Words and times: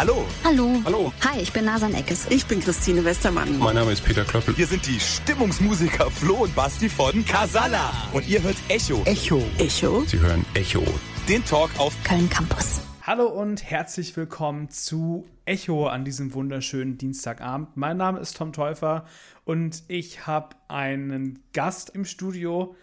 Hallo. 0.00 0.24
Hallo. 0.44 0.80
Hallo. 0.86 1.12
Hi, 1.26 1.42
ich 1.42 1.52
bin 1.52 1.66
Nasan 1.66 1.92
Eckes. 1.92 2.26
Ich 2.30 2.46
bin 2.46 2.60
Christine 2.60 3.04
Westermann. 3.04 3.58
Mein 3.58 3.74
Name 3.74 3.92
ist 3.92 4.02
Peter 4.02 4.24
Klöppel. 4.24 4.56
Wir 4.56 4.66
sind 4.66 4.86
die 4.86 4.98
Stimmungsmusiker 4.98 6.10
Flo 6.10 6.36
und 6.36 6.54
Basti 6.54 6.88
von 6.88 7.22
Casala. 7.26 7.92
Und 8.14 8.26
ihr 8.26 8.42
hört 8.42 8.56
Echo. 8.70 9.02
Echo. 9.04 9.42
Echo. 9.58 10.02
Sie 10.06 10.18
hören 10.18 10.46
Echo. 10.54 10.82
Den 11.28 11.44
Talk 11.44 11.68
auf 11.76 11.94
Köln 12.02 12.30
Campus. 12.30 12.80
Hallo 13.02 13.26
und 13.26 13.62
herzlich 13.62 14.16
willkommen 14.16 14.70
zu 14.70 15.28
Echo 15.44 15.86
an 15.88 16.06
diesem 16.06 16.32
wunderschönen 16.32 16.96
Dienstagabend. 16.96 17.76
Mein 17.76 17.98
Name 17.98 18.20
ist 18.20 18.38
Tom 18.38 18.54
Täufer 18.54 19.04
und 19.44 19.82
ich 19.88 20.26
habe 20.26 20.56
einen 20.68 21.40
Gast 21.52 21.90
im 21.90 22.06
Studio, 22.06 22.74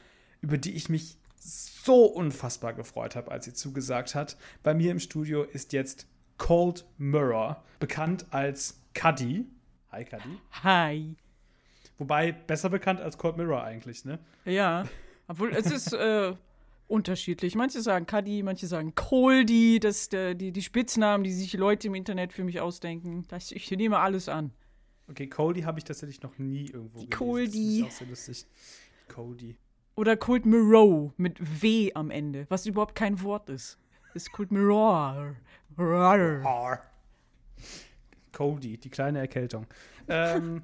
über 0.42 0.60
die 0.60 0.76
ich 0.76 0.88
mich 0.88 1.18
so 1.40 2.06
unfassbar 2.06 2.74
gefreut 2.74 3.16
habe, 3.16 3.32
als 3.32 3.46
sie 3.46 3.54
zugesagt 3.54 4.14
hat. 4.14 4.38
Bei 4.62 4.76
mir 4.76 4.92
im 4.92 5.00
Studio 5.00 5.42
ist 5.42 5.74
jetzt 5.74 6.06
Cold 6.38 6.86
Mirror, 6.98 7.64
bekannt 7.80 8.26
als 8.32 8.80
Cuddy. 8.94 9.46
Hi 9.92 10.06
Cuddy. 10.06 10.40
Hi. 10.64 11.16
Wobei 11.98 12.32
besser 12.32 12.70
bekannt 12.70 13.02
als 13.02 13.18
Cold 13.18 13.38
Mirror 13.38 13.64
eigentlich, 13.64 14.06
ne? 14.06 14.20
Ja, 14.46 14.86
obwohl 15.28 15.52
es 15.52 15.72
ist 15.72 15.94
äh, 15.94 16.34
unterschiedlich. 16.88 17.56
Manche 17.56 17.82
sagen 17.82 18.06
Cuddy, 18.06 18.44
manche 18.44 18.68
sagen 18.68 18.94
Coldy, 18.96 19.80
das 19.80 20.12
äh, 20.14 20.36
die, 20.36 20.52
die 20.52 20.62
Spitznamen, 20.62 21.24
die 21.24 21.32
sich 21.32 21.54
Leute 21.54 21.88
im 21.88 21.96
Internet 21.96 22.34
für 22.34 22.44
mich 22.44 22.62
ausdenken. 22.62 23.26
Das, 23.30 23.52
ich 23.52 23.70
nehme 23.72 24.00
alles 24.00 24.30
an. 24.30 24.52
Okay, 25.10 25.28
Coldy 25.28 25.62
habe 25.62 25.80
ich 25.80 25.86
tatsächlich 25.86 26.22
noch 26.22 26.38
nie 26.38 26.66
irgendwo 26.66 27.00
Die 27.00 27.10
gelesen. 27.10 27.18
Coldy. 27.18 27.82
Das 27.82 27.88
ist 27.90 27.96
auch 27.96 28.00
sehr 28.00 28.08
lustig. 28.08 28.46
Coldy. 29.08 29.56
Oder 29.96 30.18
Cold 30.18 30.46
Mirror 30.46 31.14
mit 31.18 31.62
W 31.64 31.92
am 31.96 32.12
Ende, 32.12 32.46
was 32.50 32.66
überhaupt 32.68 32.94
kein 32.94 33.22
Wort 33.24 33.50
ist. 33.50 33.80
Das 34.18 34.24
ist 34.24 34.32
Cold 34.32 34.52
Mirror. 34.52 35.36
R. 35.78 36.82
Cody, 38.32 38.80
die 38.80 38.90
kleine 38.90 39.20
Erkältung. 39.20 39.68
Ähm, 40.10 40.64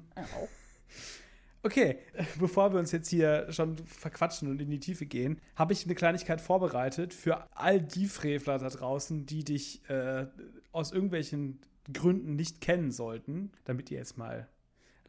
okay, 1.62 1.98
bevor 2.40 2.72
wir 2.72 2.80
uns 2.80 2.90
jetzt 2.90 3.10
hier 3.10 3.52
schon 3.52 3.76
verquatschen 3.76 4.50
und 4.50 4.60
in 4.60 4.70
die 4.70 4.80
Tiefe 4.80 5.04
gehen, 5.04 5.38
habe 5.54 5.74
ich 5.74 5.84
eine 5.84 5.94
Kleinigkeit 5.94 6.40
vorbereitet 6.40 7.12
für 7.12 7.46
all 7.54 7.80
die 7.80 8.06
Frevler 8.06 8.58
da 8.58 8.70
draußen, 8.70 9.26
die 9.26 9.44
dich 9.44 9.88
äh, 9.88 10.26
aus 10.72 10.92
irgendwelchen 10.92 11.60
Gründen 11.92 12.34
nicht 12.34 12.62
kennen 12.62 12.90
sollten, 12.90 13.52
damit 13.66 13.90
ihr 13.90 13.98
jetzt 13.98 14.16
mal 14.16 14.48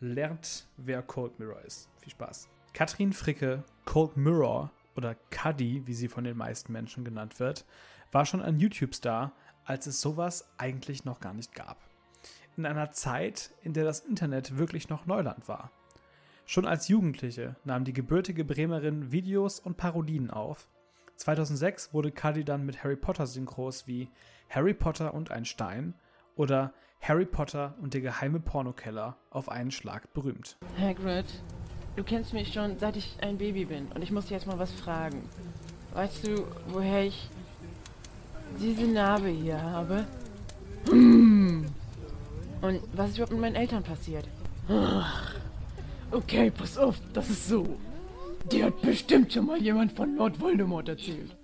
lernt, 0.01 0.67
wer 0.75 1.01
Cold 1.01 1.39
Mirror 1.39 1.61
ist. 1.61 1.89
Viel 2.01 2.11
Spaß. 2.11 2.49
Katrin 2.73 3.13
Fricke, 3.13 3.63
Cold 3.85 4.17
Mirror 4.17 4.69
oder 4.97 5.15
Cuddy, 5.31 5.87
wie 5.87 5.93
sie 5.93 6.09
von 6.09 6.25
den 6.25 6.35
meisten 6.35 6.73
Menschen 6.73 7.05
genannt 7.05 7.39
wird, 7.39 7.65
war 8.11 8.25
schon 8.25 8.41
ein 8.41 8.59
YouTube-Star, 8.59 9.31
als 9.65 9.87
es 9.87 10.01
sowas 10.01 10.47
eigentlich 10.57 11.05
noch 11.05 11.19
gar 11.19 11.33
nicht 11.33 11.53
gab. 11.53 11.77
In 12.57 12.65
einer 12.65 12.91
Zeit, 12.91 13.51
in 13.63 13.73
der 13.73 13.83
das 13.83 13.99
Internet 13.99 14.57
wirklich 14.57 14.89
noch 14.89 15.05
Neuland 15.05 15.47
war. 15.47 15.71
Schon 16.45 16.65
als 16.65 16.87
Jugendliche 16.87 17.55
nahm 17.63 17.83
die 17.83 17.93
gebürtige 17.93 18.45
Bremerin 18.45 19.11
Videos 19.11 19.59
und 19.59 19.77
Parodien 19.77 20.29
auf. 20.29 20.67
2006 21.17 21.93
wurde 21.93 22.11
Cuddy 22.11 22.43
dann 22.43 22.65
mit 22.65 22.83
Harry 22.83 22.95
Potter 22.95 23.25
Synchros 23.25 23.87
wie 23.87 24.09
Harry 24.49 24.73
Potter 24.73 25.13
und 25.13 25.31
ein 25.31 25.45
Stein 25.45 25.95
oder 26.35 26.73
Harry 27.01 27.25
Potter 27.25 27.75
und 27.81 27.93
der 27.93 28.01
geheime 28.01 28.39
Pornokeller 28.39 29.17
auf 29.29 29.49
einen 29.49 29.71
Schlag 29.71 30.13
berühmt. 30.13 30.57
Hagrid, 30.79 31.25
du 31.95 32.03
kennst 32.03 32.33
mich 32.33 32.53
schon 32.53 32.77
seit 32.79 32.95
ich 32.95 33.17
ein 33.21 33.37
Baby 33.37 33.65
bin 33.65 33.87
und 33.93 34.01
ich 34.01 34.11
muss 34.11 34.25
dich 34.25 34.31
jetzt 34.31 34.47
mal 34.47 34.59
was 34.59 34.71
fragen. 34.71 35.27
Weißt 35.93 36.27
du, 36.27 36.45
woher 36.67 37.03
ich 37.03 37.29
diese 38.59 38.87
Narbe 38.87 39.29
hier 39.29 39.61
habe? 39.61 40.05
Hm. 40.89 41.65
Und 42.61 42.79
was 42.93 43.09
ist 43.09 43.17
überhaupt 43.17 43.31
mit 43.33 43.41
meinen 43.41 43.55
Eltern 43.55 43.83
passiert? 43.83 44.25
Okay, 46.11 46.51
pass 46.51 46.77
auf, 46.77 46.99
das 47.13 47.29
ist 47.29 47.47
so. 47.47 47.77
Dir 48.51 48.65
hat 48.65 48.81
bestimmt 48.81 49.33
schon 49.33 49.47
mal 49.47 49.61
jemand 49.61 49.91
von 49.91 50.15
Lord 50.15 50.39
Voldemort 50.39 50.87
erzählt. 50.87 51.35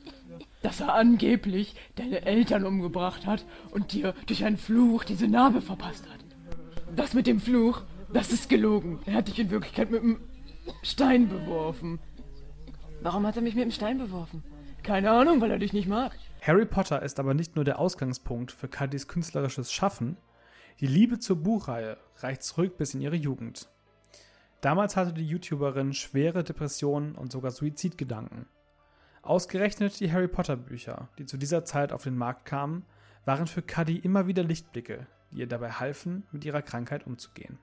Dass 0.62 0.80
er 0.80 0.94
angeblich 0.94 1.76
deine 1.96 2.24
Eltern 2.26 2.66
umgebracht 2.66 3.26
hat 3.26 3.46
und 3.72 3.94
dir 3.94 4.14
durch 4.28 4.46
einen 4.46 4.58
Fluch 4.58 5.04
diese 5.04 5.28
Narbe 5.28 5.62
verpasst 5.62 6.06
hat. 6.12 6.20
Das 6.96 7.14
mit 7.14 7.26
dem 7.26 7.40
Fluch, 7.40 7.82
das 8.14 8.32
ist 8.32 8.50
gelogen. 8.50 9.00
Er 9.06 9.16
hat 9.16 9.28
dich 9.28 9.40
in 9.40 9.50
Wirklichkeit 9.50 9.90
mit 9.90 10.04
einem 10.04 10.20
Stein 10.84 11.30
beworfen. 11.30 12.00
Warum 13.02 13.26
hat 13.26 13.36
er 13.36 13.42
mich 13.42 13.56
mit 13.56 13.64
dem 13.64 13.72
Stein 13.72 13.98
beworfen? 13.98 14.44
Keine 14.84 15.12
Ahnung, 15.12 15.42
weil 15.42 15.52
er 15.52 15.60
dich 15.60 15.74
nicht 15.74 15.88
mag. 15.88 16.12
Harry 16.42 16.66
Potter 16.66 17.04
ist 17.04 17.20
aber 17.20 17.36
nicht 17.36 17.56
nur 17.56 17.64
der 17.64 17.78
Ausgangspunkt 17.78 18.52
für 18.52 18.68
Cuddys 18.68 19.08
künstlerisches 19.08 19.72
Schaffen. 19.72 20.18
Die 20.80 20.88
Liebe 20.88 21.20
zur 21.20 21.36
Buchreihe 21.36 21.98
reicht 22.18 22.42
zurück 22.42 22.78
bis 22.78 22.96
in 22.96 23.02
ihre 23.02 23.16
Jugend. 23.16 23.70
Damals 24.60 24.98
hatte 24.98 25.14
die 25.14 25.26
YouTuberin 25.26 25.94
schwere 25.94 26.44
Depressionen 26.44 27.14
und 27.14 27.32
sogar 27.32 27.52
Suizidgedanken. 27.52 28.48
Ausgerechnet 29.22 30.00
die 30.00 30.12
Harry 30.12 30.28
Potter 30.28 30.58
Bücher, 30.58 31.10
die 31.20 31.28
zu 31.28 31.38
dieser 31.38 31.64
Zeit 31.64 31.94
auf 31.94 32.04
den 32.04 32.18
Markt 32.18 32.46
kamen, 32.46 32.86
waren 33.24 33.46
für 33.46 33.62
Cuddy 33.62 33.98
immer 33.98 34.26
wieder 34.26 34.42
Lichtblicke, 34.42 35.06
die 35.32 35.42
ihr 35.42 35.48
dabei 35.48 35.74
halfen, 35.74 36.24
mit 36.32 36.44
ihrer 36.44 36.64
Krankheit 36.64 37.06
umzugehen. 37.06 37.60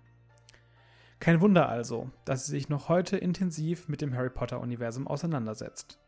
Kein 1.18 1.40
Wunder 1.40 1.68
also, 1.68 2.12
dass 2.24 2.46
sie 2.46 2.52
sich 2.52 2.68
noch 2.68 2.88
heute 2.88 3.16
intensiv 3.16 3.88
mit 3.88 4.00
dem 4.02 4.14
Harry 4.14 4.30
Potter-Universum 4.30 5.08
auseinandersetzt. 5.08 5.98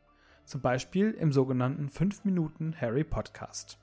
Zum 0.51 0.61
Beispiel 0.63 1.13
im 1.13 1.31
sogenannten 1.31 1.89
5 1.89 2.25
Minuten 2.25 2.75
Harry 2.81 3.05
Podcast. 3.05 3.79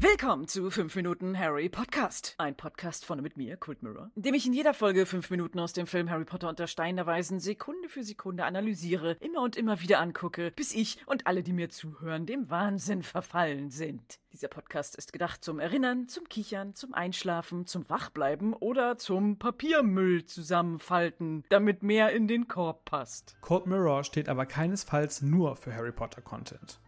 Willkommen 0.00 0.48
zu 0.48 0.68
5 0.68 0.96
Minuten 0.96 1.38
Harry 1.38 1.68
Podcast. 1.68 2.34
Ein 2.38 2.56
Podcast 2.56 3.04
von 3.04 3.22
mit 3.22 3.36
mir, 3.36 3.56
Kult 3.56 3.84
Mirror, 3.84 4.10
in 4.16 4.22
dem 4.22 4.34
ich 4.34 4.46
in 4.46 4.52
jeder 4.52 4.74
Folge 4.74 5.06
5 5.06 5.30
Minuten 5.30 5.60
aus 5.60 5.72
dem 5.72 5.86
Film 5.86 6.10
Harry 6.10 6.24
Potter 6.24 6.66
Stein 6.66 6.96
der 6.96 7.06
Weisen 7.06 7.38
Sekunde 7.38 7.88
für 7.88 8.02
Sekunde 8.02 8.44
analysiere, 8.44 9.16
immer 9.20 9.42
und 9.42 9.54
immer 9.56 9.80
wieder 9.80 10.00
angucke, 10.00 10.50
bis 10.56 10.74
ich 10.74 10.98
und 11.06 11.28
alle, 11.28 11.44
die 11.44 11.52
mir 11.52 11.68
zuhören, 11.70 12.26
dem 12.26 12.50
Wahnsinn 12.50 13.04
verfallen 13.04 13.70
sind. 13.70 14.18
Dieser 14.32 14.48
Podcast 14.48 14.94
ist 14.96 15.12
gedacht 15.12 15.42
zum 15.42 15.58
Erinnern, 15.58 16.06
zum 16.06 16.28
Kichern, 16.28 16.74
zum 16.74 16.92
Einschlafen, 16.92 17.66
zum 17.66 17.88
Wachbleiben 17.88 18.52
oder 18.52 18.98
zum 18.98 19.38
Papiermüll 19.38 20.26
zusammenfalten, 20.26 21.44
damit 21.48 21.82
mehr 21.82 22.12
in 22.12 22.28
den 22.28 22.46
Korb 22.46 22.84
passt. 22.84 23.36
Cold 23.40 23.66
Mirror 23.66 24.04
steht 24.04 24.28
aber 24.28 24.44
keinesfalls 24.44 25.22
nur 25.22 25.56
für 25.56 25.74
Harry 25.74 25.92
Potter 25.92 26.20
Content. 26.20 26.78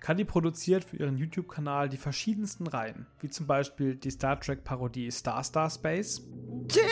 Cuddy 0.00 0.24
produziert 0.24 0.84
für 0.84 0.98
ihren 0.98 1.16
YouTube-Kanal 1.18 1.88
die 1.88 1.96
verschiedensten 1.96 2.68
Reihen, 2.68 3.06
wie 3.20 3.30
zum 3.30 3.48
Beispiel 3.48 3.96
die 3.96 4.10
Star 4.10 4.38
Trek-Parodie 4.38 5.10
Star 5.10 5.42
Star 5.42 5.68
Space, 5.68 6.22
Der 6.68 6.84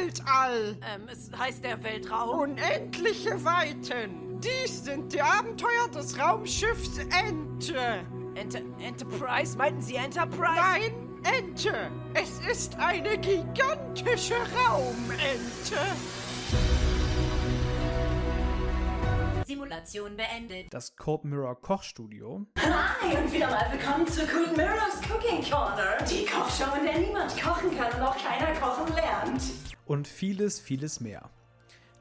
Weltall! 0.00 0.76
Ähm, 0.82 1.08
es 1.10 1.30
heißt 1.36 1.64
der 1.64 1.82
Weltraum. 1.82 2.50
Unendliche 2.52 3.44
Weiten! 3.44 4.40
Dies 4.40 4.84
sind 4.84 5.12
die 5.12 5.20
Abenteuer 5.22 5.88
des 5.92 6.16
Raumschiffs 6.18 6.98
Ente! 6.98 8.04
Enter 8.34 8.60
Enterprise? 8.80 9.56
Meinten 9.56 9.80
Sie 9.80 9.94
Enterprise? 9.94 10.56
Nein, 10.56 10.92
Ente! 11.22 11.90
Es 12.14 12.40
ist 12.50 12.76
eine 12.78 13.16
gigantische 13.18 14.34
Raumente! 14.34 15.76
Simulation 19.46 20.16
beendet. 20.16 20.72
das 20.72 20.96
Cold 20.96 21.24
Mirror 21.24 21.60
Kochstudio 21.60 22.46
Hi 22.58 23.16
und 23.16 23.32
wieder 23.32 23.48
mal 23.50 23.66
willkommen 23.70 24.06
zu 24.08 24.22
Cool 24.22 24.56
Mirrors 24.56 25.00
Cooking 25.08 25.48
Corner. 25.48 25.98
Die 26.10 26.24
Kochshow, 26.26 26.76
in 26.78 26.86
der 26.86 26.98
niemand 26.98 27.40
kochen 27.40 27.76
kann 27.76 27.92
und 27.92 28.02
auch 28.02 28.16
keiner 28.16 28.58
kochen 28.58 28.92
lernt. 28.94 29.42
und 29.86 30.08
vieles, 30.08 30.58
vieles 30.58 31.00
mehr. 31.00 31.30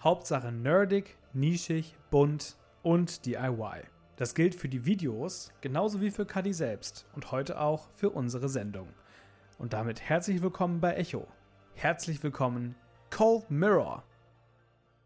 Hauptsache 0.04 0.52
nerdig, 0.52 1.16
nischig, 1.34 1.96
bunt 2.10 2.56
und 2.82 3.26
DIY. 3.26 3.93
Das 4.16 4.36
gilt 4.36 4.54
für 4.54 4.70
die 4.70 4.86
Videos 4.86 5.52
genauso 5.62 6.00
wie 6.00 6.12
für 6.12 6.26
Cuddy 6.28 6.54
selbst 6.54 7.08
und 7.16 7.32
heute 7.32 7.60
auch 7.60 7.90
für 7.96 8.12
unsere 8.12 8.48
Sendung. 8.48 8.88
Und 9.58 9.74
damit 9.74 10.02
herzlich 10.02 10.44
willkommen 10.44 10.80
bei 10.80 10.94
Echo. 10.94 11.28
Herzlich 11.74 12.22
willkommen, 12.22 12.76
Cold 13.10 13.50
Mirror. 13.50 14.04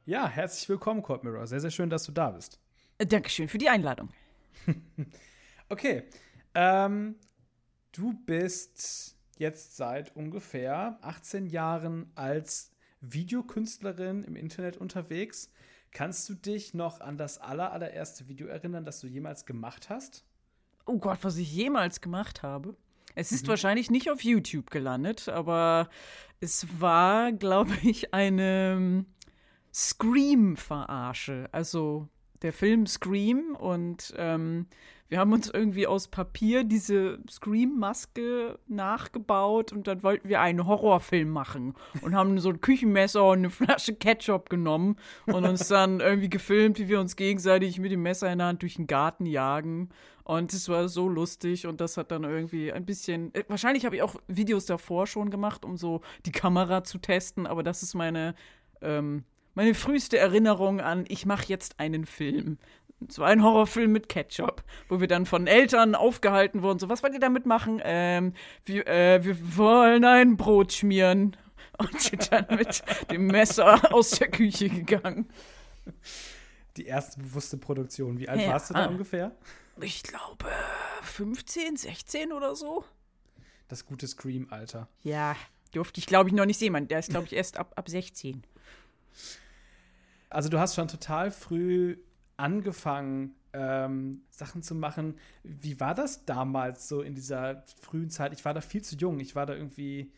Ja, 0.06 0.28
herzlich 0.28 0.68
willkommen, 0.68 1.04
Cold 1.04 1.24
Mirror. 1.24 1.48
Sehr, 1.48 1.62
sehr 1.62 1.72
schön, 1.72 1.90
dass 1.90 2.04
du 2.04 2.12
da 2.12 2.32
bist. 2.32 2.60
Äh, 2.98 3.06
Dankeschön 3.06 3.48
für 3.48 3.58
die 3.58 3.70
Einladung. 3.70 4.10
Okay, 5.70 6.04
ähm, 6.56 7.16
du 7.92 8.14
bist 8.26 9.18
jetzt 9.38 9.76
seit 9.76 10.16
ungefähr 10.16 10.98
18 11.02 11.46
Jahren 11.48 12.10
als 12.16 12.72
Videokünstlerin 13.02 14.24
im 14.24 14.38
Internet 14.38 14.78
unterwegs. 14.78 15.52
Kannst 15.92 16.30
du 16.30 16.36
dich 16.36 16.74
noch 16.74 17.02
an 17.02 17.18
das 17.18 17.40
aller, 17.40 17.72
allererste 17.72 18.28
Video 18.28 18.48
erinnern, 18.48 18.86
das 18.86 19.00
du 19.00 19.08
jemals 19.08 19.46
gemacht 19.46 19.90
hast? 19.90 20.26
Oh 20.86 21.00
Gott, 21.00 21.20
was 21.22 21.38
ich 21.38 21.52
jemals 21.54 22.02
gemacht 22.02 22.44
habe. 22.44 22.76
Es 23.16 23.32
ist 23.32 23.48
wahrscheinlich 23.48 23.90
nicht 23.90 24.12
auf 24.12 24.22
YouTube 24.22 24.70
gelandet, 24.70 25.28
aber 25.28 25.90
es 26.40 26.68
war, 26.80 27.32
glaube 27.32 27.76
ich, 27.82 28.14
eine 28.14 29.06
Scream-Verarsche. 29.74 31.50
Also 31.52 32.10
der 32.42 32.54
Film 32.54 32.86
Scream 32.86 33.56
und 33.60 34.14
ähm, 34.18 34.68
wir 35.10 35.20
haben 35.20 35.32
uns 35.32 35.50
irgendwie 35.50 35.88
aus 35.88 36.10
Papier 36.10 36.66
diese 36.66 37.20
Scream-Maske 37.30 38.60
nachgebaut 38.68 39.72
und 39.72 39.88
dann 39.88 40.04
wollten 40.04 40.28
wir 40.28 40.42
einen 40.42 40.68
Horrorfilm 40.68 41.30
machen 41.30 41.76
und 42.02 42.14
haben 42.14 42.40
so 42.40 42.50
ein 42.50 42.60
Küchenmesser 42.60 43.24
und 43.24 43.38
eine 43.38 43.50
Flasche 43.50 43.96
Ketchup 43.96 44.50
genommen 44.50 44.98
und 45.26 45.46
uns 45.46 45.68
dann 45.70 46.02
irgendwie 46.02 46.30
gefilmt, 46.30 46.78
wie 46.80 46.90
wir 46.90 47.00
uns 47.00 47.16
gegenseitig 47.16 47.80
mit 47.80 47.92
dem 47.92 48.04
Messer 48.04 48.30
in 48.32 48.40
der 48.40 48.48
Hand 48.48 48.64
durch 48.64 48.76
den 48.76 48.88
Garten 48.88 49.26
jagen. 49.26 49.90
Und 50.26 50.52
es 50.52 50.68
war 50.68 50.90
so 50.90 51.08
lustig 51.08 51.68
und 51.68 51.80
das 51.80 51.96
hat 51.96 52.12
dann 52.12 52.26
irgendwie 52.26 52.74
ein 52.74 52.86
bisschen. 52.86 53.34
äh, 53.34 53.46
Wahrscheinlich 53.48 53.86
habe 53.86 53.96
ich 53.96 54.02
auch 54.02 54.16
Videos 54.28 54.66
davor 54.66 55.08
schon 55.08 55.30
gemacht, 55.30 55.64
um 55.64 55.78
so 55.78 56.02
die 56.26 56.34
Kamera 56.34 56.84
zu 56.84 56.98
testen, 56.98 57.48
aber 57.48 57.64
das 57.64 57.82
ist 57.82 57.94
meine, 57.94 58.36
ähm, 58.82 59.24
meine 59.58 59.74
früheste 59.74 60.20
Erinnerung 60.20 60.80
an, 60.82 61.06
ich 61.08 61.26
mache 61.26 61.46
jetzt 61.48 61.80
einen 61.80 62.06
Film. 62.06 62.60
Es 63.08 63.18
war 63.18 63.28
ein 63.28 63.42
Horrorfilm 63.44 63.92
mit 63.92 64.08
Ketchup, 64.08 64.64
wo 64.88 65.00
wir 65.00 65.08
dann 65.08 65.26
von 65.26 65.48
Eltern 65.48 65.96
aufgehalten 65.96 66.62
wurden. 66.62 66.78
So, 66.80 66.90
was 66.90 67.02
wollt 67.02 67.14
ihr 67.14 67.20
damit 67.20 67.46
machen? 67.48 67.82
Ähm, 67.84 68.34
wir, 68.66 68.86
äh, 68.88 69.24
wir 69.24 69.58
wollen 69.58 70.06
ein 70.06 70.38
Brot 70.38 70.74
schmieren. 70.74 71.36
Und 71.80 72.00
sind 72.02 72.32
dann 72.32 72.46
mit 72.56 72.84
dem 73.12 73.28
Messer 73.28 73.94
aus 73.94 74.12
der 74.12 74.30
Küche 74.30 74.70
gegangen. 74.70 75.28
Die 76.76 76.86
erste 76.86 77.20
bewusste 77.20 77.58
Produktion. 77.58 78.20
Wie 78.20 78.30
alt 78.30 78.42
Ja. 78.42 78.50
warst 78.50 78.70
du 78.70 78.74
da 78.76 78.86
Ah. 78.86 78.88
ungefähr? 78.90 79.36
Ich 79.82 80.04
glaube 80.04 80.46
15, 81.04 81.78
16 81.78 82.32
oder 82.32 82.56
so. 82.56 82.84
Das 83.68 83.86
gute 83.86 84.08
Scream-Alter. 84.08 84.88
Ja, 85.04 85.36
durfte 85.72 86.00
ich 86.00 86.06
glaube 86.08 86.30
ich 86.30 86.36
noch 86.36 86.46
nicht 86.46 86.60
sehen. 86.60 86.74
Man, 86.74 86.88
der 86.88 87.00
ist 87.00 87.10
glaube 87.10 87.26
ich 87.26 87.34
erst 87.34 87.58
ab, 87.58 87.74
ab 87.76 87.90
16. 87.90 88.44
Also 90.30 90.50
du 90.50 90.60
hast 90.60 90.76
schon 90.76 90.88
total 90.88 91.32
früh 91.32 91.98
angefangen, 92.36 93.36
ähm, 93.54 94.22
Sachen 94.30 94.62
zu 94.62 94.76
machen. 94.76 95.16
Wie 95.44 95.80
war 95.80 95.96
das 95.96 96.26
damals 96.26 96.88
so 96.88 97.02
in 97.02 97.16
dieser 97.16 97.64
frühen 97.82 98.10
Zeit? 98.10 98.34
Ich 98.34 98.46
war 98.46 98.54
da 98.54 98.62
viel 98.62 98.84
zu 98.84 98.96
jung. 98.96 99.20
Ich 99.20 99.36
war 99.36 99.46
da 99.46 99.54
irgendwie, 99.54 100.12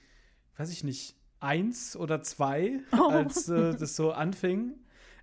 weiß 0.58 0.72
ich 0.72 0.84
nicht, 0.84 1.16
eins 1.40 1.96
oder 1.96 2.22
zwei, 2.22 2.80
als 3.10 3.48
äh, 3.50 3.76
das 3.76 3.96
so 3.96 4.12
anfing. 4.12 4.74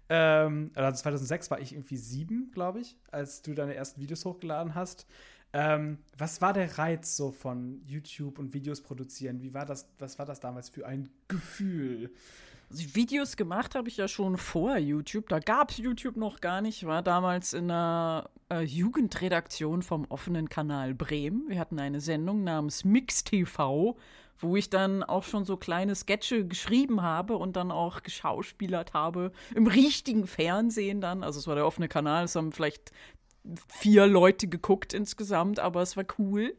Ähm, 0.08 0.70
oder 0.76 0.94
2006 0.94 1.50
war 1.50 1.60
ich 1.60 1.72
irgendwie 1.72 1.96
sieben, 1.96 2.50
glaube 2.52 2.80
ich, 2.80 2.96
als 3.10 3.42
du 3.42 3.54
deine 3.54 3.74
ersten 3.74 4.00
Videos 4.00 4.24
hochgeladen 4.24 4.74
hast. 4.74 5.06
Ähm, 5.52 5.98
was 6.16 6.40
war 6.40 6.52
der 6.52 6.78
Reiz 6.78 7.16
so 7.16 7.30
von 7.30 7.82
YouTube 7.84 8.38
und 8.38 8.54
Videos 8.54 8.82
produzieren? 8.82 9.40
Wie 9.42 9.52
war 9.52 9.66
das, 9.66 9.88
was 9.98 10.18
war 10.18 10.26
das 10.26 10.40
damals 10.40 10.68
für 10.68 10.86
ein 10.86 11.08
Gefühl? 11.28 12.10
Videos 12.68 13.36
gemacht 13.36 13.74
habe 13.74 13.88
ich 13.88 13.96
ja 13.96 14.08
schon 14.08 14.36
vor 14.36 14.76
YouTube. 14.76 15.28
Da 15.28 15.38
gab 15.38 15.70
es 15.70 15.78
YouTube 15.78 16.16
noch 16.16 16.40
gar 16.40 16.60
nicht. 16.60 16.78
Ich 16.78 16.86
war 16.86 17.02
damals 17.02 17.52
in 17.52 17.70
einer 17.70 18.28
äh, 18.50 18.62
Jugendredaktion 18.62 19.82
vom 19.82 20.04
offenen 20.08 20.48
Kanal 20.48 20.94
Bremen. 20.94 21.48
Wir 21.48 21.58
hatten 21.58 21.78
eine 21.78 22.00
Sendung 22.00 22.44
namens 22.44 22.84
Mix 22.84 23.22
TV, 23.24 23.96
wo 24.38 24.56
ich 24.56 24.68
dann 24.68 25.02
auch 25.04 25.22
schon 25.22 25.44
so 25.44 25.56
kleine 25.56 25.94
Sketche 25.94 26.44
geschrieben 26.46 27.02
habe 27.02 27.36
und 27.36 27.56
dann 27.56 27.70
auch 27.70 28.02
geschauspielert 28.02 28.94
habe. 28.94 29.32
Im 29.54 29.66
richtigen 29.66 30.26
Fernsehen 30.26 31.00
dann. 31.00 31.22
Also 31.22 31.38
es 31.38 31.46
war 31.46 31.54
der 31.54 31.66
offene 31.66 31.88
Kanal. 31.88 32.24
Es 32.24 32.34
haben 32.34 32.52
vielleicht 32.52 32.90
vier 33.68 34.06
Leute 34.08 34.48
geguckt 34.48 34.92
insgesamt, 34.92 35.60
aber 35.60 35.82
es 35.82 35.96
war 35.96 36.04
cool. 36.18 36.56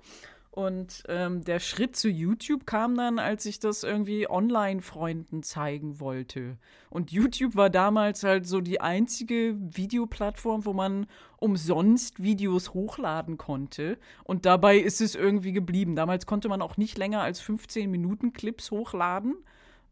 Und 0.57 1.03
ähm, 1.07 1.43
der 1.43 1.59
Schritt 1.59 1.95
zu 1.95 2.09
YouTube 2.09 2.65
kam 2.65 2.97
dann, 2.97 3.19
als 3.19 3.45
ich 3.45 3.59
das 3.59 3.83
irgendwie 3.83 4.27
Online-Freunden 4.27 5.43
zeigen 5.43 5.99
wollte. 5.99 6.57
Und 6.89 7.11
YouTube 7.11 7.55
war 7.55 7.69
damals 7.69 8.23
halt 8.23 8.47
so 8.47 8.59
die 8.59 8.81
einzige 8.81 9.55
Videoplattform, 9.55 10.65
wo 10.65 10.73
man 10.73 11.05
umsonst 11.37 12.23
Videos 12.23 12.73
hochladen 12.73 13.37
konnte. 13.37 13.99
Und 14.23 14.47
dabei 14.47 14.79
ist 14.79 14.99
es 14.99 15.13
irgendwie 15.13 15.51
geblieben. 15.51 15.95
Damals 15.95 16.25
konnte 16.25 16.49
man 16.49 16.63
auch 16.63 16.75
nicht 16.75 16.97
länger 16.97 17.21
als 17.21 17.39
15 17.39 17.91
Minuten 17.91 18.33
Clips 18.33 18.71
hochladen. 18.71 19.35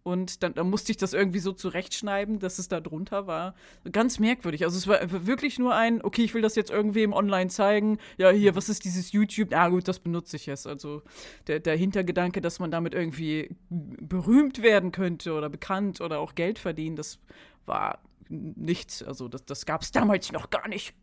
Und 0.05 0.43
dann, 0.43 0.53
dann 0.53 0.69
musste 0.69 0.91
ich 0.91 0.97
das 0.97 1.13
irgendwie 1.13 1.39
so 1.39 1.51
zurechtschneiden, 1.51 2.37
dass 2.37 2.59
es 2.59 2.67
da 2.67 2.79
drunter 2.79 3.25
war. 3.25 3.55
Ganz 3.91 4.19
merkwürdig. 4.19 4.63
Also 4.63 4.77
es 4.77 4.85
war 4.85 4.99
wirklich 5.25 5.57
nur 5.57 5.73
ein, 5.73 6.03
okay, 6.03 6.21
ich 6.21 6.35
will 6.35 6.43
das 6.43 6.55
jetzt 6.55 6.69
irgendwem 6.69 7.11
online 7.11 7.49
zeigen. 7.49 7.97
Ja, 8.17 8.29
hier, 8.29 8.55
was 8.55 8.69
ist 8.69 8.85
dieses 8.85 9.13
YouTube? 9.13 9.51
Ah 9.51 9.69
gut, 9.69 9.87
das 9.87 9.97
benutze 9.97 10.35
ich 10.35 10.45
jetzt. 10.45 10.67
Also 10.67 11.01
der, 11.47 11.59
der 11.59 11.75
Hintergedanke, 11.75 12.39
dass 12.39 12.59
man 12.59 12.69
damit 12.69 12.93
irgendwie 12.93 13.55
berühmt 13.69 14.61
werden 14.61 14.91
könnte 14.91 15.33
oder 15.33 15.49
bekannt 15.49 16.01
oder 16.01 16.19
auch 16.19 16.35
Geld 16.35 16.59
verdienen, 16.59 16.95
das 16.95 17.17
war 17.65 17.97
nichts. 18.29 19.01
Also 19.01 19.27
das, 19.27 19.43
das 19.45 19.65
gab 19.65 19.81
es 19.81 19.91
damals 19.91 20.31
noch 20.31 20.51
gar 20.51 20.67
nicht. 20.67 20.93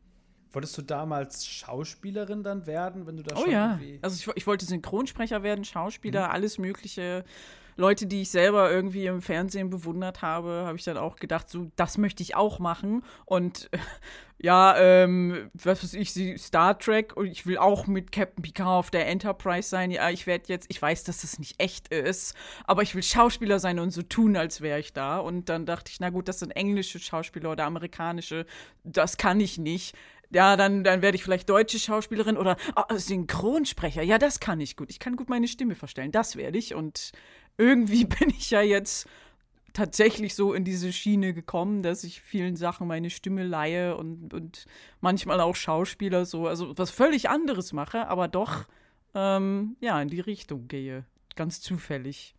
Wolltest 0.52 0.78
du 0.78 0.82
damals 0.82 1.44
Schauspielerin 1.44 2.44
dann 2.44 2.66
werden, 2.68 3.04
wenn 3.08 3.16
du 3.16 3.24
da 3.24 3.34
Oh 3.34 3.40
schon 3.40 3.50
ja. 3.50 3.70
irgendwie 3.72 3.98
Also 4.00 4.30
ich, 4.30 4.36
ich 4.36 4.46
wollte 4.46 4.64
Synchronsprecher 4.64 5.42
werden, 5.42 5.64
Schauspieler, 5.64 6.30
alles 6.30 6.58
mögliche. 6.58 7.24
Leute, 7.76 8.06
die 8.06 8.22
ich 8.22 8.30
selber 8.30 8.70
irgendwie 8.70 9.06
im 9.06 9.22
Fernsehen 9.22 9.70
bewundert 9.70 10.22
habe, 10.22 10.64
habe 10.66 10.76
ich 10.76 10.84
dann 10.84 10.96
auch 10.96 11.16
gedacht, 11.16 11.48
so, 11.48 11.70
das 11.76 11.98
möchte 11.98 12.22
ich 12.22 12.34
auch 12.34 12.58
machen. 12.58 13.02
Und 13.24 13.70
ja, 14.38 14.76
ähm, 14.76 15.50
was 15.54 15.82
weiß 15.82 15.94
ich, 15.94 16.12
Star 16.40 16.78
Trek 16.78 17.16
und 17.16 17.26
ich 17.26 17.46
will 17.46 17.58
auch 17.58 17.86
mit 17.86 18.12
Captain 18.12 18.42
Picard 18.42 18.68
auf 18.68 18.90
der 18.90 19.06
Enterprise 19.08 19.68
sein. 19.68 19.90
Ja, 19.90 20.10
ich 20.10 20.26
werde 20.26 20.44
jetzt, 20.48 20.66
ich 20.68 20.80
weiß, 20.82 21.04
dass 21.04 21.22
das 21.22 21.38
nicht 21.38 21.60
echt 21.62 21.88
ist, 21.88 22.34
aber 22.64 22.82
ich 22.82 22.94
will 22.94 23.02
Schauspieler 23.02 23.58
sein 23.58 23.78
und 23.78 23.90
so 23.90 24.02
tun, 24.02 24.36
als 24.36 24.60
wäre 24.60 24.80
ich 24.80 24.92
da. 24.92 25.18
Und 25.18 25.48
dann 25.48 25.64
dachte 25.66 25.90
ich, 25.92 26.00
na 26.00 26.10
gut, 26.10 26.28
das 26.28 26.40
sind 26.40 26.50
englische 26.50 26.98
Schauspieler 26.98 27.52
oder 27.52 27.64
amerikanische, 27.64 28.46
das 28.84 29.16
kann 29.16 29.40
ich 29.40 29.58
nicht. 29.58 29.94
Ja, 30.34 30.56
dann, 30.56 30.82
dann 30.82 31.02
werde 31.02 31.16
ich 31.16 31.22
vielleicht 31.22 31.50
deutsche 31.50 31.78
Schauspielerin 31.78 32.38
oder 32.38 32.56
ah, 32.74 32.86
Synchronsprecher. 32.96 34.02
Ja, 34.02 34.16
das 34.16 34.40
kann 34.40 34.60
ich 34.60 34.76
gut. 34.76 34.88
Ich 34.88 34.98
kann 34.98 35.16
gut 35.16 35.28
meine 35.28 35.46
Stimme 35.46 35.74
verstellen. 35.74 36.10
Das 36.10 36.36
werde 36.36 36.56
ich. 36.56 36.74
Und 36.74 37.12
irgendwie 37.58 38.04
bin 38.04 38.30
ich 38.30 38.50
ja 38.50 38.62
jetzt 38.62 39.08
tatsächlich 39.72 40.34
so 40.34 40.52
in 40.52 40.64
diese 40.64 40.92
Schiene 40.92 41.32
gekommen, 41.32 41.82
dass 41.82 42.04
ich 42.04 42.20
vielen 42.20 42.56
Sachen 42.56 42.86
meine 42.86 43.10
Stimme 43.10 43.42
leihe 43.44 43.96
und, 43.96 44.34
und 44.34 44.66
manchmal 45.00 45.40
auch 45.40 45.56
Schauspieler 45.56 46.26
so, 46.26 46.46
also 46.46 46.76
was 46.76 46.90
völlig 46.90 47.30
anderes 47.30 47.72
mache, 47.72 48.06
aber 48.08 48.28
doch 48.28 48.66
ähm, 49.14 49.76
ja 49.80 50.00
in 50.00 50.08
die 50.08 50.20
Richtung 50.20 50.68
gehe. 50.68 51.04
Ganz 51.36 51.60
zufällig. 51.60 52.34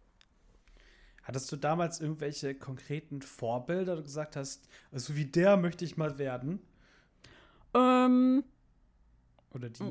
Hattest 1.23 1.51
du 1.51 1.55
damals 1.55 2.01
irgendwelche 2.01 2.53
konkreten 2.53 3.21
Vorbilder, 3.21 3.95
du 3.95 4.03
gesagt 4.03 4.35
hast, 4.35 4.67
so 4.91 5.15
wie 5.15 5.25
der 5.25 5.57
möchte 5.57 5.85
ich 5.85 5.97
mal 5.97 6.19
werden? 6.19 6.59
Ähm, 7.73 8.43
Oder 9.51 9.69
die? 9.69 9.83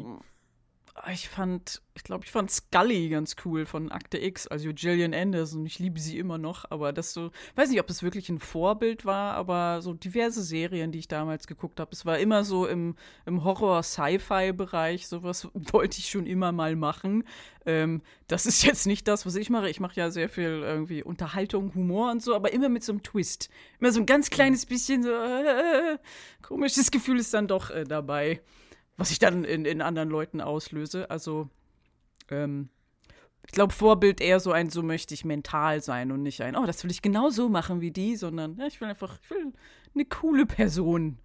Ich 1.11 1.29
fand, 1.29 1.81
ich 1.94 2.05
glaube, 2.05 2.25
ich 2.25 2.31
fand 2.31 2.51
Scully 2.51 3.08
ganz 3.08 3.37
cool 3.44 3.65
von 3.65 3.91
Akte 3.91 4.19
X, 4.19 4.46
also 4.46 4.70
Gillian 4.75 5.15
Anderson. 5.15 5.65
Ich 5.65 5.79
liebe 5.79 5.99
sie 5.99 6.19
immer 6.19 6.37
noch, 6.37 6.70
aber 6.70 6.93
das 6.93 7.15
so, 7.15 7.31
weiß 7.56 7.70
nicht, 7.70 7.81
ob 7.81 7.87
das 7.87 8.03
wirklich 8.03 8.29
ein 8.29 8.39
Vorbild 8.39 9.06
war, 9.06 9.34
aber 9.34 9.81
so 9.81 9.94
diverse 9.94 10.43
Serien, 10.43 10.93
die 10.93 10.99
ich 10.99 11.08
damals 11.08 11.46
geguckt 11.46 11.81
habe. 11.81 11.91
Es 11.93 12.05
war 12.05 12.19
immer 12.19 12.44
so 12.44 12.67
im, 12.67 12.94
im 13.25 13.43
Horror-Sci-Fi-Bereich, 13.43 15.08
sowas 15.08 15.49
wollte 15.55 15.99
ich 15.99 16.11
schon 16.11 16.27
immer 16.27 16.53
mal 16.53 16.77
machen. 16.77 17.25
Ähm, 17.65 18.03
das 18.29 18.44
ist 18.44 18.63
jetzt 18.63 18.87
nicht 18.87 19.08
das, 19.08 19.25
was 19.25 19.34
ich 19.34 19.49
mache. 19.49 19.70
Ich 19.70 19.81
mache 19.81 19.99
ja 19.99 20.11
sehr 20.11 20.29
viel 20.29 20.63
irgendwie 20.63 21.03
Unterhaltung, 21.03 21.75
Humor 21.75 22.11
und 22.11 22.22
so, 22.22 22.34
aber 22.34 22.53
immer 22.53 22.69
mit 22.69 22.84
so 22.84 22.93
einem 22.93 23.03
Twist. 23.03 23.49
Immer 23.81 23.93
so 23.93 24.01
ein 24.01 24.06
ganz 24.06 24.29
kleines 24.29 24.67
bisschen 24.67 25.03
so, 25.03 25.11
äh, 25.11 25.96
komisches 26.43 26.91
Gefühl 26.91 27.19
ist 27.19 27.32
dann 27.32 27.49
doch 27.49 27.70
äh, 27.70 27.84
dabei 27.84 28.43
was 28.96 29.11
ich 29.11 29.19
dann 29.19 29.44
in, 29.44 29.65
in 29.65 29.81
anderen 29.81 30.11
Leuten 30.11 30.41
auslöse. 30.41 31.11
Also, 31.11 31.49
ähm, 32.31 32.69
ich 33.46 33.53
glaube, 33.53 33.72
Vorbild 33.72 34.20
eher 34.20 34.41
so 34.41 34.53
ein, 34.53 34.70
so 34.70 34.82
möchte 34.82 35.15
ich 35.15 35.25
mental 35.25 35.82
sein 35.82 36.13
und 36.13 36.22
nicht 36.22 36.41
ein, 36.43 36.56
oh, 36.56 36.65
das 36.65 36.84
will 36.84 36.91
ich 36.91 37.03
genau 37.03 37.31
so 37.31 37.49
machen 37.49 37.81
wie 37.81 37.91
die, 37.91 38.17
sondern 38.17 38.56
ja, 38.56 38.67
ich 38.67 38.81
will 38.81 38.89
einfach, 38.89 39.19
ich 39.22 39.31
will 39.31 39.53
eine 39.94 40.05
coole 40.05 40.46
Person 40.46 41.19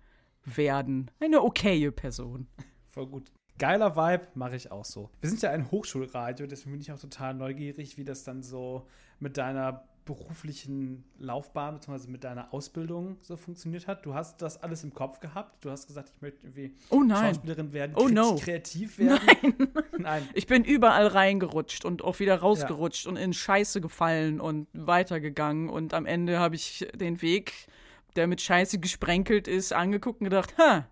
werden. 0.44 1.12
Eine 1.20 1.44
okaye 1.44 1.92
Person. 1.92 2.48
Voll 2.90 3.08
gut. 3.08 3.32
Geiler 3.60 3.96
Vibe, 3.96 4.28
mache 4.36 4.56
ich 4.56 4.72
auch 4.72 4.86
so. 4.86 5.10
Wir 5.20 5.30
sind 5.30 5.42
ja 5.42 5.50
ein 5.52 5.72
Hochschulradio, 5.72 6.46
deswegen 6.48 6.72
bin 6.72 6.82
ich 6.82 6.92
auch 6.92 7.00
total 7.00 7.34
neugierig, 7.34 7.98
wie 7.98 8.04
das 8.04 8.24
dann 8.24 8.44
so 8.44 8.88
mit 9.20 9.38
deiner 9.38 9.88
beruflichen 10.08 11.04
Laufbahn 11.20 11.76
bzw. 11.76 12.08
mit 12.10 12.24
deiner 12.24 12.54
Ausbildung 12.54 13.18
so 13.22 13.38
funktioniert 13.38 13.86
hat. 13.88 14.06
Du 14.06 14.16
hast 14.16 14.42
das 14.42 14.64
alles 14.64 14.84
im 14.84 14.94
Kopf 14.94 15.20
gehabt. 15.20 15.64
Du 15.64 15.70
hast 15.70 15.86
gesagt, 15.88 16.12
ich 16.16 16.22
möchte 16.22 16.40
irgendwie 16.48 16.74
Oh. 16.90 17.04
Schauspielerin 17.08 17.74
werden, 17.74 17.94
Oh 17.96 18.08
no. 18.08 18.36
kreativ 18.36 18.98
werden. 18.98 19.20
Nein. 19.44 19.68
Nein. 20.00 20.30
Ich 20.34 20.48
bin 20.48 20.64
überall 20.64 21.08
reingerutscht 21.08 21.86
und 21.86 22.04
auch 22.04 22.20
wieder 22.20 22.38
rausgerutscht 22.40 23.06
und 23.06 23.18
in 23.18 23.34
Scheiße 23.34 23.80
gefallen 23.82 24.42
und 24.42 24.68
weitergegangen. 24.74 25.70
Und 25.70 25.94
am 25.94 26.06
Ende 26.08 26.40
habe 26.40 26.56
ich 26.56 26.88
den 26.96 27.22
Weg, 27.22 27.54
der 28.16 28.26
mit 28.28 28.42
Scheiße 28.42 28.80
gesprenkelt 28.80 29.48
ist, 29.48 29.74
angeguckt 29.74 30.22
und 30.22 30.26
gedacht, 30.26 30.58
ha, 30.58 30.88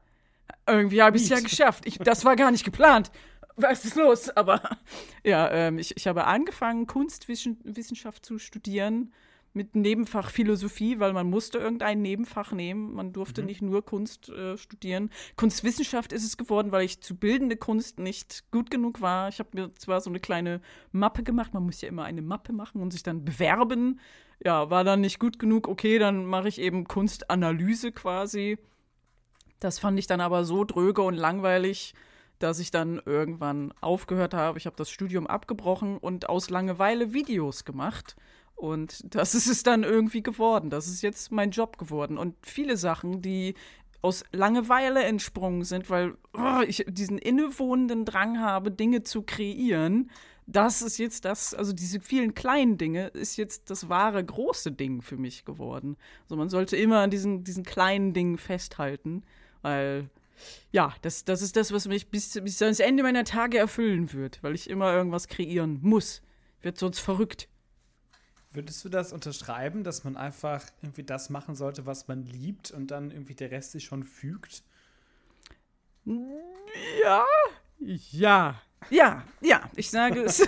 irgendwie 0.67 1.01
habe 1.01 1.17
ich 1.17 1.24
es 1.24 1.29
ja 1.29 1.39
geschafft. 1.39 1.86
Ich, 1.88 1.98
das 1.98 2.24
war 2.25 2.36
gar 2.36 2.51
nicht 2.51 2.63
geplant. 2.65 3.12
Was 3.57 3.85
ist 3.85 3.95
los? 3.95 4.29
Aber 4.29 4.62
ja, 5.24 5.50
ähm, 5.51 5.79
ich, 5.79 5.95
ich 5.95 6.07
habe 6.07 6.25
angefangen, 6.25 6.88
Kunstwissenschaft 6.88 8.25
zu 8.25 8.38
studieren. 8.38 9.13
mit 9.55 9.74
Nebenfach 9.74 10.29
Philosophie, 10.31 11.00
weil 11.00 11.13
man 11.13 11.29
musste 11.29 11.59
irgendein 11.59 12.01
Nebenfach 12.01 12.51
nehmen. 12.51 12.93
Man 12.93 13.13
durfte 13.13 13.41
nicht 13.41 13.62
nur 13.62 13.85
Kunst 13.85 14.27
äh, 14.29 14.57
studieren. 14.57 15.09
Kunstwissenschaft 15.38 16.12
ist 16.12 16.25
es 16.25 16.35
geworden, 16.35 16.74
weil 16.74 16.83
ich 16.83 17.00
zu 17.00 17.15
bildende 17.15 17.55
Kunst 17.55 17.97
nicht 17.97 18.43
gut 18.51 18.69
genug 18.69 19.00
war. 19.00 19.29
Ich 19.29 19.39
habe 19.39 19.50
mir 19.53 19.74
zwar 19.75 20.01
so 20.01 20.09
eine 20.09 20.19
kleine 20.19 20.59
Mappe 20.91 21.24
gemacht, 21.24 21.53
man 21.53 21.63
muss 21.63 21.79
ja 21.79 21.88
immer 21.88 22.03
eine 22.03 22.21
Mappe 22.21 22.51
machen 22.51 22.81
und 22.81 22.91
sich 22.91 23.01
dann 23.03 23.24
bewerben. 23.24 24.01
Ja, 24.43 24.69
war 24.69 24.83
dann 24.83 25.00
nicht 25.00 25.19
gut 25.19 25.39
genug. 25.39 25.69
Okay, 25.69 26.00
dann 26.00 26.25
mache 26.25 26.50
ich 26.50 26.59
eben 26.59 26.85
Kunstanalyse 26.85 27.93
quasi. 27.93 28.57
Das 29.62 29.79
fand 29.79 29.97
ich 29.97 30.07
dann 30.07 30.19
aber 30.19 30.43
so 30.43 30.65
dröge 30.65 31.01
und 31.01 31.15
langweilig, 31.15 31.93
dass 32.39 32.60
ich 32.60 32.72
dann 32.72 33.01
irgendwann 33.06 33.74
aufgehört 33.82 34.34
habe. 34.34 34.58
Ich 34.58 34.65
habe 34.65 34.75
das 34.75 34.89
Studium 34.89 35.27
abgebrochen 35.27 35.98
und 35.98 36.30
aus 36.30 36.50
Langeweile 36.50 37.13
Videos 37.13 37.65
gemacht. 37.65 38.15
Und 38.56 39.15
das 39.15 39.36
ist 39.36 39.48
es 39.48 39.63
dann 39.63 39.84
irgendwie 39.84 40.24
geworden. 40.24 40.70
Das 40.70 40.88
ist 40.88 41.01
jetzt 41.01 41.32
mein 41.32 41.51
Job 41.51 41.77
geworden. 41.77 42.18
Und 42.18 42.36
viele 42.42 42.77
Sachen, 42.77 43.22
die 43.22 43.56
aus 44.01 44.24
Langeweile 44.32 45.04
entsprungen 45.04 45.63
sind, 45.63 45.89
weil 45.89 46.15
oh, 46.34 46.62
ich 46.68 46.86
diesen 46.88 47.18
innewohnenden 47.18 48.06
Drang 48.06 48.39
habe, 48.39 48.70
Dinge 48.70 49.01
zu 49.01 49.24
kreieren. 49.24 50.12
Das 50.46 50.84
ist 50.84 51.00
jetzt 51.00 51.25
das, 51.25 51.56
also 51.56 51.74
diese 51.74 52.00
vielen 52.00 52.36
kleinen 52.36 52.77
Dinge 52.77 53.08
ist 53.08 53.36
jetzt 53.36 53.72
das 53.72 53.89
wahre 53.89 54.24
große 54.24 54.72
Ding 54.72 55.01
für 55.01 55.18
mich 55.18 55.44
geworden. 55.44 55.98
Also 56.24 56.36
man 56.36 56.50
sollte 56.50 56.77
immer 56.77 57.00
an 57.00 57.10
diesen, 57.10 57.44
diesen 57.44 57.63
kleinen 57.63 58.13
Dingen 58.13 58.38
festhalten, 58.38 59.24
weil 59.63 60.08
ja, 60.72 60.94
das, 61.01 61.25
das 61.25 61.42
ist 61.42 61.56
das, 61.56 61.72
was 61.72 61.88
mich 61.88 62.10
bis, 62.10 62.34
bis 62.34 62.62
ans 62.62 62.80
Ende 62.80 63.04
meiner 63.04 63.24
Tage 63.24 63.58
erfüllen 63.58 64.13
wird, 64.13 64.42
weil 64.44 64.56
ich 64.56 64.70
immer 64.70 64.94
irgendwas 64.94 65.27
kreieren 65.27 65.80
muss. 65.82 66.22
Wird 66.62 66.77
sonst 66.77 67.00
verrückt. 67.00 67.48
Würdest 68.51 68.86
du 68.86 68.89
das 68.89 69.12
unterschreiben, 69.12 69.84
dass 69.84 70.04
man 70.04 70.15
einfach 70.15 70.65
irgendwie 70.82 71.04
das 71.04 71.30
machen 71.30 71.56
sollte, 71.56 71.86
was 71.86 72.08
man 72.08 72.24
liebt 72.24 72.72
und 72.72 72.89
dann 72.89 73.12
irgendwie 73.12 73.36
der 73.36 73.51
Rest 73.51 73.74
sich 73.74 73.84
schon 73.84 74.04
fügt? 74.04 74.63
Ja, 76.06 77.25
ja, 77.80 78.62
ja, 78.89 79.24
ja, 79.42 79.70
ich 79.75 79.89
sage 79.89 80.22
es. 80.22 80.48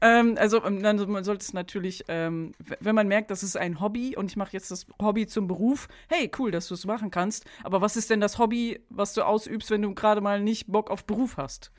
ähm, 0.00 0.36
also 0.38 0.60
dann, 0.60 1.10
man 1.10 1.24
sollte 1.24 1.42
es 1.42 1.52
natürlich, 1.52 2.04
ähm, 2.08 2.54
wenn 2.80 2.94
man 2.94 3.08
merkt, 3.08 3.30
das 3.30 3.42
ist 3.42 3.56
ein 3.56 3.80
Hobby 3.80 4.16
und 4.16 4.30
ich 4.30 4.36
mache 4.36 4.52
jetzt 4.52 4.70
das 4.70 4.86
Hobby 5.00 5.26
zum 5.26 5.46
Beruf, 5.46 5.88
hey, 6.08 6.30
cool, 6.38 6.50
dass 6.50 6.68
du 6.68 6.74
es 6.74 6.86
machen 6.86 7.10
kannst, 7.10 7.44
aber 7.62 7.80
was 7.80 7.96
ist 7.96 8.10
denn 8.10 8.20
das 8.20 8.38
Hobby, 8.38 8.80
was 8.90 9.14
du 9.14 9.22
ausübst, 9.22 9.70
wenn 9.70 9.82
du 9.82 9.94
gerade 9.94 10.20
mal 10.20 10.40
nicht 10.40 10.66
Bock 10.66 10.90
auf 10.90 11.04
Beruf 11.04 11.36
hast? 11.36 11.72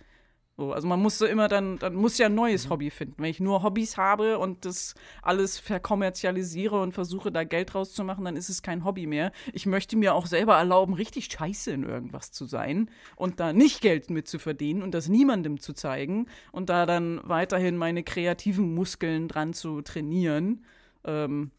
So, 0.60 0.74
also 0.74 0.90
man 0.90 1.00
muss 1.02 1.18
so 1.18 1.26
immer 1.26 1.48
dann, 1.48 1.80
dann 1.80 1.96
muss 1.96 2.18
ja 2.18 2.26
ein 2.26 2.36
neues 2.36 2.70
Hobby 2.70 2.90
finden. 2.90 3.16
Wenn 3.24 3.30
ich 3.30 3.40
nur 3.40 3.64
Hobbys 3.64 3.96
habe 3.96 4.38
und 4.40 4.66
das 4.66 4.94
alles 5.22 5.58
verkommerzialisiere 5.58 6.82
und 6.82 6.92
versuche 6.92 7.32
da 7.32 7.46
Geld 7.46 7.74
rauszumachen, 7.74 8.26
dann 8.26 8.36
ist 8.36 8.50
es 8.50 8.62
kein 8.62 8.84
Hobby 8.84 9.08
mehr. 9.08 9.32
Ich 9.54 9.66
möchte 9.66 9.96
mir 9.96 10.14
auch 10.14 10.26
selber 10.26 10.58
erlauben, 10.58 10.94
richtig 10.94 11.32
scheiße 11.32 11.72
in 11.72 11.84
irgendwas 11.84 12.34
zu 12.34 12.44
sein 12.44 12.92
und 13.16 13.40
da 13.40 13.54
nicht 13.54 13.80
Geld 13.80 14.10
mit 14.10 14.28
zu 14.28 14.38
verdienen 14.38 14.84
und 14.84 14.94
das 14.94 15.08
niemandem 15.08 15.62
zu 15.62 15.72
zeigen 15.72 16.26
und 16.52 16.68
da 16.68 16.86
dann 16.86 17.22
weiterhin 17.24 17.78
meine 17.78 18.04
kreativen 18.04 18.76
Muskeln 18.76 19.30
dran 19.30 19.54
zu 19.54 19.82
trainieren. 19.82 20.66
Ähm, 21.06 21.52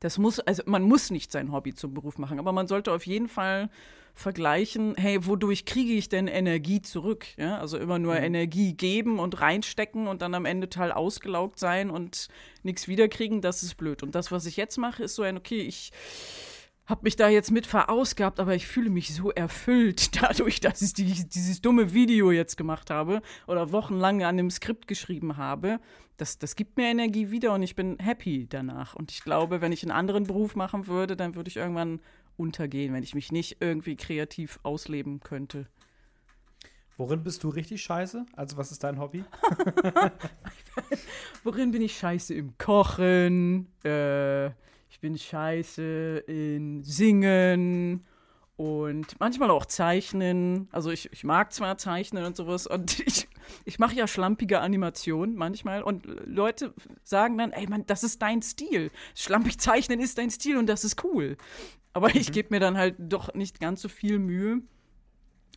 das 0.00 0.18
muss, 0.18 0.40
also 0.40 0.64
man 0.66 0.82
muss 0.82 1.12
nicht 1.12 1.30
sein 1.30 1.52
Hobby 1.52 1.74
zum 1.74 1.94
Beruf 1.94 2.18
machen, 2.18 2.40
aber 2.40 2.50
man 2.50 2.66
sollte 2.66 2.90
auf 2.90 3.06
jeden 3.06 3.28
Fall 3.28 3.70
vergleichen, 4.18 4.94
hey, 4.96 5.24
wodurch 5.26 5.64
kriege 5.64 5.92
ich 5.92 6.08
denn 6.08 6.26
Energie 6.26 6.82
zurück? 6.82 7.26
Ja, 7.36 7.58
also 7.58 7.78
immer 7.78 7.98
nur 7.98 8.16
Energie 8.16 8.74
geben 8.74 9.20
und 9.20 9.40
reinstecken 9.40 10.08
und 10.08 10.22
dann 10.22 10.34
am 10.34 10.44
Ende 10.44 10.68
total 10.68 10.92
ausgelaugt 10.92 11.58
sein 11.58 11.88
und 11.88 12.28
nichts 12.62 12.88
wiederkriegen, 12.88 13.40
das 13.40 13.62
ist 13.62 13.76
blöd. 13.76 14.02
Und 14.02 14.14
das, 14.14 14.32
was 14.32 14.46
ich 14.46 14.56
jetzt 14.56 14.76
mache, 14.76 15.04
ist 15.04 15.14
so 15.14 15.22
ein, 15.22 15.36
okay, 15.36 15.60
ich 15.60 15.92
habe 16.88 17.02
mich 17.04 17.16
da 17.16 17.28
jetzt 17.28 17.50
mit 17.50 17.66
verausgabt, 17.66 18.40
aber 18.40 18.54
ich 18.54 18.66
fühle 18.66 18.90
mich 18.90 19.14
so 19.14 19.30
erfüllt 19.30 20.16
dadurch, 20.22 20.58
dass 20.58 20.82
ich 20.82 20.94
die, 20.94 21.28
dieses 21.28 21.60
dumme 21.60 21.92
Video 21.92 22.32
jetzt 22.32 22.56
gemacht 22.56 22.90
habe 22.90 23.22
oder 23.46 23.72
wochenlang 23.72 24.24
an 24.24 24.36
dem 24.36 24.50
Skript 24.50 24.88
geschrieben 24.88 25.36
habe. 25.36 25.80
Das, 26.16 26.38
das 26.38 26.56
gibt 26.56 26.76
mir 26.76 26.86
Energie 26.86 27.30
wieder 27.30 27.52
und 27.52 27.62
ich 27.62 27.76
bin 27.76 27.98
happy 28.00 28.48
danach. 28.48 28.96
Und 28.96 29.12
ich 29.12 29.22
glaube, 29.22 29.60
wenn 29.60 29.70
ich 29.70 29.84
einen 29.84 29.92
anderen 29.92 30.24
Beruf 30.24 30.56
machen 30.56 30.88
würde, 30.88 31.16
dann 31.16 31.36
würde 31.36 31.48
ich 31.48 31.58
irgendwann 31.58 32.00
untergehen, 32.38 32.92
wenn 32.94 33.02
ich 33.02 33.14
mich 33.14 33.32
nicht 33.32 33.58
irgendwie 33.60 33.96
kreativ 33.96 34.58
ausleben 34.62 35.20
könnte. 35.20 35.66
Worin 36.96 37.22
bist 37.22 37.44
du 37.44 37.48
richtig 37.48 37.82
scheiße? 37.82 38.26
Also, 38.34 38.56
was 38.56 38.72
ist 38.72 38.82
dein 38.82 38.98
Hobby? 38.98 39.24
Worin 41.44 41.70
bin 41.70 41.80
ich 41.80 41.96
scheiße? 41.96 42.34
Im 42.34 42.58
Kochen, 42.58 43.68
äh, 43.84 44.46
ich 44.90 44.98
bin 45.00 45.16
scheiße 45.16 46.24
in 46.26 46.82
Singen 46.82 48.04
und 48.58 49.20
manchmal 49.20 49.50
auch 49.52 49.66
Zeichnen. 49.66 50.68
Also 50.72 50.90
ich, 50.90 51.12
ich 51.12 51.22
mag 51.22 51.52
zwar 51.52 51.78
Zeichnen 51.78 52.24
und 52.24 52.36
sowas 52.36 52.66
und 52.66 52.98
ich, 53.06 53.28
ich 53.64 53.78
mache 53.78 53.94
ja 53.94 54.08
schlampige 54.08 54.60
Animationen 54.60 55.36
manchmal 55.36 55.84
und 55.84 56.04
Leute 56.26 56.74
sagen 57.04 57.38
dann, 57.38 57.52
ey 57.52 57.68
Mann, 57.68 57.86
das 57.86 58.02
ist 58.02 58.20
dein 58.20 58.42
Stil. 58.42 58.90
Schlampig 59.14 59.60
zeichnen 59.60 60.00
ist 60.00 60.18
dein 60.18 60.30
Stil 60.30 60.56
und 60.56 60.66
das 60.66 60.82
ist 60.82 61.04
cool. 61.04 61.36
Aber 61.92 62.14
ich 62.14 62.32
gebe 62.32 62.48
mir 62.50 62.60
dann 62.60 62.76
halt 62.76 62.96
doch 62.98 63.34
nicht 63.34 63.60
ganz 63.60 63.82
so 63.82 63.88
viel 63.88 64.18
Mühe. 64.18 64.60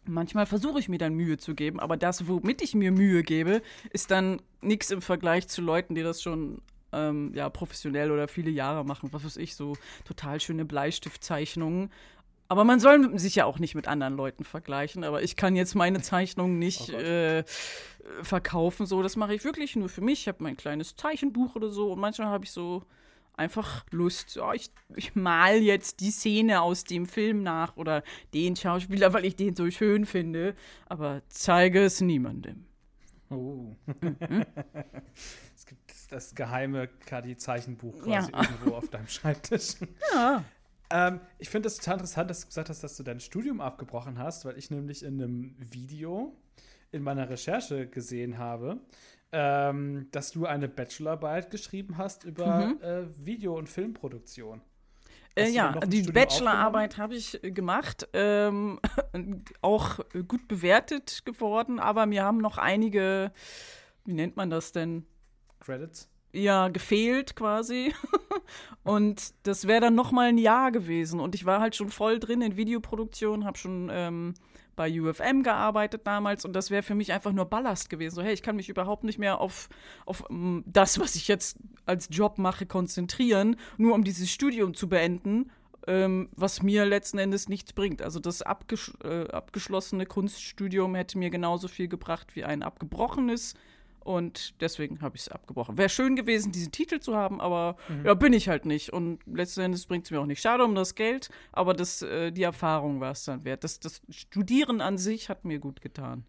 Manchmal 0.05 0.45
versuche 0.47 0.79
ich 0.79 0.89
mir 0.89 0.97
dann 0.97 1.13
Mühe 1.13 1.37
zu 1.37 1.53
geben, 1.53 1.79
aber 1.79 1.95
das, 1.95 2.27
womit 2.27 2.63
ich 2.63 2.73
mir 2.73 2.91
Mühe 2.91 3.21
gebe, 3.21 3.61
ist 3.91 4.09
dann 4.09 4.41
nichts 4.61 4.89
im 4.89 5.01
Vergleich 5.01 5.47
zu 5.47 5.61
Leuten, 5.61 5.93
die 5.93 6.01
das 6.01 6.23
schon 6.23 6.61
ähm, 6.91 7.31
ja, 7.35 7.49
professionell 7.49 8.11
oder 8.11 8.27
viele 8.27 8.49
Jahre 8.49 8.83
machen. 8.83 9.09
Was 9.13 9.23
weiß 9.23 9.37
ich, 9.37 9.55
so 9.55 9.75
total 10.05 10.39
schöne 10.39 10.65
Bleistiftzeichnungen. 10.65 11.91
Aber 12.47 12.65
man 12.65 12.81
soll 12.81 13.17
sich 13.17 13.35
ja 13.35 13.45
auch 13.45 13.59
nicht 13.59 13.75
mit 13.75 13.87
anderen 13.87 14.15
Leuten 14.15 14.43
vergleichen. 14.43 15.03
Aber 15.03 15.23
ich 15.23 15.35
kann 15.35 15.55
jetzt 15.55 15.75
meine 15.75 16.01
Zeichnungen 16.01 16.59
nicht 16.59 16.89
äh, 16.89 17.43
verkaufen. 18.23 18.85
So, 18.85 19.01
das 19.03 19.15
mache 19.15 19.33
ich 19.33 19.43
wirklich 19.43 19.75
nur 19.75 19.87
für 19.87 20.01
mich. 20.01 20.21
Ich 20.21 20.27
habe 20.27 20.43
mein 20.43 20.57
kleines 20.57 20.95
Zeichenbuch 20.95 21.55
oder 21.55 21.69
so 21.69 21.93
und 21.93 21.99
manchmal 21.99 22.27
habe 22.27 22.43
ich 22.43 22.51
so 22.51 22.83
einfach 23.41 23.85
Lust. 23.91 24.35
Ja, 24.35 24.53
ich, 24.53 24.71
ich 24.95 25.15
mal 25.15 25.57
jetzt 25.57 25.99
die 25.99 26.11
Szene 26.11 26.61
aus 26.61 26.83
dem 26.83 27.05
Film 27.05 27.43
nach 27.43 27.75
oder 27.75 28.03
den 28.33 28.55
Schauspieler, 28.55 29.13
weil 29.13 29.25
ich 29.25 29.35
den 29.35 29.55
so 29.55 29.69
schön 29.69 30.05
finde. 30.05 30.55
Aber 30.87 31.21
zeige 31.29 31.83
es 31.83 31.99
niemandem. 32.01 32.65
Oh. 33.29 33.75
es 35.55 35.65
gibt 35.65 35.91
das 36.09 36.35
geheime 36.35 36.87
Kadi-Zeichenbuch 37.05 38.03
quasi 38.03 38.31
Ja. 38.31 38.41
irgendwo 38.41 38.75
auf 38.75 38.89
deinem 38.89 39.07
Schreibtisch. 39.07 39.75
Ja. 40.13 40.43
Ähm, 40.89 41.21
ich 41.39 41.49
finde 41.49 41.67
es 41.67 41.77
total 41.77 41.95
interessant, 41.95 42.29
dass 42.29 42.41
du 42.41 42.47
gesagt 42.47 42.69
hast, 42.69 42.83
dass 42.83 42.97
du 42.97 43.03
dein 43.03 43.19
Studium 43.21 43.61
abgebrochen 43.61 44.19
hast, 44.19 44.43
weil 44.45 44.57
ich 44.57 44.69
nämlich 44.71 45.03
in 45.03 45.21
einem 45.21 45.55
Video 45.57 46.35
in 46.91 47.03
meiner 47.03 47.29
Recherche 47.29 47.87
gesehen 47.87 48.37
habe, 48.37 48.81
ähm, 49.31 50.07
dass 50.11 50.31
du 50.31 50.45
eine 50.45 50.67
Bachelorarbeit 50.67 51.51
geschrieben 51.51 51.97
hast 51.97 52.23
über 52.23 52.67
Mhm. 52.67 52.81
äh, 52.81 53.25
Video- 53.25 53.57
und 53.57 53.69
Filmproduktion. 53.69 54.61
Äh, 55.35 55.49
ja, 55.49 55.79
die 55.85 56.01
Bachelorarbeit 56.03 56.97
habe 56.97 57.15
ich 57.15 57.41
äh, 57.43 57.51
gemacht, 57.51 58.07
ähm, 58.13 58.79
auch 59.61 59.99
gut 60.27 60.47
bewertet 60.49 61.23
geworden, 61.25 61.79
aber 61.79 62.05
mir 62.05 62.23
haben 62.23 62.39
noch 62.39 62.57
einige, 62.57 63.31
wie 64.03 64.13
nennt 64.13 64.35
man 64.35 64.49
das 64.49 64.73
denn? 64.73 65.05
Credits? 65.61 66.09
Ja, 66.33 66.67
gefehlt 66.69 67.35
quasi. 67.35 67.93
und 68.83 69.33
das 69.43 69.67
wäre 69.67 69.81
dann 69.81 69.95
noch 69.95 70.11
mal 70.11 70.27
ein 70.29 70.37
Jahr 70.37 70.71
gewesen. 70.71 71.19
Und 71.19 71.35
ich 71.35 71.45
war 71.45 71.59
halt 71.59 71.75
schon 71.75 71.89
voll 71.89 72.19
drin 72.19 72.41
in 72.41 72.57
Videoproduktion, 72.57 73.45
habe 73.45 73.57
schon 73.57 73.89
ähm, 73.91 74.33
bei 74.75 75.01
UFM 75.01 75.43
gearbeitet 75.43 76.01
damals 76.05 76.45
und 76.45 76.53
das 76.53 76.71
wäre 76.71 76.83
für 76.83 76.95
mich 76.95 77.11
einfach 77.11 77.31
nur 77.33 77.45
Ballast 77.45 77.89
gewesen. 77.89 78.15
So, 78.15 78.21
hey, 78.21 78.33
ich 78.33 78.43
kann 78.43 78.55
mich 78.55 78.69
überhaupt 78.69 79.03
nicht 79.03 79.19
mehr 79.19 79.39
auf, 79.39 79.69
auf 80.05 80.23
ähm, 80.29 80.63
das, 80.65 80.99
was 80.99 81.15
ich 81.15 81.27
jetzt 81.27 81.57
als 81.85 82.07
Job 82.11 82.37
mache, 82.37 82.65
konzentrieren, 82.65 83.55
nur 83.77 83.95
um 83.95 84.03
dieses 84.03 84.31
Studium 84.31 84.73
zu 84.73 84.87
beenden, 84.87 85.51
ähm, 85.87 86.29
was 86.35 86.61
mir 86.61 86.85
letzten 86.85 87.17
Endes 87.17 87.49
nichts 87.49 87.73
bringt. 87.73 88.01
Also 88.01 88.19
das 88.19 88.41
abgesch 88.41 88.93
äh, 89.03 89.27
abgeschlossene 89.29 90.05
Kunststudium 90.05 90.95
hätte 90.95 91.17
mir 91.17 91.29
genauso 91.29 91.67
viel 91.67 91.87
gebracht 91.87 92.35
wie 92.35 92.43
ein 92.43 92.63
abgebrochenes. 92.63 93.55
Und 94.03 94.59
deswegen 94.61 95.01
habe 95.01 95.15
ich 95.15 95.21
es 95.23 95.27
abgebrochen. 95.29 95.77
Wäre 95.77 95.89
schön 95.89 96.15
gewesen, 96.15 96.51
diesen 96.51 96.71
Titel 96.71 96.99
zu 96.99 97.15
haben, 97.15 97.39
aber 97.39 97.77
ja, 98.03 98.15
bin 98.15 98.33
ich 98.33 98.49
halt 98.49 98.65
nicht. 98.65 98.91
Und 98.91 99.19
letzten 99.27 99.61
Endes 99.61 99.85
bringt 99.85 100.05
es 100.05 100.11
mir 100.11 100.19
auch 100.19 100.25
nicht. 100.25 100.41
Schade 100.41 100.63
um 100.63 100.73
das 100.73 100.95
Geld, 100.95 101.29
aber 101.51 101.75
das, 101.75 102.01
äh, 102.01 102.31
die 102.31 102.41
Erfahrung 102.41 102.99
war 102.99 103.11
es 103.11 103.25
dann 103.25 103.45
wert. 103.45 103.63
Das, 103.63 103.79
das 103.79 104.01
Studieren 104.09 104.81
an 104.81 104.97
sich 104.97 105.29
hat 105.29 105.45
mir 105.45 105.59
gut 105.59 105.81
getan. 105.81 106.25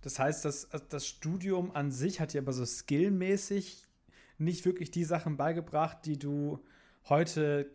Das 0.00 0.18
heißt, 0.18 0.44
das, 0.46 0.68
das 0.88 1.06
Studium 1.06 1.70
an 1.72 1.90
sich 1.90 2.20
hat 2.20 2.32
dir 2.32 2.40
aber 2.40 2.54
so 2.54 2.64
skillmäßig 2.64 3.86
nicht 4.38 4.64
wirklich 4.64 4.90
die 4.90 5.04
Sachen 5.04 5.36
beigebracht, 5.36 5.98
die 6.06 6.18
du 6.18 6.64
heute 7.08 7.70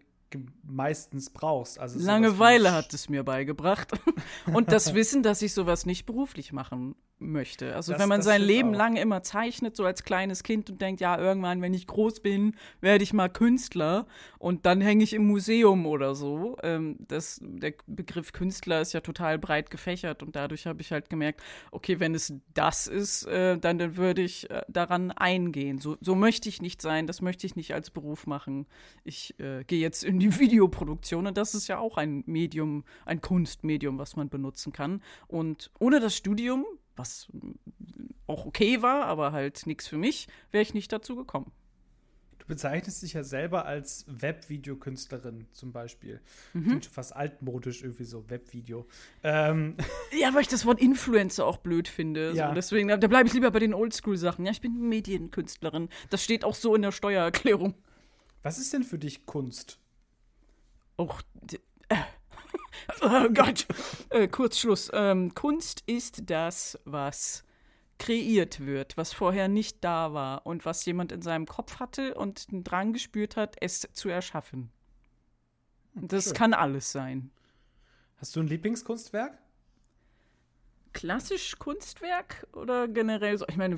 meistens 0.64 1.30
brauchst. 1.30 1.80
Also 1.80 2.00
Langeweile 2.00 2.74
hat 2.74 2.94
es 2.94 3.08
mir 3.10 3.24
beigebracht. 3.24 3.92
Und 4.52 4.72
das 4.72 4.94
Wissen, 4.94 5.24
dass 5.24 5.42
ich 5.42 5.54
sowas 5.54 5.86
nicht 5.86 6.06
beruflich 6.06 6.52
machen 6.52 6.96
möchte. 7.20 7.76
Also 7.76 7.94
Das- 7.94 8.02
wenn 8.02 8.10
man 8.10 8.22
sein 8.22 8.42
Leben 8.42 8.74
auch. 8.74 8.78
lang 8.78 8.96
immer 8.98 9.24
zeichnet, 9.24 9.76
so 9.76 9.86
als 9.86 10.04
kleines 10.04 10.44
Kind 10.44 10.70
und 10.70 10.82
denkt, 10.82 11.02
ja, 11.02 11.18
irgendwann, 11.18 11.62
wenn 11.62 11.74
ich 11.74 11.88
groß 11.88 12.20
bin, 12.20 12.56
werde 12.82 13.04
ich 13.04 13.14
mal 13.14 13.30
Künstler 13.30 14.06
und 14.38 14.66
dann 14.66 14.82
hänge 14.82 15.04
ich 15.04 15.14
im 15.14 15.26
Museum 15.28 15.86
oder 15.86 16.14
so. 16.14 16.58
Ähm, 16.62 16.98
das, 17.08 17.40
der 17.42 17.74
Begriff 17.88 18.34
Künstler 18.34 18.82
ist 18.82 18.94
ja 18.94 19.00
total 19.00 19.40
breit 19.40 19.70
gefächert 19.70 20.24
und 20.24 20.36
dadurch 20.36 20.68
habe 20.68 20.82
ich 20.82 20.92
halt 20.92 21.10
gemerkt, 21.10 21.42
okay, 21.72 22.00
wenn 22.00 22.16
es 22.16 22.34
das 22.54 22.88
ist, 22.88 23.26
äh, 23.28 23.58
dann, 23.58 23.78
dann 23.80 23.96
würde 23.98 24.22
ich 24.22 24.50
äh, 24.50 24.62
daran 24.68 25.12
eingehen. 25.12 25.80
So, 25.80 25.98
so 26.02 26.16
möchte 26.16 26.50
ich 26.50 26.62
nicht 26.62 26.82
sein, 26.82 27.08
das 27.08 27.22
möchte 27.22 27.48
ich 27.48 27.56
nicht 27.56 27.74
als 27.74 27.90
Beruf 27.92 28.28
machen. 28.28 28.66
Ich 29.04 29.40
äh, 29.40 29.64
gehe 29.64 29.80
jetzt 29.80 30.04
in 30.04 30.20
die 30.20 30.26
Videoproduktion 30.40 31.28
und 31.28 31.38
das 31.38 31.56
ist 31.56 31.68
ja 31.68 31.80
auch 31.80 31.98
ein 31.98 32.24
Medium, 32.26 32.84
ein 33.06 33.22
Kunstmedium, 33.22 33.98
was 33.98 34.16
man 34.16 34.30
benutzen 34.30 34.74
kann. 34.74 35.02
Und 35.28 35.72
ohne 35.80 36.00
das 36.00 36.16
Studium, 36.16 36.66
was 36.96 37.28
mm, 37.32 37.52
auch 38.28 38.46
okay 38.46 38.82
war, 38.82 39.06
aber 39.06 39.32
halt 39.32 39.66
nichts 39.68 39.88
für 39.88 39.98
mich, 39.98 40.28
wäre 40.52 40.62
ich 40.62 40.74
nicht 40.74 40.92
dazu 40.92 41.16
gekommen. 41.16 41.52
Du 42.40 42.54
bezeichnest 42.54 43.02
dich 43.02 43.14
ja 43.14 43.24
selber 43.24 43.66
als 43.66 44.06
Webvideokünstlerin 44.08 45.48
zum 45.52 45.72
Beispiel. 45.72 46.22
Mhm. 46.54 46.64
Klingt 46.64 46.86
schon 46.86 46.94
fast 46.94 47.16
altmodisch 47.16 47.82
irgendwie 47.82 48.04
so, 48.04 48.30
Webvideo. 48.30 48.86
Ähm, 49.24 49.76
Ja, 50.20 50.32
weil 50.34 50.42
ich 50.42 50.48
das 50.48 50.64
Wort 50.66 50.80
Influencer 50.80 51.46
auch 51.46 51.58
blöd 51.58 51.88
finde. 51.88 52.34
Ja. 52.34 52.50
So, 52.50 52.54
deswegen, 52.54 52.88
da 52.88 52.98
bleibe 52.98 53.28
ich 53.28 53.34
lieber 53.34 53.50
bei 53.50 53.58
den 53.60 53.74
Oldschool-Sachen. 53.74 54.46
Ja, 54.46 54.52
ich 54.52 54.62
bin 54.62 54.90
Medienkünstlerin. 54.90 55.90
Das 56.12 56.24
steht 56.24 56.46
auch 56.46 56.54
so 56.54 56.76
in 56.76 56.84
der 56.84 56.92
Steuererklärung. 56.92 57.74
was 58.44 58.60
ist 58.60 58.72
denn 58.74 58.84
für 58.84 59.00
dich 59.00 59.26
Kunst? 59.26 59.80
Auch. 60.98 61.24
Äh. 61.90 61.96
Oh 63.02 63.30
Gott. 63.34 63.66
Äh, 64.10 64.28
Kurzschluss. 64.28 64.90
Ähm, 64.94 65.34
Kunst 65.34 65.84
ist 65.86 66.30
das, 66.30 66.80
was 66.86 67.44
kreiert 67.98 68.66
wird, 68.66 68.98
was 68.98 69.14
vorher 69.14 69.48
nicht 69.48 69.84
da 69.84 70.14
war 70.14 70.46
und 70.46 70.66
was 70.66 70.86
jemand 70.86 71.12
in 71.12 71.22
seinem 71.22 71.46
Kopf 71.46 71.80
hatte 71.80 72.16
und 72.16 72.52
den 72.52 72.64
Drang 72.64 72.94
gespürt 72.94 73.38
hat, 73.38 73.56
es 73.62 73.88
zu 73.94 74.10
erschaffen. 74.10 74.72
Und 75.94 76.12
Das 76.12 76.26
schön. 76.26 76.34
kann 76.34 76.54
alles 76.54 76.92
sein. 76.92 77.32
Hast 78.18 78.36
du 78.36 78.42
ein 78.42 78.48
Lieblingskunstwerk? 78.48 79.38
klassisch 80.96 81.60
Kunstwerk 81.60 82.48
oder 82.54 82.88
generell 82.88 83.38
so? 83.38 83.46
Ich 83.48 83.58
meine, 83.58 83.78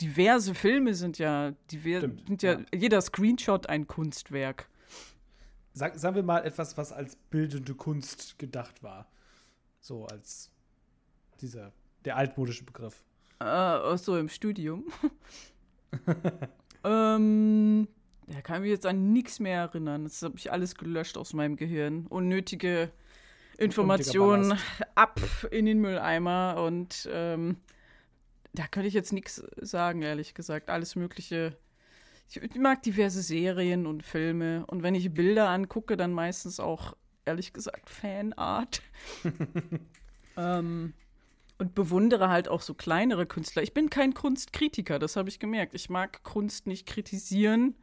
diverse 0.00 0.54
Filme 0.54 0.94
sind 0.94 1.18
ja, 1.18 1.52
diver 1.70 1.98
Stimmt, 1.98 2.26
sind 2.26 2.42
ja, 2.42 2.52
ja. 2.54 2.64
jeder 2.74 3.00
Screenshot 3.00 3.68
ein 3.68 3.86
Kunstwerk. 3.86 4.68
Sag, 5.74 5.98
sagen 5.98 6.14
wir 6.14 6.22
mal 6.22 6.44
etwas, 6.44 6.76
was 6.76 6.92
als 6.92 7.16
bildende 7.16 7.74
Kunst 7.74 8.38
gedacht 8.38 8.82
war. 8.82 9.06
So 9.80 10.06
als 10.06 10.50
dieser, 11.40 11.72
der 12.04 12.16
altmodische 12.16 12.64
Begriff. 12.64 13.02
Äh, 13.40 13.96
so 13.96 14.16
im 14.16 14.28
Studium. 14.28 14.84
ähm, 16.84 17.88
da 18.28 18.40
kann 18.40 18.56
ich 18.56 18.62
mich 18.62 18.70
jetzt 18.70 18.86
an 18.86 19.12
nichts 19.12 19.40
mehr 19.40 19.58
erinnern. 19.58 20.04
Das 20.04 20.22
habe 20.22 20.36
ich 20.36 20.52
alles 20.52 20.76
gelöscht 20.76 21.18
aus 21.18 21.32
meinem 21.34 21.56
Gehirn. 21.56 22.06
Unnötige 22.06 22.92
Informationen 23.58 24.56
ab 24.94 25.20
in 25.50 25.66
den 25.66 25.80
Mülleimer 25.80 26.62
und 26.64 27.08
ähm, 27.12 27.56
da 28.52 28.68
könnte 28.68 28.88
ich 28.88 28.94
jetzt 28.94 29.12
nichts 29.12 29.42
sagen, 29.60 30.02
ehrlich 30.02 30.34
gesagt. 30.34 30.70
Alles 30.70 30.94
Mögliche. 30.94 31.56
Ich, 32.36 32.56
mag 32.56 32.82
diverse 32.82 33.22
Serien 33.22 33.86
und 33.86 34.02
Filme 34.02 34.64
und 34.66 34.82
wenn 34.82 34.94
ich 34.94 35.12
Bilder 35.12 35.48
angucke, 35.48 35.96
dann 35.96 36.12
meistens 36.12 36.60
auch, 36.60 36.96
ehrlich 37.24 37.52
gesagt, 37.52 37.88
Fanart. 37.90 38.82
ähm, 40.36 40.94
und 41.58 41.74
bewundere 41.74 42.28
halt 42.28 42.48
auch 42.48 42.62
so 42.62 42.74
kleinere 42.74 43.26
Künstler. 43.26 43.62
Ich 43.62 43.74
bin 43.74 43.88
kein 43.88 44.14
Kunstkritiker, 44.14 44.98
das 44.98 45.16
habe 45.16 45.28
ich 45.28 45.38
gemerkt. 45.38 45.74
Ich 45.74 45.88
mag 45.88 46.22
Kunst 46.24 46.66
nicht 46.66 46.86
kritisieren, 46.86 47.76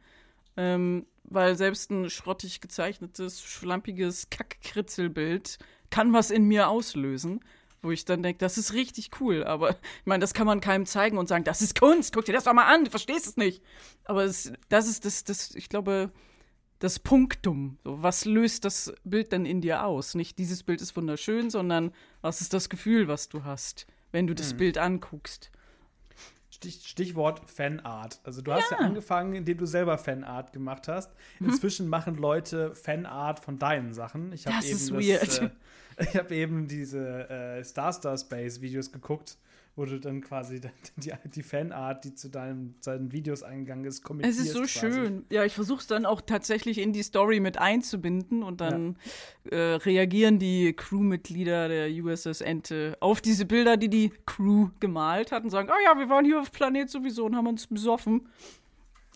ähm, 0.56 1.06
weil 1.24 1.56
selbst 1.56 1.90
ein 1.90 2.10
schrottig 2.10 2.60
gezeichnetes, 2.60 3.42
schlampiges 3.42 4.28
Kackkritzelbild 4.30 5.58
kann 5.90 6.12
was 6.12 6.30
in 6.30 6.44
mir 6.44 6.68
auslösen, 6.68 7.40
wo 7.82 7.90
ich 7.90 8.04
dann 8.04 8.22
denke, 8.22 8.38
das 8.38 8.58
ist 8.58 8.72
richtig 8.72 9.10
cool. 9.20 9.44
Aber 9.44 9.70
ich 10.00 10.06
meine, 10.06 10.20
das 10.20 10.34
kann 10.34 10.46
man 10.46 10.60
keinem 10.60 10.86
zeigen 10.86 11.18
und 11.18 11.28
sagen, 11.28 11.44
das 11.44 11.62
ist 11.62 11.78
Kunst, 11.78 12.14
guck 12.14 12.24
dir 12.24 12.32
das 12.32 12.44
doch 12.44 12.54
mal 12.54 12.72
an, 12.72 12.84
du 12.84 12.90
verstehst 12.90 13.26
es 13.26 13.36
nicht. 13.36 13.62
Aber 14.04 14.24
es, 14.24 14.52
das 14.68 14.88
ist 14.88 15.04
das, 15.04 15.24
das, 15.24 15.54
ich 15.54 15.68
glaube, 15.68 16.12
das 16.78 16.98
Punktum. 16.98 17.78
So, 17.84 18.02
was 18.02 18.24
löst 18.24 18.64
das 18.64 18.92
Bild 19.04 19.32
dann 19.32 19.46
in 19.46 19.60
dir 19.60 19.84
aus? 19.84 20.14
Nicht 20.14 20.38
dieses 20.38 20.62
Bild 20.62 20.80
ist 20.80 20.96
wunderschön, 20.96 21.50
sondern 21.50 21.92
was 22.20 22.40
ist 22.40 22.54
das 22.54 22.68
Gefühl, 22.68 23.06
was 23.08 23.28
du 23.28 23.44
hast, 23.44 23.86
wenn 24.10 24.26
du 24.26 24.34
das 24.34 24.54
Bild 24.54 24.78
anguckst? 24.78 25.52
Stich, 26.62 26.86
Stichwort 26.86 27.42
Fanart. 27.50 28.20
Also 28.22 28.40
du 28.40 28.52
hast 28.52 28.70
ja. 28.70 28.78
angefangen, 28.78 29.34
indem 29.34 29.58
du 29.58 29.66
selber 29.66 29.98
Fanart 29.98 30.52
gemacht 30.52 30.88
hast. 30.88 31.10
Mhm. 31.40 31.50
Inzwischen 31.50 31.88
machen 31.88 32.16
Leute 32.16 32.74
Fanart 32.74 33.40
von 33.40 33.58
deinen 33.58 33.92
Sachen. 33.92 34.32
Ich 34.32 34.46
hab 34.46 34.54
Das 34.54 34.66
eben. 34.66 34.98
Äh, 34.98 35.50
ich 35.98 36.16
habe 36.16 36.34
eben 36.34 36.68
diese 36.68 37.28
äh, 37.28 37.64
Star 37.64 37.92
Star 37.92 38.16
Space 38.16 38.60
Videos 38.60 38.92
geguckt, 38.92 39.36
wo 39.74 39.84
du 39.86 39.98
dann 39.98 40.20
quasi 40.20 40.60
die, 40.96 41.12
die 41.34 41.42
Fanart, 41.42 42.04
die 42.04 42.14
zu 42.14 42.28
deinem, 42.28 42.74
deinen 42.84 43.12
Videos 43.12 43.42
eingegangen 43.42 43.84
ist, 43.84 43.96
Es 43.96 44.02
kommentierst. 44.02 44.40
ist 44.40 44.52
so 44.52 44.60
quasi. 44.60 44.78
schön. 44.78 45.24
Ja, 45.30 45.44
ich 45.44 45.54
versuche 45.54 45.80
es 45.80 45.86
dann 45.86 46.04
auch 46.04 46.20
tatsächlich 46.20 46.78
in 46.78 46.92
die 46.92 47.02
Story 47.02 47.40
mit 47.40 47.58
einzubinden 47.58 48.42
und 48.42 48.60
dann 48.60 48.96
äh, 49.50 49.56
reagieren 49.56 50.38
die 50.38 50.72
Crewmitglieder 50.74 51.68
der 51.68 51.88
USS 51.90 52.40
Ente 52.42 52.96
auf 53.00 53.20
diese 53.20 53.46
Bilder, 53.46 53.76
die 53.76 53.88
die 53.88 54.12
Crew 54.26 54.68
gemalt 54.80 55.32
hat 55.32 55.44
und 55.44 55.50
sagen, 55.50 55.70
oh 55.70 55.84
ja, 55.84 55.98
wir 55.98 56.08
waren 56.08 56.24
hier 56.24 56.40
auf 56.40 56.52
Planet 56.52 56.90
sowieso 56.90 57.24
und 57.24 57.36
haben 57.36 57.46
uns 57.46 57.66
besoffen. 57.66 58.28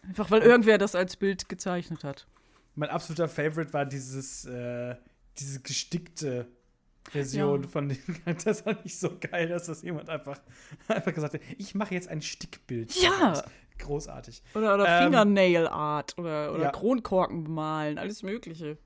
Einfach 0.06 0.30
weil 0.30 0.42
irgendwer 0.42 0.78
das 0.78 0.94
als 0.94 1.16
Bild 1.16 1.48
gezeichnet 1.48 2.04
hat. 2.04 2.26
Mein 2.76 2.90
absoluter 2.90 3.28
Favorite 3.28 3.72
war 3.72 3.84
dieses, 3.86 4.44
äh, 4.44 4.94
diese 5.38 5.60
gestickte 5.60 6.46
Version 7.10 7.62
Ja. 7.62 7.68
von 7.68 7.88
dem. 7.88 7.98
Das 8.44 8.64
war 8.66 8.74
nicht 8.82 8.98
so 8.98 9.10
geil, 9.20 9.48
dass 9.48 9.66
das 9.66 9.82
jemand 9.82 10.08
einfach, 10.10 10.40
einfach 10.88 11.14
gesagt 11.14 11.34
hat, 11.34 11.40
ich 11.58 11.74
mache 11.74 11.94
jetzt 11.94 12.08
ein 12.08 12.22
Stickbild. 12.22 12.94
Ja. 13.02 13.42
Großartig. 13.78 14.42
Oder, 14.54 14.74
oder 14.74 14.86
Ähm, 14.88 15.04
Fingernail 15.04 15.68
Art 15.68 16.16
oder, 16.18 16.54
oder 16.54 16.62
ja. 16.64 16.70
Kronkorken 16.70 17.44
bemalen, 17.44 17.98
alles 17.98 18.22
Mögliche. 18.22 18.78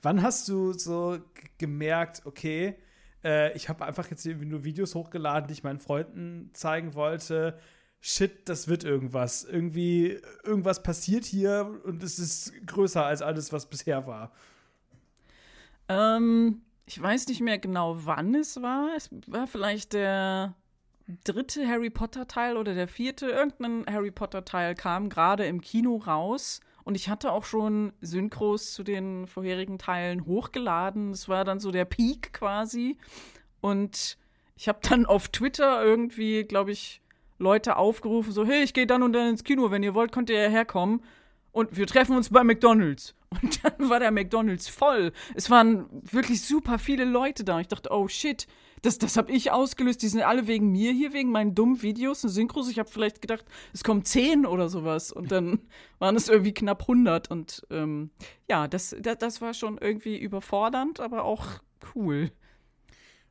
Wann 0.00 0.22
hast 0.22 0.48
du 0.48 0.72
so 0.72 1.18
gemerkt, 1.58 2.22
okay, 2.24 2.76
äh, 3.22 3.54
ich 3.54 3.68
habe 3.68 3.84
einfach 3.84 4.10
jetzt 4.10 4.24
irgendwie 4.24 4.46
nur 4.46 4.64
Videos 4.64 4.94
hochgeladen, 4.94 5.48
die 5.48 5.52
ich 5.52 5.64
meinen 5.64 5.80
Freunden 5.80 6.50
zeigen 6.54 6.94
wollte. 6.94 7.58
Shit, 8.00 8.48
das 8.48 8.68
wird 8.68 8.84
irgendwas. 8.84 9.44
Irgendwie, 9.44 10.18
irgendwas 10.44 10.82
passiert 10.82 11.24
hier 11.26 11.78
und 11.84 12.02
es 12.02 12.18
ist 12.18 12.52
größer 12.66 13.04
als 13.04 13.20
alles, 13.20 13.52
was 13.52 13.66
bisher 13.68 14.06
war. 14.06 14.32
Ähm, 15.88 16.62
ich 16.86 17.00
weiß 17.00 17.26
nicht 17.28 17.40
mehr 17.40 17.58
genau, 17.58 17.96
wann 18.06 18.34
es 18.34 18.62
war. 18.62 18.90
Es 18.96 19.10
war 19.26 19.46
vielleicht 19.46 19.92
der 19.92 20.54
dritte 21.24 21.66
Harry 21.66 21.90
Potter 21.90 22.26
Teil 22.26 22.56
oder 22.56 22.74
der 22.74 22.88
vierte. 22.88 23.26
Irgendein 23.26 23.92
Harry 23.92 24.10
Potter 24.10 24.44
Teil 24.44 24.74
kam 24.74 25.08
gerade 25.08 25.46
im 25.46 25.60
Kino 25.60 25.96
raus. 25.96 26.60
Und 26.84 26.94
ich 26.94 27.08
hatte 27.08 27.32
auch 27.32 27.44
schon 27.44 27.92
Synchros 28.00 28.72
zu 28.72 28.84
den 28.84 29.26
vorherigen 29.26 29.78
Teilen 29.78 30.24
hochgeladen. 30.24 31.10
Es 31.10 31.28
war 31.28 31.44
dann 31.44 31.58
so 31.58 31.72
der 31.72 31.84
Peak 31.84 32.32
quasi. 32.32 32.96
Und 33.60 34.16
ich 34.56 34.68
habe 34.68 34.78
dann 34.82 35.06
auf 35.06 35.28
Twitter 35.28 35.84
irgendwie, 35.84 36.44
glaube 36.44 36.70
ich, 36.70 37.02
Leute 37.38 37.76
aufgerufen, 37.76 38.32
so, 38.32 38.46
hey, 38.46 38.62
ich 38.62 38.72
gehe 38.72 38.86
dann 38.86 39.02
und 39.02 39.12
dann 39.12 39.28
ins 39.28 39.44
Kino. 39.44 39.70
Wenn 39.70 39.82
ihr 39.82 39.94
wollt, 39.94 40.12
könnt 40.12 40.30
ihr 40.30 40.48
herkommen. 40.48 41.02
Und 41.50 41.76
wir 41.76 41.86
treffen 41.86 42.16
uns 42.16 42.30
bei 42.30 42.44
McDonalds. 42.44 43.14
Und 43.30 43.64
dann 43.64 43.88
war 43.88 44.00
der 44.00 44.10
McDonalds 44.10 44.68
voll. 44.68 45.12
Es 45.34 45.50
waren 45.50 45.86
wirklich 45.90 46.42
super 46.42 46.78
viele 46.78 47.04
Leute 47.04 47.44
da. 47.44 47.56
Und 47.56 47.62
ich 47.62 47.68
dachte, 47.68 47.90
oh 47.90 48.08
shit, 48.08 48.46
das, 48.82 48.98
das 48.98 49.16
habe 49.16 49.32
ich 49.32 49.50
ausgelöst. 49.50 50.02
Die 50.02 50.08
sind 50.08 50.22
alle 50.22 50.46
wegen 50.46 50.70
mir 50.70 50.92
hier, 50.92 51.12
wegen 51.12 51.32
meinen 51.32 51.54
dummen 51.54 51.82
Videos 51.82 52.24
und 52.24 52.30
Synchros. 52.30 52.68
Ich 52.68 52.78
habe 52.78 52.90
vielleicht 52.90 53.20
gedacht, 53.20 53.44
es 53.72 53.84
kommen 53.84 54.04
zehn 54.04 54.46
oder 54.46 54.68
sowas. 54.68 55.12
Und 55.12 55.32
dann 55.32 55.60
waren 55.98 56.16
es 56.16 56.28
irgendwie 56.28 56.54
knapp 56.54 56.82
100. 56.82 57.30
Und 57.30 57.66
ähm, 57.70 58.10
ja, 58.48 58.68
das, 58.68 58.94
das, 59.00 59.18
das 59.18 59.40
war 59.40 59.54
schon 59.54 59.78
irgendwie 59.78 60.18
überfordernd, 60.18 61.00
aber 61.00 61.24
auch 61.24 61.46
cool. 61.94 62.30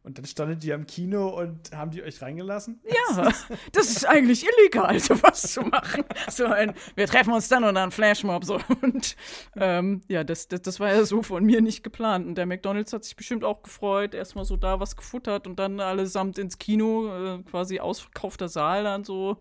Und 0.06 0.20
dann 0.20 0.26
standet 0.26 0.62
die 0.62 0.72
am 0.72 0.86
Kino 0.86 1.30
und 1.30 1.72
haben 1.76 1.90
die 1.90 2.04
euch 2.04 2.22
reingelassen? 2.22 2.80
Ja, 2.86 3.32
das 3.72 3.90
ist 3.90 4.06
eigentlich 4.06 4.46
illegal, 4.46 5.00
sowas 5.00 5.42
zu 5.54 5.62
machen. 5.62 6.04
So 6.30 6.46
ein, 6.46 6.76
wir 6.94 7.08
treffen 7.08 7.34
uns 7.34 7.48
dann 7.50 7.64
und 7.64 7.74
dann 7.74 7.90
Flashmob 7.90 8.46
so. 8.46 8.60
Und 8.84 9.16
ähm, 9.56 10.02
ja, 10.08 10.24
das, 10.24 10.48
das, 10.48 10.62
das 10.62 10.80
war 10.80 10.94
ja 10.94 11.04
so 11.06 11.24
von 11.24 11.44
mir 11.44 11.60
nicht 11.62 11.84
geplant. 11.84 12.28
Und 12.28 12.36
der 12.36 12.46
McDonalds 12.46 12.94
hat 12.94 13.04
sich 13.04 13.16
bestimmt 13.16 13.44
auch 13.44 13.64
gefreut, 13.64 14.14
erstmal 14.14 14.46
so 14.46 14.58
da 14.58 14.80
was 14.80 14.96
gefuttert 14.96 15.48
und 15.48 15.58
dann 15.58 15.80
allesamt 15.80 16.38
ins 16.38 16.60
Kino, 16.60 17.08
äh, 17.40 17.42
quasi 17.42 17.80
ausverkaufter 17.80 18.48
Saal 18.48 18.84
dann 18.84 19.04
so. 19.04 19.38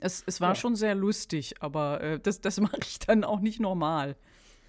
Es, 0.00 0.22
es 0.26 0.40
war 0.40 0.50
Ja. 0.50 0.54
schon 0.56 0.74
sehr 0.74 0.94
lustig, 0.96 1.54
aber 1.60 2.00
äh, 2.00 2.18
das, 2.20 2.40
das 2.40 2.58
mache 2.60 2.78
ich 2.84 2.98
dann 2.98 3.22
auch 3.22 3.38
nicht 3.40 3.60
normal. 3.60 4.16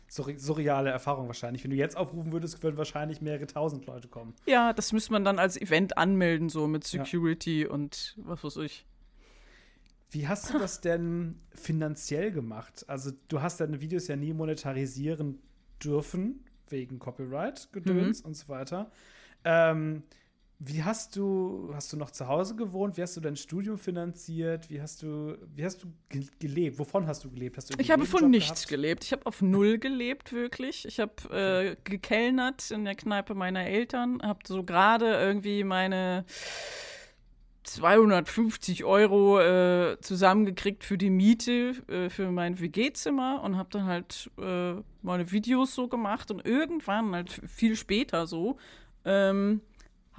Surre- 0.10 0.38
surreale 0.40 0.90
Erfahrung 0.90 1.28
wahrscheinlich. 1.28 1.64
Wenn 1.64 1.72
du 1.72 1.78
jetzt 1.78 1.96
aufrufen 1.98 2.32
würdest, 2.32 2.62
würden 2.64 2.78
wahrscheinlich 2.78 3.22
mehrere 3.22 3.48
tausend 3.48 3.86
Leute 3.86 4.08
kommen. 4.08 4.34
Ja, 4.46 4.74
das 4.74 4.92
müsste 4.94 5.12
man 5.12 5.24
dann 5.24 5.40
als 5.40 5.60
Event 5.60 5.98
anmelden, 5.98 6.50
so 6.50 6.68
mit 6.68 6.90
Ja. 6.92 7.04
Security 7.06 7.66
und 7.66 8.16
was 8.18 8.44
weiß 8.44 8.58
ich. 8.58 8.86
Wie 10.12 10.28
hast 10.28 10.52
du 10.52 10.58
das 10.58 10.82
denn 10.82 11.40
finanziell 11.54 12.32
gemacht? 12.32 12.84
Also, 12.88 13.12
du 13.28 13.42
hast 13.42 13.60
deine 13.60 13.80
Videos 13.80 14.08
ja 14.08 14.16
nie 14.16 14.34
monetarisieren 14.34 15.40
dürfen, 15.84 16.44
wegen 16.68 16.98
Copyright-Gedöns 17.00 18.22
und 18.22 18.36
so 18.36 18.48
weiter. 18.50 18.92
Ähm, 19.44 20.04
wie 20.62 20.84
hast 20.84 21.16
du, 21.16 21.72
hast 21.74 21.94
du 21.94 21.98
noch 21.98 22.12
zu 22.12 22.28
Hause 22.28 22.54
gewohnt? 22.56 22.98
Wie 22.98 23.02
hast 23.02 23.16
du 23.16 23.22
dein 23.22 23.38
Studium 23.38 23.78
finanziert? 23.78 24.70
Wie 24.70 24.82
hast 24.82 25.02
du, 25.02 25.38
wie 25.56 25.64
hast 25.64 25.82
du 25.84 25.88
ge 26.10 26.26
gelebt? 26.40 26.78
Wovon 26.78 27.08
hast 27.08 27.24
du 27.24 27.30
gelebt? 27.32 27.56
Hast 27.56 27.74
du 27.74 27.80
Ich 27.80 27.92
habe 27.92 28.06
von 28.06 28.20
Nebenjob 28.24 28.32
nichts 28.32 28.62
gehabt? 28.64 28.70
gelebt. 28.70 29.04
Ich 29.06 29.14
habe 29.14 29.26
auf 29.26 29.42
null 29.42 29.78
gelebt, 29.80 30.34
wirklich. 30.34 30.86
Ich 30.86 31.00
habe 31.00 31.14
äh, 31.32 31.78
gekellnert 31.86 32.72
in 32.72 32.84
der 32.84 32.96
Kneipe 32.96 33.36
meiner 33.36 33.66
Eltern, 33.66 34.22
habe 34.22 34.40
so 34.46 34.64
gerade 34.64 35.06
irgendwie 35.14 35.64
meine 35.64 36.26
250 37.64 38.84
Euro 38.84 39.40
äh, 39.40 39.98
zusammengekriegt 40.02 40.84
für 40.84 40.98
die 40.98 41.10
Miete 41.10 41.76
äh, 41.88 42.10
für 42.10 42.32
mein 42.32 42.60
WG-Zimmer 42.60 43.42
und 43.44 43.56
habe 43.58 43.70
dann 43.72 43.86
halt 43.86 44.30
äh, 44.38 44.74
meine 45.04 45.32
Videos 45.32 45.74
so 45.74 45.88
gemacht 45.88 46.32
und 46.32 46.46
irgendwann, 46.46 47.14
halt 47.14 47.32
viel 47.48 47.76
später 47.78 48.28
so, 48.28 48.58
ähm, 49.06 49.62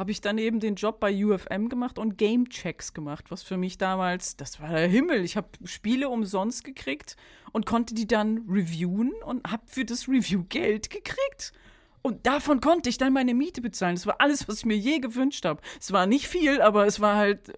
habe 0.01 0.13
ich 0.13 0.23
dann 0.23 0.39
eben 0.39 0.61
den 0.61 0.77
Job 0.77 0.99
bei 0.99 1.13
UFM 1.27 1.69
gemacht 1.69 1.99
und 1.99 2.17
Game-Checks 2.17 2.95
gemacht, 2.95 3.27
was 3.31 3.43
für 3.43 3.59
mich 3.59 3.77
damals, 3.77 4.35
das 4.35 4.59
war 4.59 4.71
der 4.71 4.89
Himmel. 4.89 5.23
Ich 5.25 5.37
habe 5.37 5.49
Spiele 5.65 6.09
umsonst 6.09 6.65
gekriegt 6.65 7.19
und 7.53 7.67
konnte 7.67 7.95
die 7.95 8.07
dann 8.07 8.47
reviewen 8.49 9.13
und 9.27 9.47
habe 9.47 9.63
für 9.67 9.85
das 9.85 10.09
Review 10.09 10.45
Geld 10.49 10.89
gekriegt. 10.89 11.53
Und 12.01 12.25
davon 12.25 12.63
konnte 12.63 12.89
ich 12.89 12.97
dann 12.97 13.13
meine 13.13 13.35
Miete 13.35 13.61
bezahlen. 13.61 13.95
Das 13.95 14.07
war 14.07 14.23
alles, 14.23 14.49
was 14.49 14.61
ich 14.61 14.65
mir 14.65 14.79
je 14.79 15.01
gewünscht 15.01 15.45
habe. 15.45 15.61
Es 15.79 15.93
war 15.93 16.07
nicht 16.07 16.29
viel, 16.29 16.63
aber 16.63 16.87
es 16.87 17.01
war 17.01 17.17
halt 17.17 17.53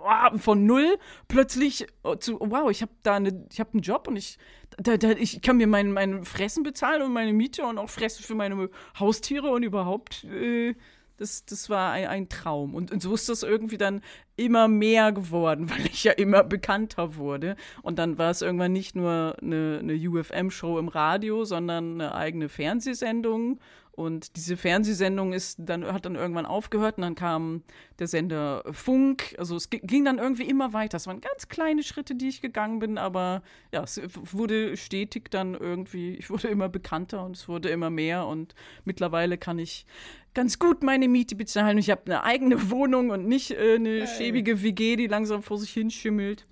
oh, 0.00 0.38
von 0.38 0.66
null 0.66 0.98
plötzlich 1.28 1.86
oh, 2.02 2.16
zu, 2.16 2.40
wow, 2.40 2.72
ich 2.72 2.82
habe 2.82 2.90
da 3.04 3.14
eine, 3.14 3.46
ich 3.52 3.60
habe 3.60 3.70
einen 3.72 3.82
Job 3.82 4.08
und 4.08 4.16
ich, 4.16 4.36
da, 4.78 4.96
da, 4.96 5.10
ich 5.10 5.42
kann 5.42 5.58
mir 5.58 5.68
mein, 5.68 5.92
mein 5.92 6.24
Fressen 6.24 6.64
bezahlen 6.64 7.02
und 7.02 7.12
meine 7.12 7.32
Miete 7.32 7.64
und 7.64 7.78
auch 7.78 7.88
Fressen 7.88 8.24
für 8.24 8.34
meine 8.34 8.68
Haustiere 8.98 9.48
und 9.48 9.62
überhaupt, 9.62 10.24
äh, 10.24 10.74
das, 11.16 11.44
das 11.44 11.70
war 11.70 11.92
ein, 11.92 12.06
ein 12.06 12.28
Traum. 12.28 12.74
Und, 12.74 12.90
und 12.92 13.02
so 13.02 13.14
ist 13.14 13.28
das 13.28 13.42
irgendwie 13.42 13.78
dann 13.78 14.00
immer 14.36 14.68
mehr 14.68 15.12
geworden, 15.12 15.70
weil 15.70 15.86
ich 15.86 16.04
ja 16.04 16.12
immer 16.12 16.44
bekannter 16.44 17.16
wurde. 17.16 17.56
Und 17.82 17.98
dann 17.98 18.18
war 18.18 18.30
es 18.30 18.42
irgendwann 18.42 18.72
nicht 18.72 18.96
nur 18.96 19.36
eine, 19.40 19.78
eine 19.80 19.94
UFM-Show 19.94 20.78
im 20.78 20.88
Radio, 20.88 21.44
sondern 21.44 22.00
eine 22.00 22.14
eigene 22.14 22.48
Fernsehsendung. 22.48 23.58
Und 23.96 24.34
diese 24.36 24.56
Fernsehsendung 24.56 25.32
ist 25.32 25.56
dann, 25.60 25.84
hat 25.84 26.04
dann 26.04 26.16
irgendwann 26.16 26.46
aufgehört 26.46 26.96
und 26.98 27.02
dann 27.02 27.14
kam 27.14 27.62
der 28.00 28.08
Sender 28.08 28.64
Funk. 28.72 29.36
Also 29.38 29.54
es 29.54 29.70
gi- 29.70 29.78
ging 29.80 30.04
dann 30.04 30.18
irgendwie 30.18 30.42
immer 30.48 30.72
weiter. 30.72 30.96
Es 30.96 31.06
waren 31.06 31.20
ganz 31.20 31.48
kleine 31.48 31.82
Schritte, 31.84 32.16
die 32.16 32.28
ich 32.28 32.42
gegangen 32.42 32.80
bin, 32.80 32.98
aber 32.98 33.42
ja, 33.72 33.84
es 33.84 34.00
wurde 34.32 34.76
stetig 34.76 35.30
dann 35.30 35.54
irgendwie, 35.54 36.14
ich 36.14 36.28
wurde 36.28 36.48
immer 36.48 36.68
bekannter 36.68 37.24
und 37.24 37.36
es 37.36 37.48
wurde 37.48 37.68
immer 37.68 37.90
mehr 37.90 38.26
und 38.26 38.56
mittlerweile 38.84 39.38
kann 39.38 39.60
ich 39.60 39.86
ganz 40.34 40.58
gut 40.58 40.82
meine 40.82 41.06
Miete 41.06 41.36
bezahlen. 41.36 41.78
Ich 41.78 41.88
habe 41.90 42.02
eine 42.06 42.24
eigene 42.24 42.70
Wohnung 42.70 43.10
und 43.10 43.28
nicht 43.28 43.52
äh, 43.52 43.76
eine 43.76 44.08
schäbige 44.08 44.62
WG, 44.64 44.96
die 44.96 45.06
langsam 45.06 45.42
vor 45.44 45.58
sich 45.58 45.70
hinschimmelt. 45.70 46.46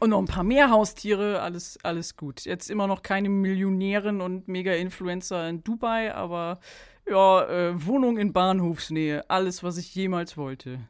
Und 0.00 0.10
noch 0.10 0.18
ein 0.18 0.24
paar 0.24 0.44
mehr 0.44 0.70
Haustiere, 0.70 1.42
alles, 1.42 1.78
alles 1.82 2.16
gut. 2.16 2.46
Jetzt 2.46 2.70
immer 2.70 2.86
noch 2.86 3.02
keine 3.02 3.28
Millionärin 3.28 4.22
und 4.22 4.48
Mega-Influencer 4.48 5.46
in 5.46 5.62
Dubai, 5.62 6.14
aber 6.14 6.58
ja, 7.06 7.46
äh, 7.46 7.86
Wohnung 7.86 8.16
in 8.16 8.32
Bahnhofsnähe. 8.32 9.28
Alles, 9.28 9.62
was 9.62 9.76
ich 9.76 9.94
jemals 9.94 10.38
wollte. 10.38 10.80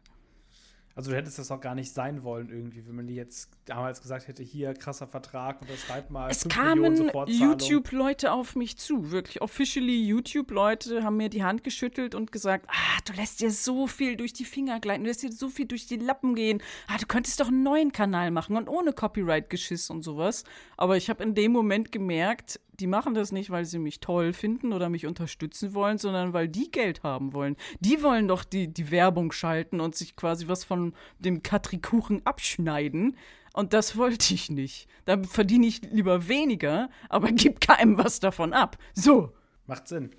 Also 1.01 1.13
du 1.13 1.17
hättest 1.17 1.39
das 1.39 1.51
auch 1.51 1.63
gar 1.63 1.75
nicht 1.75 1.95
sein 1.95 2.25
wollen 2.25 2.51
irgendwie, 2.51 2.87
wenn 2.87 2.95
man 2.95 3.07
dir 3.07 3.17
jetzt 3.17 3.49
damals 3.65 4.03
gesagt 4.03 4.29
hätte, 4.29 4.43
hier 4.43 4.75
krasser 4.75 5.07
Vertrag, 5.07 5.63
unterschreib 5.63 6.11
mal 6.11 6.31
Es 6.31 6.43
5 6.43 6.75
Millionen 6.75 7.09
kamen. 7.11 7.27
YouTube-Leute 7.27 8.31
auf 8.31 8.55
mich 8.55 8.77
zu, 8.77 9.11
wirklich 9.11 9.41
officially 9.41 10.05
YouTube-Leute 10.07 11.03
haben 11.03 11.17
mir 11.17 11.31
die 11.31 11.43
Hand 11.43 11.65
geschüttelt 11.65 12.15
und 12.15 12.33
gesagt, 12.33 12.67
ah, 12.69 13.01
du 13.07 13.15
lässt 13.15 13.41
dir 13.41 13.51
so 13.51 13.87
viel 13.87 14.19
durch 14.19 14.35
die 14.35 14.45
Finger 14.45 14.79
gleiten, 14.79 15.05
du 15.05 15.09
lässt 15.09 15.23
dir 15.23 15.33
so 15.33 15.49
viel 15.49 15.65
durch 15.65 15.87
die 15.87 15.97
Lappen 15.97 16.35
gehen, 16.35 16.63
ah, 16.87 16.99
du 17.01 17.07
könntest 17.07 17.41
doch 17.41 17.49
einen 17.49 17.63
neuen 17.63 17.93
Kanal 17.93 18.31
machen 18.31 18.59
und 18.59 18.69
ohne 18.69 18.93
Copyright-Geschiss 18.93 19.89
und 19.89 20.03
sowas. 20.03 20.45
Aber 20.77 20.99
ich 20.99 21.09
habe 21.09 21.23
in 21.23 21.35
dem 21.35 21.51
Moment 21.51 21.93
gemerkt, 21.93 22.61
die 22.81 22.87
machen 22.87 23.15
das 23.15 23.31
nicht, 23.31 23.51
weil 23.51 23.65
sie 23.65 23.79
mich 23.79 24.01
toll 24.01 24.33
finden 24.33 24.73
oder 24.73 24.89
mich 24.89 25.07
unterstützen 25.07 25.75
wollen, 25.75 25.99
sondern 25.99 26.33
weil 26.33 26.49
die 26.49 26.71
Geld 26.71 27.03
haben 27.03 27.35
wollen. 27.35 27.57
Die 27.81 28.03
wollen 28.03 28.27
doch 28.27 28.43
die, 28.43 28.69
die 28.69 28.91
Werbung 28.91 29.33
schalten 29.33 29.81
und 29.81 29.95
sich 29.95 30.17
quasi 30.17 30.49
was 30.49 30.65
von 30.65 30.90
dem 31.19 31.43
Katrikuchen 31.43 32.25
abschneiden. 32.27 33.17
Und 33.53 33.73
das 33.73 33.97
wollte 33.97 34.35
ich 34.35 34.51
nicht. 34.51 34.89
Da 35.05 35.23
verdiene 35.23 35.67
ich 35.67 35.83
lieber 35.83 36.29
weniger, 36.29 36.89
aber 37.09 37.33
gib 37.33 37.61
keinem 37.61 37.99
was 37.99 38.21
davon 38.21 38.53
ab. 38.53 38.77
So. 38.95 39.33
Macht 39.67 39.89
Sinn. 39.89 40.11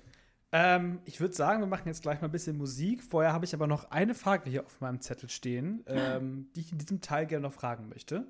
Ähm, 0.54 1.00
ich 1.06 1.18
würde 1.18 1.34
sagen, 1.34 1.60
wir 1.60 1.66
machen 1.66 1.88
jetzt 1.88 2.02
gleich 2.02 2.20
mal 2.20 2.28
ein 2.28 2.32
bisschen 2.32 2.58
Musik. 2.58 3.02
Vorher 3.02 3.32
habe 3.32 3.46
ich 3.46 3.54
aber 3.54 3.66
noch 3.66 3.90
eine 3.90 4.14
Frage 4.14 4.50
hier 4.50 4.66
auf 4.66 4.80
meinem 4.80 5.00
Zettel 5.00 5.30
stehen, 5.30 5.82
ähm, 5.86 6.50
die 6.54 6.60
ich 6.60 6.72
in 6.72 6.78
diesem 6.78 7.00
Teil 7.00 7.26
gerne 7.26 7.48
noch 7.48 7.54
fragen 7.54 7.88
möchte. 7.88 8.26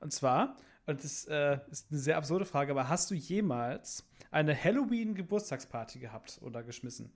Und 0.00 0.12
zwar, 0.12 0.56
und 0.86 1.02
das 1.02 1.24
äh, 1.24 1.58
ist 1.70 1.90
eine 1.90 2.00
sehr 2.00 2.18
absurde 2.18 2.44
Frage, 2.44 2.72
aber 2.72 2.90
hast 2.90 3.10
du 3.10 3.14
jemals 3.14 4.04
eine 4.30 4.54
Halloween-Geburtstagsparty 4.54 5.98
gehabt 5.98 6.40
oder 6.42 6.62
geschmissen? 6.62 7.10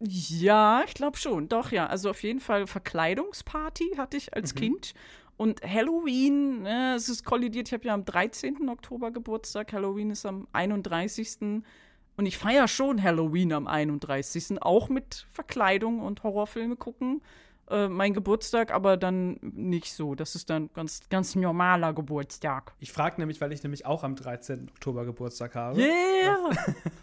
Ja, 0.00 0.82
ich 0.86 0.94
glaube 0.94 1.16
schon. 1.16 1.48
Doch, 1.48 1.72
ja. 1.72 1.86
Also 1.86 2.10
auf 2.10 2.22
jeden 2.22 2.40
Fall 2.40 2.66
Verkleidungsparty 2.66 3.94
hatte 3.96 4.16
ich 4.16 4.34
als 4.34 4.54
Kind. 4.54 4.94
Und 5.36 5.62
Halloween, 5.62 6.66
äh, 6.66 6.94
es 6.94 7.08
ist 7.08 7.24
kollidiert. 7.24 7.68
Ich 7.68 7.72
habe 7.72 7.84
ja 7.86 7.94
am 7.94 8.04
13. 8.04 8.68
Oktober 8.68 9.10
Geburtstag. 9.10 9.72
Halloween 9.72 10.10
ist 10.10 10.26
am 10.26 10.46
31. 10.52 11.62
Und 12.16 12.26
ich 12.26 12.38
feiere 12.38 12.68
schon 12.68 13.02
Halloween 13.02 13.52
am 13.52 13.66
31. 13.66 14.62
Auch 14.62 14.88
mit 14.88 15.26
Verkleidung 15.32 16.00
und 16.00 16.22
Horrorfilme 16.22 16.76
gucken. 16.76 17.22
Äh, 17.72 17.88
mein 17.88 18.12
Geburtstag, 18.14 18.70
aber 18.72 18.96
dann 18.96 19.38
nicht 19.40 19.92
so. 19.92 20.14
Das 20.14 20.34
ist 20.34 20.50
dann 20.50 20.70
ganz, 20.74 21.00
ganz 21.08 21.34
normaler 21.34 21.92
Geburtstag. 21.94 22.74
Ich 22.78 22.92
frage 22.92 23.18
nämlich, 23.20 23.40
weil 23.40 23.52
ich 23.52 23.62
nämlich 23.62 23.86
auch 23.86 24.04
am 24.04 24.14
13. 24.14 24.68
Oktober 24.70 25.04
Geburtstag 25.04 25.54
habe. 25.54 25.80
Yeah! 25.80 26.50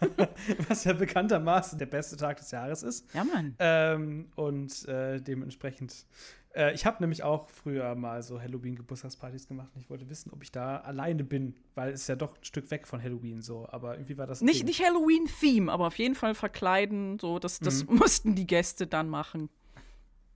Was 0.68 0.84
ja 0.84 0.92
bekanntermaßen 0.92 1.78
der 1.78 1.86
beste 1.86 2.16
Tag 2.16 2.36
des 2.38 2.50
Jahres 2.50 2.82
ist. 2.82 3.12
Ja, 3.14 3.24
Mann. 3.24 3.54
Ähm, 3.58 4.28
und 4.36 4.86
äh, 4.88 5.20
dementsprechend. 5.20 6.06
Äh, 6.54 6.74
ich 6.74 6.84
habe 6.86 6.96
nämlich 7.00 7.22
auch 7.22 7.48
früher 7.48 7.94
mal 7.94 8.22
so 8.22 8.40
Halloween-Geburtstagspartys 8.40 9.46
gemacht 9.46 9.70
und 9.74 9.82
ich 9.82 9.90
wollte 9.90 10.08
wissen, 10.08 10.32
ob 10.32 10.42
ich 10.42 10.50
da 10.50 10.78
alleine 10.78 11.22
bin, 11.22 11.54
weil 11.76 11.92
es 11.92 12.02
ist 12.02 12.08
ja 12.08 12.16
doch 12.16 12.36
ein 12.36 12.44
Stück 12.44 12.70
weg 12.70 12.88
von 12.88 13.00
Halloween 13.02 13.40
so. 13.40 13.68
Aber 13.70 13.94
irgendwie 13.94 14.18
war 14.18 14.26
das. 14.26 14.40
Nicht, 14.40 14.60
Ding. 14.60 14.66
nicht 14.66 14.84
Halloween-Theme, 14.84 15.70
aber 15.70 15.86
auf 15.86 15.98
jeden 15.98 16.14
Fall 16.16 16.34
verkleiden. 16.34 17.18
So, 17.20 17.38
das, 17.38 17.60
das 17.60 17.86
Mhm. 17.86 17.96
mussten 17.96 18.34
die 18.34 18.46
Gäste 18.46 18.86
dann 18.86 19.08
machen. 19.08 19.48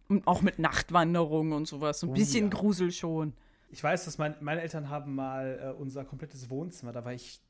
Und 0.09 0.27
auch 0.27 0.43
mit 0.43 0.59
Nachtwanderung 0.59 1.53
und 1.53 1.67
sowas. 1.67 2.03
Ein 2.03 2.11
Oh, 2.11 2.13
bisschen 2.13 2.45
ja. 2.45 2.51
Grusel 2.51 2.93
schon. 2.93 3.33
Ich 3.71 3.83
weiß, 3.83 4.05
dass 4.05 4.19
mein, 4.19 4.37
meine 4.41 4.61
Eltern 4.61 4.89
haben 4.91 5.15
mal 5.15 5.75
äh, 5.75 5.81
unser 5.81 6.05
komplettes 6.05 6.49
Wohnzimmer, 6.51 6.93
da 6.93 7.05
war 7.05 7.13
ich 7.13 7.41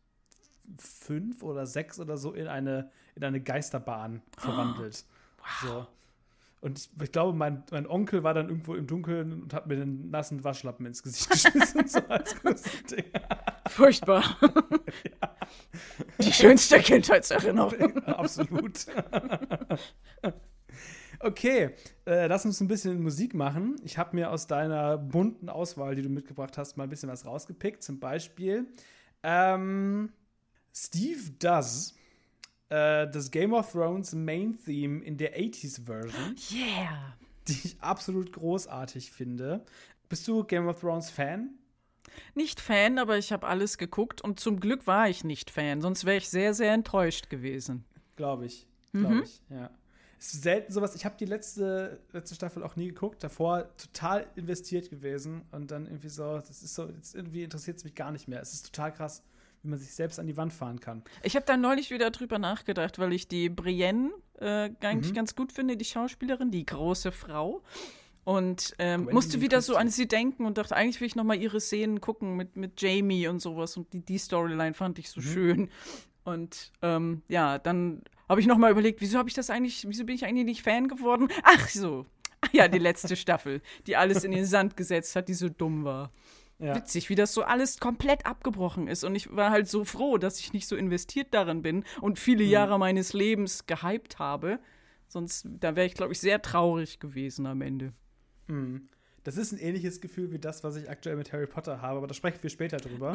fünf 0.79 1.43
oder 1.43 1.67
sechs 1.67 2.01
oder 2.01 2.17
so, 2.17 2.33
in 2.33 2.47
eine, 2.47 2.91
in 3.15 3.25
eine 3.25 3.41
Geisterbahn 3.41 4.23
verwandelt. 4.39 5.05
So. 5.63 5.87
Und 6.63 6.79
ich, 6.79 6.89
ich 7.03 7.13
glaube, 7.13 7.37
mein, 7.37 7.63
mein 7.71 7.87
Onkel 7.87 8.23
war 8.23 8.33
dann 8.33 8.49
irgendwo 8.49 8.75
im 8.75 8.87
Dunkeln 8.87 9.43
und 9.43 9.53
hat 9.53 9.67
mir 9.67 9.77
den 9.77 10.09
nassen 10.09 10.43
Waschlappen 10.45 10.87
ins 10.87 11.03
Gesicht 11.03 11.31
geschmissen, 11.53 11.87
so 11.87 11.99
als 12.09 12.35
Gruselding. 12.41 13.05
Furchtbar. 13.69 14.25
Die 16.21 16.33
schönste 16.33 16.79
Kindheitserinnerung. 16.81 17.99
Absolut. 18.05 18.87
Okay, 21.25 21.71
äh, 22.07 22.27
lass 22.27 22.45
uns 22.45 22.61
ein 22.61 22.69
bisschen 22.69 23.03
Musik 23.03 23.35
machen. 23.35 23.77
Ich 23.85 23.99
habe 23.99 24.15
mir 24.17 24.31
aus 24.31 24.47
deiner 24.47 24.99
bunten 24.99 25.49
Auswahl, 25.49 25.95
die 25.95 26.03
du 26.03 26.09
mitgebracht 26.09 26.57
hast, 26.59 26.77
mal 26.77 26.85
ein 26.85 26.91
bisschen 26.91 27.09
was 27.09 27.25
rausgepickt. 27.27 27.83
Zum 27.83 27.99
Beispiel 28.01 28.67
ähm, 29.23 30.13
Steve 30.73 31.31
Does 31.39 31.95
äh, 32.69 33.09
das 33.09 33.31
Game 33.31 33.53
of 33.53 33.73
Thrones 33.73 34.15
Main 34.15 34.59
Theme 34.65 35.03
in 35.05 35.17
der 35.17 35.37
80s 35.39 35.85
Version, 35.85 36.37
Yeah. 36.53 37.15
die 37.49 37.59
ich 37.65 37.77
absolut 37.81 38.33
großartig 38.33 39.11
finde. 39.11 39.65
Bist 40.09 40.27
du 40.29 40.45
Game 40.45 40.69
of 40.69 40.81
Thrones 40.81 41.11
Fan? 41.11 41.51
Nicht 42.35 42.61
Fan, 42.61 42.99
aber 42.99 43.19
ich 43.19 43.33
habe 43.33 43.47
alles 43.47 43.79
geguckt 43.79 44.21
und 44.21 44.39
zum 44.39 44.61
Glück 44.61 44.87
war 44.87 45.09
ich 45.09 45.25
nicht 45.25 45.51
Fan, 45.51 45.81
sonst 45.81 46.05
wäre 46.05 46.19
ich 46.19 46.29
sehr, 46.29 46.55
sehr 46.55 46.73
enttäuscht 46.73 47.31
gewesen. 47.31 47.85
Glaube 48.17 48.47
ich. 48.47 48.67
Glaube 48.93 49.23
ich, 49.25 49.43
ja. 49.51 49.71
Ist 50.19 50.43
selten 50.43 50.73
sowas. 50.73 50.95
Ich 50.95 51.05
habe 51.05 51.17
die 51.19 51.25
letzte, 51.27 52.01
letzte 52.13 52.35
Staffel 52.35 52.63
auch 52.63 52.77
nie 52.77 52.89
geguckt. 52.89 53.23
Davor 53.23 53.69
total 53.77 54.27
investiert 54.37 54.91
gewesen 54.91 55.43
und 55.53 55.71
dann 55.71 55.87
irgendwie 55.87 56.09
so, 56.09 56.39
das 56.39 56.63
ist 56.63 56.75
so, 56.75 56.87
jetzt 56.89 57.15
irgendwie 57.15 57.43
interessiert 57.43 57.77
es 57.79 57.85
mich 57.85 57.95
gar 57.95 58.11
nicht 58.13 58.29
mehr. 58.29 58.41
Es 58.41 58.53
ist 58.55 58.67
total 58.67 58.93
krass, 58.93 59.23
wie 59.63 59.69
man 59.69 59.79
sich 59.79 59.93
selbst 59.95 60.19
an 60.19 60.27
die 60.27 60.37
Wand 60.37 60.53
fahren 60.53 60.81
kann. 60.81 61.03
Ich 61.23 61.37
habe 61.37 61.47
da 61.47 61.57
neulich 61.57 61.91
wieder 61.91 62.11
drüber 62.11 62.39
nachgedacht, 62.39 62.99
weil 62.99 63.13
ich 63.13 63.29
die 63.29 63.49
Brienne 63.49 64.11
äh, 64.41 64.71
eigentlich 64.81 65.13
Mhm. 65.13 65.17
ganz 65.17 65.35
gut 65.37 65.53
finde, 65.53 65.77
die 65.77 65.85
Schauspielerin, 65.85 66.51
die 66.51 66.65
große 66.67 67.13
Frau. 67.13 67.63
Und 68.25 68.75
ähm, 68.79 69.07
musste 69.13 69.43
wieder 69.43 69.61
so 69.61 69.77
an 69.77 69.91
sie 69.91 70.09
denken 70.09 70.47
und 70.47 70.57
dachte, 70.57 70.75
eigentlich 70.75 70.99
will 71.03 71.07
ich 71.09 71.15
noch 71.15 71.25
mal 71.25 71.37
ihre 71.37 71.61
Szenen 71.61 72.01
gucken 72.01 72.37
mit, 72.37 72.57
mit 72.57 72.81
Jamie 72.81 73.29
und 73.29 73.41
sowas. 73.41 73.77
Und 73.77 73.93
die, 73.93 74.01
die 74.01 74.17
Storyline 74.17 74.73
fand 74.73 74.99
ich 74.99 75.11
so 75.11 75.21
Mhm. 75.21 75.25
schön. 75.25 75.71
Und 76.25 76.73
ähm, 76.81 77.21
ja, 77.29 77.59
dann 77.59 78.01
habe 78.29 78.41
ich 78.41 78.47
noch 78.47 78.59
mal 78.59 78.71
überlegt, 78.71 79.01
wieso 79.01 79.19
habe 79.19 79.29
ich 79.29 79.35
das 79.35 79.51
eigentlich, 79.51 79.87
wieso 79.89 80.05
bin 80.05 80.15
ich 80.15 80.25
eigentlich 80.25 80.45
nicht 80.45 80.63
Fan 80.63 80.89
geworden? 80.89 81.29
Ach 81.43 81.69
so, 81.69 82.07
Ach 82.45 82.53
ja, 82.53 82.69
die 82.69 82.79
letzte 82.79 83.17
Staffel, 83.17 83.63
die 83.87 83.97
alles 83.97 84.25
in 84.25 84.33
den 84.33 84.45
Sand 84.45 84.77
gesetzt 84.77 85.17
hat, 85.17 85.29
die 85.29 85.35
so 85.35 85.49
dumm 85.49 85.85
war. 85.85 86.13
Ja. 86.59 86.77
Witzig, 86.77 87.09
wie 87.09 87.15
das 87.15 87.33
so 87.35 87.43
alles 87.43 87.81
komplett 87.81 88.27
abgebrochen 88.27 88.87
ist. 88.87 89.03
Und 89.03 89.15
ich 89.15 89.35
war 89.35 89.51
halt 89.51 89.69
so 89.69 89.85
froh, 89.85 90.19
dass 90.19 90.39
ich 90.39 90.53
nicht 90.53 90.69
so 90.69 90.77
investiert 90.77 91.29
darin 91.33 91.63
bin 91.63 91.85
und 92.01 92.19
viele 92.19 92.45
Jahre 92.45 92.79
meines 92.79 93.13
Lebens 93.13 93.67
gehypt 93.67 94.19
habe. 94.19 94.61
Sonst, 95.09 95.47
da 95.49 95.75
wäre 95.75 95.87
ich, 95.87 95.95
glaube 95.95 96.13
ich, 96.13 96.21
sehr 96.21 96.43
traurig 96.43 97.01
gewesen 97.01 97.47
am 97.47 97.61
Ende. 97.61 97.93
Mhm. 98.47 98.89
Das 99.25 99.37
ist 99.37 99.53
ein 99.53 99.59
ähnliches 99.59 100.01
Gefühl 100.01 100.31
wie 100.33 100.39
das, 100.39 100.63
was 100.65 100.77
ich 100.77 100.91
aktuell 100.91 101.17
mit 101.17 101.33
Harry 101.33 101.47
Potter 101.47 101.81
habe, 101.81 101.99
aber 101.99 102.07
da 102.07 102.15
sprechen 102.15 102.43
wir 102.43 102.51
später 102.51 102.77
drüber. 102.77 103.15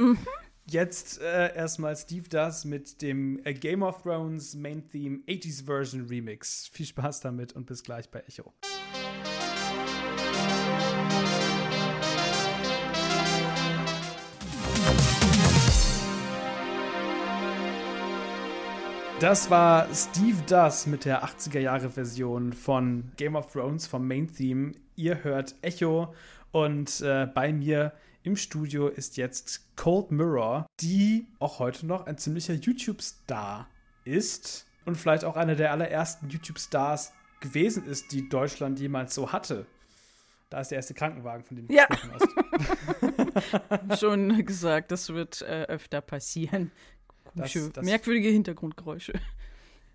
Jetzt 0.66 1.20
äh, 1.22 1.56
erstmal 1.56 1.96
Steve 1.96 2.30
Does 2.30 2.66
mit 2.66 3.02
dem 3.02 3.40
äh, 3.44 3.54
Game 3.54 3.82
of 3.82 4.04
Thrones 4.04 4.56
Main 4.56 4.88
Theme 4.90 5.20
80s 5.28 5.66
Version 5.66 6.08
Remix. 6.08 6.68
Viel 6.72 6.86
Spaß 6.86 7.22
damit 7.22 7.54
und 7.54 7.66
bis 7.66 7.84
gleich 7.84 8.10
bei 8.10 8.20
Echo. 8.22 8.54
Das 19.20 19.50
war 19.50 19.94
Steve 19.94 20.38
Does 20.48 20.88
mit 20.88 21.04
der 21.04 21.26
80er-Jahre-Version 21.26 22.54
von 22.54 23.12
Game 23.18 23.36
of 23.36 23.52
Thrones 23.52 23.86
vom 23.86 24.08
Main 24.08 24.32
Theme. 24.32 24.72
Ihr 24.96 25.26
hört 25.26 25.56
Echo 25.62 26.14
und 26.52 27.02
äh, 27.02 27.26
bei 27.26 27.52
mir 27.52 27.92
im 28.24 28.36
Studio 28.36 28.88
ist 28.88 29.18
jetzt 29.18 29.76
Cold 29.76 30.12
Mirror, 30.12 30.66
die 30.82 31.28
auch 31.40 31.60
heute 31.60 31.86
noch 31.86 32.06
ein 32.06 32.18
ziemlicher 32.18 32.54
YouTube-Star 32.54 33.68
ist 34.04 34.66
und 34.86 34.96
vielleicht 34.96 35.24
auch 35.24 35.36
einer 35.38 35.56
der 35.56 35.72
allerersten 35.72 36.30
YouTube-Stars 36.30 37.14
gewesen 37.40 37.86
ist, 37.86 38.12
die 38.12 38.28
Deutschland 38.28 38.80
jemals 38.80 39.16
so 39.16 39.32
hatte. 39.32 39.66
Da 40.50 40.60
ist 40.62 40.72
der 40.72 40.78
erste 40.78 40.94
Krankenwagen, 40.96 41.44
von 41.46 41.58
dem 41.58 41.68
du 41.68 41.74
Ja. 41.74 41.86
gesprochen 41.86 42.12
hast. 43.90 44.00
Schon 44.00 44.46
gesagt, 44.46 44.92
das 44.92 45.10
wird 45.10 45.42
äh, 45.44 45.66
öfter 45.68 46.02
passieren. 46.02 46.72
Das- 47.36 47.54
das- 47.74 47.86
merkwürdige 47.86 48.30
Hintergrundgeräusche. 48.30 49.14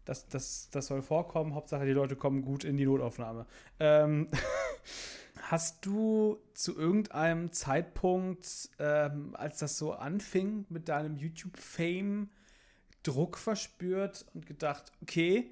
Das, 0.07 0.29
das, 0.29 0.69
das 0.71 0.87
soll 0.87 1.03
vorkommen. 1.03 1.55
Hauptsache, 1.55 1.85
die 1.87 1.93
Leute 1.93 2.15
kommen 2.15 2.43
gut 2.43 2.63
in 2.65 2.77
die 2.77 2.85
Notaufnahme. 2.87 3.47
Ähm, 3.81 4.29
hast 5.51 5.85
du 5.85 6.39
zu 6.55 6.77
irgendeinem 6.77 7.53
Zeitpunkt, 7.53 8.71
ähm, 8.79 9.35
als 9.37 9.59
das 9.59 9.79
so 9.79 9.93
anfing 9.93 10.67
mit 10.69 10.89
deinem 10.89 11.17
YouTube-Fame, 11.17 12.31
Druck 13.03 13.37
verspürt 13.37 14.25
und 14.33 14.47
gedacht, 14.47 14.91
okay, 15.03 15.51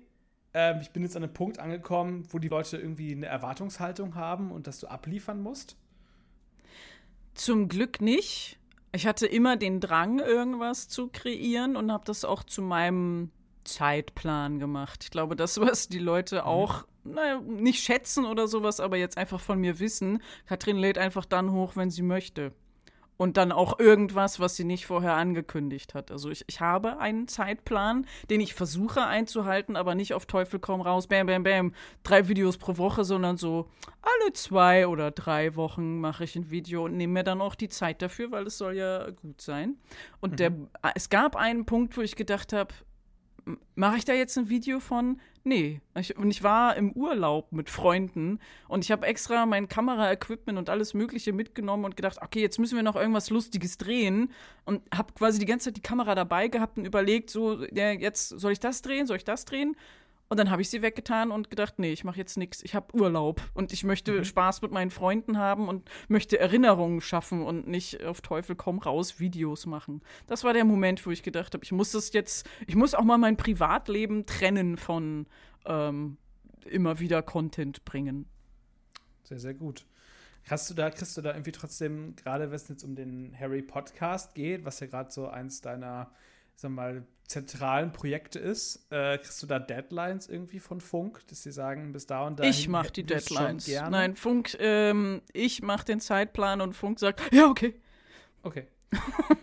ähm, 0.55 0.79
ich 0.81 0.91
bin 0.91 1.03
jetzt 1.03 1.17
an 1.17 1.23
einem 1.23 1.35
Punkt 1.35 1.59
angekommen, 1.59 2.27
wo 2.31 2.39
die 2.39 2.49
Leute 2.49 2.79
irgendwie 2.79 3.13
eine 3.13 3.27
Erwartungshaltung 3.27 4.15
haben 4.15 4.51
und 4.51 4.67
dass 4.67 4.81
du 4.81 4.87
abliefern 4.87 5.43
musst? 5.43 5.77
Zum 7.35 7.69
Glück 7.69 8.01
nicht. 8.01 8.59
Ich 8.93 9.07
hatte 9.07 9.27
immer 9.27 9.57
den 9.57 9.81
Drang, 9.81 10.19
irgendwas 10.19 10.89
zu 10.89 11.09
kreieren 11.09 11.77
und 11.77 11.93
habe 11.93 12.05
das 12.05 12.25
auch 12.25 12.43
zu 12.43 12.63
meinem 12.63 13.31
Zeitplan 13.65 14.59
gemacht. 14.59 15.05
Ich 15.05 15.11
glaube, 15.11 15.37
das, 15.37 15.61
was 15.61 15.89
die 15.89 15.99
Leute 15.99 16.45
auch, 16.45 16.87
naja, 17.05 17.41
nicht 17.41 17.83
schätzen 17.83 18.25
oder 18.25 18.47
sowas, 18.47 18.81
aber 18.81 18.97
jetzt 18.97 19.19
einfach 19.19 19.41
von 19.41 19.59
mir 19.59 19.79
wissen, 19.79 20.23
Katrin 20.47 20.77
lädt 20.77 20.99
einfach 20.99 21.25
dann 21.25 21.53
hoch, 21.53 21.77
wenn 21.77 21.91
sie 21.91 22.03
möchte. 22.03 22.53
Und 23.19 23.37
dann 23.37 23.53
auch 23.53 23.79
irgendwas, 23.79 24.41
was 24.41 24.57
sie 24.57 24.65
nicht 24.65 24.87
vorher 24.87 25.15
angekündigt 25.15 25.95
hat. 25.95 26.11
Also 26.11 26.31
ich, 26.31 26.45
ich 26.49 26.61
habe 26.61 26.99
einen 26.99 27.29
Zeitplan, 27.29 28.07
den 28.31 28.41
ich 28.41 28.55
versuche 28.55 29.05
einzuhalten, 29.05 29.77
aber 29.77 29.95
nicht 29.95 30.15
auf 30.15 30.27
Teufel 30.27 30.59
komm 30.59 30.81
raus, 30.81 31.07
bam, 31.07 31.27
bam, 31.27 31.45
bam, 31.45 31.75
drei 32.03 32.27
Videos 32.27 32.57
pro 32.59 32.79
Woche, 32.79 33.05
sondern 33.05 33.37
so 33.37 33.69
alle 34.01 34.33
zwei 34.33 34.89
oder 34.89 35.13
drei 35.13 35.55
Wochen 35.55 36.01
mache 36.01 36.25
ich 36.25 36.35
ein 36.35 36.51
Video 36.51 36.87
und 36.87 36.97
nehme 36.97 37.13
mir 37.13 37.23
dann 37.23 37.41
auch 37.41 37.55
die 37.55 37.69
Zeit 37.69 38.03
dafür, 38.03 38.33
weil 38.33 38.47
es 38.47 38.59
soll 38.59 38.75
ja 38.75 39.11
gut 39.11 39.41
sein. 39.41 39.77
Und 40.21 40.41
der, 40.41 40.53
es 40.97 41.09
gab 41.09 41.37
einen 41.37 41.65
Punkt, 41.65 41.97
wo 41.97 42.01
ich 42.01 42.17
gedacht 42.17 42.53
habe, 42.53 42.75
mache 43.75 43.99
ich 43.99 44.05
da 44.05 44.15
jetzt 44.15 44.37
ein 44.39 44.49
Video 44.49 44.81
von? 44.81 45.21
Nee. 45.45 45.81
Ich, 45.97 46.17
und 46.17 46.31
ich 46.31 46.43
war 46.45 46.77
im 46.77 46.93
Urlaub 46.93 47.51
mit 47.51 47.69
Freunden 47.69 48.39
und 48.69 48.85
ich 48.85 48.93
habe 48.93 49.07
extra 49.07 49.45
mein 49.45 49.69
Kameraequipment 49.69 50.57
und 50.57 50.71
alles 50.71 50.95
Mögliche 50.95 51.33
mitgenommen 51.33 51.85
und 51.85 51.97
gedacht, 51.97 52.19
okay, 52.23 52.41
jetzt 52.41 52.59
müssen 52.59 52.77
wir 52.77 52.85
noch 52.85 52.95
irgendwas 52.95 53.29
Lustiges 53.31 53.77
drehen 53.77 54.31
und 54.65 54.83
habe 54.95 55.13
quasi 55.15 55.41
die 55.41 55.47
ganze 55.47 55.67
Zeit 55.67 55.77
die 55.77 55.83
Kamera 55.83 56.15
dabei 56.15 56.47
gehabt 56.47 56.79
und 56.79 56.85
überlegt, 56.85 57.29
so, 57.29 57.65
ja, 57.73 57.91
jetzt 57.91 58.29
soll 58.29 58.53
ich 58.53 58.61
das 58.61 58.83
drehen, 58.83 59.07
soll 59.07 59.17
ich 59.17 59.25
das 59.25 59.45
drehen? 59.45 59.75
Und 60.33 60.39
dann 60.39 60.51
habe 60.51 60.63
ich 60.63 60.71
sie 60.71 60.81
weggetan 60.81 61.31
und 61.31 61.51
gedacht, 61.51 61.79
nee, 61.79 61.93
ich 61.93 62.05
mache 62.05 62.17
jetzt 62.17 62.39
nichts. 62.39 62.63
Ich 62.63 62.75
habe 62.75 62.97
Urlaub 62.97 63.43
und 63.53 63.71
ich 63.71 63.85
möchte 63.85 64.25
Spaß 64.25 64.63
mit 64.63 64.73
meinen 64.73 64.91
Freunden 64.91 65.37
haben 65.37 65.69
und 65.69 65.91
möchte 66.09 66.39
Erinnerungen 66.39 67.03
schaffen 67.03 67.43
und 67.43 67.69
nicht 67.69 68.03
auf 68.03 68.23
Teufel 68.23 68.57
komm 68.57 68.79
raus 68.79 69.21
Videos 69.21 69.67
machen. 69.67 70.01
Das 70.29 70.43
war 70.43 70.55
der 70.55 70.65
Moment, 70.65 71.05
wo 71.05 71.11
ich 71.11 71.23
gedacht 71.23 71.53
habe, 71.53 71.63
ich 71.63 71.73
muss 71.73 71.93
das 71.93 72.15
jetzt, 72.15 72.49
ich 72.67 72.75
muss 72.77 72.95
auch 72.95 73.05
mal 73.05 73.19
mein 73.19 73.37
Privatleben 73.37 74.25
trennen 74.25 74.79
von 74.79 75.27
ähm, 75.67 76.17
immer 76.65 76.99
wieder 76.99 77.21
Content 77.21 77.85
bringen. 77.85 78.25
Sehr, 79.25 79.39
sehr 79.39 79.53
gut. 79.53 79.85
Hast 80.49 80.71
du 80.71 80.73
da, 80.73 80.89
kriegst 80.89 81.15
du 81.15 81.21
da 81.21 81.33
irgendwie 81.33 81.53
trotzdem, 81.53 82.17
gerade 82.17 82.49
wenn 82.49 82.57
es 82.57 82.69
jetzt 82.69 82.85
um 82.85 82.95
den 82.95 83.39
Harry 83.39 83.61
Podcast 83.61 84.35
geht, 84.35 84.65
was 84.65 84.81
ja 84.81 84.87
gerade 84.87 85.11
so 85.11 85.29
eins 85.29 85.61
deiner, 85.61 86.11
sag 86.55 86.71
mal, 86.71 87.07
zentralen 87.27 87.93
Projekte 87.93 88.39
ist, 88.39 88.87
äh, 88.91 89.17
kriegst 89.19 89.43
du 89.43 89.47
da 89.47 89.59
Deadlines 89.59 90.29
irgendwie 90.29 90.61
von 90.61 90.81
Funk, 90.81 91.27
dass 91.29 91.43
sie 91.43 91.53
sagen, 91.53 91.93
bis 91.93 92.07
da 92.07 92.27
und 92.27 92.39
da. 92.39 92.45
Ich 92.45 92.69
mache 92.69 92.91
die 92.93 93.05
Deadlines. 93.05 93.65
Gerne? 93.67 93.91
Nein, 93.91 94.17
Funk, 94.17 94.57
ähm, 94.61 95.23
ich 95.33 95.63
mache 95.63 95.87
den 95.87 96.01
Zeitplan 96.01 96.61
und 96.61 96.75
Funk 96.75 96.99
sagt, 96.99 97.23
ja, 97.33 97.47
okay. 97.47 97.75
Okay. 98.43 98.67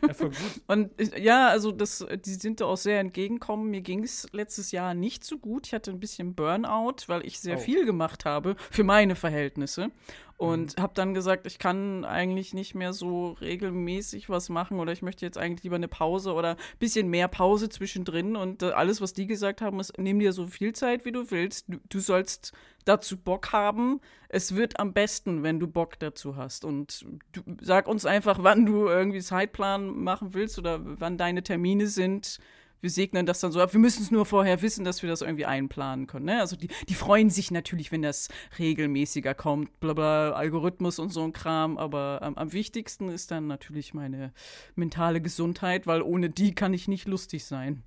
Ja, 0.08 0.14
voll 0.14 0.30
gut. 0.30 0.62
Und 0.68 1.18
ja, 1.18 1.50
also 1.50 1.72
das, 1.72 2.06
die 2.26 2.34
sind 2.34 2.62
da 2.62 2.66
auch 2.66 2.78
sehr 2.78 3.00
entgegenkommen. 3.00 3.70
Mir 3.70 3.82
ging 3.82 4.04
es 4.04 4.28
letztes 4.32 4.72
Jahr 4.72 4.94
nicht 4.94 5.24
so 5.24 5.38
gut. 5.40 5.68
Ich 5.68 5.74
hatte 5.74 5.92
ein 5.92 6.00
bisschen 6.00 6.36
Burnout, 6.36 6.96
weil 7.08 7.26
ich 7.26 7.40
sehr 7.40 7.58
Oh. 7.58 7.60
viel 7.60 7.86
gemacht 7.86 8.26
habe 8.26 8.56
für 8.72 8.84
meine 8.84 9.16
Verhältnisse. 9.16 9.92
Und 10.40 10.78
Mhm. 10.78 10.82
habe 10.82 10.94
dann 10.96 11.14
gesagt, 11.14 11.46
ich 11.48 11.60
kann 11.60 12.06
eigentlich 12.06 12.54
nicht 12.54 12.74
mehr 12.74 12.94
so 12.94 13.32
regelmäßig 13.42 14.30
was 14.30 14.48
machen 14.48 14.80
oder 14.80 14.94
ich 14.94 15.02
möchte 15.02 15.26
jetzt 15.26 15.38
eigentlich 15.38 15.64
lieber 15.64 15.76
eine 15.76 15.90
Pause 15.90 16.32
oder 16.34 16.52
ein 16.52 16.58
bisschen 16.80 17.10
mehr 17.10 17.28
Pause 17.28 17.68
zwischendrin. 17.68 18.38
Und 18.38 18.64
äh, 18.64 18.72
alles, 18.72 19.02
was 19.02 19.12
die 19.12 19.28
gesagt 19.28 19.60
haben, 19.62 19.82
ist, 19.82 19.98
nimm 19.98 20.18
dir 20.18 20.32
so 20.32 20.48
viel 20.48 20.72
Zeit, 20.72 21.04
wie 21.04 21.12
du 21.12 21.30
willst. 21.30 21.66
Du, 21.68 21.80
du 21.90 22.00
sollst 22.00 22.54
dazu 22.86 23.18
Bock 23.18 23.52
haben. 23.52 24.00
Es 24.30 24.56
wird 24.56 24.80
am 24.80 24.94
besten, 24.94 25.44
wenn 25.44 25.60
du 25.60 25.68
Bock 25.68 26.00
dazu 26.00 26.38
hast. 26.38 26.64
Und 26.64 27.06
du, 27.34 27.42
sag 27.60 27.90
uns 27.90 28.06
einfach, 28.06 28.38
wann 28.42 28.66
du 28.66 28.88
irgendwie 28.88 29.20
Zeitplan 29.20 29.90
machen 29.90 30.34
willst 30.34 30.58
oder 30.58 30.80
wann 30.82 31.18
deine 31.18 31.44
Termine 31.44 31.88
sind. 31.88 32.40
Wir 32.82 32.90
segnen 32.90 33.26
das 33.26 33.40
dann 33.42 33.52
so 33.52 33.60
ab. 33.62 33.74
Wir 33.74 33.80
müssen 33.80 34.04
es 34.04 34.12
nur 34.12 34.26
vorher 34.26 34.62
wissen, 34.62 34.86
dass 34.86 35.02
wir 35.04 35.10
das 35.10 35.22
irgendwie 35.22 35.46
einplanen 35.46 36.08
können. 36.08 36.26
Ne? 36.26 36.40
Also 36.40 36.56
die, 36.56 36.70
die 36.88 36.94
freuen 36.94 37.30
sich 37.30 37.52
natürlich, 37.52 37.92
wenn 37.92 38.02
das 38.02 38.30
regelmäßiger 38.58 39.34
kommt, 39.34 39.80
blabla, 39.80 40.32
Algorithmus 40.32 40.98
und 41.00 41.10
so 41.12 41.24
ein 41.24 41.34
Kram. 41.34 41.78
Aber 41.78 42.22
ähm, 42.24 42.38
am 42.38 42.54
wichtigsten 42.54 43.10
ist 43.10 43.32
dann 43.32 43.48
natürlich 43.48 43.94
meine 43.94 44.32
mentale 44.76 45.20
Gesundheit, 45.22 45.88
weil 45.88 46.02
ohne 46.02 46.30
die 46.30 46.56
kann 46.56 46.74
ich 46.74 46.88
nicht 46.88 47.08
lustig 47.08 47.44
sein. 47.46 47.84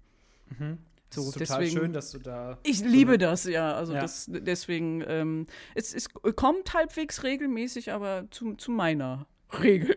Das 0.59 0.69
So, 1.25 1.31
ist 1.31 1.39
total 1.39 1.61
deswegen- 1.61 1.81
schön, 1.81 1.93
dass 1.95 2.11
du 2.11 2.19
da. 2.19 2.59
Ich 2.63 2.81
so 2.81 2.85
liebe 2.87 3.17
das, 3.17 3.45
ja. 3.45 3.73
Also 3.75 3.95
Ja. 3.95 4.03
das, 4.03 4.27
deswegen, 4.31 5.03
ähm, 5.07 5.47
es, 5.75 5.95
es 5.95 6.11
kommt 6.37 6.75
halbwegs 6.75 7.23
regelmäßig, 7.23 7.93
aber 7.93 8.27
zu, 8.31 8.55
zu 8.57 8.71
meiner 8.71 9.27
Regel. 9.63 9.97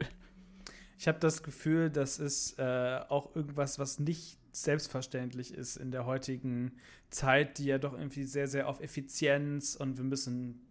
Ich 0.97 1.10
habe 1.10 1.19
das 1.19 1.43
Gefühl, 1.43 1.89
das 1.89 2.19
ist 2.19 2.58
äh, 2.58 2.99
auch 3.10 3.36
irgendwas, 3.36 3.77
was 3.79 3.99
nicht 3.99 4.38
selbstverständlich 4.63 5.53
ist 5.53 5.77
in 5.77 5.91
der 5.91 6.05
heutigen 6.05 6.73
Zeit, 7.09 7.57
die 7.57 7.65
ja 7.65 7.77
doch 7.77 7.93
irgendwie 7.93 8.23
sehr, 8.23 8.47
sehr 8.47 8.67
auf 8.67 8.81
Effizienz 8.81 9.75
und 9.75 9.97
wir 9.97 10.03
müssen 10.03 10.65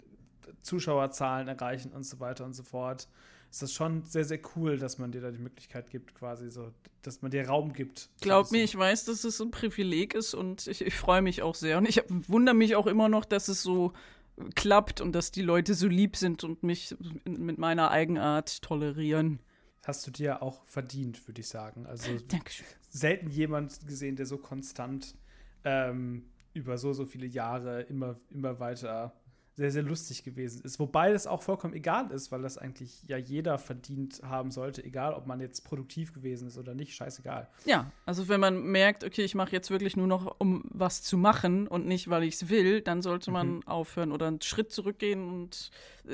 Zuschauerzahlen 0.63 1.49
erreichen 1.49 1.93
und 1.93 2.05
so 2.05 2.21
weiter 2.21 2.45
und 2.45 2.55
so 2.55 2.63
fort. 2.63 3.09
Ist 3.51 3.63
das 3.63 3.73
schon 3.73 4.03
sehr, 4.05 4.25
sehr 4.25 4.41
cool, 4.57 4.79
dass 4.79 4.99
man 4.99 5.13
dir 5.13 5.21
da 5.21 5.31
die 5.31 5.39
Möglichkeit 5.39 5.89
gibt, 5.91 6.15
quasi 6.15 6.51
so, 6.51 6.73
dass 7.03 7.23
man 7.23 7.31
dir 7.31 7.47
Raum 7.47 7.73
gibt. 7.73 8.11
Glaub 8.21 8.51
mir, 8.51 8.65
ich 8.65 8.77
weiß, 8.77 9.05
dass 9.05 9.23
es 9.23 9.41
ein 9.41 9.53
Privileg 9.53 10.15
ist 10.15 10.35
und 10.35 10.67
ich, 10.67 10.81
ich 10.81 10.95
freue 10.95 11.23
mich 11.23 11.43
auch 11.43 11.55
sehr. 11.55 11.79
Und 11.79 11.89
ich 11.89 12.03
wundere 12.09 12.57
mich 12.57 12.75
auch 12.75 12.89
immer 12.89 13.09
noch, 13.09 13.25
dass 13.25 13.47
es 13.47 13.63
so 13.63 13.93
klappt 14.57 15.01
und 15.01 15.13
dass 15.13 15.31
die 15.31 15.43
Leute 15.43 15.75
so 15.75 15.87
lieb 15.87 16.17
sind 16.17 16.43
und 16.43 16.65
mich 16.65 16.97
mit 17.25 17.59
meiner 17.59 17.91
Eigenart 17.93 18.61
tolerieren. 18.63 19.39
hast 19.85 20.07
du 20.07 20.11
dir 20.11 20.43
auch 20.43 20.65
verdient, 20.65 21.27
würde 21.29 21.41
ich 21.41 21.49
sagen. 21.49 21.87
Also 21.87 22.11
Dankeschön. 22.27 22.67
Selten 22.95 23.29
jemand 23.29 23.87
gesehen, 23.87 24.15
der 24.15 24.25
so 24.25 24.39
konstant 24.39 25.17
ähm, 25.65 26.27
über 26.53 26.79
so, 26.79 26.93
so 26.93 27.05
viele 27.05 27.27
Jahre 27.27 27.83
immer, 27.83 28.17
immer 28.31 28.61
weiter 28.61 29.13
sehr, 29.57 29.71
sehr 29.71 29.83
lustig 29.83 30.25
gewesen 30.25 30.63
ist. 30.65 30.81
Wobei 30.81 31.13
das 31.13 31.27
auch 31.27 31.43
vollkommen 31.43 31.75
egal 31.75 32.11
ist, 32.11 32.33
weil 32.33 32.43
das 32.43 32.59
eigentlich 32.59 33.05
ja 33.07 33.17
jeder 33.17 33.59
verdient 33.59 34.21
haben 34.25 34.51
sollte, 34.51 34.85
egal 34.85 35.15
ob 35.15 35.27
man 35.27 35.41
jetzt 35.41 35.65
produktiv 35.65 36.13
gewesen 36.13 36.49
ist 36.49 36.59
oder 36.59 36.75
nicht, 36.75 36.95
scheißegal. 36.95 37.49
Ja, 37.65 37.91
also 38.05 38.29
wenn 38.29 38.41
man 38.41 38.63
merkt, 38.65 39.05
okay, 39.05 39.23
ich 39.23 39.37
mache 39.37 39.53
jetzt 39.53 39.71
wirklich 39.71 39.97
nur 39.97 40.09
noch, 40.09 40.37
um 40.39 40.65
was 40.71 41.03
zu 41.03 41.17
machen 41.17 41.69
und 41.69 41.87
nicht, 41.87 42.11
weil 42.11 42.25
ich 42.25 42.35
es 42.35 42.49
will, 42.49 42.81
dann 42.81 43.01
sollte 43.01 43.31
man 43.31 43.63
aufhören 43.65 44.11
oder 44.11 44.27
einen 44.27 44.43
Schritt 44.43 44.73
zurückgehen 44.73 45.29
und 45.29 45.71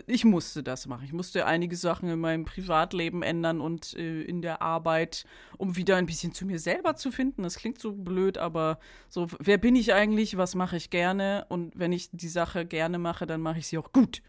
ich 0.06 0.24
musste 0.24 0.62
das 0.62 0.86
machen. 0.86 1.04
Ich 1.04 1.12
musste 1.12 1.46
einige 1.46 1.76
Sachen 1.76 2.08
in 2.08 2.20
meinem 2.20 2.44
Privatleben 2.44 3.22
ändern 3.22 3.60
und 3.60 3.94
äh, 3.94 4.22
in 4.22 4.42
der 4.42 4.62
Arbeit, 4.62 5.24
um 5.56 5.76
wieder 5.76 5.96
ein 5.96 6.06
bisschen 6.06 6.32
zu 6.32 6.46
mir 6.46 6.58
selber 6.58 6.94
zu 6.94 7.10
finden. 7.10 7.42
Das 7.42 7.56
klingt 7.56 7.80
so 7.80 7.92
blöd, 7.92 8.38
aber 8.38 8.78
so, 9.08 9.28
wer 9.38 9.58
bin 9.58 9.74
ich 9.74 9.92
eigentlich, 9.92 10.36
was 10.36 10.54
mache 10.54 10.76
ich 10.76 10.90
gerne 10.90 11.46
und 11.48 11.72
wenn 11.76 11.92
ich 11.92 12.10
die 12.12 12.28
Sache 12.28 12.66
gerne 12.66 12.98
mache, 12.98 13.26
dann 13.30 13.40
mache 13.40 13.58
ich 13.60 13.66
sie 13.66 13.78
auch 13.78 13.92
gut. 13.92 14.22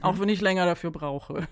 Auch 0.00 0.18
wenn 0.18 0.28
ich 0.28 0.40
länger 0.40 0.64
dafür 0.64 0.90
brauche. 0.90 1.46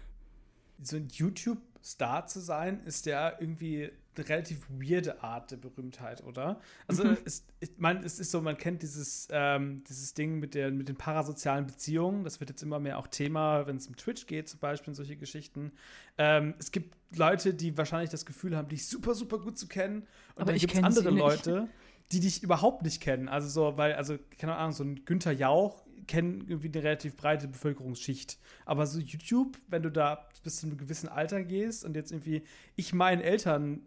So 0.82 0.96
ein 0.96 1.08
YouTube-Star 1.08 2.26
zu 2.26 2.40
sein, 2.40 2.82
ist 2.84 3.06
ja 3.06 3.32
irgendwie 3.38 3.90
eine 4.16 4.28
relativ 4.28 4.66
weirde 4.70 5.22
Art 5.22 5.50
der 5.50 5.56
Berühmtheit, 5.56 6.24
oder? 6.24 6.60
Also, 6.86 7.04
es, 7.24 7.46
ich 7.60 7.70
meine, 7.76 8.00
es 8.00 8.18
ist 8.18 8.30
so, 8.30 8.40
man 8.40 8.56
kennt 8.56 8.82
dieses, 8.82 9.28
ähm, 9.30 9.84
dieses 9.88 10.14
Ding 10.14 10.38
mit, 10.40 10.54
der, 10.54 10.70
mit 10.70 10.88
den 10.88 10.96
parasozialen 10.96 11.66
Beziehungen. 11.66 12.24
Das 12.24 12.40
wird 12.40 12.50
jetzt 12.50 12.62
immer 12.62 12.80
mehr 12.80 12.98
auch 12.98 13.06
Thema, 13.06 13.66
wenn 13.66 13.76
es 13.76 13.86
um 13.86 13.96
Twitch 13.96 14.26
geht, 14.26 14.48
zum 14.48 14.58
Beispiel, 14.60 14.94
solche 14.94 15.16
Geschichten. 15.16 15.72
Ähm, 16.18 16.54
es 16.58 16.72
gibt 16.72 16.96
Leute, 17.16 17.54
die 17.54 17.76
wahrscheinlich 17.76 18.10
das 18.10 18.26
Gefühl 18.26 18.56
haben, 18.56 18.68
dich 18.68 18.86
super, 18.86 19.14
super 19.14 19.38
gut 19.38 19.58
zu 19.58 19.68
kennen. 19.68 20.02
Und 20.34 20.42
Aber 20.42 20.52
dann 20.52 20.58
gibt 20.58 20.74
es 20.74 20.82
andere. 20.82 21.10
Leute, 21.10 21.68
die 22.10 22.20
dich 22.20 22.42
überhaupt 22.42 22.82
nicht 22.82 23.00
kennen. 23.00 23.28
Also 23.28 23.48
so, 23.48 23.76
weil, 23.76 23.92
also, 23.92 24.16
keine 24.38 24.56
Ahnung, 24.56 24.72
so 24.72 24.82
ein 24.82 25.04
Günther 25.04 25.32
Jauch 25.32 25.84
kennen 26.10 26.44
irgendwie 26.48 26.66
eine 26.66 26.82
relativ 26.82 27.14
breite 27.14 27.46
Bevölkerungsschicht. 27.46 28.36
Aber 28.66 28.84
so 28.84 28.98
YouTube, 28.98 29.56
wenn 29.68 29.84
du 29.84 29.92
da 29.92 30.28
bis 30.42 30.58
zu 30.58 30.66
einem 30.66 30.76
gewissen 30.76 31.08
Alter 31.08 31.44
gehst 31.44 31.84
und 31.84 31.94
jetzt 31.94 32.10
irgendwie, 32.10 32.42
ich 32.74 32.92
meinen 32.92 33.22
Eltern, 33.22 33.80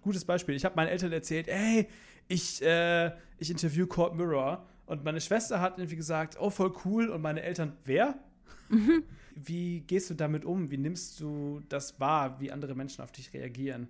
gutes 0.00 0.24
Beispiel, 0.24 0.54
ich 0.54 0.64
habe 0.64 0.76
meinen 0.76 0.88
Eltern 0.88 1.12
erzählt, 1.12 1.46
ey, 1.46 1.86
ich, 2.26 2.62
äh, 2.62 3.12
ich 3.36 3.50
interview 3.50 3.86
Court 3.86 4.16
Mirror 4.16 4.66
und 4.86 5.04
meine 5.04 5.20
Schwester 5.20 5.60
hat 5.60 5.76
irgendwie 5.76 5.96
gesagt, 5.96 6.38
oh, 6.40 6.48
voll 6.48 6.72
cool 6.86 7.10
und 7.10 7.20
meine 7.20 7.42
Eltern, 7.42 7.76
wer? 7.84 8.18
Wie 9.34 9.80
gehst 9.80 10.08
du 10.08 10.14
damit 10.14 10.46
um? 10.46 10.70
Wie 10.70 10.78
nimmst 10.78 11.20
du 11.20 11.60
das 11.68 12.00
wahr, 12.00 12.40
wie 12.40 12.50
andere 12.50 12.74
Menschen 12.74 13.04
auf 13.04 13.12
dich 13.12 13.32
reagieren? 13.34 13.88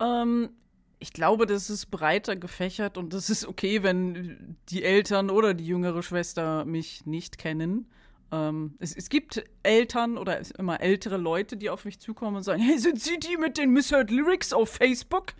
Ähm, 0.00 0.50
ich 1.04 1.12
glaube, 1.12 1.44
das 1.44 1.68
ist 1.68 1.90
breiter 1.90 2.34
gefächert 2.34 2.96
und 2.96 3.12
das 3.12 3.28
ist 3.28 3.46
okay, 3.46 3.82
wenn 3.82 4.56
die 4.70 4.82
Eltern 4.82 5.28
oder 5.28 5.52
die 5.52 5.66
jüngere 5.66 6.02
Schwester 6.02 6.64
mich 6.64 7.04
nicht 7.04 7.36
kennen. 7.36 7.90
Ähm, 8.32 8.72
es, 8.78 8.96
es 8.96 9.10
gibt 9.10 9.44
Eltern 9.62 10.16
oder 10.16 10.40
immer 10.56 10.80
ältere 10.80 11.18
Leute, 11.18 11.58
die 11.58 11.68
auf 11.68 11.84
mich 11.84 11.98
zukommen 12.00 12.38
und 12.38 12.42
sagen: 12.42 12.62
Hey, 12.62 12.78
sind 12.78 13.02
Sie 13.02 13.18
die 13.18 13.36
mit 13.36 13.58
den 13.58 13.70
Misheard 13.70 14.10
Lyrics 14.10 14.54
auf 14.54 14.70
Facebook? 14.70 15.34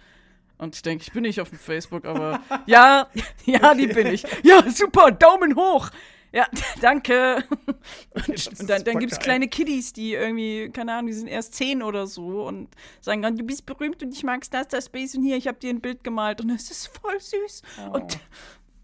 Und 0.59 0.77
ich 0.77 0.83
denke, 0.83 1.03
ich 1.03 1.12
bin 1.12 1.22
nicht 1.22 1.40
auf 1.40 1.48
dem 1.48 1.59
Facebook, 1.59 2.05
aber 2.05 2.40
ja, 2.66 3.09
ja, 3.46 3.72
die 3.72 3.87
bin 3.87 4.09
ich. 4.09 4.22
Ja, 4.42 4.70
super, 4.70 5.12
Daumen 5.12 5.57
hoch. 5.57 5.88
Ja, 6.35 6.49
danke. 6.81 7.44
Und, 8.14 8.61
und 8.61 8.70
dann, 8.70 8.83
dann 8.83 8.99
gibt 8.99 9.12
es 9.12 9.18
kleine 9.18 9.47
Kiddies, 9.47 9.92
die 9.92 10.14
irgendwie, 10.14 10.68
keine 10.70 10.94
Ahnung, 10.94 11.07
die 11.07 11.12
sind 11.12 11.29
erst 11.29 11.55
zehn 11.55 11.83
oder 11.83 12.07
so 12.07 12.47
und 12.47 12.68
sagen 13.01 13.20
dann, 13.20 13.37
du 13.37 13.44
bist 13.44 13.66
berühmt 13.66 14.03
und 14.03 14.12
ich 14.12 14.25
mag's 14.25 14.49
das, 14.49 14.68
das 14.68 14.87
Space 14.87 15.14
und 15.14 15.23
hier, 15.23 15.37
ich 15.37 15.47
habe 15.47 15.59
dir 15.59 15.70
ein 15.70 15.81
Bild 15.81 16.03
gemalt 16.03 16.40
und 16.40 16.51
es 16.51 16.70
ist 16.70 16.87
voll 16.87 17.20
süß. 17.20 17.62
Und 17.92 18.18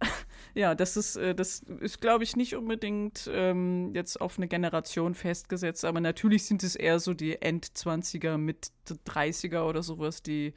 ja, 0.55 0.75
das 0.75 0.97
ist, 0.97 1.17
äh, 1.17 1.35
das 1.35 1.61
ist, 1.81 2.01
glaube 2.01 2.25
ich, 2.25 2.37
nicht 2.37 2.57
unbedingt 2.57 3.31
ähm, 3.33 3.93
jetzt 3.95 4.21
auf 4.21 4.37
eine 4.37 4.49
Generation 4.49 5.15
festgesetzt, 5.15 5.85
aber 5.85 6.01
natürlich 6.01 6.45
sind 6.45 6.63
es 6.63 6.77
eher 6.77 7.01
so 7.01 7.15
die 7.15 7.41
Endzwanziger 7.41 8.37
mit 8.37 8.71
30er 8.87 9.63
oder 9.63 9.83
sowas, 9.83 10.23
die 10.23 10.53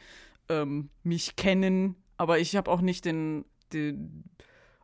ähm, 0.49 0.89
mich 1.03 1.37
kennen, 1.37 1.95
aber 2.17 2.39
ich 2.39 2.55
habe 2.55 2.69
auch 2.69 2.81
nicht 2.81 3.05
den, 3.05 3.45
den 3.71 4.25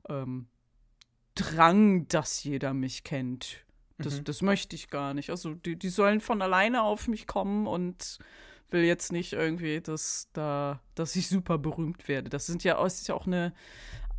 ähm, 0.07 0.47
Drang, 1.39 2.07
dass 2.07 2.43
jeder 2.43 2.73
mich 2.73 3.03
kennt. 3.03 3.65
Das, 3.97 4.23
das 4.23 4.41
möchte 4.41 4.75
ich 4.75 4.89
gar 4.89 5.13
nicht. 5.13 5.29
Also 5.29 5.53
die, 5.55 5.75
die 5.75 5.89
sollen 5.89 6.21
von 6.21 6.41
alleine 6.41 6.83
auf 6.83 7.07
mich 7.07 7.27
kommen 7.27 7.67
und 7.67 8.19
will 8.71 8.83
jetzt 8.83 9.11
nicht 9.11 9.33
irgendwie, 9.33 9.81
dass 9.81 10.29
da, 10.33 10.79
dass 10.95 11.15
ich 11.15 11.27
super 11.27 11.57
berühmt 11.57 12.07
werde. 12.07 12.29
Das 12.29 12.45
sind 12.45 12.63
ja, 12.63 12.81
das 12.81 13.01
ist 13.01 13.07
ja 13.07 13.15
auch 13.15 13.27
eine, 13.27 13.53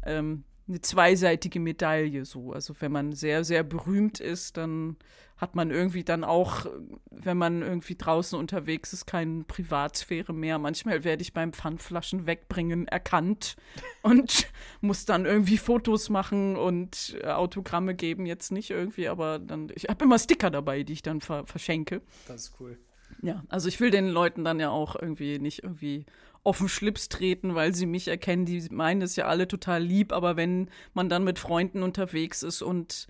ähm, 0.04 0.44
eine 0.68 0.80
zweiseitige 0.80 1.61
Medaille 1.61 2.24
so. 2.24 2.52
Also 2.52 2.74
wenn 2.80 2.92
man 2.92 3.12
sehr, 3.12 3.44
sehr 3.44 3.62
berühmt 3.62 4.20
ist, 4.20 4.56
dann 4.56 4.96
hat 5.40 5.55
man 5.55 5.70
irgendwie 5.70 6.05
dann 6.05 6.22
auch, 6.22 6.66
wenn 7.11 7.38
man 7.38 7.62
irgendwie 7.62 7.96
draußen 7.96 8.38
unterwegs 8.38 8.92
ist, 8.92 9.07
keine 9.07 9.44
Privatsphäre 9.44 10.35
mehr. 10.35 10.59
Manchmal 10.59 11.03
werde 11.03 11.22
ich 11.22 11.33
beim 11.33 11.55
Pfandflaschen 11.55 12.26
wegbringen 12.26 12.87
erkannt 12.87 13.57
und 14.03 14.48
muss 14.83 15.07
dann 15.07 15.24
irgendwie 15.24 15.57
Fotos 15.57 16.11
machen 16.11 16.57
und 16.57 17.16
äh, 17.22 17.29
Autogramme 17.29 17.94
geben. 17.94 18.26
Jetzt 18.26 18.53
nicht 18.53 18.70
irgendwie, 18.70 19.09
aber 19.09 19.38
dann, 19.38 19.72
ich 19.74 19.88
habe 19.88 20.05
immer 20.05 20.18
Sticker 20.18 20.50
dabei, 20.50 20.83
die 20.83 20.92
ich 20.92 21.03
dann 21.03 21.22
ver 21.22 21.46
verschenke. 21.46 22.03
Das 22.29 22.42
ist 22.42 22.61
cool. 22.61 22.79
Ja, 23.22 23.42
also 23.48 23.68
ich 23.68 23.81
will 23.81 23.90
den 23.90 24.09
Leuten 24.09 24.44
dann 24.44 24.61
ja 24.61 24.70
auch 24.70 24.94
irgendwie 24.94 25.38
nicht 25.38 25.64
irgendwie 25.64 26.05
auf 26.42 26.59
den 26.59 26.68
Schlips 26.68 27.09
treten, 27.09 27.55
weil 27.55 27.74
sie 27.74 27.87
mich 27.87 28.09
erkennen. 28.09 28.44
Die 28.44 28.68
meinen 28.70 29.03
es 29.03 29.16
ja 29.16 29.26
alle 29.26 29.48
total 29.48 29.83
lieb, 29.83 30.12
aber 30.12 30.37
wenn 30.37 30.68
man 30.92 31.09
dann 31.09 31.24
mit 31.24 31.38
Freunden 31.38 31.83
unterwegs 31.83 32.42
ist 32.42 32.62
und 32.62 33.09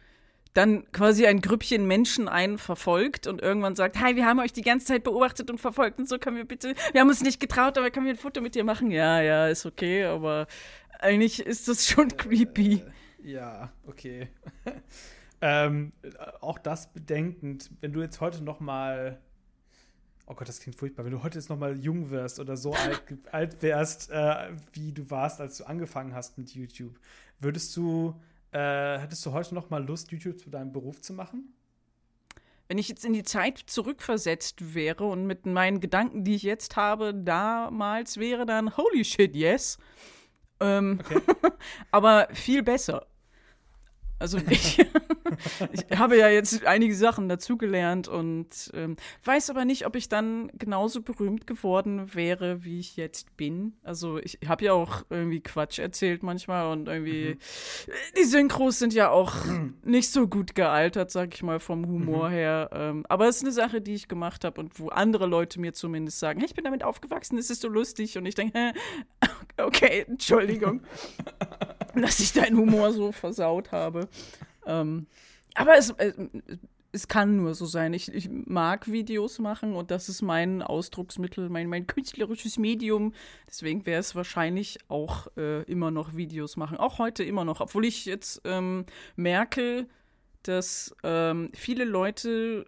dann 0.54 0.90
quasi 0.92 1.26
ein 1.26 1.40
Grüppchen 1.40 1.86
Menschen 1.86 2.28
einen 2.28 2.58
verfolgt 2.58 3.26
und 3.26 3.40
irgendwann 3.40 3.76
sagt, 3.76 4.00
hi, 4.00 4.16
wir 4.16 4.26
haben 4.26 4.40
euch 4.40 4.52
die 4.52 4.62
ganze 4.62 4.86
Zeit 4.86 5.04
beobachtet 5.04 5.50
und 5.50 5.58
verfolgt 5.58 5.98
und 5.98 6.08
so 6.08 6.18
können 6.18 6.36
wir 6.36 6.44
bitte, 6.44 6.74
wir 6.92 7.00
haben 7.00 7.08
uns 7.08 7.22
nicht 7.22 7.40
getraut, 7.40 7.78
aber 7.78 7.90
können 7.90 8.06
wir 8.06 8.14
ein 8.14 8.18
Foto 8.18 8.40
mit 8.40 8.54
dir 8.54 8.64
machen? 8.64 8.90
Ja, 8.90 9.20
ja, 9.20 9.48
ist 9.48 9.66
okay, 9.66 10.04
aber 10.04 10.46
eigentlich 10.98 11.40
ist 11.40 11.68
das 11.68 11.86
schon 11.86 12.08
creepy. 12.08 12.82
Ja, 13.22 13.72
okay. 13.86 14.28
ähm, 15.40 15.92
auch 16.40 16.58
das 16.58 16.92
bedenkend, 16.92 17.70
wenn 17.80 17.92
du 17.92 18.00
jetzt 18.00 18.20
heute 18.20 18.42
noch 18.42 18.60
mal 18.60 19.20
Oh 20.30 20.34
Gott, 20.34 20.48
das 20.48 20.60
klingt 20.60 20.78
furchtbar. 20.78 21.04
Wenn 21.04 21.10
du 21.10 21.24
heute 21.24 21.38
jetzt 21.38 21.48
noch 21.48 21.58
mal 21.58 21.76
jung 21.76 22.10
wirst 22.10 22.38
oder 22.38 22.56
so 22.56 22.72
alt, 22.72 23.02
alt 23.32 23.60
wärst, 23.62 24.10
äh, 24.12 24.50
wie 24.72 24.92
du 24.92 25.10
warst, 25.10 25.40
als 25.40 25.56
du 25.56 25.64
angefangen 25.64 26.14
hast 26.14 26.38
mit 26.38 26.54
YouTube, 26.54 27.00
würdest 27.40 27.76
du, 27.76 28.14
äh, 28.52 28.98
hättest 28.98 29.24
du 29.24 29.32
heute 29.32 29.54
noch 29.54 29.70
mal 29.70 29.84
Lust, 29.84 30.10
YouTube 30.10 30.38
zu 30.38 30.50
deinem 30.50 30.72
Beruf 30.72 31.00
zu 31.00 31.12
machen? 31.12 31.54
Wenn 32.68 32.78
ich 32.78 32.88
jetzt 32.88 33.04
in 33.04 33.12
die 33.12 33.24
Zeit 33.24 33.58
zurückversetzt 33.66 34.74
wäre 34.74 35.04
und 35.04 35.26
mit 35.26 35.44
meinen 35.44 35.80
Gedanken, 35.80 36.22
die 36.22 36.36
ich 36.36 36.44
jetzt 36.44 36.76
habe, 36.76 37.12
damals 37.12 38.18
wäre 38.18 38.46
dann 38.46 38.76
holy 38.76 39.04
shit, 39.04 39.34
yes. 39.34 39.78
Ähm, 40.60 41.00
aber 41.90 42.28
viel 42.32 42.62
besser. 42.62 43.06
Also 44.20 44.38
ich, 44.50 44.78
ich 45.72 45.98
habe 45.98 46.18
ja 46.18 46.28
jetzt 46.28 46.66
einige 46.66 46.94
Sachen 46.94 47.28
dazugelernt 47.30 48.06
und 48.06 48.70
ähm, 48.74 48.96
weiß 49.24 49.48
aber 49.48 49.64
nicht, 49.64 49.86
ob 49.86 49.96
ich 49.96 50.10
dann 50.10 50.52
genauso 50.58 51.00
berühmt 51.00 51.46
geworden 51.46 52.14
wäre, 52.14 52.62
wie 52.62 52.80
ich 52.80 52.96
jetzt 52.96 53.34
bin. 53.38 53.72
Also 53.82 54.18
ich 54.18 54.38
habe 54.46 54.66
ja 54.66 54.74
auch 54.74 55.04
irgendwie 55.08 55.40
Quatsch 55.40 55.78
erzählt 55.78 56.22
manchmal 56.22 56.70
und 56.70 56.86
irgendwie 56.86 57.38
die 58.18 58.24
Synchros 58.24 58.78
sind 58.78 58.92
ja 58.92 59.08
auch 59.08 59.34
nicht 59.84 60.12
so 60.12 60.28
gut 60.28 60.54
gealtert, 60.54 61.10
sag 61.10 61.34
ich 61.34 61.42
mal, 61.42 61.58
vom 61.58 61.86
Humor 61.86 62.28
her. 62.28 62.68
Ähm, 62.74 63.06
aber 63.08 63.26
es 63.26 63.36
ist 63.36 63.44
eine 63.44 63.52
Sache, 63.52 63.80
die 63.80 63.94
ich 63.94 64.06
gemacht 64.06 64.44
habe 64.44 64.60
und 64.60 64.78
wo 64.78 64.88
andere 64.88 65.26
Leute 65.26 65.58
mir 65.58 65.72
zumindest 65.72 66.18
sagen, 66.18 66.40
hey, 66.40 66.46
ich 66.46 66.54
bin 66.54 66.64
damit 66.64 66.84
aufgewachsen, 66.84 67.38
es 67.38 67.48
ist 67.48 67.62
so 67.62 67.68
lustig 67.68 68.18
und 68.18 68.26
ich 68.26 68.34
denke, 68.34 68.74
okay, 69.56 70.04
Entschuldigung 70.06 70.82
dass 71.94 72.20
ich 72.20 72.32
deinen 72.32 72.56
Humor 72.56 72.92
so 72.92 73.12
versaut 73.12 73.72
habe. 73.72 74.08
Ähm, 74.66 75.06
aber 75.54 75.76
es, 75.76 75.90
äh, 75.90 76.12
es 76.92 77.08
kann 77.08 77.36
nur 77.36 77.54
so 77.54 77.66
sein. 77.66 77.94
Ich, 77.94 78.12
ich 78.12 78.28
mag 78.30 78.90
Videos 78.90 79.38
machen 79.38 79.74
und 79.74 79.90
das 79.90 80.08
ist 80.08 80.22
mein 80.22 80.62
Ausdrucksmittel, 80.62 81.48
mein, 81.48 81.68
mein 81.68 81.86
künstlerisches 81.86 82.58
Medium. 82.58 83.12
Deswegen 83.48 83.86
wäre 83.86 84.00
es 84.00 84.14
wahrscheinlich 84.14 84.78
auch 84.88 85.28
äh, 85.36 85.62
immer 85.64 85.90
noch 85.90 86.16
Videos 86.16 86.56
machen. 86.56 86.76
Auch 86.76 86.98
heute 86.98 87.22
immer 87.22 87.44
noch. 87.44 87.60
Obwohl 87.60 87.84
ich 87.84 88.06
jetzt 88.06 88.42
ähm, 88.44 88.86
merke, 89.16 89.86
dass 90.42 90.94
ähm, 91.02 91.50
viele 91.54 91.84
Leute 91.84 92.66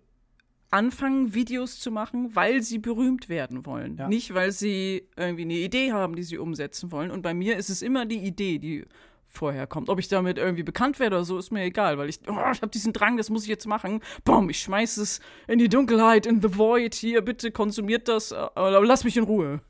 anfangen, 0.71 1.35
Videos 1.35 1.81
zu 1.81 1.91
machen, 1.91 2.35
weil 2.35 2.62
sie 2.62 2.79
berühmt 2.79 3.29
werden 3.29 3.66
wollen. 3.66 3.97
Ja. 3.97 4.09
Nicht, 4.09 4.33
weil 4.33 4.53
sie 4.53 5.07
irgendwie 5.16 5.43
eine 5.43 5.55
Idee 5.55 5.93
haben, 5.93 6.16
die 6.16 6.23
sie 6.23 6.39
umsetzen 6.39 6.91
wollen. 6.93 7.11
Und 7.11 7.23
bei 7.23 7.35
mir 7.35 7.57
ist 7.57 7.69
es 7.69 7.83
immer 7.83 8.07
die 8.07 8.21
Idee, 8.21 8.59
die 8.59 8.87
vorher 9.33 9.66
kommt. 9.66 9.89
Ob 9.89 9.99
ich 9.99 10.09
damit 10.09 10.39
irgendwie 10.39 10.62
bekannt 10.62 11.01
werde 11.01 11.16
oder 11.16 11.24
so, 11.24 11.39
ist 11.39 11.51
mir 11.51 11.62
egal, 11.62 11.99
weil 11.99 12.09
ich, 12.09 12.20
oh, 12.28 12.51
ich 12.53 12.62
habe 12.62 12.68
diesen 12.68 12.93
Drang, 12.93 13.16
das 13.16 13.30
muss 13.30 13.43
ich 13.43 13.49
jetzt 13.49 13.66
machen. 13.66 14.01
Boom, 14.24 14.51
ich 14.51 14.61
schmeiß 14.61 14.99
es 14.99 15.20
in 15.49 15.59
die 15.59 15.68
Dunkelheit, 15.68 16.26
in 16.26 16.41
the 16.43 16.57
void. 16.57 16.95
Hier, 16.95 17.22
bitte 17.22 17.51
konsumiert 17.51 18.09
das, 18.09 18.33
aber 18.33 18.85
lass 18.85 19.05
mich 19.05 19.16
in 19.16 19.24
Ruhe. 19.24 19.61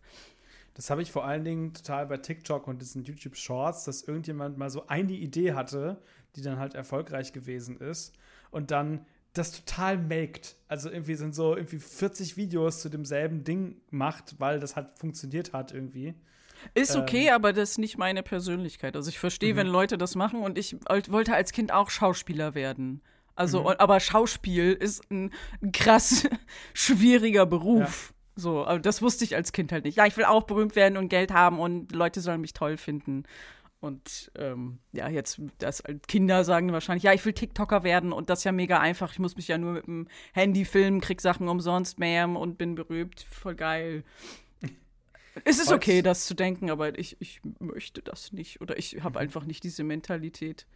Das 0.74 0.90
habe 0.90 1.02
ich 1.02 1.12
vor 1.12 1.24
allen 1.24 1.44
Dingen 1.44 1.74
total 1.74 2.06
bei 2.06 2.16
TikTok 2.16 2.66
und 2.66 2.80
diesen 2.80 3.04
YouTube 3.04 3.36
Shorts, 3.36 3.84
dass 3.84 4.02
irgendjemand 4.02 4.58
mal 4.58 4.70
so 4.70 4.86
eine 4.86 5.12
Idee 5.12 5.52
hatte, 5.52 6.02
die 6.34 6.42
dann 6.42 6.58
halt 6.58 6.74
erfolgreich 6.74 7.32
gewesen 7.32 7.78
ist 7.78 8.14
und 8.50 8.70
dann 8.70 9.06
das 9.34 9.52
total 9.52 9.98
melkt. 9.98 10.56
Also 10.68 10.90
irgendwie 10.90 11.14
sind 11.14 11.34
so 11.34 11.56
irgendwie 11.56 11.78
40 11.78 12.36
Videos 12.36 12.80
zu 12.80 12.88
demselben 12.88 13.44
Ding 13.44 13.80
macht, 13.90 14.40
weil 14.40 14.60
das 14.60 14.76
halt 14.76 14.98
funktioniert 14.98 15.52
hat 15.52 15.72
irgendwie. 15.72 16.14
Ist 16.74 16.96
okay, 16.96 17.28
ähm, 17.28 17.34
aber 17.34 17.52
das 17.52 17.72
ist 17.72 17.78
nicht 17.78 17.98
meine 17.98 18.22
Persönlichkeit. 18.22 18.96
Also 18.96 19.08
ich 19.08 19.18
verstehe, 19.18 19.54
mhm. 19.54 19.58
wenn 19.58 19.66
Leute 19.66 19.98
das 19.98 20.14
machen 20.14 20.42
und 20.42 20.58
ich 20.58 20.76
wollte 20.88 21.34
als 21.34 21.52
Kind 21.52 21.72
auch 21.72 21.90
Schauspieler 21.90 22.54
werden. 22.54 23.02
Also, 23.34 23.62
mhm. 23.62 23.68
aber 23.78 24.00
Schauspiel 24.00 24.72
ist 24.72 25.10
ein 25.10 25.30
krass 25.72 26.28
schwieriger 26.74 27.46
Beruf. 27.46 28.12
Ja. 28.12 28.16
So, 28.34 28.64
aber 28.64 28.78
das 28.78 29.02
wusste 29.02 29.24
ich 29.24 29.34
als 29.34 29.52
Kind 29.52 29.72
halt 29.72 29.84
nicht. 29.84 29.96
Ja, 29.96 30.06
ich 30.06 30.16
will 30.16 30.24
auch 30.24 30.44
berühmt 30.44 30.74
werden 30.74 30.96
und 30.96 31.08
Geld 31.08 31.32
haben 31.32 31.58
und 31.58 31.92
Leute 31.92 32.20
sollen 32.20 32.40
mich 32.40 32.54
toll 32.54 32.76
finden. 32.76 33.24
Und 33.80 34.30
ähm, 34.38 34.78
ja, 34.92 35.08
jetzt, 35.08 35.40
das 35.58 35.82
Kinder 36.06 36.44
sagen 36.44 36.72
wahrscheinlich, 36.72 37.02
ja, 37.02 37.12
ich 37.12 37.24
will 37.26 37.32
TikToker 37.32 37.82
werden 37.82 38.12
und 38.12 38.30
das 38.30 38.40
ist 38.40 38.44
ja 38.44 38.52
mega 38.52 38.78
einfach. 38.78 39.12
Ich 39.12 39.18
muss 39.18 39.34
mich 39.34 39.48
ja 39.48 39.58
nur 39.58 39.72
mit 39.72 39.86
dem 39.86 40.06
Handy 40.32 40.64
filmen, 40.64 41.00
krieg 41.00 41.20
Sachen 41.20 41.48
umsonst, 41.48 41.98
Ma'am, 41.98 42.36
und 42.36 42.58
bin 42.58 42.76
berühmt. 42.76 43.26
Voll 43.28 43.56
geil. 43.56 44.04
Es 45.44 45.58
ist 45.58 45.72
okay, 45.72 46.02
das 46.02 46.26
zu 46.26 46.34
denken, 46.34 46.70
aber 46.70 46.98
ich, 46.98 47.16
ich 47.20 47.40
möchte 47.58 48.02
das 48.02 48.32
nicht. 48.32 48.60
Oder 48.60 48.78
ich 48.78 49.02
habe 49.02 49.18
einfach 49.18 49.44
nicht 49.44 49.64
diese 49.64 49.84
Mentalität. 49.84 50.66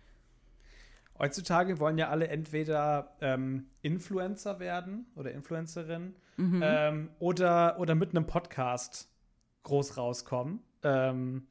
Heutzutage 1.18 1.78
wollen 1.78 1.98
ja 1.98 2.08
alle 2.08 2.28
entweder 2.28 3.16
ähm, 3.20 3.66
Influencer 3.82 4.60
werden 4.60 5.06
oder 5.14 5.32
Influencerin 5.32 6.14
mhm. 6.36 6.60
ähm, 6.62 7.10
oder, 7.18 7.78
oder 7.78 7.94
mit 7.94 8.10
einem 8.10 8.26
Podcast 8.26 9.08
groß 9.62 9.96
rauskommen. 9.96 10.60
Ähm, 10.82 11.46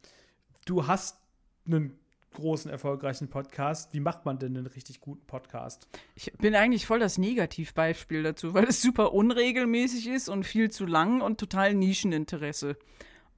du 0.66 0.88
hast 0.88 1.20
einen 1.66 2.00
großen, 2.36 2.70
erfolgreichen 2.70 3.30
Podcast. 3.30 3.94
Wie 3.94 4.00
macht 4.00 4.26
man 4.26 4.38
denn 4.38 4.56
einen 4.56 4.68
richtig 4.68 5.02
guten 5.02 5.26
Podcast? 5.26 5.88
Ich 6.16 6.32
bin 6.34 6.56
eigentlich 6.56 6.86
voll 6.86 7.00
das 7.00 7.18
Negativbeispiel 7.18 8.24
dazu, 8.24 8.54
weil 8.54 8.66
es 8.66 8.82
super 8.82 9.14
unregelmäßig 9.14 10.08
ist 10.08 10.30
und 10.30 10.44
viel 10.44 10.70
zu 10.70 10.86
lang 10.86 11.22
und 11.22 11.40
total 11.40 11.74
Nischeninteresse. 11.74 12.78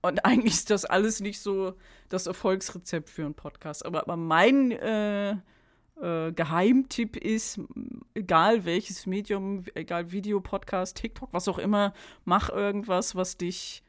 Und 0.02 0.26
eigentlich 0.26 0.54
ist 0.54 0.70
das 0.70 0.86
alles 0.86 1.22
nicht 1.22 1.40
so 1.40 1.74
das 2.10 2.28
Erfolgsrezept 2.28 3.10
für 3.10 3.26
einen 3.26 3.34
Podcast. 3.34 3.86
Aber, 3.86 4.02
aber 4.02 4.18
mein 4.18 4.72
äh, 4.72 5.32
äh, 6.02 6.32
Geheimtipp 6.32 7.18
ist, 7.18 7.60
egal 8.14 8.66
welches 8.66 9.06
Medium, 9.06 9.64
egal 9.74 10.12
Video, 10.12 10.40
Podcast, 10.40 10.98
TikTok, 10.98 11.34
was 11.34 11.48
auch 11.48 11.58
immer, 11.58 11.94
mach 12.26 12.50
irgendwas, 12.50 13.16
was 13.16 13.38
dich 13.38 13.84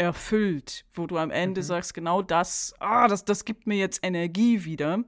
erfüllt, 0.00 0.86
wo 0.94 1.06
du 1.06 1.18
am 1.18 1.30
Ende 1.30 1.60
mhm. 1.60 1.64
sagst, 1.64 1.92
genau 1.92 2.22
das, 2.22 2.74
ah, 2.80 3.06
das, 3.06 3.24
das 3.26 3.44
gibt 3.44 3.66
mir 3.66 3.76
jetzt 3.76 4.02
Energie 4.02 4.64
wieder. 4.64 5.04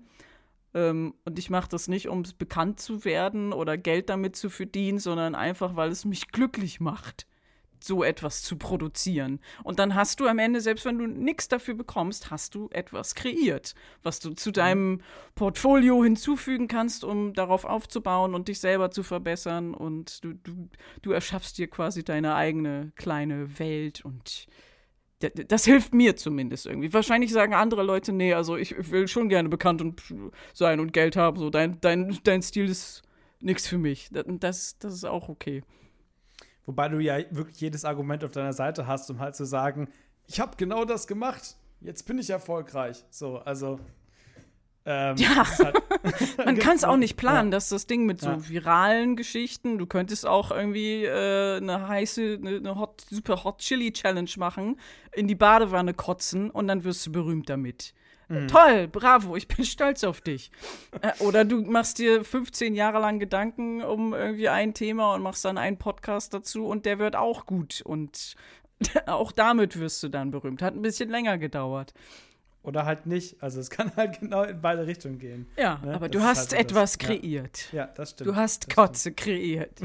Ähm, 0.75 1.15
und 1.25 1.39
ich 1.39 1.49
mache 1.49 1.71
das 1.71 1.89
nicht, 1.89 2.09
um 2.09 2.25
bekannt 2.37 2.79
zu 2.79 3.07
werden 3.07 3.55
oder 3.55 3.79
Geld 3.79 4.11
damit 4.11 4.37
zu 4.37 4.51
verdienen, 4.51 4.99
sondern 4.99 5.35
einfach, 5.35 5.77
weil 5.77 5.91
es 5.91 6.05
mich 6.05 6.29
glücklich 6.29 6.79
macht, 6.79 7.27
so 7.81 8.05
etwas 8.05 8.43
zu 8.43 8.57
produzieren. 8.59 9.41
Und 9.65 9.79
dann 9.79 9.95
hast 9.95 10.21
du 10.21 10.27
am 10.27 10.39
Ende, 10.39 10.61
selbst 10.61 10.85
wenn 10.85 10.99
du 10.99 11.07
nichts 11.07 11.49
dafür 11.49 11.75
bekommst, 11.75 12.31
hast 12.31 12.55
du 12.55 12.69
etwas 12.71 13.15
kreiert, 13.15 13.75
was 14.03 14.21
du 14.21 14.35
zu 14.35 14.51
deinem 14.51 15.01
Portfolio 15.35 16.05
hinzufügen 16.05 16.69
kannst, 16.69 17.03
um 17.03 17.33
darauf 17.33 17.65
aufzubauen 17.65 18.35
und 18.35 18.49
dich 18.49 18.61
selber 18.61 18.91
zu 18.91 19.03
verbessern. 19.03 19.73
Und 19.73 20.23
du, 20.23 20.35
du, 20.35 20.69
du 21.01 21.13
erschaffst 21.13 21.57
dir 21.57 21.69
quasi 21.69 22.05
deine 22.05 22.35
eigene 22.35 22.93
kleine 22.95 23.59
Welt 23.59 24.05
und 24.05 24.47
das 25.31 25.65
hilft 25.65 25.95
mir 25.95 26.17
zumindest 26.17 26.67
irgendwie. 26.67 26.93
Wahrscheinlich 26.93 27.33
sagen 27.33 27.55
andere 27.55 27.83
Leute, 27.83 28.13
nee, 28.13 28.35
also 28.35 28.57
ich 28.57 28.91
will 28.91 29.09
schon 29.09 29.29
gerne 29.29 29.49
bekannt 29.49 29.81
und 29.81 30.03
sein 30.53 30.81
und 30.81 30.93
Geld 30.93 31.17
haben. 31.17 31.39
So, 31.39 31.51
dein, 31.51 31.81
dein, 31.81 32.19
dein 32.25 32.43
Stil 32.43 32.69
ist 32.69 33.03
nichts 33.41 33.67
für 33.67 33.79
mich. 33.79 34.11
Das, 34.11 34.79
das 34.79 34.95
ist 34.95 35.05
auch 35.05 35.29
okay. 35.29 35.63
Wobei 36.67 36.89
du 36.89 37.01
ja 37.01 37.19
wirklich 37.31 37.61
jedes 37.61 37.85
Argument 37.85 38.25
auf 38.25 38.33
deiner 38.33 38.53
Seite 38.53 38.87
hast, 38.87 39.11
um 39.11 39.19
halt 39.19 39.35
zu 39.35 39.45
sagen, 39.45 39.89
ich 40.27 40.41
habe 40.41 40.57
genau 40.57 40.85
das 40.85 41.07
gemacht, 41.07 41.57
jetzt 41.81 42.07
bin 42.07 42.19
ich 42.19 42.31
erfolgreich. 42.31 43.05
So, 43.11 43.39
also 43.39 43.81
ähm, 44.85 45.17
ja, 45.17 45.47
halt 45.59 45.77
man 46.45 46.59
kann 46.59 46.77
es 46.77 46.85
auch 46.85 46.97
nicht 46.97 47.17
planen, 47.17 47.51
ja. 47.51 47.57
dass 47.57 47.69
das 47.69 47.87
Ding 47.87 48.05
mit 48.05 48.21
so 48.21 48.31
ja. 48.31 48.49
viralen 48.49 49.17
Geschichten, 49.17 49.79
du 49.79 49.87
könntest 49.87 50.27
auch 50.27 50.51
irgendwie 50.51 51.05
äh, 51.05 51.59
eine 51.59 51.87
heiße, 51.87 52.39
eine, 52.41 52.57
eine 52.57 52.77
hot, 52.77 53.05
super 53.09 53.45
Hot 53.45 53.59
Chili 53.59 53.93
Challenge 53.93 54.31
machen, 54.39 54.79
in 55.13 55.29
die 55.29 55.35
Badewanne 55.35 55.95
kotzen 55.95 56.51
und 56.51 56.67
dann 56.67 56.85
wirst 56.85 57.07
du 57.07 57.13
berühmt 57.13 57.49
damit. 57.49 57.95
Mhm. 58.29 58.49
Toll, 58.49 58.89
bravo, 58.89 59.37
ich 59.37 59.47
bin 59.47 59.65
stolz 59.65 60.03
auf 60.03 60.21
dich. 60.21 60.51
äh, 61.01 61.13
oder 61.23 61.45
du 61.45 61.63
machst 61.63 61.99
dir 61.99 62.25
15 62.25 62.75
Jahre 62.75 62.99
lang 62.99 63.21
Gedanken 63.21 63.83
um 63.83 64.15
irgendwie 64.15 64.49
ein 64.49 64.75
Thema 64.75 65.15
und 65.15 65.23
machst 65.23 65.45
dann 65.45 65.59
einen 65.59 65.79
Podcast 65.79 66.35
dazu 66.35 66.67
und 66.67 66.87
der 66.87 66.99
wird 66.99 67.15
auch 67.15 67.47
gut 67.47 67.83
und 67.85 68.35
auch 69.07 69.31
damit 69.31 69.79
wirst 69.79 70.03
du 70.03 70.09
dann 70.09 70.33
berühmt. 70.33 70.61
Hat 70.61 70.75
ein 70.75 70.83
bisschen 70.83 71.09
länger 71.09 71.39
gedauert 71.39 71.95
oder 72.63 72.85
halt 72.85 73.07
nicht. 73.07 73.43
Also 73.43 73.61
es 73.61 73.71
kann 73.71 73.95
halt 73.97 74.21
genau 74.21 74.43
in 74.43 74.61
beide 74.61 74.87
Richtungen 74.87 75.19
gehen. 75.19 75.47
Ja, 75.57 75.81
ne? 75.85 75.95
aber 75.95 76.09
das 76.09 76.21
du 76.21 76.27
hast 76.27 76.53
halt 76.53 76.61
etwas 76.61 76.99
das. 76.99 77.07
kreiert. 77.07 77.73
Ja. 77.73 77.87
ja. 77.87 77.91
das 77.95 78.11
stimmt. 78.11 78.31
Du 78.31 78.37
hast 78.37 78.75
Kotze 78.75 79.01
stimmt. 79.01 79.17
kreiert. 79.19 79.81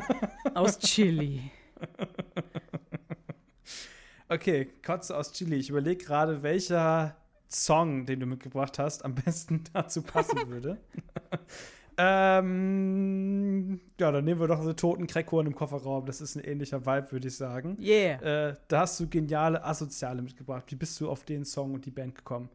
aus 0.54 0.78
Chili. 0.78 1.50
Okay, 4.32 4.68
Kotze 4.86 5.16
aus 5.16 5.32
Chili. 5.32 5.56
Ich 5.56 5.70
überlege 5.70 6.04
gerade, 6.04 6.44
welcher 6.44 7.16
Song, 7.48 8.06
den 8.06 8.20
du 8.20 8.26
mitgebracht 8.26 8.78
hast, 8.78 9.04
am 9.04 9.16
besten 9.16 9.64
dazu 9.72 10.02
passen 10.02 10.48
würde. 10.48 10.78
Ähm, 12.02 13.78
ja, 13.98 14.10
dann 14.10 14.24
nehmen 14.24 14.40
wir 14.40 14.48
doch 14.48 14.62
so 14.62 14.72
toten 14.72 15.06
Crackhuren 15.06 15.46
im 15.46 15.54
Kofferraum. 15.54 16.06
Das 16.06 16.22
ist 16.22 16.34
ein 16.34 16.42
ähnlicher 16.42 16.86
Vibe, 16.86 17.12
würde 17.12 17.28
ich 17.28 17.36
sagen. 17.36 17.76
Yeah. 17.78 18.48
Äh, 18.48 18.54
da 18.68 18.80
hast 18.80 18.98
du 19.00 19.06
geniale 19.06 19.62
Asoziale 19.62 20.22
mitgebracht. 20.22 20.64
Wie 20.68 20.76
bist 20.76 20.98
du 21.00 21.10
auf 21.10 21.24
den 21.24 21.44
Song 21.44 21.74
und 21.74 21.84
die 21.84 21.90
Band 21.90 22.14
gekommen? 22.14 22.48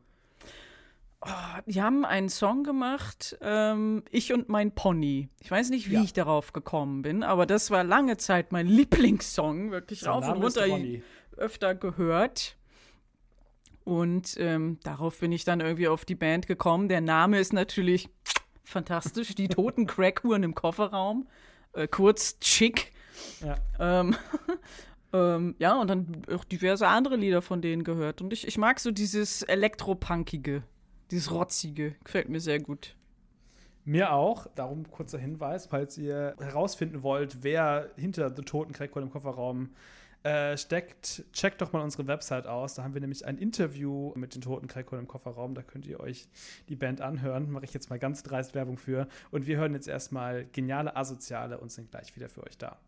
Oh, 1.21 1.59
die 1.67 1.81
haben 1.81 2.05
einen 2.05 2.29
Song 2.29 2.63
gemacht, 2.63 3.37
ähm, 3.41 4.03
Ich 4.11 4.33
und 4.33 4.49
mein 4.49 4.71
Pony. 4.71 5.29
Ich 5.41 5.49
weiß 5.49 5.69
nicht, 5.69 5.89
wie 5.89 5.95
ja. 5.95 6.03
ich 6.03 6.13
darauf 6.13 6.53
gekommen 6.53 7.01
bin, 7.03 7.23
aber 7.23 7.45
das 7.45 7.71
war 7.71 7.83
lange 7.83 8.17
Zeit 8.17 8.51
mein 8.51 8.67
Lieblingssong. 8.67 9.71
Wirklich 9.71 10.01
Sein 10.01 10.13
rauf 10.13 10.27
und 10.27 10.43
runter 10.43 10.65
öfter 11.37 11.75
gehört. 11.75 12.57
Und 13.83 14.37
ähm, 14.39 14.79
darauf 14.83 15.19
bin 15.19 15.31
ich 15.31 15.43
dann 15.43 15.61
irgendwie 15.61 15.87
auf 15.87 16.05
die 16.05 16.15
Band 16.15 16.47
gekommen. 16.47 16.89
Der 16.89 17.01
Name 17.01 17.39
ist 17.39 17.53
natürlich 17.53 18.09
fantastisch. 18.65 19.35
Die 19.35 19.47
toten 19.47 19.87
Crackuhren 19.87 20.43
im 20.43 20.55
Kofferraum. 20.55 21.27
Äh, 21.73 21.87
kurz 21.87 22.39
Chick. 22.39 22.91
Ja. 23.41 23.55
Ähm, 23.79 24.15
ähm, 25.13 25.55
ja, 25.59 25.79
und 25.79 25.87
dann 25.87 26.23
auch 26.31 26.43
diverse 26.43 26.87
andere 26.87 27.15
Lieder 27.15 27.41
von 27.41 27.61
denen 27.61 27.83
gehört. 27.83 28.21
Und 28.21 28.33
ich, 28.33 28.47
ich 28.47 28.57
mag 28.57 28.79
so 28.79 28.91
dieses 28.91 29.43
Elektropunkige, 29.43 30.63
dieses 31.11 31.31
Rotzige. 31.31 31.95
Gefällt 32.03 32.29
mir 32.29 32.41
sehr 32.41 32.59
gut. 32.59 32.95
Mir 33.85 34.13
auch. 34.13 34.47
Darum 34.55 34.89
kurzer 34.89 35.19
Hinweis, 35.19 35.67
falls 35.67 35.97
ihr 35.97 36.35
herausfinden 36.39 37.03
wollt, 37.03 37.43
wer 37.43 37.91
hinter 37.95 38.33
The 38.35 38.41
Toten 38.41 38.73
Crackuhren 38.73 39.07
im 39.07 39.13
Kofferraum 39.13 39.65
äh, 39.65 39.69
steckt, 40.57 41.23
checkt 41.33 41.61
doch 41.61 41.71
mal 41.71 41.81
unsere 41.81 42.07
Website 42.07 42.47
aus. 42.47 42.73
Da 42.73 42.83
haben 42.83 42.93
wir 42.95 43.01
nämlich 43.01 43.25
ein 43.25 43.37
Interview 43.37 44.11
mit 44.15 44.33
den 44.33 44.41
toten 44.41 44.67
Krekon 44.67 44.99
im 44.99 45.07
Kofferraum. 45.07 45.53
Da 45.53 45.61
könnt 45.61 45.85
ihr 45.85 45.99
euch 45.99 46.27
die 46.67 46.75
Band 46.75 46.99
anhören. 47.01 47.51
Mache 47.51 47.65
ich 47.65 47.73
jetzt 47.73 47.89
mal 47.89 47.99
ganz 47.99 48.23
dreist 48.23 48.55
Werbung 48.55 48.77
für. 48.77 49.07
Und 49.29 49.45
wir 49.45 49.57
hören 49.57 49.73
jetzt 49.73 49.87
erstmal 49.87 50.45
geniale 50.45 50.95
Asoziale 50.95 51.59
und 51.59 51.71
sind 51.71 51.91
gleich 51.91 52.15
wieder 52.15 52.29
für 52.29 52.43
euch 52.43 52.57
da. 52.57 52.79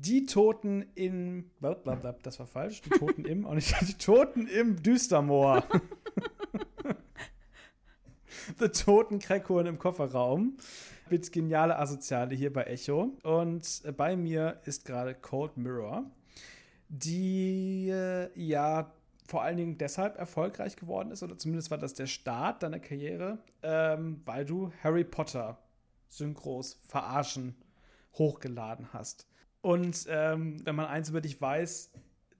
Die 0.00 0.26
Toten 0.26 0.82
in. 0.94 1.50
Blablabla, 1.60 2.16
das 2.22 2.38
war 2.38 2.46
falsch. 2.46 2.82
Die 2.82 2.90
Toten 2.90 3.24
im. 3.24 3.46
Auch 3.46 3.54
nicht. 3.54 3.74
Die 3.80 3.94
Toten 3.94 4.46
im 4.46 4.80
Düstermoor. 4.82 5.64
The 8.58 8.68
Toten 8.68 9.18
Crackhorn 9.18 9.66
im 9.66 9.78
Kofferraum. 9.78 10.56
Mit 11.10 11.32
geniale 11.32 11.78
Asoziale 11.78 12.34
hier 12.34 12.52
bei 12.52 12.64
Echo. 12.64 13.16
Und 13.22 13.82
bei 13.96 14.16
mir 14.16 14.60
ist 14.64 14.84
gerade 14.84 15.14
Cold 15.14 15.56
Mirror, 15.56 16.04
die 16.88 17.88
äh, 17.88 18.30
ja 18.34 18.92
vor 19.26 19.42
allen 19.42 19.56
Dingen 19.56 19.78
deshalb 19.78 20.16
erfolgreich 20.16 20.76
geworden 20.76 21.10
ist, 21.10 21.22
oder 21.22 21.36
zumindest 21.36 21.70
war 21.70 21.78
das 21.78 21.94
der 21.94 22.06
Start 22.06 22.62
deiner 22.62 22.80
Karriere, 22.80 23.38
ähm, 23.62 24.22
weil 24.24 24.44
du 24.44 24.72
Harry 24.82 25.04
Potter 25.04 25.58
Synchros 26.08 26.80
verarschen, 26.86 27.54
hochgeladen 28.14 28.92
hast. 28.92 29.26
Und 29.68 30.06
ähm, 30.08 30.64
wenn 30.64 30.76
man 30.76 30.86
eins 30.86 31.10
über 31.10 31.20
dich 31.20 31.38
weiß, 31.42 31.90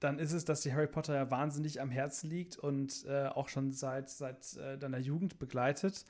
dann 0.00 0.18
ist 0.18 0.32
es, 0.32 0.46
dass 0.46 0.62
dir 0.62 0.72
Harry 0.72 0.86
Potter 0.86 1.14
ja 1.14 1.30
wahnsinnig 1.30 1.78
am 1.78 1.90
Herzen 1.90 2.30
liegt 2.30 2.56
und 2.56 3.04
äh, 3.06 3.26
auch 3.26 3.50
schon 3.50 3.70
seit, 3.70 4.08
seit 4.08 4.56
äh, 4.56 4.78
deiner 4.78 4.96
Jugend 4.96 5.38
begleitet. 5.38 6.06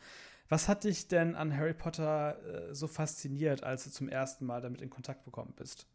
Was 0.48 0.68
hat 0.68 0.84
dich 0.84 1.08
denn 1.08 1.34
an 1.34 1.56
Harry 1.56 1.74
Potter 1.74 2.68
äh, 2.70 2.72
so 2.72 2.86
fasziniert, 2.86 3.64
als 3.64 3.82
du 3.82 3.90
zum 3.90 4.08
ersten 4.08 4.46
Mal 4.46 4.60
damit 4.60 4.80
in 4.80 4.90
Kontakt 4.90 5.24
gekommen 5.24 5.54
bist? 5.56 5.88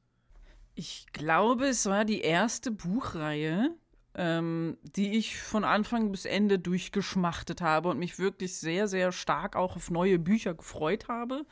Ich 0.76 1.06
glaube, 1.14 1.68
es 1.68 1.86
war 1.86 2.04
die 2.04 2.20
erste 2.20 2.72
Buchreihe, 2.72 3.70
ähm, 4.16 4.78
die 4.82 5.18
ich 5.18 5.42
von 5.42 5.64
Anfang 5.64 6.12
bis 6.12 6.26
Ende 6.26 6.60
durchgeschmachtet 6.60 7.62
habe 7.62 7.88
und 7.88 7.98
mich 7.98 8.20
wirklich 8.20 8.58
sehr, 8.58 8.90
sehr 8.90 9.14
stark 9.14 9.56
auch 9.56 9.78
auf 9.78 9.90
neue 9.90 10.20
Bücher 10.20 10.54
gefreut 10.54 11.08
habe. 11.08 11.46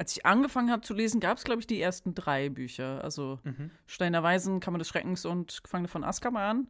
Als 0.00 0.16
ich 0.16 0.24
angefangen 0.24 0.70
habe 0.70 0.80
zu 0.80 0.94
lesen, 0.94 1.20
gab 1.20 1.36
es, 1.36 1.44
glaube 1.44 1.60
ich, 1.60 1.66
die 1.66 1.78
ersten 1.78 2.14
drei 2.14 2.48
Bücher. 2.48 3.04
Also 3.04 3.38
Mhm. 3.44 3.70
Steiner 3.86 4.22
Weisen, 4.22 4.58
Kammer 4.58 4.78
des 4.78 4.88
Schreckens 4.88 5.26
und 5.26 5.62
Gefangene 5.62 5.88
von 5.88 6.04
Azkaban. 6.04 6.68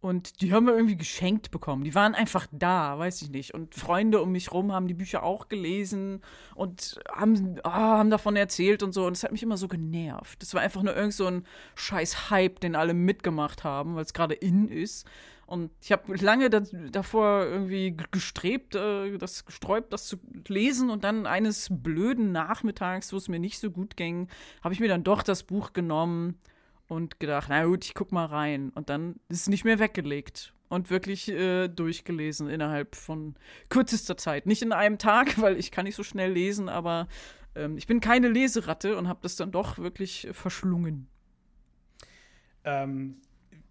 Und 0.00 0.40
die 0.40 0.54
haben 0.54 0.64
wir 0.66 0.74
irgendwie 0.74 0.96
geschenkt 0.96 1.50
bekommen. 1.50 1.84
Die 1.84 1.94
waren 1.94 2.14
einfach 2.14 2.46
da, 2.50 2.98
weiß 2.98 3.20
ich 3.20 3.30
nicht. 3.30 3.52
Und 3.52 3.74
Freunde 3.74 4.22
um 4.22 4.32
mich 4.32 4.52
rum 4.52 4.72
haben 4.72 4.88
die 4.88 4.94
Bücher 4.94 5.22
auch 5.22 5.50
gelesen 5.50 6.22
und 6.54 6.98
haben, 7.14 7.60
ah, 7.62 7.98
haben 7.98 8.08
davon 8.08 8.36
erzählt 8.36 8.82
und 8.82 8.92
so. 8.94 9.06
Und 9.06 9.18
es 9.18 9.22
hat 9.22 9.32
mich 9.32 9.42
immer 9.42 9.58
so 9.58 9.68
genervt. 9.68 10.40
Das 10.40 10.54
war 10.54 10.62
einfach 10.62 10.82
nur 10.82 10.96
irgend 10.96 11.12
so 11.12 11.26
ein 11.26 11.46
scheiß 11.74 12.30
Hype, 12.30 12.58
den 12.58 12.74
alle 12.74 12.94
mitgemacht 12.94 13.64
haben, 13.64 13.96
weil 13.96 14.04
es 14.04 14.14
gerade 14.14 14.34
in 14.34 14.66
ist. 14.66 15.06
Und 15.52 15.70
ich 15.82 15.92
habe 15.92 16.16
lange 16.16 16.48
da, 16.48 16.60
davor 16.60 17.44
irgendwie 17.44 17.94
gestrebt, 18.10 18.74
äh, 18.74 19.18
das 19.18 19.44
gesträubt, 19.44 19.92
das 19.92 20.06
zu 20.06 20.16
lesen. 20.48 20.88
Und 20.88 21.04
dann 21.04 21.26
eines 21.26 21.68
blöden 21.70 22.32
Nachmittags, 22.32 23.12
wo 23.12 23.18
es 23.18 23.28
mir 23.28 23.38
nicht 23.38 23.58
so 23.58 23.70
gut 23.70 23.98
ging, 23.98 24.28
habe 24.62 24.72
ich 24.72 24.80
mir 24.80 24.88
dann 24.88 25.04
doch 25.04 25.22
das 25.22 25.42
Buch 25.42 25.74
genommen 25.74 26.38
und 26.88 27.20
gedacht, 27.20 27.48
na 27.50 27.66
gut, 27.66 27.84
ich 27.84 27.92
guck 27.92 28.12
mal 28.12 28.24
rein. 28.24 28.70
Und 28.74 28.88
dann 28.88 29.16
ist 29.28 29.42
es 29.42 29.48
nicht 29.50 29.66
mehr 29.66 29.78
weggelegt 29.78 30.54
und 30.70 30.88
wirklich 30.88 31.28
äh, 31.28 31.68
durchgelesen 31.68 32.48
innerhalb 32.48 32.96
von 32.96 33.34
kürzester 33.68 34.16
Zeit. 34.16 34.46
Nicht 34.46 34.62
in 34.62 34.72
einem 34.72 34.96
Tag, 34.96 35.38
weil 35.42 35.58
ich 35.58 35.70
kann 35.70 35.84
nicht 35.84 35.96
so 35.96 36.02
schnell 36.02 36.32
lesen, 36.32 36.70
aber 36.70 37.08
ähm, 37.54 37.76
ich 37.76 37.86
bin 37.86 38.00
keine 38.00 38.28
Leseratte 38.28 38.96
und 38.96 39.06
habe 39.06 39.20
das 39.20 39.36
dann 39.36 39.52
doch 39.52 39.76
wirklich 39.76 40.28
verschlungen. 40.32 41.08
Ähm, 42.64 43.20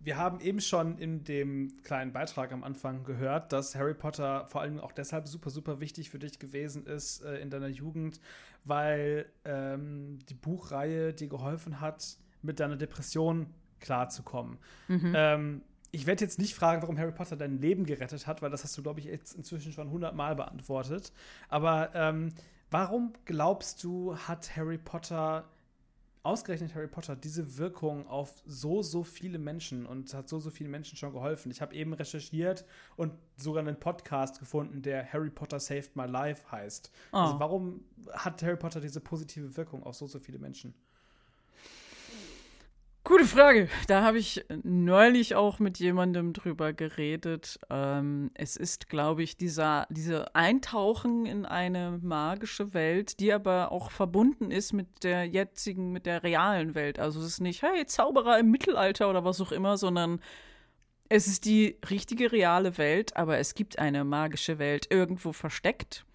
wir 0.04 0.18
haben 0.18 0.40
eben 0.40 0.62
schon 0.62 0.98
in 0.98 1.24
dem 1.24 1.82
kleinen 1.84 2.12
Beitrag 2.12 2.52
am 2.52 2.64
Anfang 2.64 3.04
gehört, 3.04 3.52
dass 3.54 3.76
Harry 3.76 3.94
Potter 3.94 4.48
vor 4.50 4.62
allem 4.62 4.80
auch 4.80 4.92
deshalb 4.92 5.28
super, 5.28 5.50
super 5.50 5.80
wichtig 5.80 6.10
für 6.10 6.20
dich 6.20 6.40
gewesen 6.40 6.86
ist 6.86 7.24
äh, 7.24 7.38
in 7.38 7.50
deiner 7.50 7.68
Jugend, 7.68 8.20
weil 8.64 9.28
ähm, 9.46 10.20
die 10.30 10.34
Buchreihe 10.34 11.14
dir 11.14 11.28
geholfen 11.28 11.82
hat, 11.82 12.18
mit 12.42 12.60
deiner 12.60 12.78
Depression 12.78 13.48
klarzukommen. 13.80 14.58
Ähm, 15.16 15.62
ich 15.92 16.08
werde 16.08 16.24
jetzt 16.24 16.40
nicht 16.40 16.56
fragen, 16.56 16.82
warum 16.82 16.98
Harry 16.98 17.12
Potter 17.12 17.36
dein 17.36 17.60
Leben 17.60 17.86
gerettet 17.86 18.26
hat, 18.26 18.42
weil 18.42 18.50
das 18.50 18.64
hast 18.64 18.78
du, 18.78 18.82
glaube 18.82 19.00
ich, 19.00 19.06
jetzt 19.06 19.36
inzwischen 19.36 19.74
schon 19.74 19.92
hundertmal 19.92 20.36
beantwortet. 20.36 21.12
Aber 21.50 21.92
ähm, 21.94 22.30
warum 22.70 23.14
glaubst 23.26 23.84
du, 23.84 24.16
hat 24.16 24.56
Harry 24.56 24.78
Potter 24.78 25.46
ausgerechnet 26.24 26.76
Harry 26.76 26.88
Potter 26.88 27.16
diese 27.16 27.58
Wirkung 27.58 28.08
auf 28.08 28.42
so, 28.46 28.82
so 28.84 29.04
viele 29.04 29.40
Menschen 29.40 29.86
und 29.86 30.14
hat 30.14 30.30
so, 30.30 30.40
so 30.40 30.50
vielen 30.52 30.70
Menschen 30.72 30.98
schon 30.98 31.14
geholfen. 31.14 31.52
Ich 31.52 31.62
habe 31.62 31.74
eben 31.76 31.94
recherchiert 31.94 32.66
und 32.96 33.14
sogar 33.38 33.64
einen 33.64 33.80
Podcast 33.80 34.40
gefunden, 34.40 34.82
der 34.82 35.12
Harry 35.12 35.30
Potter 35.32 35.60
Saved 35.60 35.96
My 35.96 36.06
Life 36.06 36.52
heißt. 36.52 36.92
Also 37.12 37.36
Oh. 37.36 37.40
warum 37.40 37.84
hat 38.14 38.42
Harry 38.44 38.58
Potter 38.58 38.80
diese 38.82 39.02
positive 39.02 39.58
Wirkung 39.58 39.84
auf 39.84 39.96
so, 39.96 40.06
so 40.08 40.20
viele 40.20 40.38
Menschen? 40.40 40.74
Gute 43.04 43.26
Frage. 43.26 43.68
Da 43.88 44.04
habe 44.04 44.20
ich 44.20 44.46
neulich 44.64 45.34
auch 45.34 45.58
mit 45.58 45.80
jemandem 45.80 46.34
drüber 46.34 46.72
geredet. 46.72 47.60
Ähm, 47.72 48.30
es 48.36 48.56
ist, 48.56 48.90
glaube 48.90 49.24
ich, 49.24 49.38
dieser, 49.38 49.88
diese 49.90 50.36
Eintauchen 50.36 51.26
in 51.26 51.48
eine 51.48 52.00
magische 52.04 52.76
Welt, 52.76 53.20
die 53.20 53.34
aber 53.34 53.72
auch 53.72 53.90
verbunden 53.90 54.52
ist 54.52 54.72
mit 54.74 55.04
der 55.04 55.26
jetzigen, 55.26 55.92
mit 55.92 56.06
der 56.06 56.22
realen 56.22 56.76
Welt. 56.76 57.00
Also 57.00 57.22
es 57.22 57.26
ist 57.26 57.42
nicht, 57.42 57.64
hey, 57.64 57.88
Zauberer 57.88 58.38
im 58.38 58.52
Mittelalter 58.52 59.10
oder 59.10 59.26
was 59.26 59.42
auch 59.42 59.52
immer, 59.52 59.78
sondern 59.78 60.22
es 61.10 61.26
ist 61.26 61.46
die 61.46 61.78
richtige 61.90 62.32
reale 62.32 62.78
Welt, 62.78 63.18
aber 63.18 63.40
es 63.40 63.56
gibt 63.56 63.80
eine 63.80 64.04
magische 64.04 64.60
Welt 64.60 64.88
irgendwo 64.92 65.34
versteckt. 65.34 66.06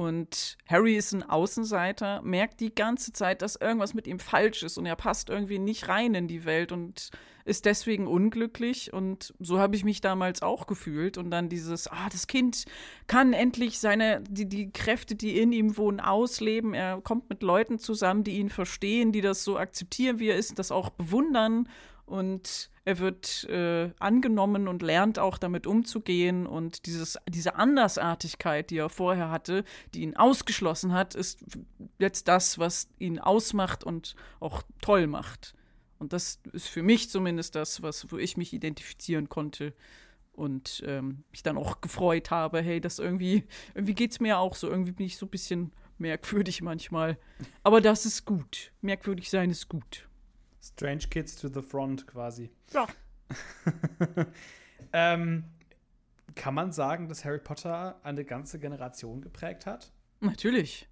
Und 0.00 0.56
Harry 0.66 0.96
ist 0.96 1.12
ein 1.12 1.22
Außenseiter, 1.22 2.22
merkt 2.22 2.60
die 2.60 2.74
ganze 2.74 3.12
Zeit, 3.12 3.42
dass 3.42 3.56
irgendwas 3.56 3.92
mit 3.92 4.06
ihm 4.06 4.18
falsch 4.18 4.62
ist 4.62 4.78
und 4.78 4.86
er 4.86 4.96
passt 4.96 5.28
irgendwie 5.28 5.58
nicht 5.58 5.88
rein 5.88 6.14
in 6.14 6.26
die 6.26 6.46
Welt 6.46 6.72
und 6.72 7.10
ist 7.44 7.66
deswegen 7.66 8.06
unglücklich. 8.06 8.94
Und 8.94 9.34
so 9.40 9.58
habe 9.58 9.76
ich 9.76 9.84
mich 9.84 10.00
damals 10.00 10.40
auch 10.40 10.66
gefühlt. 10.66 11.18
Und 11.18 11.30
dann 11.30 11.50
dieses, 11.50 11.86
ah, 11.86 12.08
das 12.10 12.26
Kind 12.26 12.64
kann 13.08 13.34
endlich 13.34 13.78
seine, 13.78 14.22
die, 14.26 14.48
die 14.48 14.70
Kräfte, 14.70 15.16
die 15.16 15.38
in 15.38 15.52
ihm 15.52 15.76
wohnen, 15.76 16.00
ausleben. 16.00 16.72
Er 16.72 17.02
kommt 17.02 17.28
mit 17.28 17.42
Leuten 17.42 17.78
zusammen, 17.78 18.24
die 18.24 18.38
ihn 18.38 18.48
verstehen, 18.48 19.12
die 19.12 19.20
das 19.20 19.44
so 19.44 19.58
akzeptieren, 19.58 20.18
wie 20.18 20.28
er 20.28 20.36
ist, 20.36 20.58
das 20.58 20.72
auch 20.72 20.88
bewundern. 20.88 21.68
Und 22.10 22.70
er 22.84 22.98
wird 22.98 23.44
äh, 23.44 23.92
angenommen 24.00 24.66
und 24.66 24.82
lernt 24.82 25.20
auch 25.20 25.38
damit 25.38 25.68
umzugehen. 25.68 26.44
Und 26.44 26.86
dieses, 26.86 27.16
diese 27.28 27.54
Andersartigkeit, 27.54 28.70
die 28.70 28.78
er 28.78 28.88
vorher 28.88 29.30
hatte, 29.30 29.62
die 29.94 30.00
ihn 30.00 30.16
ausgeschlossen 30.16 30.92
hat, 30.92 31.14
ist 31.14 31.44
jetzt 32.00 32.26
das, 32.26 32.58
was 32.58 32.88
ihn 32.98 33.20
ausmacht 33.20 33.84
und 33.84 34.16
auch 34.40 34.62
toll 34.82 35.06
macht. 35.06 35.54
Und 36.00 36.12
das 36.12 36.40
ist 36.52 36.66
für 36.66 36.82
mich 36.82 37.10
zumindest 37.10 37.54
das, 37.54 37.80
was, 37.80 38.10
wo 38.10 38.18
ich 38.18 38.36
mich 38.36 38.52
identifizieren 38.52 39.28
konnte 39.28 39.72
und 40.32 40.82
ähm, 40.84 41.22
mich 41.30 41.44
dann 41.44 41.56
auch 41.56 41.80
gefreut 41.80 42.32
habe, 42.32 42.60
hey, 42.60 42.80
das 42.80 42.98
irgendwie, 42.98 43.44
irgendwie 43.76 43.94
geht 43.94 44.10
es 44.10 44.18
mir 44.18 44.40
auch 44.40 44.56
so. 44.56 44.68
Irgendwie 44.68 44.92
bin 44.92 45.06
ich 45.06 45.16
so 45.16 45.26
ein 45.26 45.30
bisschen 45.30 45.70
merkwürdig 45.98 46.60
manchmal. 46.60 47.18
Aber 47.62 47.80
das 47.80 48.04
ist 48.04 48.24
gut. 48.24 48.72
Merkwürdig 48.80 49.30
sein 49.30 49.50
ist 49.50 49.68
gut. 49.68 50.09
Strange 50.62 51.06
Kids 51.10 51.36
to 51.36 51.48
the 51.48 51.62
Front 51.62 52.06
quasi. 52.06 52.50
Ja. 52.72 52.86
ähm, 54.92 55.44
kann 56.34 56.54
man 56.54 56.72
sagen, 56.72 57.08
dass 57.08 57.24
Harry 57.24 57.38
Potter 57.38 58.00
eine 58.02 58.24
ganze 58.24 58.58
Generation 58.58 59.20
geprägt 59.20 59.66
hat? 59.66 59.92
Natürlich. 60.20 60.88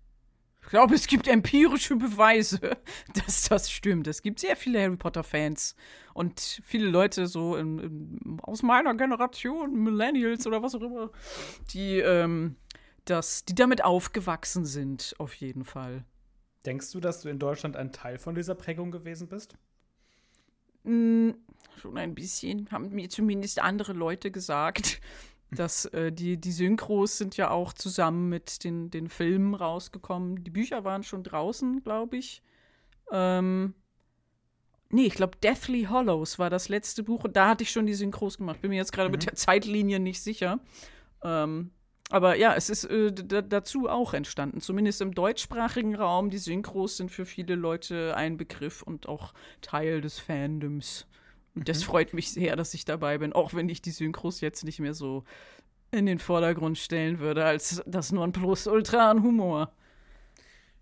Ich 0.61 0.69
glaube, 0.69 0.95
es 0.95 1.07
gibt 1.07 1.29
empirische 1.29 1.97
Beweise, 1.97 2.59
dass 3.15 3.49
das 3.49 3.71
stimmt. 3.71 4.07
Es 4.07 4.23
gibt 4.23 4.41
sehr 4.41 4.57
viele 4.57 4.83
Harry 4.83 4.97
Potter-Fans 4.97 5.77
und 6.15 6.61
viele 6.65 6.89
Leute 6.89 7.27
so 7.27 7.57
in, 7.57 7.79
in, 7.79 8.41
aus 8.43 8.63
meiner 8.63 8.95
Generation, 8.95 9.73
Millennials 9.83 10.47
oder 10.47 10.63
was 10.63 10.75
auch 10.75 10.83
immer, 10.83 11.11
die, 11.73 11.99
ähm, 12.01 12.57
das, 13.05 13.45
die 13.45 13.55
damit 13.55 13.85
aufgewachsen 13.85 14.65
sind, 14.65 15.15
auf 15.19 15.35
jeden 15.35 15.65
Fall. 15.65 16.05
Denkst 16.69 16.93
du, 16.93 17.01
dass 17.01 17.23
du 17.23 17.31
in 17.31 17.39
Deutschland 17.39 17.77
ein 17.77 17.93
Teil 17.93 18.19
von 18.19 18.35
dieser 18.35 18.55
Prägung 18.55 18.91
gewesen 18.91 19.27
bist? 19.27 19.57
Mm, 20.85 21.31
schon 21.81 21.97
ein 21.97 22.15
bisschen, 22.15 22.71
haben 22.71 22.91
mir 22.91 23.09
zumindest 23.09 23.59
andere 23.63 23.95
Leute 23.95 24.31
gesagt. 24.31 25.01
dass 25.51 25.87
äh, 25.87 26.13
die, 26.13 26.37
die 26.37 26.53
Synchros 26.53 27.17
sind 27.17 27.39
ja 27.39 27.51
auch 27.51 27.73
zusammen 27.73 28.29
mit 28.29 28.65
den, 28.65 28.91
den 28.91 29.09
Filmen 29.09 29.55
rausgekommen. 29.55 30.45
Die 30.45 30.51
Bücher 30.51 30.85
waren 30.85 31.03
schon 31.03 31.23
draußen, 31.23 31.83
glaube 31.83 32.19
ich. 32.19 32.43
Ähm, 33.11 33.73
nee, 34.91 35.07
ich 35.07 35.15
glaube, 35.15 35.39
Deathly 35.43 35.85
Hollows 35.85 36.39
war 36.39 36.51
das 36.51 36.69
letzte 36.69 37.03
Buch 37.03 37.25
und 37.25 37.35
da 37.35 37.49
hatte 37.49 37.63
ich 37.63 37.71
schon 37.71 37.87
die 37.87 37.95
Synchros 37.95 38.37
gemacht. 38.37 38.61
Bin 38.61 38.69
mir 38.69 38.77
jetzt 38.77 38.93
gerade 38.93 39.09
Mhm. 39.09 39.13
mit 39.13 39.25
der 39.25 39.37
Zeitlinie 39.37 40.01
nicht 40.01 40.23
sicher. 40.23 40.61
Ähm, 41.23 41.71
aber 42.11 42.37
ja, 42.37 42.55
es 42.55 42.71
ist 42.71 42.85
äh, 42.85 43.13
dazu 43.13 43.89
auch 43.89 44.15
entstanden. 44.15 44.61
Zumindest 44.61 45.01
im 45.01 45.15
deutschsprachigen 45.15 45.95
Raum. 45.95 46.31
Die 46.31 46.39
Synchros 46.39 46.97
sind 46.97 47.11
für 47.11 47.27
viele 47.27 47.55
Leute 47.55 48.17
ein 48.17 48.37
Begriff 48.37 48.83
und 48.83 49.09
auch 49.09 49.35
Teil 49.61 50.01
des 50.01 50.19
Fandoms. 50.19 51.07
Und 51.55 51.69
das 51.69 51.83
freut 51.83 52.15
mich 52.15 52.31
sehr, 52.33 52.57
dass 52.57 52.73
ich 52.73 52.85
dabei 52.85 53.19
bin, 53.19 53.33
auch 53.33 53.53
wenn 53.53 53.69
ich 53.69 53.83
die 53.83 53.91
Synchros 53.91 54.41
jetzt 54.41 54.65
nicht 54.65 54.81
mehr 54.81 54.95
so 54.95 55.25
in 55.91 56.07
den 56.07 56.19
Vordergrund 56.19 56.79
stellen 56.79 57.19
würde, 57.19 57.45
als 57.45 57.83
das 57.87 58.13
Nonplusultra 58.13 59.11
an 59.11 59.23
Humor. 59.23 59.73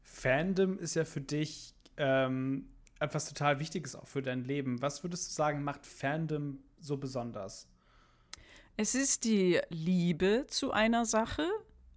Fandom 0.02 0.78
ist 0.78 0.94
ja 0.94 1.04
für 1.04 1.20
dich 1.20 1.74
ähm, 1.96 2.68
etwas 3.00 3.28
total 3.28 3.58
Wichtiges 3.58 3.96
auch 3.96 4.06
für 4.06 4.22
dein 4.22 4.44
Leben. 4.44 4.82
Was 4.82 5.02
würdest 5.02 5.30
du 5.30 5.34
sagen, 5.34 5.62
macht 5.62 5.86
Fandom 5.86 6.58
so 6.80 6.96
besonders? 6.96 7.68
Es 8.76 8.94
ist 8.94 9.24
die 9.24 9.58
Liebe 9.70 10.46
zu 10.48 10.70
einer 10.70 11.06
Sache 11.06 11.48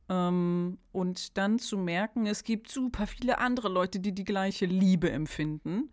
ähm, 0.07 0.77
und 0.93 1.37
dann 1.37 1.59
zu 1.59 1.77
merken, 1.77 2.25
es 2.25 2.45
gibt 2.45 2.69
super 2.69 3.05
viele 3.05 3.39
andere 3.39 3.67
Leute, 3.67 3.99
die 3.99 4.13
die 4.13 4.23
gleiche 4.23 4.65
Liebe 4.65 5.11
empfinden. 5.11 5.91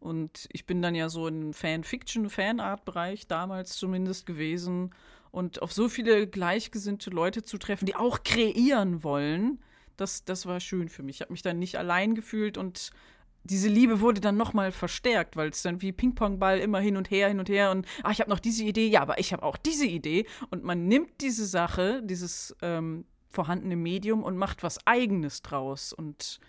Und 0.00 0.48
ich 0.52 0.66
bin 0.66 0.82
dann 0.82 0.96
ja 0.96 1.08
so 1.08 1.28
im 1.28 1.54
Fanfiction, 1.54 2.28
Fanart-Bereich 2.28 3.28
damals 3.28 3.76
zumindest 3.76 4.26
gewesen. 4.26 4.90
Und 5.30 5.62
auf 5.62 5.72
so 5.72 5.88
viele 5.88 6.26
gleichgesinnte 6.26 7.10
Leute 7.10 7.42
zu 7.42 7.56
treffen, 7.56 7.86
die 7.86 7.94
auch 7.94 8.24
kreieren 8.24 9.04
wollen, 9.04 9.60
das, 9.96 10.24
das 10.24 10.46
war 10.46 10.58
schön 10.58 10.88
für 10.88 11.04
mich. 11.04 11.16
Ich 11.16 11.20
habe 11.22 11.32
mich 11.32 11.42
dann 11.42 11.60
nicht 11.60 11.78
allein 11.78 12.16
gefühlt 12.16 12.58
und 12.58 12.90
diese 13.44 13.68
Liebe 13.68 14.00
wurde 14.00 14.20
dann 14.20 14.36
nochmal 14.36 14.72
verstärkt, 14.72 15.36
weil 15.36 15.50
es 15.50 15.62
dann 15.62 15.82
wie 15.82 15.92
Ping-Pong-Ball 15.92 16.58
immer 16.58 16.80
hin 16.80 16.96
und 16.96 17.10
her, 17.10 17.28
hin 17.28 17.38
und 17.38 17.48
her 17.48 17.70
und 17.70 17.86
ah, 18.02 18.10
ich 18.10 18.20
habe 18.20 18.30
noch 18.30 18.40
diese 18.40 18.64
Idee, 18.64 18.88
ja, 18.88 19.02
aber 19.02 19.18
ich 19.18 19.32
habe 19.32 19.42
auch 19.42 19.56
diese 19.56 19.86
Idee. 19.86 20.26
Und 20.50 20.64
man 20.64 20.88
nimmt 20.88 21.20
diese 21.20 21.46
Sache, 21.46 22.02
dieses 22.02 22.56
ähm, 22.62 23.04
vorhandene 23.28 23.76
Medium 23.76 24.22
und 24.22 24.36
macht 24.36 24.62
was 24.62 24.86
Eigenes 24.86 25.42
draus 25.42 25.92
und 25.92 26.40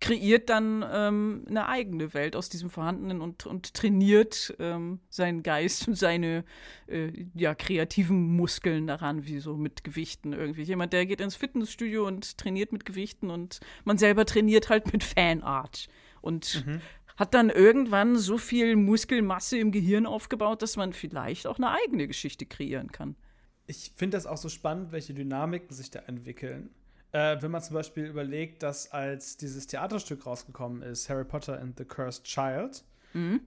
kreiert 0.00 0.48
dann 0.48 0.84
ähm, 0.90 1.44
eine 1.48 1.68
eigene 1.68 2.14
Welt 2.14 2.34
aus 2.34 2.48
diesem 2.48 2.70
Vorhandenen 2.70 3.20
und, 3.20 3.46
und 3.46 3.74
trainiert 3.74 4.54
ähm, 4.58 5.00
seinen 5.10 5.42
Geist 5.42 5.88
und 5.88 5.94
seine 5.94 6.44
äh, 6.86 7.12
ja, 7.34 7.54
kreativen 7.54 8.34
Muskeln 8.34 8.86
daran, 8.86 9.26
wie 9.26 9.40
so 9.40 9.56
mit 9.56 9.84
Gewichten 9.84 10.32
irgendwie. 10.32 10.62
Jemand, 10.62 10.94
der 10.94 11.04
geht 11.04 11.20
ins 11.20 11.36
Fitnessstudio 11.36 12.06
und 12.06 12.38
trainiert 12.38 12.72
mit 12.72 12.86
Gewichten 12.86 13.30
und 13.30 13.60
man 13.84 13.98
selber 13.98 14.24
trainiert 14.24 14.70
halt 14.70 14.90
mit 14.92 15.04
Fanart. 15.04 15.88
Und 16.20 16.64
hat 17.16 17.34
dann 17.34 17.50
irgendwann 17.50 18.16
so 18.16 18.38
viel 18.38 18.76
Muskelmasse 18.76 19.58
im 19.58 19.72
Gehirn 19.72 20.06
aufgebaut, 20.06 20.62
dass 20.62 20.76
man 20.76 20.92
vielleicht 20.94 21.46
auch 21.46 21.58
eine 21.58 21.70
eigene 21.70 22.08
Geschichte 22.08 22.46
kreieren 22.46 22.92
kann. 22.92 23.14
Ich 23.66 23.92
finde 23.94 24.16
das 24.16 24.26
auch 24.26 24.38
so 24.38 24.48
spannend, 24.48 24.90
welche 24.90 25.12
Dynamiken 25.12 25.76
sich 25.76 25.90
da 25.90 26.00
entwickeln. 26.00 26.70
Äh, 27.12 27.36
wenn 27.40 27.50
man 27.50 27.62
zum 27.62 27.74
Beispiel 27.74 28.06
überlegt, 28.06 28.62
dass 28.62 28.90
als 28.92 29.36
dieses 29.36 29.66
Theaterstück 29.66 30.26
rausgekommen 30.26 30.82
ist, 30.82 31.10
Harry 31.10 31.24
Potter 31.24 31.60
and 31.60 31.76
the 31.76 31.84
Cursed 31.84 32.24
Child, 32.24 32.84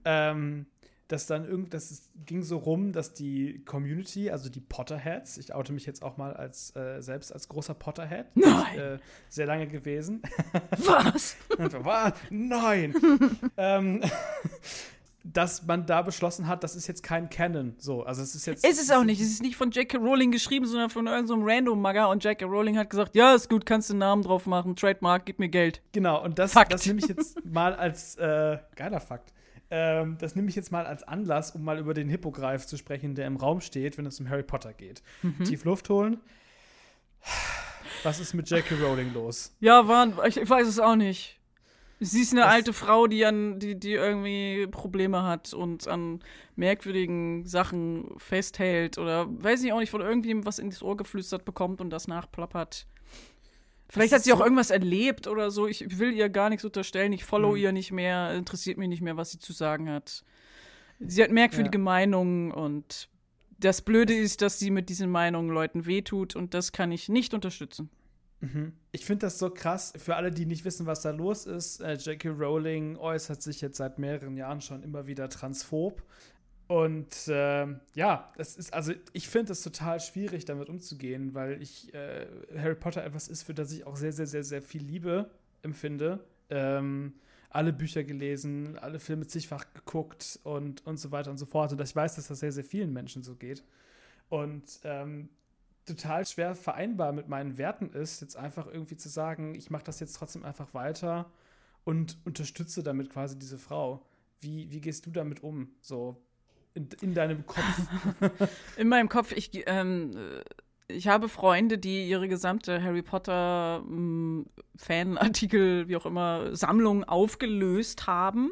ähm, 0.04 0.66
dass 1.14 1.26
dann 1.26 1.48
irgend, 1.48 1.72
das 1.72 2.10
ging 2.26 2.42
so 2.42 2.58
rum, 2.58 2.90
dass 2.90 3.14
die 3.14 3.62
Community, 3.64 4.30
also 4.30 4.50
die 4.50 4.60
Potterheads, 4.60 5.38
ich 5.38 5.54
oute 5.54 5.72
mich 5.72 5.86
jetzt 5.86 6.02
auch 6.02 6.16
mal 6.16 6.34
als 6.34 6.74
äh, 6.74 7.00
selbst 7.00 7.32
als 7.32 7.48
großer 7.48 7.74
Potterhead, 7.74 8.26
Nein. 8.34 8.78
äh, 8.78 8.98
sehr 9.28 9.46
lange 9.46 9.68
gewesen. 9.68 10.22
Was? 10.76 11.36
Was? 11.56 12.14
Nein. 12.30 12.94
ähm, 13.56 14.02
dass 15.24 15.64
man 15.64 15.86
da 15.86 16.02
beschlossen 16.02 16.48
hat, 16.48 16.64
das 16.64 16.74
ist 16.74 16.88
jetzt 16.88 17.04
kein 17.04 17.30
Canon. 17.30 17.76
So, 17.78 18.02
also 18.02 18.20
es 18.20 18.34
ist 18.34 18.46
jetzt. 18.46 18.66
Ist 18.66 18.82
es 18.82 18.90
auch 18.90 19.04
nicht. 19.04 19.20
Es 19.20 19.28
ist 19.28 19.42
nicht 19.42 19.54
von 19.56 19.70
J.K. 19.70 19.96
Rowling 19.98 20.32
geschrieben, 20.32 20.66
sondern 20.66 20.90
von 20.90 21.06
irgendeinem 21.06 21.26
so 21.28 21.34
einem 21.34 21.44
Random-Magger. 21.44 22.08
Und 22.10 22.24
J.K. 22.24 22.44
Rowling 22.44 22.76
hat 22.76 22.90
gesagt: 22.90 23.14
Ja, 23.14 23.34
ist 23.34 23.48
gut, 23.48 23.64
kannst 23.64 23.88
du 23.88 23.92
einen 23.92 24.00
Namen 24.00 24.22
drauf 24.22 24.46
machen. 24.46 24.74
Trademark, 24.74 25.26
gib 25.26 25.38
mir 25.38 25.48
Geld. 25.48 25.80
Genau, 25.92 26.22
und 26.22 26.40
das, 26.40 26.52
Fakt. 26.52 26.72
das 26.72 26.84
nehme 26.86 26.98
ich 26.98 27.06
jetzt 27.06 27.42
mal 27.44 27.72
als 27.72 28.16
äh, 28.16 28.58
geiler 28.74 29.00
Fakt. 29.00 29.32
Ähm, 29.76 30.16
das 30.20 30.36
nehme 30.36 30.48
ich 30.48 30.54
jetzt 30.54 30.70
mal 30.70 30.86
als 30.86 31.02
Anlass, 31.02 31.50
um 31.50 31.64
mal 31.64 31.78
über 31.80 31.94
den 31.94 32.08
Hippogreif 32.08 32.64
zu 32.64 32.76
sprechen, 32.76 33.16
der 33.16 33.26
im 33.26 33.34
Raum 33.36 33.60
steht, 33.60 33.98
wenn 33.98 34.06
es 34.06 34.20
um 34.20 34.28
Harry 34.28 34.44
Potter 34.44 34.72
geht. 34.72 35.02
Tief 35.44 35.64
Luft 35.64 35.88
holen. 35.88 36.20
Was 38.02 38.20
ist 38.20 38.34
mit 38.34 38.48
J.K. 38.50 38.74
Rowling 38.76 39.12
los? 39.14 39.54
Ja, 39.60 39.88
Wahn, 39.88 40.14
ich, 40.26 40.36
ich 40.36 40.48
weiß 40.48 40.68
es 40.68 40.78
auch 40.78 40.94
nicht. 40.96 41.40
Sie 42.00 42.20
ist 42.20 42.32
eine 42.32 42.42
Das- 42.42 42.50
alte 42.52 42.72
Frau, 42.72 43.06
die 43.06 43.24
an, 43.24 43.58
die, 43.58 43.78
die 43.78 43.92
irgendwie 43.92 44.66
Probleme 44.70 45.22
hat 45.22 45.54
und 45.54 45.88
an 45.88 46.20
merkwürdigen 46.54 47.46
Sachen 47.46 48.10
festhält 48.18 48.98
oder 48.98 49.26
weiß 49.42 49.64
ich 49.64 49.72
auch 49.72 49.78
nicht, 49.80 49.90
von 49.90 50.02
irgendjemandem 50.02 50.46
was 50.46 50.58
in 50.58 50.70
das 50.70 50.82
Ohr 50.82 50.96
geflüstert 50.96 51.44
bekommt 51.44 51.80
und 51.80 51.90
das 51.90 52.06
nachplappert. 52.06 52.86
Vielleicht 53.94 54.12
hat 54.12 54.22
sie 54.22 54.30
ist 54.30 54.34
auch 54.34 54.38
so- 54.40 54.44
irgendwas 54.44 54.70
erlebt 54.70 55.26
oder 55.26 55.50
so. 55.50 55.66
Ich 55.66 55.98
will 55.98 56.12
ihr 56.12 56.28
gar 56.28 56.50
nichts 56.50 56.64
unterstellen. 56.64 57.12
Ich 57.12 57.24
follow 57.24 57.52
Mhm. 57.52 57.56
ihr 57.56 57.72
nicht 57.72 57.92
mehr. 57.92 58.34
Interessiert 58.34 58.76
mich 58.78 58.88
nicht 58.88 59.02
mehr, 59.02 59.16
was 59.16 59.30
sie 59.30 59.38
zu 59.38 59.52
sagen 59.52 59.88
hat. 59.90 60.24
Sie 61.00 61.22
hat 61.22 61.30
merkwürdige 61.30 61.78
Meinungen 61.78 62.50
und 62.52 63.08
das 63.58 63.82
Blöde 63.82 64.14
ist, 64.14 64.42
dass 64.42 64.58
sie 64.58 64.70
mit 64.70 64.88
diesen 64.88 65.10
Meinungen 65.10 65.50
Leuten 65.50 65.86
wehtut 65.86 66.36
und 66.36 66.54
das 66.54 66.72
kann 66.72 66.92
ich 66.92 67.08
nicht 67.08 67.34
unterstützen. 67.34 67.88
Ich 68.92 69.06
finde 69.06 69.24
das 69.24 69.38
so 69.38 69.48
krass. 69.48 69.94
Für 69.96 70.16
alle, 70.16 70.30
die 70.30 70.44
nicht 70.44 70.66
wissen, 70.66 70.84
was 70.84 71.00
da 71.00 71.12
los 71.12 71.46
ist, 71.46 71.80
äh, 71.80 71.94
J.K. 71.94 72.28
Rowling 72.28 72.96
äußert 72.98 73.40
sich 73.42 73.62
jetzt 73.62 73.78
seit 73.78 73.98
mehreren 73.98 74.36
Jahren 74.36 74.60
schon 74.60 74.82
immer 74.82 75.06
wieder 75.06 75.30
transphob. 75.30 76.02
Und 76.66 77.28
ähm, 77.28 77.80
ja, 77.94 78.32
das 78.36 78.56
ist, 78.56 78.72
also 78.72 78.92
ich 79.12 79.28
finde 79.28 79.52
es 79.52 79.62
total 79.62 80.00
schwierig, 80.00 80.46
damit 80.46 80.70
umzugehen, 80.70 81.34
weil 81.34 81.60
ich 81.60 81.92
äh, 81.92 82.26
Harry 82.56 82.74
Potter 82.74 83.04
etwas 83.04 83.28
ist, 83.28 83.42
für 83.42 83.52
das 83.52 83.70
ich 83.72 83.86
auch 83.86 83.96
sehr, 83.96 84.12
sehr, 84.12 84.26
sehr, 84.26 84.44
sehr 84.44 84.62
viel 84.62 84.82
Liebe 84.82 85.30
empfinde. 85.62 86.24
Ähm, 86.48 87.14
alle 87.50 87.72
Bücher 87.72 88.02
gelesen, 88.02 88.78
alle 88.78 88.98
Filme 88.98 89.26
zigfach 89.26 89.66
geguckt 89.74 90.40
und, 90.42 90.84
und 90.86 90.98
so 90.98 91.12
weiter 91.12 91.30
und 91.30 91.38
so 91.38 91.46
fort. 91.46 91.72
Und 91.72 91.80
ich 91.80 91.94
weiß, 91.94 92.16
dass 92.16 92.28
das 92.28 92.40
sehr, 92.40 92.52
sehr 92.52 92.64
vielen 92.64 92.92
Menschen 92.92 93.22
so 93.22 93.36
geht. 93.36 93.62
Und 94.28 94.80
ähm, 94.84 95.28
total 95.84 96.26
schwer 96.26 96.54
vereinbar 96.54 97.12
mit 97.12 97.28
meinen 97.28 97.58
Werten 97.58 97.90
ist, 97.90 98.22
jetzt 98.22 98.36
einfach 98.36 98.66
irgendwie 98.66 98.96
zu 98.96 99.08
sagen, 99.08 99.54
ich 99.54 99.70
mache 99.70 99.84
das 99.84 100.00
jetzt 100.00 100.14
trotzdem 100.14 100.44
einfach 100.44 100.72
weiter 100.72 101.30
und 101.84 102.18
unterstütze 102.24 102.82
damit 102.82 103.10
quasi 103.10 103.38
diese 103.38 103.58
Frau. 103.58 104.04
Wie, 104.40 104.70
wie 104.70 104.80
gehst 104.80 105.06
du 105.06 105.10
damit 105.10 105.42
um? 105.42 105.68
So 105.80 106.20
in, 106.74 106.88
in 107.00 107.14
deinem 107.14 107.46
Kopf. 107.46 107.80
In 108.76 108.88
meinem 108.88 109.08
Kopf, 109.08 109.32
ich, 109.32 109.50
ähm, 109.66 110.10
äh, 110.16 110.42
ich 110.88 111.08
habe 111.08 111.28
Freunde, 111.28 111.78
die 111.78 112.08
ihre 112.08 112.28
gesamte 112.28 112.82
Harry 112.82 113.02
Potter 113.02 113.82
ähm, 113.86 114.46
Fanartikel, 114.76 115.88
wie 115.88 115.96
auch 115.96 116.06
immer, 116.06 116.54
Sammlung 116.54 117.04
aufgelöst 117.04 118.06
haben, 118.06 118.50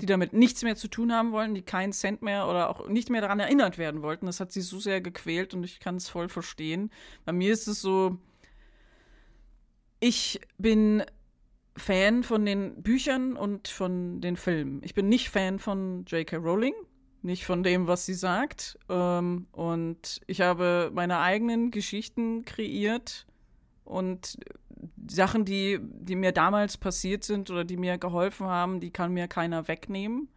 die 0.00 0.06
damit 0.06 0.32
nichts 0.32 0.64
mehr 0.64 0.74
zu 0.74 0.88
tun 0.88 1.12
haben 1.12 1.30
wollen, 1.30 1.54
die 1.54 1.62
keinen 1.62 1.92
Cent 1.92 2.22
mehr 2.22 2.48
oder 2.48 2.70
auch 2.70 2.88
nicht 2.88 3.08
mehr 3.08 3.20
daran 3.20 3.38
erinnert 3.38 3.78
werden 3.78 4.02
wollten. 4.02 4.26
Das 4.26 4.40
hat 4.40 4.50
sie 4.50 4.62
so 4.62 4.80
sehr 4.80 5.00
gequält 5.00 5.54
und 5.54 5.62
ich 5.62 5.78
kann 5.78 5.94
es 5.94 6.08
voll 6.08 6.28
verstehen. 6.28 6.90
Bei 7.24 7.32
mir 7.32 7.52
ist 7.52 7.68
es 7.68 7.80
so, 7.80 8.18
ich 10.00 10.40
bin 10.58 11.04
Fan 11.76 12.24
von 12.24 12.44
den 12.44 12.82
Büchern 12.82 13.36
und 13.36 13.68
von 13.68 14.20
den 14.20 14.36
Filmen. 14.36 14.80
Ich 14.82 14.94
bin 14.94 15.08
nicht 15.08 15.30
Fan 15.30 15.60
von 15.60 16.04
J.K. 16.06 16.38
Rowling, 16.38 16.74
nicht 17.22 17.44
von 17.44 17.62
dem, 17.62 17.86
was 17.86 18.06
sie 18.06 18.14
sagt. 18.14 18.78
Ähm, 18.88 19.46
und 19.52 20.20
ich 20.26 20.40
habe 20.40 20.90
meine 20.94 21.18
eigenen 21.18 21.70
Geschichten 21.70 22.44
kreiert 22.44 23.26
und 23.84 24.38
Sachen, 25.08 25.44
die, 25.44 25.78
die 25.82 26.16
mir 26.16 26.32
damals 26.32 26.78
passiert 26.78 27.24
sind 27.24 27.50
oder 27.50 27.64
die 27.64 27.76
mir 27.76 27.98
geholfen 27.98 28.46
haben, 28.46 28.80
die 28.80 28.90
kann 28.90 29.12
mir 29.12 29.28
keiner 29.28 29.68
wegnehmen. 29.68 30.28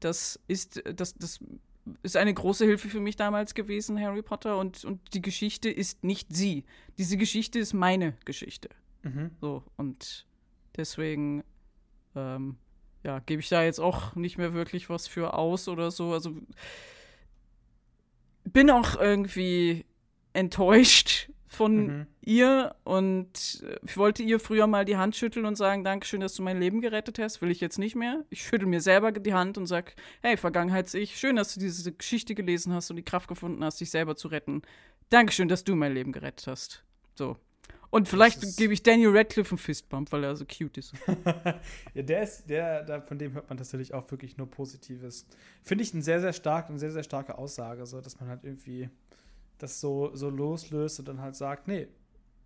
Das 0.00 0.40
ist, 0.48 0.82
das, 0.94 1.14
das 1.14 1.38
ist 2.02 2.16
eine 2.16 2.34
große 2.34 2.64
Hilfe 2.64 2.88
für 2.88 3.00
mich 3.00 3.16
damals 3.16 3.54
gewesen, 3.54 4.00
Harry 4.00 4.22
Potter. 4.22 4.58
Und, 4.58 4.84
und 4.84 5.00
die 5.14 5.22
Geschichte 5.22 5.70
ist 5.70 6.02
nicht 6.02 6.34
sie. 6.34 6.64
Diese 6.98 7.16
Geschichte 7.16 7.58
ist 7.58 7.72
meine 7.72 8.16
Geschichte. 8.24 8.68
So, 9.40 9.62
und 9.76 10.26
deswegen, 10.76 11.44
ähm, 12.16 12.56
ja, 13.04 13.20
gebe 13.20 13.40
ich 13.40 13.48
da 13.48 13.62
jetzt 13.62 13.80
auch 13.80 14.14
nicht 14.16 14.38
mehr 14.38 14.54
wirklich 14.54 14.88
was 14.90 15.06
für 15.06 15.34
aus 15.34 15.68
oder 15.68 15.90
so. 15.90 16.12
Also 16.12 16.36
bin 18.44 18.70
auch 18.70 18.96
irgendwie 18.98 19.84
enttäuscht 20.32 21.30
von 21.46 21.86
Mhm. 21.86 22.06
ihr 22.22 22.74
und 22.82 23.62
äh, 23.64 23.78
ich 23.86 23.96
wollte 23.96 24.22
ihr 24.24 24.40
früher 24.40 24.66
mal 24.66 24.84
die 24.84 24.96
Hand 24.96 25.14
schütteln 25.14 25.46
und 25.46 25.54
sagen, 25.56 25.84
Dankeschön, 25.84 26.20
dass 26.20 26.34
du 26.34 26.42
mein 26.42 26.58
Leben 26.58 26.80
gerettet 26.80 27.18
hast. 27.20 27.40
Will 27.42 27.50
ich 27.50 27.60
jetzt 27.60 27.78
nicht 27.78 27.94
mehr. 27.94 28.24
Ich 28.30 28.42
schüttel 28.42 28.66
mir 28.66 28.80
selber 28.80 29.12
die 29.12 29.34
Hand 29.34 29.56
und 29.56 29.66
sag, 29.66 29.94
hey, 30.20 30.36
Vergangenheits-Ich, 30.36 31.16
schön, 31.16 31.36
dass 31.36 31.54
du 31.54 31.60
diese 31.60 31.92
Geschichte 31.92 32.34
gelesen 32.34 32.72
hast 32.72 32.90
und 32.90 32.96
die 32.96 33.04
Kraft 33.04 33.28
gefunden 33.28 33.62
hast, 33.62 33.80
dich 33.80 33.90
selber 33.90 34.16
zu 34.16 34.28
retten. 34.28 34.62
Dankeschön, 35.10 35.48
dass 35.48 35.62
du 35.62 35.76
mein 35.76 35.94
Leben 35.94 36.10
gerettet 36.10 36.48
hast. 36.48 36.84
So. 37.14 37.36
Und 37.94 38.08
vielleicht 38.08 38.56
gebe 38.56 38.74
ich 38.74 38.82
Daniel 38.82 39.16
Radcliffe 39.16 39.52
einen 39.52 39.58
Fistbump, 39.58 40.10
weil 40.10 40.24
er 40.24 40.34
so 40.34 40.44
cute 40.44 40.78
ist. 40.78 40.94
ja, 41.94 42.02
der 42.02 42.24
ist, 42.24 42.50
der, 42.50 42.82
da, 42.82 43.00
von 43.00 43.20
dem 43.20 43.34
hört 43.34 43.48
man 43.48 43.56
tatsächlich 43.56 43.94
auch 43.94 44.10
wirklich 44.10 44.36
nur 44.36 44.50
Positives. 44.50 45.28
Finde 45.62 45.84
ich 45.84 45.94
eine 45.94 46.02
sehr, 46.02 46.20
sehr 46.20 46.32
starke, 46.32 46.70
eine 46.70 46.80
sehr, 46.80 46.90
sehr 46.90 47.04
starke 47.04 47.38
Aussage, 47.38 47.86
so, 47.86 48.00
dass 48.00 48.18
man 48.18 48.30
halt 48.30 48.42
irgendwie 48.42 48.90
das 49.58 49.80
so, 49.80 50.10
so 50.12 50.28
loslöst 50.28 50.98
und 50.98 51.06
dann 51.06 51.20
halt 51.20 51.36
sagt, 51.36 51.68
nee, 51.68 51.86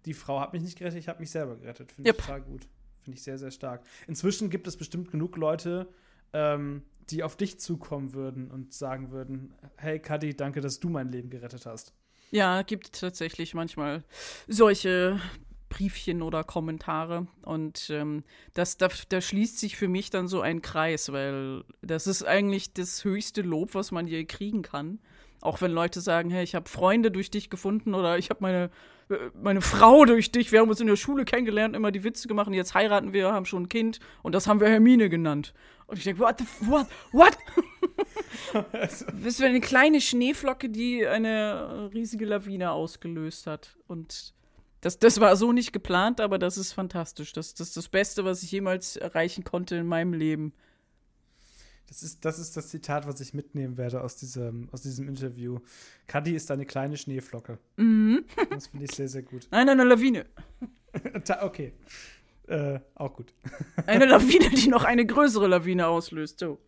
die 0.04 0.12
Frau 0.12 0.38
hat 0.38 0.52
mich 0.52 0.60
nicht 0.60 0.76
gerettet, 0.76 0.98
ich 0.98 1.08
habe 1.08 1.20
mich 1.20 1.30
selber 1.30 1.56
gerettet. 1.56 1.92
Finde 1.92 2.10
Yep. 2.10 2.18
ich 2.18 2.24
total 2.26 2.42
gut. 2.42 2.68
Finde 3.00 3.16
ich 3.16 3.22
sehr, 3.22 3.38
sehr 3.38 3.50
stark. 3.50 3.80
Inzwischen 4.06 4.50
gibt 4.50 4.66
es 4.66 4.76
bestimmt 4.76 5.10
genug 5.10 5.38
Leute, 5.38 5.88
ähm, 6.34 6.82
die 7.08 7.22
auf 7.22 7.36
dich 7.36 7.58
zukommen 7.58 8.12
würden 8.12 8.50
und 8.50 8.74
sagen 8.74 9.12
würden, 9.12 9.54
hey 9.78 9.98
Kadi, 9.98 10.36
danke, 10.36 10.60
dass 10.60 10.78
du 10.78 10.90
mein 10.90 11.08
Leben 11.08 11.30
gerettet 11.30 11.64
hast. 11.64 11.94
Ja, 12.30 12.62
gibt 12.62 12.92
tatsächlich 13.00 13.54
manchmal 13.54 14.04
solche 14.46 15.20
Briefchen 15.68 16.22
oder 16.22 16.44
Kommentare. 16.44 17.26
Und 17.44 17.90
ähm, 17.90 18.24
das, 18.54 18.76
da, 18.76 18.88
da 19.08 19.20
schließt 19.20 19.58
sich 19.58 19.76
für 19.76 19.88
mich 19.88 20.10
dann 20.10 20.28
so 20.28 20.40
ein 20.40 20.62
Kreis, 20.62 21.12
weil 21.12 21.64
das 21.82 22.06
ist 22.06 22.24
eigentlich 22.24 22.72
das 22.72 23.04
höchste 23.04 23.42
Lob, 23.42 23.74
was 23.74 23.90
man 23.90 24.06
je 24.06 24.24
kriegen 24.24 24.62
kann. 24.62 24.98
Auch 25.40 25.60
wenn 25.60 25.70
Leute 25.70 26.00
sagen, 26.00 26.30
hey, 26.30 26.42
ich 26.42 26.54
habe 26.54 26.68
Freunde 26.68 27.10
durch 27.10 27.30
dich 27.30 27.48
gefunden 27.48 27.94
oder 27.94 28.18
ich 28.18 28.28
habe 28.30 28.40
meine, 28.42 28.70
äh, 29.08 29.30
meine 29.40 29.60
Frau 29.60 30.04
durch 30.04 30.32
dich, 30.32 30.52
wir 30.52 30.60
haben 30.60 30.68
uns 30.68 30.80
in 30.80 30.88
der 30.88 30.96
Schule 30.96 31.24
kennengelernt, 31.24 31.76
immer 31.76 31.92
die 31.92 32.02
Witze 32.02 32.28
gemacht 32.28 32.50
jetzt 32.50 32.74
heiraten 32.74 33.12
wir, 33.12 33.32
haben 33.32 33.46
schon 33.46 33.64
ein 33.64 33.68
Kind 33.68 34.00
und 34.22 34.34
das 34.34 34.46
haben 34.46 34.60
wir 34.60 34.68
Hermine 34.68 35.08
genannt. 35.08 35.54
Und 35.86 35.98
ich 35.98 36.04
denke, 36.04 36.20
what 36.20 36.38
the, 36.38 36.44
what, 36.66 36.86
what? 37.12 37.38
Bist 39.22 39.40
du 39.40 39.44
eine 39.44 39.60
kleine 39.60 40.00
Schneeflocke, 40.00 40.68
die 40.68 41.06
eine 41.06 41.90
riesige 41.92 42.24
Lawine 42.24 42.70
ausgelöst 42.72 43.46
hat. 43.46 43.76
Und 43.86 44.34
Das, 44.80 44.98
das 44.98 45.20
war 45.20 45.34
so 45.36 45.52
nicht 45.52 45.72
geplant, 45.72 46.20
aber 46.20 46.38
das 46.38 46.56
ist 46.56 46.72
fantastisch. 46.72 47.32
Das, 47.32 47.54
das 47.54 47.68
ist 47.68 47.76
das 47.76 47.88
Beste, 47.88 48.24
was 48.24 48.42
ich 48.42 48.52
jemals 48.52 48.96
erreichen 48.96 49.44
konnte 49.44 49.76
in 49.76 49.86
meinem 49.86 50.12
Leben. 50.12 50.52
Das 51.88 52.02
ist, 52.02 52.24
das 52.24 52.38
ist 52.38 52.54
das 52.54 52.68
Zitat, 52.68 53.06
was 53.06 53.18
ich 53.20 53.32
mitnehmen 53.32 53.78
werde 53.78 54.02
aus 54.02 54.16
diesem, 54.16 54.68
aus 54.72 54.82
diesem 54.82 55.08
Interview. 55.08 55.58
Cuddy 56.06 56.34
ist 56.34 56.50
eine 56.50 56.66
kleine 56.66 56.98
Schneeflocke. 56.98 57.58
Mhm. 57.76 58.24
Das 58.50 58.66
finde 58.66 58.84
ich 58.84 58.94
sehr, 58.94 59.08
sehr 59.08 59.22
gut. 59.22 59.48
Nein, 59.50 59.68
eine 59.70 59.84
Lawine. 59.84 60.26
Okay. 61.40 61.72
Äh, 62.46 62.80
auch 62.94 63.14
gut. 63.14 63.32
Eine 63.86 64.04
Lawine, 64.06 64.50
die 64.50 64.68
noch 64.68 64.84
eine 64.84 65.04
größere 65.06 65.46
Lawine 65.46 65.86
auslöst. 65.86 66.38
So. 66.40 66.58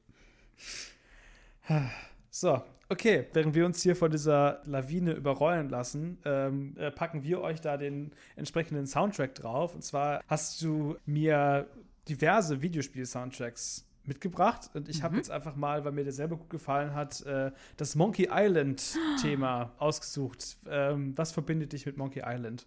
So, 2.30 2.62
okay. 2.88 3.26
Während 3.32 3.54
wir 3.54 3.66
uns 3.66 3.82
hier 3.82 3.96
von 3.96 4.10
dieser 4.10 4.62
Lawine 4.64 5.12
überrollen 5.12 5.68
lassen, 5.68 6.18
ähm, 6.24 6.76
äh, 6.78 6.90
packen 6.90 7.24
wir 7.24 7.40
euch 7.40 7.60
da 7.60 7.76
den 7.76 8.12
entsprechenden 8.36 8.86
Soundtrack 8.86 9.34
drauf. 9.34 9.74
Und 9.74 9.82
zwar 9.82 10.22
hast 10.28 10.62
du 10.62 10.96
mir 11.06 11.66
diverse 12.08 12.62
Videospiel-Soundtracks 12.62 13.86
mitgebracht. 14.04 14.70
Und 14.74 14.88
ich 14.88 15.02
habe 15.02 15.16
jetzt 15.16 15.30
einfach 15.30 15.56
mal, 15.56 15.84
weil 15.84 15.92
mir 15.92 16.04
der 16.04 16.12
selber 16.12 16.36
gut 16.36 16.50
gefallen 16.50 16.94
hat, 16.94 17.20
äh, 17.22 17.52
das 17.76 17.94
Monkey 17.94 18.28
Island-Thema 18.30 19.72
ausgesucht. 19.78 20.56
Ähm, 20.68 21.16
was 21.16 21.32
verbindet 21.32 21.72
dich 21.72 21.86
mit 21.86 21.96
Monkey 21.96 22.22
Island? 22.24 22.66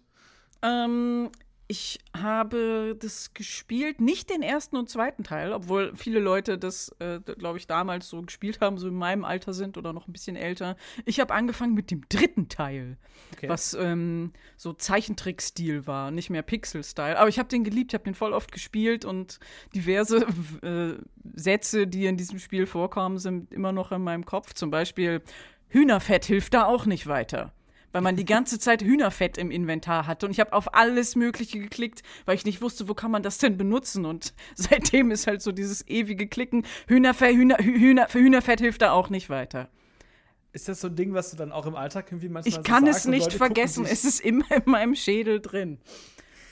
Ähm, 0.62 1.30
ich 1.66 1.98
habe 2.14 2.94
das 2.98 3.32
gespielt, 3.32 4.00
nicht 4.00 4.28
den 4.28 4.42
ersten 4.42 4.76
und 4.76 4.90
zweiten 4.90 5.24
Teil, 5.24 5.52
obwohl 5.52 5.92
viele 5.96 6.20
Leute 6.20 6.58
das, 6.58 6.94
äh, 6.98 7.20
glaube 7.20 7.58
ich, 7.58 7.66
damals 7.66 8.08
so 8.08 8.20
gespielt 8.20 8.60
haben, 8.60 8.76
so 8.76 8.88
in 8.88 8.94
meinem 8.94 9.24
Alter 9.24 9.54
sind 9.54 9.78
oder 9.78 9.92
noch 9.94 10.06
ein 10.06 10.12
bisschen 10.12 10.36
älter. 10.36 10.76
Ich 11.06 11.20
habe 11.20 11.32
angefangen 11.32 11.72
mit 11.74 11.90
dem 11.90 12.02
dritten 12.08 12.48
Teil, 12.48 12.98
Okay. 13.32 13.48
was 13.48 13.74
ähm, 13.74 14.32
so 14.56 14.72
Zeichentrick-Stil 14.74 15.86
war, 15.86 16.10
nicht 16.10 16.30
mehr 16.30 16.42
Pixel-Style. 16.42 17.18
Aber 17.18 17.28
ich 17.28 17.38
habe 17.38 17.48
den 17.48 17.64
geliebt, 17.64 17.92
ich 17.92 17.94
habe 17.94 18.04
den 18.04 18.14
voll 18.14 18.32
oft 18.32 18.52
gespielt 18.52 19.04
und 19.04 19.38
diverse 19.74 20.26
äh, 20.62 21.02
Sätze, 21.34 21.86
die 21.86 22.06
in 22.06 22.16
diesem 22.16 22.38
Spiel 22.38 22.66
vorkommen, 22.66 23.18
sind 23.18 23.52
immer 23.52 23.72
noch 23.72 23.90
in 23.90 24.02
meinem 24.02 24.26
Kopf. 24.26 24.52
Zum 24.52 24.70
Beispiel, 24.70 25.22
Hühnerfett 25.68 26.26
hilft 26.26 26.54
da 26.54 26.66
auch 26.66 26.84
nicht 26.86 27.06
weiter 27.06 27.52
weil 27.94 28.02
man 28.02 28.16
die 28.16 28.24
ganze 28.24 28.58
Zeit 28.58 28.82
Hühnerfett 28.82 29.38
im 29.38 29.52
Inventar 29.52 30.08
hatte. 30.08 30.26
Und 30.26 30.32
ich 30.32 30.40
habe 30.40 30.52
auf 30.52 30.74
alles 30.74 31.14
Mögliche 31.14 31.60
geklickt, 31.60 32.02
weil 32.24 32.34
ich 32.34 32.44
nicht 32.44 32.60
wusste, 32.60 32.88
wo 32.88 32.94
kann 32.94 33.12
man 33.12 33.22
das 33.22 33.38
denn 33.38 33.56
benutzen. 33.56 34.04
Und 34.04 34.34
seitdem 34.56 35.12
ist 35.12 35.28
halt 35.28 35.42
so 35.42 35.52
dieses 35.52 35.86
ewige 35.86 36.26
Klicken, 36.26 36.66
Hühnerfett, 36.88 37.36
Hühner, 37.36 37.58
Hühner, 37.58 38.08
Hühnerfett 38.10 38.58
hilft 38.58 38.82
da 38.82 38.90
auch 38.90 39.10
nicht 39.10 39.30
weiter. 39.30 39.68
Ist 40.52 40.68
das 40.68 40.80
so 40.80 40.88
ein 40.88 40.96
Ding, 40.96 41.14
was 41.14 41.30
du 41.30 41.36
dann 41.36 41.52
auch 41.52 41.66
im 41.66 41.76
Alltag 41.76 42.06
irgendwie 42.10 42.28
manchmal 42.28 42.48
Ich 42.48 42.54
so 42.56 42.62
kann 42.62 42.84
es 42.88 43.04
nicht 43.04 43.26
Leute 43.26 43.36
vergessen. 43.36 43.84
Es 43.84 44.04
ist 44.04 44.20
immer 44.20 44.50
in 44.50 44.62
meinem 44.64 44.96
Schädel 44.96 45.40
drin. 45.40 45.78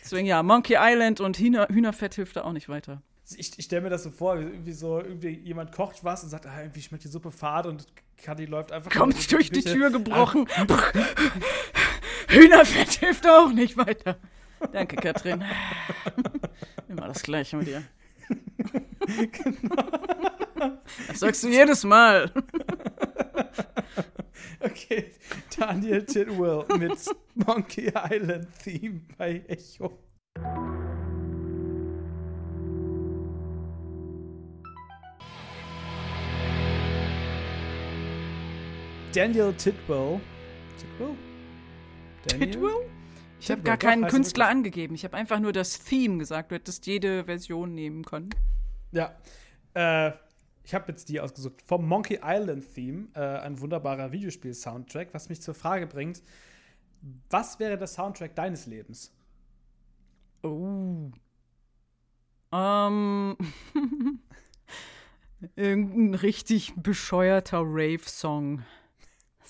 Deswegen 0.05 0.29
ja, 0.29 0.45
Monkey 0.45 0.77
Island 0.79 1.21
und 1.21 1.39
Hühner, 1.39 1.67
Hühnerfett 1.69 2.15
hilft 2.15 2.37
da 2.37 2.45
auch 2.45 2.53
nicht 2.53 2.69
weiter. 2.69 3.03
Ich, 3.37 3.59
ich 3.59 3.65
stelle 3.65 3.83
mir 3.83 3.91
das 3.91 4.05
so 4.05 4.11
vor, 4.11 4.39
wie 4.39 4.45
irgendwie 4.45 4.73
so, 4.73 5.01
irgendwie 5.01 5.31
jemand 5.41 5.73
kocht 5.73 6.05
was 6.05 6.23
und 6.23 6.29
sagt, 6.29 6.47
ah, 6.47 6.61
irgendwie 6.61 6.83
schmeckt 6.83 7.03
die 7.03 7.09
Suppe 7.09 7.33
fad 7.33 7.67
und 7.67 7.87
Kathi 8.23 8.45
läuft 8.45 8.71
einfach 8.73 8.91
Kommt 8.91 9.33
durch 9.33 9.51
die. 9.51 9.63
Tür 9.63 9.91
gebrochen. 9.91 10.49
Hühnerfett 12.29 12.93
hilft 12.93 13.27
auch 13.27 13.51
nicht 13.53 13.77
weiter. 13.77 14.17
Danke, 14.73 14.97
Katrin. 14.97 15.45
Immer 16.89 17.09
das 17.09 17.23
Gleiche 17.23 17.57
mit 17.57 17.67
dir. 17.67 17.83
Das 21.09 21.21
sagst 21.21 21.43
du 21.43 21.49
jedes 21.49 21.83
Mal. 21.85 22.31
Okay, 24.61 25.11
Daniel 25.59 26.05
Tidwell 26.05 26.65
mit 26.79 26.97
Monkey 27.35 27.93
Island 27.93 28.47
Theme 28.63 29.01
bei 29.19 29.43
Echo. 29.49 29.99
Daniel 39.15 39.53
Tidwell. 39.53 40.21
Tidwell? 40.79 41.15
Daniel? 42.27 42.51
Tidwell? 42.51 42.91
Ich 43.41 43.51
habe 43.51 43.61
gar 43.61 43.77
keinen 43.77 44.05
er 44.05 44.09
Künstler 44.09 44.49
angegeben. 44.49 44.95
Ich 44.95 45.05
habe 45.05 45.19
einfach 45.19 45.39
nur 45.39 45.53
das 45.53 45.85
Theme 45.85 46.17
gesagt. 46.17 46.51
Du 46.51 46.55
hättest 46.55 46.87
jede 46.87 47.25
Version 47.25 47.75
nehmen 47.75 48.05
können. 48.05 48.31
Ja. 48.93 49.15
Äh, 49.75 50.13
ich 50.65 50.73
habe 50.75 50.91
jetzt 50.93 51.11
die 51.11 51.21
ausgesucht. 51.21 51.61
Vom 51.67 51.87
Monkey 51.87 52.21
Island 52.25 52.65
Theme, 52.75 53.09
äh, 53.15 53.21
ein 53.21 53.61
wunderbarer 53.61 54.13
Videospiel-Soundtrack, 54.13 55.09
was 55.13 55.29
mich 55.29 55.43
zur 55.43 55.55
Frage 55.55 55.87
bringt: 55.87 56.23
Was 57.29 57.59
wäre 57.59 57.77
der 57.77 57.89
Soundtrack 57.89 58.35
deines 58.35 58.65
Lebens? 58.65 59.13
Oh. 60.43 61.11
Ähm. 62.51 63.37
Irgendein 65.57 66.15
richtig 66.15 66.73
bescheuerter 66.77 67.61
Rave-Song. 67.63 68.63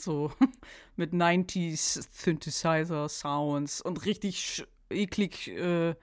So 0.02 0.32
mit 0.96 1.12
90s 1.12 2.08
Synthesizer-Sounds 2.10 3.82
und 3.82 4.04
richtig 4.04 4.64
eklig 4.90 5.48
äh, 5.48 5.94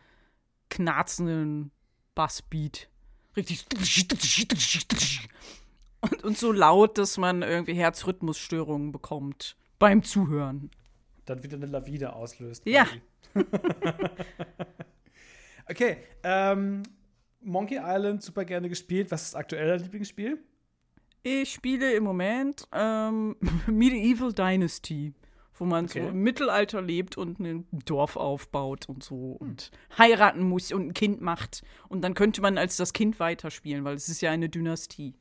knarzenden 0.69 1.71
Bassbeat. 2.15 2.89
Richtig. 3.35 3.65
Und, 6.01 6.23
und 6.23 6.37
so 6.37 6.53
laut, 6.53 6.97
dass 6.97 7.17
man 7.17 7.41
irgendwie 7.41 7.73
Herzrhythmusstörungen 7.73 8.93
bekommt 8.93 9.57
beim 9.79 10.01
Zuhören. 10.01 10.71
Dann 11.25 11.43
wieder 11.43 11.57
eine 11.57 11.65
Lawine 11.65 12.13
auslöst. 12.13 12.65
Ja. 12.65 12.87
okay, 15.69 15.97
ähm, 16.23 16.83
Monkey 17.41 17.81
Island 17.83 18.23
super 18.23 18.45
gerne 18.45 18.69
gespielt. 18.69 19.11
Was 19.11 19.23
ist 19.23 19.35
aktuell 19.35 19.67
dein 19.67 19.81
Lieblingsspiel? 19.81 20.41
Ich 21.24 21.51
spiele 21.53 21.93
im 21.93 22.03
Moment 22.03 22.67
ähm, 22.72 23.36
Medieval 23.67 24.32
Dynasty, 24.34 25.13
wo 25.55 25.65
man 25.65 25.88
so 25.88 25.99
Okay. 25.99 26.09
im 26.09 26.22
Mittelalter 26.24 26.82
lebt 26.82 27.17
und 27.17 27.39
ein 27.39 27.67
Dorf 27.86 28.15
aufbaut 28.15 28.88
und 28.88 29.03
so 29.03 29.32
und 29.34 29.72
heiraten 29.97 30.43
muss 30.47 30.72
und 30.72 30.88
ein 30.88 30.93
Kind 30.93 31.22
macht. 31.22 31.63
Und 31.89 32.01
dann 32.01 32.13
könnte 32.13 32.41
man 32.41 32.57
als 32.57 32.78
das 32.78 32.93
Kind 32.93 33.20
weiterspielen, 33.20 33.84
weil 33.84 33.95
es 33.95 34.07
ist 34.09 34.22
ja 34.22 34.32
eine 34.32 34.49
Dynastie. 34.49 35.13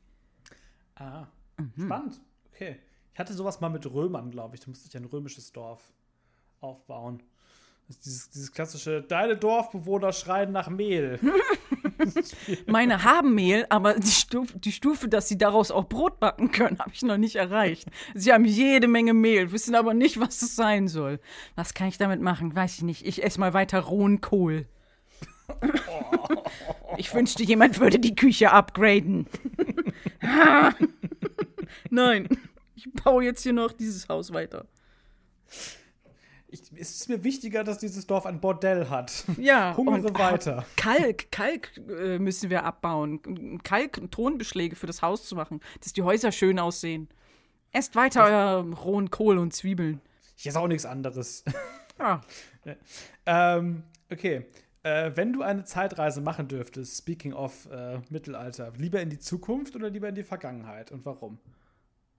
Ah, 0.95 1.27
Mhm. 1.57 1.85
spannend. 1.85 2.21
Okay. 2.53 2.77
Ich 3.13 3.19
hatte 3.19 3.33
sowas 3.33 3.59
mal 3.59 3.67
mit 3.69 3.85
Römern, 3.91 4.31
glaube 4.31 4.55
ich. 4.55 4.61
Da 4.61 4.69
musste 4.69 4.87
ich 4.87 4.95
ein 4.95 5.03
römisches 5.03 5.51
Dorf 5.51 5.81
aufbauen. 6.61 7.21
Dieses, 8.05 8.29
dieses 8.29 8.51
klassische, 8.53 9.01
deine 9.01 9.35
Dorfbewohner 9.35 10.13
schreien 10.13 10.51
nach 10.53 10.69
Mehl. 10.69 11.19
Meine 12.67 13.03
haben 13.03 13.35
Mehl, 13.35 13.65
aber 13.69 13.95
die 13.95 14.11
Stufe, 14.11 14.57
die 14.59 14.71
Stufe, 14.71 15.07
dass 15.07 15.27
sie 15.27 15.37
daraus 15.37 15.71
auch 15.71 15.85
Brot 15.85 16.19
backen 16.19 16.51
können, 16.51 16.79
habe 16.79 16.91
ich 16.93 17.01
noch 17.01 17.17
nicht 17.17 17.35
erreicht. 17.35 17.87
Sie 18.13 18.31
haben 18.33 18.45
jede 18.45 18.87
Menge 18.87 19.13
Mehl, 19.13 19.51
wissen 19.51 19.75
aber 19.75 19.93
nicht, 19.93 20.19
was 20.19 20.41
es 20.41 20.55
sein 20.55 20.87
soll. 20.87 21.19
Was 21.55 21.73
kann 21.73 21.87
ich 21.87 21.97
damit 21.97 22.21
machen? 22.21 22.55
Weiß 22.55 22.77
ich 22.77 22.83
nicht. 22.83 23.05
Ich 23.05 23.23
esse 23.23 23.39
mal 23.39 23.53
weiter 23.53 23.79
rohen 23.79 24.21
Kohl. 24.21 24.67
Ich 26.97 27.13
wünschte, 27.13 27.43
jemand 27.43 27.79
würde 27.79 27.99
die 27.99 28.15
Küche 28.15 28.51
upgraden. 28.51 29.27
Nein, 31.89 32.27
ich 32.75 32.91
baue 32.91 33.23
jetzt 33.23 33.43
hier 33.43 33.53
noch 33.53 33.71
dieses 33.71 34.09
Haus 34.09 34.33
weiter. 34.33 34.67
Ich, 36.51 36.61
es 36.75 36.95
ist 36.95 37.09
mir 37.09 37.23
wichtiger, 37.23 37.63
dass 37.63 37.77
dieses 37.77 38.07
Dorf 38.07 38.25
ein 38.25 38.39
Bordell 38.39 38.89
hat. 38.89 39.23
Ja, 39.37 39.73
Hungere 39.77 40.07
und, 40.07 40.19
weiter. 40.19 40.65
Kalk, 40.75 41.31
Kalk 41.31 41.77
äh, 41.87 42.17
müssen 42.17 42.49
wir 42.49 42.63
abbauen. 42.63 43.61
Kalk 43.63 43.99
und 43.99 44.11
Tonbeschläge 44.11 44.75
für 44.75 44.87
das 44.87 45.01
Haus 45.01 45.25
zu 45.25 45.35
machen, 45.35 45.59
dass 45.81 45.93
die 45.93 46.01
Häuser 46.01 46.31
schön 46.31 46.57
aussehen. 46.57 47.07
Esst 47.71 47.95
weiter 47.95 48.23
euer 48.23 48.65
rohen 48.83 49.11
Kohl 49.11 49.37
und 49.37 49.53
Zwiebeln. 49.53 50.01
Hier 50.35 50.49
ist 50.49 50.55
auch 50.55 50.67
nichts 50.67 50.85
anderes. 50.85 51.43
Ja. 51.99 52.21
ähm, 53.25 53.83
okay. 54.09 54.45
Äh, 54.83 55.11
wenn 55.15 55.33
du 55.33 55.41
eine 55.41 55.65
Zeitreise 55.65 56.21
machen 56.21 56.47
dürftest, 56.47 56.97
speaking 56.97 57.33
of 57.33 57.67
äh, 57.69 57.99
Mittelalter, 58.09 58.71
lieber 58.77 59.01
in 59.01 59.09
die 59.09 59.19
Zukunft 59.19 59.75
oder 59.75 59.89
lieber 59.89 60.07
in 60.07 60.15
die 60.15 60.23
Vergangenheit 60.23 60.93
und 60.93 61.03
warum? 61.05 61.39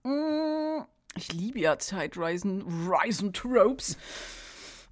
Mm, 0.03 0.83
Ich 1.15 1.33
liebe 1.33 1.59
ja 1.59 1.77
Zeitreisen, 1.77 2.63
Reisen 2.87 3.33
Tropes. 3.33 3.97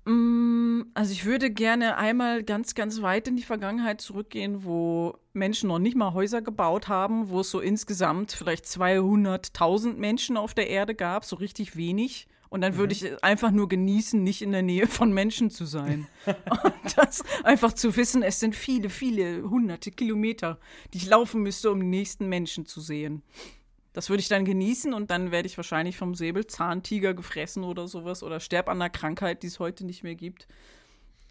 Mm, 0.05 0.82
Also 0.93 1.11
ich 1.11 1.26
würde 1.26 1.51
gerne 1.51 1.97
einmal 1.97 2.43
ganz, 2.43 2.76
ganz 2.76 3.01
weit 3.01 3.28
in 3.28 3.36
die 3.36 3.43
Vergangenheit 3.43 4.01
zurückgehen, 4.01 4.63
wo 4.63 5.17
Menschen 5.34 5.70
noch 5.70 5.80
nicht 5.80 5.95
mal 5.95 6.13
Häuser 6.13 6.41
gebaut 6.41 6.88
haben, 6.88 7.30
wo 7.30 7.41
es 7.41 7.51
so 7.51 7.59
insgesamt 7.59 8.32
vielleicht 8.32 8.65
200.000 8.65 9.93
Menschen 9.93 10.38
auf 10.38 10.53
der 10.53 10.70
Erde 10.70 10.95
gab, 10.95 11.26
so 11.26 11.36
richtig 11.36 11.76
wenig. 11.76 12.28
Und 12.49 12.61
dann 12.61 12.78
würde 12.78 12.93
ich 12.93 13.24
einfach 13.24 13.51
nur 13.51 13.70
genießen, 13.70 14.24
nicht 14.24 14.41
in 14.41 14.51
der 14.51 14.63
Nähe 14.63 14.88
von 14.88 15.13
Menschen 15.13 15.51
zu 15.51 15.65
sein. 15.65 16.07
Und 16.26 16.97
das 16.97 17.24
einfach 17.43 17.74
zu 17.74 17.95
wissen, 17.95 18.24
es 18.24 18.39
sind 18.39 18.55
viele, 18.55 18.89
viele 18.89 19.47
hunderte 19.47 19.91
Kilometer, 19.91 20.59
die 20.91 20.97
ich 20.97 21.05
laufen 21.05 21.43
müsste, 21.43 21.70
um 21.70 21.80
den 21.80 21.91
nächsten 21.91 22.28
Menschen 22.28 22.65
zu 22.65 22.82
sehen. 22.82 23.22
Das 23.94 24.10
würde 24.10 24.22
ich 24.22 24.28
dann 24.28 24.46
genießen 24.46 24.94
und 24.94 25.10
dann 25.10 25.32
werde 25.32 25.48
ich 25.48 25.58
wahrscheinlich 25.58 25.98
vom 25.98 26.14
Säbelzahntiger 26.14 27.14
gefressen 27.14 27.64
oder 27.64 27.88
sowas 27.88 28.24
oder 28.24 28.40
sterb 28.40 28.70
an 28.70 28.82
einer 28.82 28.90
Krankheit, 28.90 29.44
die 29.44 29.48
es 29.48 29.60
heute 29.60 29.86
nicht 29.86 30.04
mehr 30.04 30.16
gibt. 30.16 30.48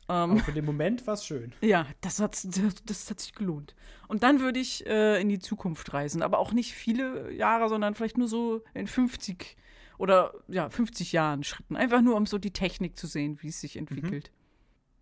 Ähm, 0.09 0.33
Aber 0.33 0.41
für 0.41 0.53
den 0.53 0.65
Moment 0.65 1.07
war 1.07 1.15
es 1.15 1.25
schön. 1.25 1.53
ja, 1.61 1.87
das 2.01 2.19
hat, 2.19 2.43
das, 2.45 2.75
das 2.85 3.11
hat 3.11 3.21
sich 3.21 3.35
gelohnt. 3.35 3.75
Und 4.09 4.23
dann 4.23 4.41
würde 4.41 4.59
ich 4.59 4.87
äh, 4.87 5.21
in 5.21 5.29
die 5.29 5.39
Zukunft 5.39 5.93
reisen. 5.93 6.23
Aber 6.23 6.39
auch 6.39 6.53
nicht 6.53 6.73
viele 6.73 7.31
Jahre, 7.33 7.69
sondern 7.69 7.95
vielleicht 7.95 8.19
nur 8.19 8.29
so 8.29 8.63
in 8.75 8.87
50 8.87 9.57
oder 9.99 10.33
ja, 10.49 10.71
50 10.71 11.13
Jahren 11.13 11.45
Schritten. 11.45 11.77
Einfach 11.77 12.01
nur, 12.01 12.17
um 12.17 12.25
so 12.25 12.39
die 12.39 12.53
Technik 12.53 12.97
zu 12.97 13.07
sehen, 13.07 13.39
wie 13.43 13.49
es 13.49 13.61
sich 13.61 13.77
entwickelt. 13.77 14.31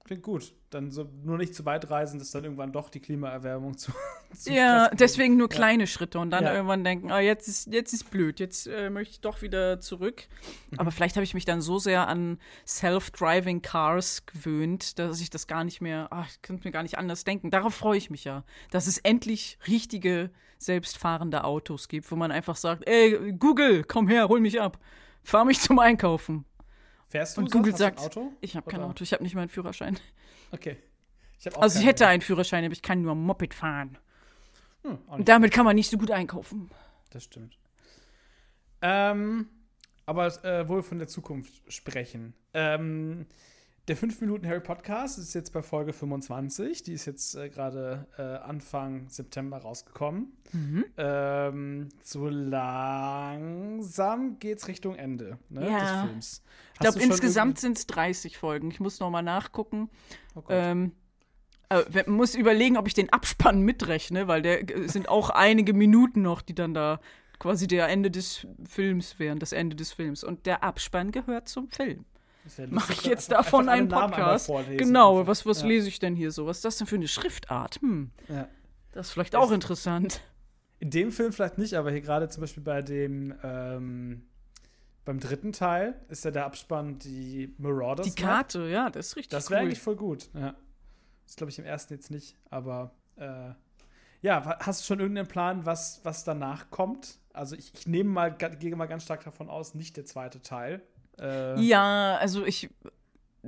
Klingt 0.07 0.23
gut. 0.23 0.55
Dann 0.71 0.93
so 0.93 1.11
nur 1.25 1.37
nicht 1.37 1.53
zu 1.53 1.65
weit 1.65 1.91
reisen, 1.91 2.21
dass 2.21 2.31
dann 2.31 2.45
irgendwann 2.45 2.71
doch 2.71 2.91
die 2.91 3.01
Klimaerwärmung 3.01 3.77
zu. 3.77 3.91
zu 4.33 4.53
Ja, 4.53 4.89
deswegen 4.91 5.37
nur 5.37 5.49
Ja. 5.51 5.57
kleine 5.57 5.89
Schritte 5.89 6.21
und 6.21 6.31
dann 6.31 6.45
Ja. 6.45 6.55
irgendwann 6.55 6.85
denken, 6.85 7.11
ah, 7.11 7.19
jetzt 7.19 7.49
ist, 7.49 7.67
jetzt 7.73 7.93
ist 7.93 8.09
blöd, 8.13 8.39
jetzt 8.39 8.69
äh, 8.69 8.89
möchte 8.89 9.15
ich 9.15 9.21
doch 9.21 9.43
wieder 9.43 9.81
zurück. 9.81 10.29
Mhm. 10.71 10.79
Aber 10.79 10.93
vielleicht 10.93 11.17
habe 11.17 11.25
ich 11.25 11.35
mich 11.35 11.45
dann 11.45 11.61
so 11.61 11.81
sehr 11.81 12.07
an 12.07 12.39
Self-Driving 12.69 13.63
Cars 13.63 14.27
gewöhnt, 14.27 15.01
dass 15.01 15.21
ich 15.21 15.29
das 15.29 15.49
gar 15.49 15.65
nicht 15.65 15.81
mehr, 15.81 16.07
ach, 16.11 16.29
ich 16.31 16.41
könnte 16.41 16.69
mir 16.69 16.73
gar 16.73 16.85
nicht 16.85 16.99
anders 16.99 17.25
denken. 17.25 17.51
Darauf 17.51 17.75
freue 17.75 17.99
ich 17.99 18.09
mich 18.09 18.23
ja, 18.23 18.45
dass 18.71 18.87
es 18.87 18.99
endlich 18.99 19.59
richtige 19.67 20.31
selbstfahrende 20.59 21.43
Autos 21.43 21.89
gibt, 21.89 22.09
wo 22.13 22.17
man 22.17 22.31
einfach 22.31 22.55
sagt, 22.55 22.89
ey, 22.89 23.33
Google, 23.33 23.83
komm 23.83 24.07
her, 24.07 24.29
hol 24.29 24.39
mich 24.41 24.61
ab, 24.61 24.79
fahr 25.25 25.45
mich 25.45 25.59
zum 25.61 25.81
Einkaufen. 25.81 26.45
Fährst 27.09 27.37
du 27.37 27.43
Und? 27.43 27.53
Google 27.53 27.77
sagt, 27.77 28.01
Auto? 28.01 28.33
ich 28.41 28.57
habe 28.57 28.69
kein? 28.71 28.81
Auto, 28.83 29.03
ich 29.05 29.13
habe 29.13 29.23
nicht 29.23 29.35
mal 29.35 29.43
einen 29.43 29.51
Führerschein. 29.51 29.99
Okay. 30.53 30.77
Ich 31.39 31.57
Also 31.57 31.79
ich 31.81 31.87
hätte 31.87 32.07
einen 32.07 32.23
Führerschein, 32.23 32.65
aber 32.65 32.73
ich 32.73 32.83
kann 32.83 33.03
nur 33.03 33.15
Moped 33.15 33.53
fahren. 33.55 33.99
Hm, 34.83 34.99
Und 35.09 35.29
damit 35.29 35.53
kann 35.53 35.65
man 35.65 35.77
nicht 35.77 35.91
so 35.91 35.99
gut 35.99 36.11
einkaufen. 36.11 36.71
Das 37.11 37.25
stimmt. 37.25 37.59
Ähm, 38.83 39.49
aber 40.07 40.27
äh, 40.45 40.69
wo 40.69 40.77
wir 40.77 40.83
von 40.83 40.99
der 40.99 41.09
Zukunft 41.09 41.53
sprechen. 41.73 42.35
Ähm, 42.55 43.27
der 43.89 43.97
5 43.97 44.21
Minuten 44.21 44.47
Harry 44.49 44.61
Podcast 44.61 45.19
ist 45.19 45.35
jetzt 45.35 45.53
bei 45.53 45.63
Folge 45.63 45.93
25. 45.93 46.83
Die 46.83 46.93
ist 46.93 47.07
jetzt 47.07 47.37
äh, 47.37 47.49
gerade 47.49 48.07
äh, 48.19 48.23
Anfang 48.23 49.09
September 49.09 49.59
rausgekommen. 49.59 50.33
Ähm, 50.97 51.89
so 52.03 52.29
langsam 53.99 54.39
geht's 54.39 54.69
Richtung 54.69 54.95
Ende 54.97 55.39
ne, 55.49 55.69
Ja. 55.71 55.79
des 55.81 55.91
Films. 56.11 56.43
Ich 56.75 56.81
glaube, 56.81 57.01
insgesamt 57.01 57.59
sind 57.59 57.79
es 57.79 57.87
30 57.87 58.37
Folgen. 58.39 58.71
Ich 58.71 58.81
muss 58.81 59.01
noch 59.01 59.11
mal 59.11 59.23
nachgucken. 59.23 59.89
Oh 60.35 60.43
ähm, 60.49 60.93
äh, 61.69 62.09
muss 62.09 62.35
überlegen, 62.35 62.77
ob 62.77 62.87
ich 62.87 62.95
den 62.95 63.11
Abspann 63.13 63.61
mitrechne, 63.63 64.29
weil 64.29 64.43
der 64.43 64.69
äh, 64.71 64.89
sind 64.89 65.09
auch 65.09 65.31
einige 65.31 65.73
Minuten 65.73 66.23
noch, 66.23 66.43
die 66.43 66.55
dann 66.55 66.75
da 66.75 67.01
quasi 67.39 67.67
der 67.67 67.89
Ende 67.89 68.11
des 68.11 68.47
Films 68.69 69.19
wären, 69.19 69.39
das 69.39 69.53
Ende 69.53 69.77
des 69.77 69.93
Films. 69.93 70.23
Und 70.25 70.47
der 70.47 70.63
Abspann 70.63 71.13
gehört 71.13 71.49
zum 71.49 71.69
Film. 71.69 72.05
Wär 72.57 72.69
Mache 72.69 72.93
ich 72.93 73.03
jetzt 73.05 73.33
einfach- 73.33 73.45
davon 73.45 73.69
einfach 73.69 74.03
einen 74.03 74.13
Podcast? 74.13 74.51
Genau, 74.77 75.27
was, 75.27 75.45
was 75.47 75.63
Ja. 75.63 75.67
lese 75.69 75.89
ich 75.89 75.99
denn 75.99 76.15
hier 76.15 76.31
so? 76.31 76.47
Was 76.47 76.59
ist 76.59 76.65
das 76.65 76.77
denn 76.79 76.87
für 76.87 76.95
eine 76.97 77.09
Schriftart? 77.09 77.81
Hm, 77.81 78.11
Ja. 78.29 78.49
das 78.93 79.09
ist 79.09 79.13
vielleicht 79.13 79.35
auch 79.35 79.51
interessant. 79.51 80.21
In 80.79 80.91
dem 80.91 81.11
Film 81.13 81.33
vielleicht 81.33 81.59
nicht, 81.59 81.75
aber 81.75 81.91
hier 81.91 82.01
gerade 82.03 82.29
zum 82.29 82.43
Beispiel 82.43 82.63
bei 82.63 82.83
dem 82.83 83.35
ähm, 83.43 84.23
beim 85.05 85.21
dritten 85.21 85.53
Teil 85.53 85.95
ist 86.09 86.25
ja 86.25 86.31
der 86.31 86.45
Abspann 86.45 86.99
die 86.99 87.55
Marauders. 87.59 88.07
Die 88.07 88.21
Map. 88.23 88.31
Karte, 88.31 88.69
ja, 88.69 88.91
das 88.91 89.09
ist 89.09 89.17
richtig 89.17 89.31
Das 89.31 89.51
wäre 89.51 89.61
cool. 89.61 89.67
eigentlich 89.69 89.81
voll 89.81 89.97
gut. 89.97 90.29
Ja. 90.35 90.55
Das 91.27 91.37
glaube 91.37 91.51
ich 91.51 91.59
im 91.59 91.65
ersten 91.65 91.95
jetzt 91.95 92.11
nicht, 92.11 92.37
aber 92.51 92.93
äh, 93.17 93.51
ja, 94.23 94.59
hast 94.61 94.81
du 94.83 94.87
schon 94.87 95.01
irgendeinen 95.01 95.29
Plan, 95.29 95.65
was, 95.67 96.01
was 96.03 96.25
danach 96.25 96.71
kommt? 96.71 97.19
Also 97.33 97.55
ich, 97.57 97.73
ich 97.75 97.87
nehme 97.87 98.11
mal, 98.11 98.33
gehe 98.35 98.75
mal 98.77 98.87
ganz 98.87 99.05
stark 99.05 99.25
davon 99.25 99.49
aus, 99.49 99.75
nicht 99.75 99.97
der 99.97 100.05
zweite 100.05 100.43
Teil. 100.43 100.83
Äh, 101.19 101.61
Ja, 101.61 102.17
also 102.17 102.45
ich. 102.45 102.69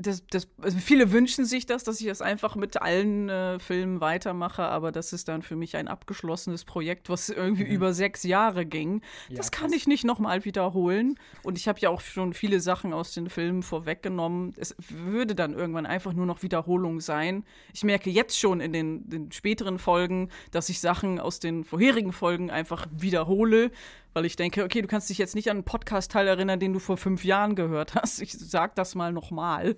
Das, 0.00 0.26
das, 0.28 0.48
also 0.60 0.78
viele 0.78 1.12
wünschen 1.12 1.44
sich 1.44 1.66
das, 1.66 1.84
dass 1.84 2.00
ich 2.00 2.06
das 2.06 2.22
einfach 2.22 2.56
mit 2.56 2.80
allen 2.80 3.28
äh, 3.28 3.58
Filmen 3.58 4.00
weitermache, 4.00 4.62
aber 4.62 4.92
das 4.92 5.12
ist 5.12 5.28
dann 5.28 5.42
für 5.42 5.56
mich 5.56 5.76
ein 5.76 5.88
abgeschlossenes 5.88 6.64
Projekt, 6.64 7.08
was 7.08 7.28
irgendwie 7.28 7.64
über 7.64 7.92
sechs 7.92 8.22
Jahre 8.22 8.64
ging. 8.64 9.02
Ja, 9.28 9.36
das 9.36 9.50
kann 9.50 9.68
krass. 9.68 9.76
ich 9.76 9.86
nicht 9.86 10.04
nochmal 10.04 10.44
wiederholen. 10.44 11.18
Und 11.42 11.58
ich 11.58 11.68
habe 11.68 11.80
ja 11.80 11.90
auch 11.90 12.00
schon 12.00 12.32
viele 12.32 12.60
Sachen 12.60 12.92
aus 12.92 13.12
den 13.12 13.28
Filmen 13.28 13.62
vorweggenommen. 13.62 14.54
Es 14.56 14.74
würde 14.78 15.34
dann 15.34 15.54
irgendwann 15.54 15.86
einfach 15.86 16.12
nur 16.12 16.26
noch 16.26 16.42
Wiederholung 16.42 17.00
sein. 17.00 17.44
Ich 17.72 17.84
merke 17.84 18.10
jetzt 18.10 18.38
schon 18.38 18.60
in 18.60 18.72
den, 18.72 19.08
den 19.08 19.32
späteren 19.32 19.78
Folgen, 19.78 20.30
dass 20.50 20.68
ich 20.68 20.80
Sachen 20.80 21.18
aus 21.18 21.40
den 21.40 21.64
vorherigen 21.64 22.12
Folgen 22.12 22.50
einfach 22.50 22.86
wiederhole, 22.90 23.70
weil 24.14 24.24
ich 24.24 24.36
denke, 24.36 24.64
okay, 24.64 24.82
du 24.82 24.88
kannst 24.88 25.10
dich 25.10 25.18
jetzt 25.18 25.34
nicht 25.34 25.50
an 25.50 25.58
einen 25.58 25.64
Podcast-Teil 25.64 26.26
erinnern, 26.26 26.60
den 26.60 26.72
du 26.72 26.78
vor 26.78 26.96
fünf 26.96 27.24
Jahren 27.24 27.54
gehört 27.54 27.94
hast. 27.94 28.20
Ich 28.20 28.32
sag 28.32 28.74
das 28.74 28.94
mal 28.94 29.12
nochmal. 29.12 29.76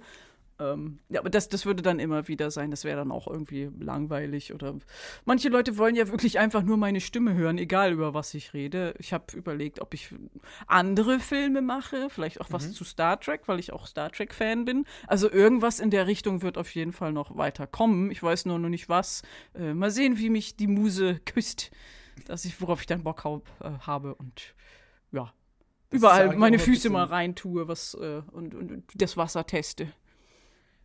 Ähm, 0.60 0.98
ja, 1.08 1.20
aber 1.20 1.30
das, 1.30 1.48
das 1.48 1.64
würde 1.64 1.82
dann 1.82 1.98
immer 1.98 2.28
wieder 2.28 2.50
sein. 2.50 2.70
Das 2.70 2.84
wäre 2.84 2.98
dann 2.98 3.10
auch 3.10 3.26
irgendwie 3.26 3.70
langweilig. 3.80 4.52
Oder 4.52 4.76
manche 5.24 5.48
Leute 5.48 5.78
wollen 5.78 5.96
ja 5.96 6.08
wirklich 6.08 6.38
einfach 6.38 6.62
nur 6.62 6.76
meine 6.76 7.00
Stimme 7.00 7.34
hören, 7.34 7.58
egal 7.58 7.92
über 7.92 8.14
was 8.14 8.34
ich 8.34 8.52
rede. 8.52 8.94
Ich 8.98 9.12
habe 9.12 9.36
überlegt, 9.36 9.80
ob 9.80 9.94
ich 9.94 10.14
andere 10.66 11.18
Filme 11.18 11.62
mache, 11.62 12.08
vielleicht 12.10 12.40
auch 12.40 12.48
was 12.50 12.72
zu 12.72 12.84
Star 12.84 13.18
Trek, 13.18 13.42
weil 13.46 13.58
ich 13.58 13.72
auch 13.72 13.86
Star 13.86 14.12
Trek-Fan 14.12 14.64
bin. 14.64 14.84
Also 15.06 15.30
irgendwas 15.30 15.80
in 15.80 15.90
der 15.90 16.06
Richtung 16.06 16.42
wird 16.42 16.58
auf 16.58 16.74
jeden 16.74 16.92
Fall 16.92 17.12
noch 17.12 17.36
weiter 17.36 17.66
kommen. 17.66 18.10
Ich 18.10 18.22
weiß 18.22 18.44
nur 18.44 18.58
noch 18.58 18.68
nicht 18.68 18.88
was. 18.88 19.22
Äh, 19.54 19.72
mal 19.72 19.90
sehen, 19.90 20.18
wie 20.18 20.28
mich 20.28 20.56
die 20.56 20.66
Muse 20.66 21.20
küsst, 21.24 21.70
dass 22.24 22.44
ich, 22.44 22.60
worauf 22.60 22.80
ich 22.80 22.86
dann 22.86 23.02
Bock 23.02 23.24
hab, 23.24 23.48
äh, 23.60 23.78
habe 23.80 24.14
und 24.14 24.54
ja. 25.12 25.32
Das 25.90 25.98
Überall 25.98 26.36
meine 26.36 26.58
Füße 26.58 26.88
mal 26.88 27.04
reintue 27.04 27.66
was, 27.66 27.94
äh, 27.94 28.22
und, 28.30 28.54
und, 28.54 28.70
und 28.70 28.84
das 28.94 29.16
Wasser 29.16 29.44
teste. 29.46 29.92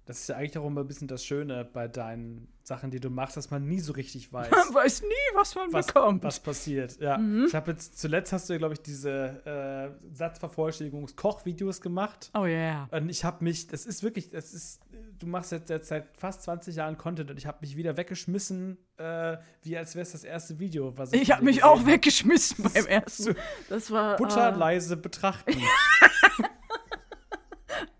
Das 0.05 0.19
ist 0.19 0.29
ja 0.29 0.35
eigentlich 0.35 0.57
auch 0.59 0.67
immer 0.67 0.81
ein 0.81 0.87
bisschen 0.87 1.07
das 1.07 1.25
Schöne 1.25 1.65
bei 1.65 1.87
deinen 1.87 2.47
Sachen, 2.61 2.91
die 2.91 2.99
du 2.99 3.09
machst, 3.09 3.37
dass 3.37 3.49
man 3.49 3.67
nie 3.67 3.79
so 3.79 3.93
richtig 3.93 4.31
weiß. 4.33 4.51
Man 4.51 4.73
weiß 4.73 5.01
nie, 5.01 5.35
was 5.35 5.55
man 5.55 5.73
was, 5.73 5.87
bekommt. 5.87 6.23
was 6.23 6.39
passiert. 6.39 6.99
Ja. 6.99 7.17
Mhm. 7.17 7.45
Ich 7.47 7.55
habe 7.55 7.71
jetzt 7.71 7.97
zuletzt 7.99 8.31
hast 8.31 8.47
du 8.47 8.53
ja, 8.53 8.59
glaube 8.59 8.75
ich, 8.75 8.81
diese 8.81 9.97
äh, 10.03 10.15
Satzvervollständigungs-Kochvideos 10.15 11.81
gemacht. 11.81 12.29
Oh 12.35 12.45
yeah. 12.45 12.87
Und 12.91 13.09
ich 13.09 13.25
habe 13.25 13.43
mich, 13.43 13.65
das 13.67 13.87
ist 13.87 14.03
wirklich, 14.03 14.29
das 14.29 14.53
ist, 14.53 14.81
du 15.17 15.25
machst 15.25 15.51
jetzt, 15.51 15.71
jetzt 15.71 15.87
seit 15.87 16.15
fast 16.15 16.43
20 16.43 16.75
Jahren 16.75 16.97
Content 16.97 17.31
und 17.31 17.37
ich 17.37 17.47
habe 17.47 17.57
mich 17.61 17.75
wieder 17.75 17.97
weggeschmissen, 17.97 18.77
äh, 18.97 19.37
wie 19.63 19.75
als 19.75 19.95
wäre 19.95 20.03
es 20.03 20.11
das 20.11 20.23
erste 20.23 20.59
Video, 20.59 20.95
was 20.97 21.13
ich 21.13 21.21
Ich 21.23 21.31
habe 21.31 21.43
mich 21.43 21.63
auch 21.63 21.79
hab. 21.79 21.87
weggeschmissen 21.87 22.63
beim 22.71 22.85
ersten. 22.85 23.35
Das 23.69 23.89
war. 23.89 24.19
Äh, 24.19 24.55
leise 24.55 24.97
betrachten. 24.97 25.53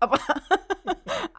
aber 0.00 0.18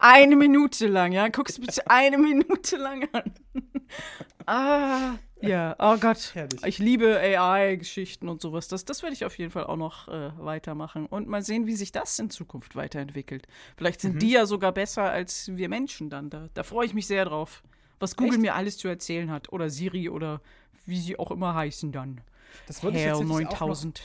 eine 0.08 0.36
Minute 0.36 0.88
lang, 0.88 1.12
ja? 1.12 1.28
Guck's 1.28 1.60
bitte 1.60 1.90
eine 1.90 2.18
Minute 2.18 2.78
lang 2.78 3.08
an. 3.12 3.32
ah, 4.46 5.16
ja, 5.42 5.76
oh 5.80 5.98
Gott. 5.98 6.32
Herrlich. 6.34 6.64
Ich 6.66 6.80
liebe 6.80 7.20
AI-Geschichten 7.20 8.28
und 8.30 8.42
sowas. 8.42 8.68
Das, 8.68 8.86
das 8.86 9.04
werde 9.04 9.14
ich 9.14 9.26
auf 9.26 9.38
jeden 9.38 9.52
Fall 9.52 9.66
auch 9.66 9.76
noch 9.76 10.08
äh, 10.08 10.32
weitermachen. 10.38 11.06
Und 11.06 11.28
mal 11.28 11.44
sehen, 11.44 11.68
wie 11.68 11.76
sich 11.76 11.92
das 11.92 12.18
in 12.20 12.30
Zukunft 12.30 12.76
weiterentwickelt. 12.76 13.48
Vielleicht 13.78 14.04
Mhm. 14.04 14.08
sind 14.12 14.22
die 14.22 14.32
ja 14.32 14.46
sogar 14.46 14.72
besser 14.72 15.04
als 15.04 15.56
wir 15.56 15.70
Menschen 15.70 16.10
dann. 16.10 16.30
Da, 16.30 16.48
da 16.54 16.64
freue 16.64 16.86
ich 16.86 16.94
mich 16.94 17.08
sehr 17.08 17.26
drauf. 17.26 17.64
Was 18.00 18.16
Google 18.16 18.34
Echt? 18.34 18.42
mir 18.42 18.56
alles 18.56 18.78
zu 18.78 18.88
erzählen 18.88 19.30
hat. 19.32 19.52
Oder 19.52 19.70
Siri 19.70 20.10
oder 20.10 20.42
wie 20.86 21.00
sie 21.00 21.20
auch 21.20 21.32
immer 21.32 21.54
heißen 21.54 21.92
dann. 21.92 22.22
Das 22.66 22.82
wollte 22.84 22.98
ich 22.98 23.04
Hell 23.04 23.12
tatsächlich 23.12 23.36
auch 23.36 23.42
noch 23.42 23.50
9000. 23.52 24.02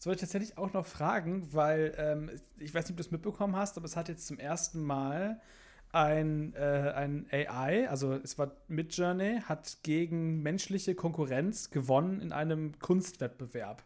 Das 0.00 0.06
wollte 0.06 0.24
ich 0.24 0.30
tatsächlich 0.30 0.56
auch 0.56 0.72
noch 0.72 0.86
fragen, 0.86 1.52
weil 1.52 1.92
ähm, 1.98 2.30
ich 2.58 2.72
weiß 2.74 2.84
nicht, 2.84 2.92
ob 2.92 2.96
du 2.96 3.02
es 3.02 3.10
mitbekommen 3.10 3.54
hast, 3.54 3.76
aber 3.76 3.84
es 3.84 3.96
hat 3.96 4.08
jetzt 4.08 4.26
zum 4.26 4.38
ersten 4.38 4.82
Mal 4.82 5.42
ein, 5.92 6.54
äh, 6.54 6.92
ein 6.96 7.26
AI, 7.30 7.86
also 7.86 8.14
es 8.14 8.38
war 8.38 8.52
Midjourney, 8.66 9.42
hat 9.42 9.76
gegen 9.82 10.40
menschliche 10.42 10.94
Konkurrenz 10.94 11.68
gewonnen 11.68 12.22
in 12.22 12.32
einem 12.32 12.78
Kunstwettbewerb. 12.78 13.82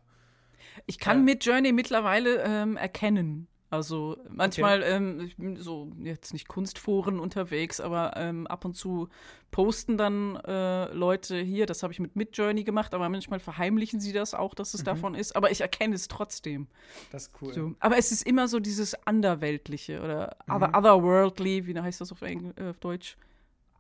Ich 0.87 1.01
kann 1.01 1.19
Äh. 1.19 1.23
mit 1.23 1.45
Journey 1.45 1.73
mittlerweile 1.73 2.45
ähm, 2.45 2.77
erkennen. 2.77 3.49
Also 3.75 4.17
manchmal, 4.29 4.83
ähm, 4.85 5.21
ich 5.21 5.37
bin 5.37 5.57
so 5.57 5.91
jetzt 5.99 6.33
nicht 6.33 6.47
Kunstforen 6.47 7.19
unterwegs, 7.19 7.81
aber 7.81 8.13
ähm, 8.17 8.47
ab 8.47 8.65
und 8.65 8.75
zu 8.75 9.09
posten 9.51 9.99
dann 9.99 10.37
äh, 10.37 10.93
Leute 10.93 11.37
hier, 11.41 11.67
das 11.67 11.83
habe 11.83 11.93
ich 11.93 11.99
mit 11.99 12.15
Midjourney 12.15 12.63
gemacht, 12.65 12.95
aber 12.95 13.09
manchmal 13.09 13.41
verheimlichen 13.41 13.99
sie 14.01 14.13
das 14.13 14.33
auch, 14.35 14.55
dass 14.55 14.75
es 14.75 14.83
Mhm. 14.83 14.85
davon 14.85 15.15
ist, 15.15 15.35
aber 15.35 15.51
ich 15.51 15.61
erkenne 15.61 15.95
es 15.97 16.07
trotzdem. 16.09 16.69
Das 17.11 17.25
ist 17.25 17.33
cool. 17.43 17.53
So. 17.53 17.75
Aber 17.81 17.99
es 17.99 18.13
ist 18.13 18.27
immer 18.27 18.47
so 18.49 18.61
dieses 18.61 18.95
Anderweltliche 19.07 20.01
oder 20.03 20.37
Mhm. 20.47 20.55
other, 20.55 20.69
Otherworldly, 20.79 21.67
wie 21.67 21.79
heißt 21.79 22.01
das 22.01 22.13
auf, 22.13 22.23
Engl 22.23 22.55
äh, 22.57 22.69
auf 22.71 22.79
Deutsch? 22.79 23.17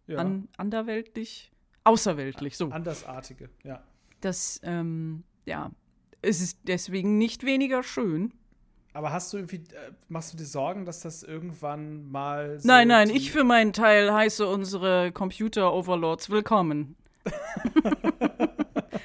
ja. 0.07 0.19
An, 0.19 0.49
anderweltlich? 0.57 1.51
Außerweltlich, 1.85 2.57
so. 2.57 2.71
Andersartige, 2.71 3.49
ja. 3.63 3.83
Das, 4.21 4.61
ähm, 4.65 5.23
ja, 5.47 5.71
es 6.23 6.41
ist 6.41 6.59
deswegen 6.65 7.19
nicht 7.19 7.45
weniger 7.45 7.83
schön. 7.83 8.33
Aber 8.95 9.13
hast 9.13 9.33
du 9.33 9.39
irgendwie, 9.39 9.57
äh, 9.57 9.91
machst 10.09 10.33
du 10.33 10.37
dir 10.37 10.45
Sorgen, 10.45 10.85
dass 10.87 11.01
das 11.01 11.23
irgendwann 11.25 12.11
mal 12.11 12.61
so 12.61 12.69
Nein, 12.69 12.87
nein, 12.89 13.11
ich 13.11 13.33
für 13.33 13.43
meinen 13.45 13.73
Teil 13.73 14.13
heiße 14.13 14.47
unsere 14.47 15.11
Computer-Overlords 15.13 16.31
willkommen. 16.31 16.97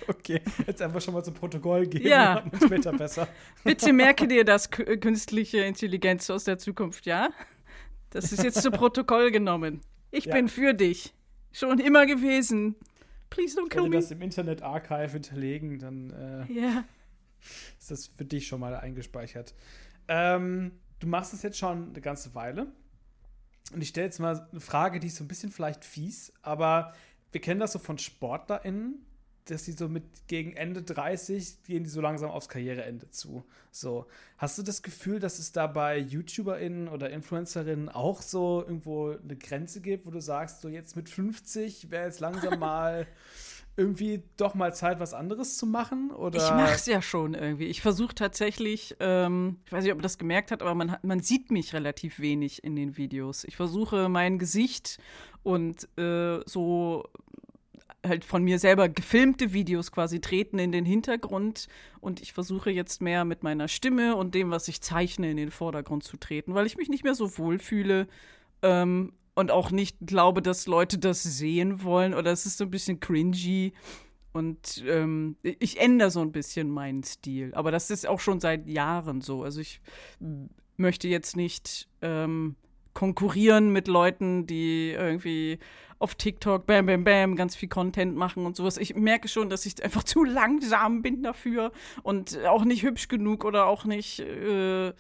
Okay, 0.08 0.42
jetzt 0.68 0.82
einfach 0.82 1.02
schon 1.02 1.14
mal 1.14 1.24
zum 1.24 1.34
Protokoll 1.34 1.88
geben, 1.88 2.08
Ja. 2.08 2.44
später 2.66 2.92
besser. 2.92 3.28
Bitte 3.64 3.94
merke 3.94 4.28
dir 4.28 4.44
das, 4.44 4.68
äh, 4.78 4.98
künstliche 4.98 5.60
Intelligenz 5.60 6.30
aus 6.30 6.44
der 6.44 6.58
Zukunft, 6.60 7.06
ja? 7.06 7.30
Das 8.12 8.32
ist 8.32 8.44
jetzt 8.44 8.62
zu 8.62 8.70
Protokoll 8.72 9.32
genommen. 9.32 9.82
Ich 10.12 10.26
Ja. 10.26 10.36
bin 10.36 10.48
für 10.48 10.74
dich. 10.74 11.14
Schon 11.52 11.80
immer 11.80 12.06
gewesen. 12.06 12.76
Please 13.30 13.58
don't 13.60 13.70
kill 13.70 13.84
Wenn 13.84 13.92
wir 13.92 13.98
me. 13.98 14.02
das 14.04 14.12
im 14.12 14.22
Internet 14.22 14.62
Archive 14.62 15.12
hinterlegen, 15.14 15.80
dann 15.80 16.10
äh, 16.50 16.54
Ja. 16.54 16.84
Ist 17.80 17.92
das 17.92 18.08
für 18.08 18.26
dich 18.26 18.48
schon 18.48 18.60
mal 18.60 18.76
eingespeichert. 18.76 19.54
Ähm, 20.08 20.72
du 21.00 21.08
machst 21.08 21.34
das 21.34 21.44
jetzt 21.44 21.58
schon 21.58 21.90
eine 21.90 22.02
ganze 22.02 22.36
Weile. 22.36 22.68
Und 23.74 23.82
ich 23.82 23.90
stelle 23.90 24.06
jetzt 24.06 24.20
mal 24.20 24.48
eine 24.52 24.60
Frage, 24.60 25.00
die 25.00 25.08
ist 25.08 25.18
so 25.18 25.24
ein 25.24 25.28
bisschen 25.28 25.52
vielleicht 25.52 25.86
fies, 25.86 26.34
aber 26.42 26.94
wir 27.32 27.42
kennen 27.42 27.60
das 27.60 27.74
so 27.74 27.80
von 27.80 28.00
SportlerInnen, 28.00 29.06
dass 29.46 29.64
die 29.64 29.72
so 29.72 29.88
mit 29.88 30.04
gegen 30.28 30.54
Ende 30.54 30.82
30 30.82 31.64
gehen 31.64 31.84
die 31.84 31.90
so 31.90 32.02
langsam 32.02 32.30
aufs 32.30 32.50
Karriereende 32.50 33.10
zu. 33.10 33.44
So. 33.72 34.08
Hast 34.38 34.58
du 34.58 34.64
das 34.64 34.82
Gefühl, 34.82 35.20
dass 35.20 35.40
es 35.40 35.52
da 35.52 35.68
bei 35.68 35.98
YouTuberInnen 35.98 36.88
oder 36.88 37.10
InfluencerInnen 37.10 37.90
auch 37.90 38.22
so 38.22 38.62
irgendwo 38.62 39.12
eine 39.12 39.36
Grenze 39.36 39.82
gibt, 39.82 40.06
wo 40.06 40.12
du 40.12 40.22
sagst, 40.22 40.62
so 40.62 40.70
jetzt 40.70 40.96
mit 40.96 41.10
50 41.10 41.90
wäre 41.92 42.06
jetzt 42.06 42.20
langsam 42.20 42.60
mal 42.60 43.08
irgendwie 43.80 44.22
doch 44.38 44.54
mal 44.54 44.74
Zeit, 44.74 45.00
was 45.00 45.14
anderes 45.14 45.58
zu 45.58 45.66
machen? 45.66 46.12
Oder? 46.12 46.38
Ich 46.38 46.52
mach's 46.52 46.86
ja 46.86 47.02
schon 47.02 47.34
irgendwie. 47.34 47.66
Ich 47.66 47.82
versuche 47.82 48.14
tatsächlich, 48.14 48.98
ähm, 49.00 49.58
ich 49.66 49.72
weiß 49.72 49.84
nicht, 49.84 49.94
ob 49.94 49.98
man 49.98 50.04
das 50.04 50.18
gemerkt 50.18 50.52
hat, 50.52 50.62
aber 50.62 50.76
man, 50.76 50.98
man 51.02 51.22
sieht 51.22 51.50
mich 51.50 51.74
relativ 51.74 52.20
wenig 52.20 52.64
in 52.64 52.76
den 52.76 52.98
Videos. 52.98 53.46
Ich 53.46 53.56
versuche 53.56 54.10
mein 54.10 54.38
Gesicht 54.38 55.00
und 55.44 55.88
äh, 55.98 56.42
so 56.46 57.06
halt 58.06 58.26
von 58.26 58.44
mir 58.44 58.60
selber 58.60 58.90
gefilmte 58.90 59.54
Videos 59.54 59.92
quasi 59.92 60.22
treten 60.22 60.60
in 60.60 60.72
den 60.72 60.86
Hintergrund 60.86 61.68
und 62.00 62.22
ich 62.22 62.34
versuche 62.34 62.72
jetzt 62.72 63.02
mehr 63.02 63.26
mit 63.26 63.44
meiner 63.44 63.68
Stimme 63.68 64.16
und 64.16 64.36
dem, 64.36 64.52
was 64.52 64.68
ich 64.68 64.82
zeichne, 64.82 65.32
in 65.32 65.38
den 65.38 65.52
Vordergrund 65.52 66.04
zu 66.04 66.18
treten, 66.18 66.54
weil 66.54 66.66
ich 66.66 66.78
mich 66.78 66.90
nicht 66.90 67.04
mehr 67.04 67.16
so 67.16 67.38
wohl 67.38 67.60
fühle 67.60 68.08
ähm, 68.62 69.14
und 69.40 69.52
auch 69.52 69.72
nicht 69.72 69.98
glaube, 70.02 70.42
dass 70.42 70.68
Leute 70.68 70.98
das 70.98 71.24
sehen 71.24 71.84
wollen 71.84 72.14
oder 72.14 72.32
es 72.32 72.46
ist 72.46 72.58
so 72.58 72.66
ein 72.66 72.72
bisschen 72.72 73.00
cringy. 73.00 73.72
Und 74.34 74.84
ähm, 74.86 75.38
ich 75.42 75.80
ändere 75.80 76.12
so 76.12 76.20
ein 76.20 76.34
bisschen 76.34 76.70
meinen 76.70 77.04
Stil. 77.04 77.54
Aber 77.56 77.72
das 77.72 77.90
ist 77.90 78.06
auch 78.06 78.20
schon 78.20 78.42
seit 78.42 78.68
Jahren 78.68 79.22
so. 79.22 79.44
Also 79.44 79.62
ich 79.62 79.82
möchte 80.76 81.08
jetzt 81.08 81.38
nicht 81.38 81.88
ähm, 82.02 82.58
konkurrieren 82.94 83.72
mit 83.72 83.88
Leuten, 83.88 84.46
die 84.46 84.92
irgendwie 84.92 85.58
auf 86.00 86.16
TikTok 86.16 86.66
bam, 86.66 86.86
bam, 86.86 87.06
bam 87.06 87.36
ganz 87.38 87.56
viel 87.56 87.70
Content 87.70 88.16
machen 88.16 88.46
und 88.46 88.58
sowas. 88.58 88.78
Ich 88.78 88.94
merke 88.96 89.30
schon, 89.30 89.50
dass 89.50 89.66
ich 89.66 89.82
einfach 89.82 90.04
zu 90.06 90.26
langsam 90.26 91.02
bin 91.02 91.24
dafür 91.24 91.72
und 92.04 92.38
auch 92.46 92.66
nicht 92.66 92.84
hübsch 92.84 93.08
genug 93.08 93.46
oder 93.46 93.68
auch 93.68 93.86
nicht 93.86 94.20
äh, 94.20 94.92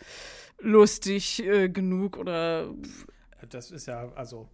lustig 0.59 1.45
äh, 1.45 1.67
genug 1.67 2.17
oder 2.17 2.73
Das 3.49 3.71
ist 3.71 3.87
ja, 3.87 4.11
also, 4.15 4.47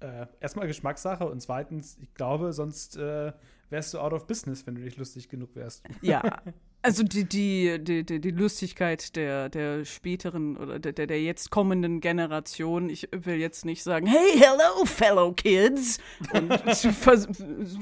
äh, 0.00 0.26
erstmal 0.40 0.66
Geschmackssache 0.66 1.28
und 1.28 1.40
zweitens, 1.40 1.98
ich 2.00 2.12
glaube, 2.14 2.52
sonst 2.52 2.96
äh, 2.96 3.32
wärst 3.68 3.94
du 3.94 3.98
out 3.98 4.12
of 4.12 4.26
business, 4.26 4.66
wenn 4.66 4.74
du 4.74 4.80
nicht 4.80 4.96
lustig 4.96 5.28
genug 5.28 5.54
wärst. 5.54 5.82
Ja, 6.00 6.22
also 6.82 7.02
die, 7.02 7.24
die, 7.24 7.78
die, 7.82 8.04
die, 8.04 8.30
Lustigkeit 8.30 9.14
der, 9.16 9.50
der 9.50 9.84
späteren 9.84 10.56
oder 10.56 10.78
der, 10.78 10.92
der 10.92 11.06
der 11.06 11.22
jetzt 11.22 11.50
kommenden 11.50 12.00
Generation, 12.00 12.88
ich 12.88 13.08
will 13.12 13.36
jetzt 13.36 13.64
nicht 13.64 13.82
sagen, 13.82 14.06
hey, 14.06 14.38
hello, 14.38 14.86
fellow 14.86 15.32
kids, 15.32 15.98
und 16.32 16.50
zu 16.74 16.92
vers 16.92 17.28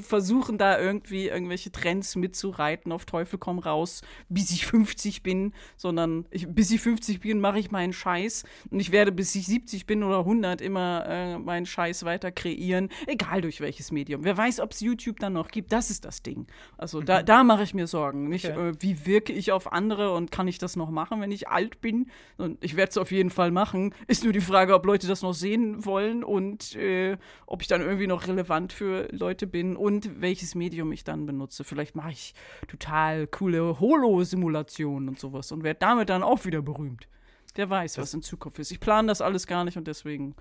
versuchen 0.01 0.57
da 0.57 0.79
irgendwie 0.79 1.27
irgendwelche 1.27 1.71
Trends 1.71 2.15
mitzureiten, 2.17 2.91
auf 2.91 3.05
Teufel 3.05 3.39
komm 3.39 3.59
raus, 3.59 4.01
bis 4.27 4.51
ich 4.51 4.65
50 4.65 5.23
bin, 5.23 5.53
sondern 5.77 6.25
ich, 6.29 6.47
bis 6.47 6.71
ich 6.71 6.81
50 6.81 7.21
bin, 7.21 7.39
mache 7.39 7.59
ich 7.59 7.71
meinen 7.71 7.93
Scheiß 7.93 8.43
und 8.69 8.79
ich 8.81 8.91
werde, 8.91 9.13
bis 9.13 9.33
ich 9.35 9.45
70 9.45 9.85
bin 9.85 10.03
oder 10.03 10.19
100, 10.19 10.59
immer 10.59 11.05
äh, 11.07 11.37
meinen 11.37 11.65
Scheiß 11.65 12.03
weiter 12.03 12.31
kreieren, 12.31 12.89
egal 13.07 13.41
durch 13.41 13.61
welches 13.61 13.91
Medium. 13.91 14.25
Wer 14.25 14.35
weiß, 14.35 14.59
ob 14.59 14.73
es 14.73 14.81
YouTube 14.81 15.19
dann 15.19 15.33
noch 15.33 15.47
gibt, 15.47 15.71
das 15.71 15.89
ist 15.89 16.03
das 16.03 16.21
Ding. 16.21 16.47
Also 16.77 17.01
da, 17.01 17.23
da 17.23 17.45
mache 17.45 17.63
ich 17.63 17.73
mir 17.73 17.87
Sorgen. 17.87 18.27
Nicht, 18.27 18.49
Okay. 18.49 18.69
äh, 18.69 18.73
wie 18.79 18.88
wirke 19.05 19.33
ich 19.33 19.51
auf 19.51 19.71
andere 19.71 20.13
und 20.13 20.31
kann 20.31 20.47
ich 20.47 20.57
das 20.57 20.75
noch 20.75 20.89
machen, 20.89 21.21
wenn 21.21 21.31
ich 21.31 21.47
alt 21.47 21.81
bin? 21.81 22.09
Und 22.37 22.63
ich 22.63 22.75
werde 22.75 22.91
es 22.91 22.97
auf 22.97 23.11
jeden 23.11 23.29
Fall 23.29 23.51
machen. 23.51 23.93
Ist 24.07 24.23
nur 24.23 24.33
die 24.33 24.41
Frage, 24.41 24.73
ob 24.73 24.85
Leute 24.85 25.07
das 25.07 25.21
noch 25.21 25.33
sehen 25.33 25.85
wollen 25.85 26.23
und 26.23 26.75
äh, 26.75 27.17
ob 27.45 27.61
ich 27.61 27.67
dann 27.67 27.81
irgendwie 27.81 28.07
noch 28.07 28.27
relevant 28.27 28.73
für 28.73 29.07
Leute 29.11 29.47
bin 29.47 29.75
und 29.75 30.21
welches 30.21 30.55
Medium 30.55 30.91
ich 30.91 31.03
dann 31.03 31.25
benutze. 31.25 31.63
Vielleicht 31.63 31.95
mache 31.95 32.11
ich 32.11 32.33
total 32.67 33.27
coole 33.27 33.79
Holo-Simulationen 33.79 35.09
und 35.09 35.19
sowas 35.19 35.51
und 35.51 35.63
werde 35.63 35.79
damit 35.79 36.09
dann 36.09 36.23
auch 36.23 36.45
wieder 36.45 36.61
berühmt. 36.61 37.07
Der 37.55 37.69
weiß, 37.69 37.97
was 37.97 38.13
in 38.13 38.21
Zukunft 38.21 38.59
ist. 38.59 38.71
Ich 38.71 38.79
plane 38.79 39.07
das 39.07 39.21
alles 39.21 39.47
gar 39.47 39.63
nicht 39.65 39.77
und 39.77 39.87
deswegen, 39.87 40.35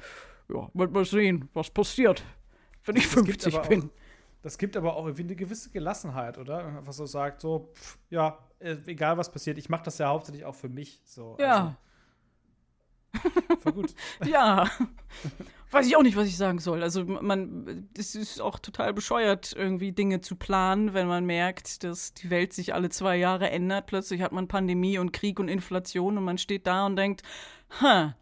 ja, 0.53 0.69
wird 0.75 0.93
mal 0.93 1.05
sehen, 1.05 1.49
was 1.55 1.71
passiert, 1.71 2.23
wenn 2.85 2.97
ich 2.97 3.05
Das 3.05 3.25
gibt 3.25 3.43
50 3.43 3.55
aber 3.57 3.69
bin. 3.69 3.83
Auch, 3.83 4.08
das 4.43 4.59
gibt 4.59 4.77
aber 4.77 4.97
auch 4.97 5.05
irgendwie 5.05 5.25
eine 5.25 5.37
gewisse 5.37 5.71
Gelassenheit, 5.71 6.39
oder? 6.39 6.65
Einfach 6.65 6.93
so 6.93 7.07
sagt, 7.07 7.41
so, 7.41 7.73
pff, 7.75 7.99
ja, 8.11 8.39
äh, 8.61 8.77
egal 8.87 9.19
was 9.19 9.31
passiert, 9.31 9.59
ich 9.59 9.69
mache 9.69 9.85
das 9.85 9.99
ja 9.99 10.09
hauptsächlich 10.09 10.45
auch 10.45 10.55
für 10.55 10.69
mich. 10.69 11.01
So, 11.05 11.37
Ja. 11.41 11.77
Also, 13.15 13.61
voll 13.61 13.73
gut. 13.73 13.95
Ja. 14.27 14.71
Weiß 15.71 15.87
ich 15.87 15.97
auch 15.97 16.03
nicht, 16.03 16.17
was 16.17 16.29
ich 16.29 16.37
sagen 16.37 16.61
soll. 16.61 16.83
Also 16.83 17.05
man, 17.05 17.89
es 17.97 18.15
ist 18.15 18.41
auch 18.41 18.59
total 18.59 18.95
bescheuert, 18.95 19.53
irgendwie 19.55 19.93
Dinge 19.93 20.23
zu 20.23 20.35
planen, 20.35 20.95
wenn 20.95 21.07
man 21.07 21.27
merkt, 21.27 21.85
dass 21.85 22.15
die 22.15 22.31
Welt 22.31 22.55
sich 22.55 22.73
alle 22.73 22.89
zwei 22.89 23.17
Jahre 23.17 23.51
ändert. 23.51 23.87
Plötzlich 23.87 24.23
hat 24.23 24.33
man 24.33 24.49
Pandemie 24.49 24.99
und 24.99 25.13
Krieg 25.13 25.39
und 25.39 25.49
Inflation 25.49 26.17
und 26.17 26.25
man 26.25 26.39
steht 26.39 26.67
da 26.67 26.87
und 26.87 26.97
denkt, 26.97 27.23
ha, 27.83 28.15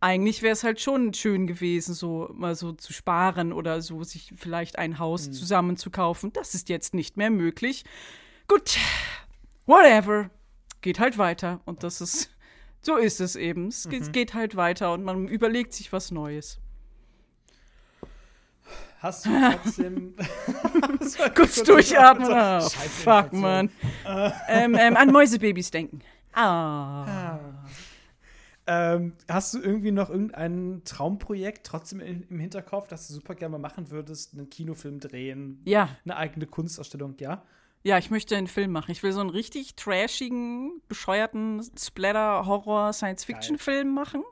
eigentlich 0.00 0.40
wäre 0.40 0.54
es 0.54 0.64
halt 0.64 0.80
schon 0.80 1.12
schön 1.12 1.46
gewesen, 1.46 1.94
so 1.94 2.30
mal 2.32 2.54
so 2.54 2.72
zu 2.72 2.92
sparen 2.92 3.52
oder 3.52 3.82
so 3.82 4.02
sich 4.02 4.32
vielleicht 4.36 4.78
ein 4.78 4.98
Haus 4.98 5.30
zusammen 5.30 5.76
zu 5.76 5.90
kaufen. 5.90 6.32
Das 6.32 6.54
ist 6.54 6.70
jetzt 6.70 6.94
nicht 6.94 7.18
mehr 7.18 7.30
möglich. 7.30 7.84
Gut, 8.48 8.78
whatever. 9.66 10.30
Geht 10.80 10.98
halt 10.98 11.18
weiter. 11.18 11.60
Und 11.66 11.82
das 11.82 12.00
ist, 12.00 12.30
so 12.80 12.96
ist 12.96 13.20
es 13.20 13.36
eben. 13.36 13.68
Es 13.68 13.88
geht, 13.88 14.12
geht 14.14 14.34
halt 14.34 14.56
weiter 14.56 14.94
und 14.94 15.04
man 15.04 15.28
überlegt 15.28 15.74
sich 15.74 15.92
was 15.92 16.10
Neues. 16.10 16.58
Hast 19.00 19.26
du 19.26 19.30
trotzdem. 19.30 20.14
Kurz 21.34 21.62
durchatmen. 21.62 22.32
Ah, 22.32 22.60
fuck, 22.60 23.32
man. 23.32 23.70
ähm, 24.48 24.74
ähm, 24.78 24.96
an 24.96 25.10
Mäusebabys 25.10 25.70
denken. 25.70 26.00
Ah. 26.32 27.48
Ähm, 28.72 29.14
hast 29.28 29.52
du 29.52 29.58
irgendwie 29.58 29.90
noch 29.90 30.10
irgendein 30.10 30.82
Traumprojekt 30.84 31.66
trotzdem 31.66 31.98
in, 31.98 32.22
im 32.30 32.38
Hinterkopf, 32.38 32.86
das 32.86 33.08
du 33.08 33.14
super 33.14 33.34
gerne 33.34 33.50
mal 33.50 33.58
machen 33.58 33.90
würdest? 33.90 34.32
Einen 34.32 34.48
Kinofilm 34.48 35.00
drehen? 35.00 35.60
Ja. 35.64 35.88
Eine 36.04 36.16
eigene 36.16 36.46
Kunstausstellung, 36.46 37.16
ja? 37.18 37.42
Ja, 37.82 37.98
ich 37.98 38.12
möchte 38.12 38.36
einen 38.36 38.46
Film 38.46 38.70
machen. 38.70 38.92
Ich 38.92 39.02
will 39.02 39.10
so 39.10 39.18
einen 39.18 39.30
richtig 39.30 39.74
trashigen, 39.74 40.80
bescheuerten 40.86 41.60
Splatter-Horror-Science-Fiction-Film 41.76 43.92
machen. 43.92 44.22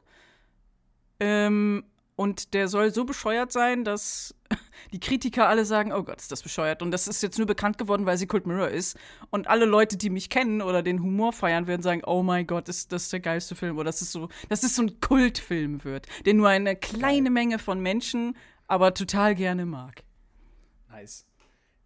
Ähm, 1.18 1.82
und 2.14 2.54
der 2.54 2.68
soll 2.68 2.94
so 2.94 3.04
bescheuert 3.04 3.50
sein, 3.50 3.82
dass 3.82 4.36
die 4.92 5.00
Kritiker 5.00 5.48
alle 5.48 5.64
sagen, 5.64 5.92
oh 5.92 6.02
Gott, 6.02 6.20
ist 6.20 6.32
das 6.32 6.42
bescheuert. 6.42 6.82
Und 6.82 6.90
das 6.90 7.08
ist 7.08 7.22
jetzt 7.22 7.38
nur 7.38 7.46
bekannt 7.46 7.78
geworden, 7.78 8.06
weil 8.06 8.16
sie 8.16 8.26
Cold 8.26 8.46
Mirror 8.46 8.68
ist. 8.68 8.96
Und 9.30 9.46
alle 9.48 9.64
Leute, 9.64 9.96
die 9.96 10.10
mich 10.10 10.30
kennen 10.30 10.62
oder 10.62 10.82
den 10.82 11.02
Humor 11.02 11.32
feiern, 11.32 11.66
werden 11.66 11.82
sagen, 11.82 12.02
oh 12.06 12.22
mein 12.22 12.46
Gott, 12.46 12.68
ist 12.68 12.92
das 12.92 13.10
der 13.10 13.20
geilste 13.20 13.54
Film. 13.54 13.76
Oder 13.76 13.86
das 13.86 14.02
ist 14.02 14.12
so, 14.12 14.28
dass 14.48 14.62
es 14.62 14.74
so 14.76 14.82
ein 14.82 15.00
Kultfilm 15.00 15.84
wird, 15.84 16.06
den 16.26 16.38
nur 16.38 16.48
eine 16.48 16.76
kleine 16.76 17.30
Menge 17.30 17.58
von 17.58 17.80
Menschen 17.80 18.36
aber 18.68 18.94
total 18.94 19.34
gerne 19.34 19.66
mag. 19.66 20.04
Nice. 20.90 21.27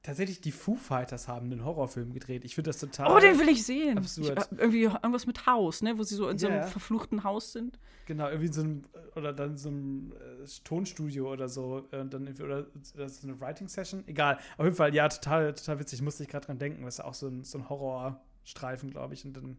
Tatsächlich, 0.03 0.41
die 0.41 0.51
Foo 0.51 0.75
Fighters 0.75 1.29
haben 1.29 1.53
einen 1.53 1.65
Horrorfilm 1.65 2.13
gedreht. 2.13 2.45
Ich 2.45 2.57
finde 2.57 2.71
das 2.71 2.79
total. 2.79 3.13
Oh, 3.13 3.21
den 3.21 3.39
will 3.39 3.49
ich 3.49 3.65
sehen. 3.65 3.99
absurd. 3.99 4.49
Ich, 4.51 4.59
irgendwie 4.59 4.83
irgendwas 4.83 5.27
mit 5.27 5.47
Haus, 5.47 5.81
ne? 5.81 5.97
Wo 5.97 6.03
sie 6.03 6.17
so 6.17 6.29
in 6.29 6.39
so 6.39 6.49
einem 6.49 6.65
verfluchten 6.65 7.23
Haus 7.23 7.53
sind. 7.53 7.79
Genau, 8.07 8.27
irgendwie 8.27 8.47
in 8.47 8.53
so 8.53 8.61
einem, 8.63 8.83
oder 9.15 9.33
dann 9.33 9.53
in 9.53 9.59
so 9.59 9.69
einem 9.69 10.13
äh, 10.13 10.47
Tonstudio 10.65 11.33
oder 11.33 11.49
so, 11.49 11.87
äh, 11.93 12.05
dann 12.05 12.27
irgendwie, 12.27 12.43
oder 12.43 12.67
das 12.97 13.13
ist 13.13 13.25
eine 13.25 13.41
Writing-Session, 13.41 14.03
egal. 14.09 14.39
Auf 14.57 14.65
jeden 14.65 14.77
Fall, 14.77 14.93
ja, 14.93 15.09
total, 15.09 15.55
total 15.55 15.79
witzig, 15.79 16.03
musste 16.03 16.25
ich 16.25 16.29
gerade 16.29 16.47
dran 16.47 16.59
denken, 16.59 16.85
das 16.85 16.99
ist 16.99 17.05
auch 17.05 17.15
so 17.15 17.29
ein, 17.29 17.45
so 17.45 17.59
ein 17.59 17.69
Horrorstreifen, 17.69 18.91
glaube 18.91 19.15
ich, 19.15 19.25
und 19.25 19.37
dann, 19.37 19.57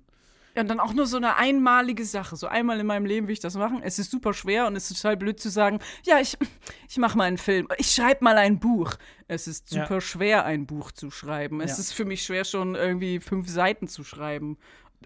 Ja, 0.55 0.61
und 0.61 0.67
dann 0.67 0.79
auch 0.79 0.93
nur 0.93 1.07
so 1.07 1.17
eine 1.17 1.35
einmalige 1.35 2.05
Sache. 2.05 2.35
So 2.35 2.47
einmal 2.47 2.79
in 2.79 2.85
meinem 2.85 3.05
Leben 3.07 3.27
will 3.27 3.33
ich 3.33 3.39
das 3.39 3.55
machen. 3.55 3.81
Es 3.81 3.97
ist 3.97 4.11
super 4.11 4.33
schwer 4.33 4.67
und 4.67 4.75
es 4.75 4.91
ist 4.91 5.01
total 5.01 5.17
blöd 5.17 5.39
zu 5.39 5.49
sagen, 5.49 5.79
ja, 6.05 6.19
ich, 6.19 6.37
ich 6.87 6.97
mache 6.97 7.17
mal 7.17 7.23
einen 7.23 7.37
Film. 7.39 7.67
Ich 7.77 7.91
schreibe 7.91 8.23
mal 8.23 8.37
ein 8.37 8.59
Buch. 8.59 8.93
Es 9.27 9.47
ist 9.47 9.71
Ja. 9.73 9.81
super 9.83 9.99
schwer, 9.99 10.45
ein 10.45 10.67
Buch 10.67 10.91
zu 10.91 11.09
schreiben. 11.09 11.59
Es 11.59 11.71
Ja. 11.71 11.77
ist 11.79 11.93
für 11.93 12.05
mich 12.05 12.23
schwer, 12.23 12.45
schon 12.45 12.75
irgendwie 12.75 13.19
fünf 13.19 13.49
Seiten 13.49 13.87
zu 13.87 14.03
schreiben 14.03 14.57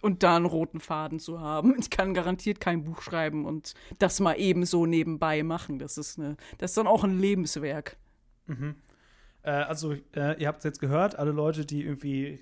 und 0.01 0.21
da 0.21 0.35
einen 0.35 0.45
roten 0.45 0.79
Faden 0.81 1.19
zu 1.19 1.39
haben. 1.39 1.75
Ich 1.79 1.89
kann 1.89 2.13
garantiert 2.13 2.59
kein 2.59 2.83
Buch 2.83 3.01
schreiben 3.01 3.45
und 3.45 3.73
das 3.99 4.19
mal 4.19 4.33
eben 4.33 4.65
so 4.65 4.85
nebenbei 4.85 5.43
machen. 5.43 5.79
Das 5.79 5.97
ist, 5.97 6.19
eine, 6.19 6.35
das 6.57 6.71
ist 6.71 6.77
dann 6.77 6.87
auch 6.87 7.03
ein 7.05 7.19
Lebenswerk. 7.19 7.95
Äh, 8.49 8.73
also, 9.49 9.93
äh, 10.15 10.41
ihr 10.41 10.47
habt 10.47 10.59
es 10.59 10.63
jetzt 10.63 10.79
gehört, 10.79 11.17
alle 11.17 11.31
Leute, 11.31 11.65
die 11.65 11.83
irgendwie 11.83 12.39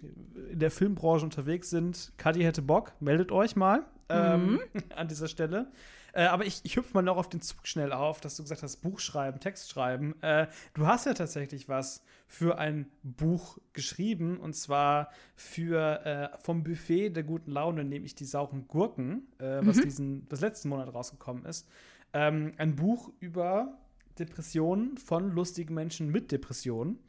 in 0.51 0.59
der 0.59 0.71
Filmbranche 0.71 1.25
unterwegs 1.25 1.69
sind, 1.69 2.13
Kadi 2.17 2.41
hätte 2.41 2.61
Bock, 2.61 2.93
meldet 2.99 3.31
euch 3.31 3.55
mal 3.55 3.85
ähm, 4.09 4.59
an 4.95 5.07
dieser 5.07 5.27
Stelle. 5.27 5.67
Äh, 6.13 6.27
aber 6.27 6.45
ich, 6.45 6.61
ich 6.63 6.77
hüpfe 6.77 6.93
mal 6.93 7.01
noch 7.01 7.17
auf 7.17 7.27
den 7.27 7.41
Zug 7.41 7.67
schnell 7.67 7.91
auf, 7.91 8.21
dass 8.21 8.37
du 8.37 8.43
gesagt 8.43 8.63
hast, 8.63 8.77
Buch 8.77 8.99
schreiben, 8.99 9.41
Text 9.41 9.69
schreiben. 9.69 10.15
Äh, 10.21 10.47
du 10.73 10.87
hast 10.87 11.05
ja 11.05 11.13
tatsächlich 11.13 11.67
was 11.67 12.03
für 12.27 12.57
ein 12.57 12.87
Buch 13.03 13.57
geschrieben 13.73 14.37
und 14.37 14.55
zwar 14.55 15.09
für 15.35 16.05
äh, 16.05 16.29
vom 16.41 16.63
Buffet 16.63 17.09
der 17.09 17.23
guten 17.23 17.51
Laune, 17.51 17.83
nämlich 17.83 18.15
die 18.15 18.23
sauren 18.23 18.65
Gurken, 18.67 19.27
äh, 19.39 19.59
was 19.61 19.81
diesen, 19.81 20.25
was 20.29 20.39
letzten 20.39 20.69
Monat 20.69 20.93
rausgekommen 20.93 21.43
ist. 21.45 21.67
Ähm, 22.13 22.53
ein 22.57 22.77
Buch 22.77 23.11
über 23.19 23.77
Depressionen 24.19 24.97
von 24.97 25.31
lustigen 25.31 25.73
Menschen 25.73 26.09
mit 26.09 26.31
Depressionen. 26.31 26.99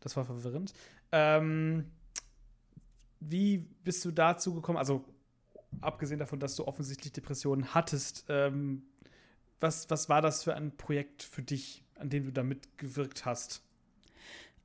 Das 0.00 0.16
war 0.16 0.24
verwirrend. 0.24 0.72
Ähm, 1.12 1.90
wie 3.20 3.58
bist 3.58 4.04
du 4.04 4.10
dazu 4.10 4.54
gekommen? 4.54 4.78
Also, 4.78 5.04
abgesehen 5.80 6.18
davon, 6.18 6.40
dass 6.40 6.56
du 6.56 6.66
offensichtlich 6.66 7.12
Depressionen 7.12 7.74
hattest, 7.74 8.24
ähm, 8.28 8.82
was, 9.60 9.88
was 9.90 10.08
war 10.08 10.20
das 10.20 10.42
für 10.42 10.54
ein 10.54 10.76
Projekt 10.76 11.22
für 11.22 11.42
dich, 11.42 11.84
an 11.96 12.10
dem 12.10 12.24
du 12.24 12.32
da 12.32 12.42
mitgewirkt 12.42 13.24
hast? 13.24 13.62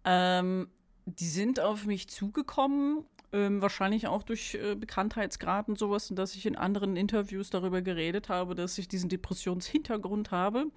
Ähm, 0.03 0.67
die 1.05 1.27
sind 1.27 1.59
auf 1.59 1.85
mich 1.85 2.09
zugekommen, 2.09 3.05
ähm, 3.33 3.61
wahrscheinlich 3.61 4.07
auch 4.07 4.23
durch 4.23 4.55
äh, 4.55 4.75
Bekanntheitsgrad 4.75 5.67
und 5.67 5.77
sowas, 5.77 6.09
und 6.09 6.15
dass 6.17 6.35
ich 6.35 6.45
in 6.45 6.55
anderen 6.55 6.95
Interviews 6.95 7.49
darüber 7.49 7.81
geredet 7.81 8.29
habe, 8.29 8.55
dass 8.55 8.77
ich 8.77 8.87
diesen 8.87 9.09
Depressionshintergrund 9.09 10.31
habe. 10.31 10.67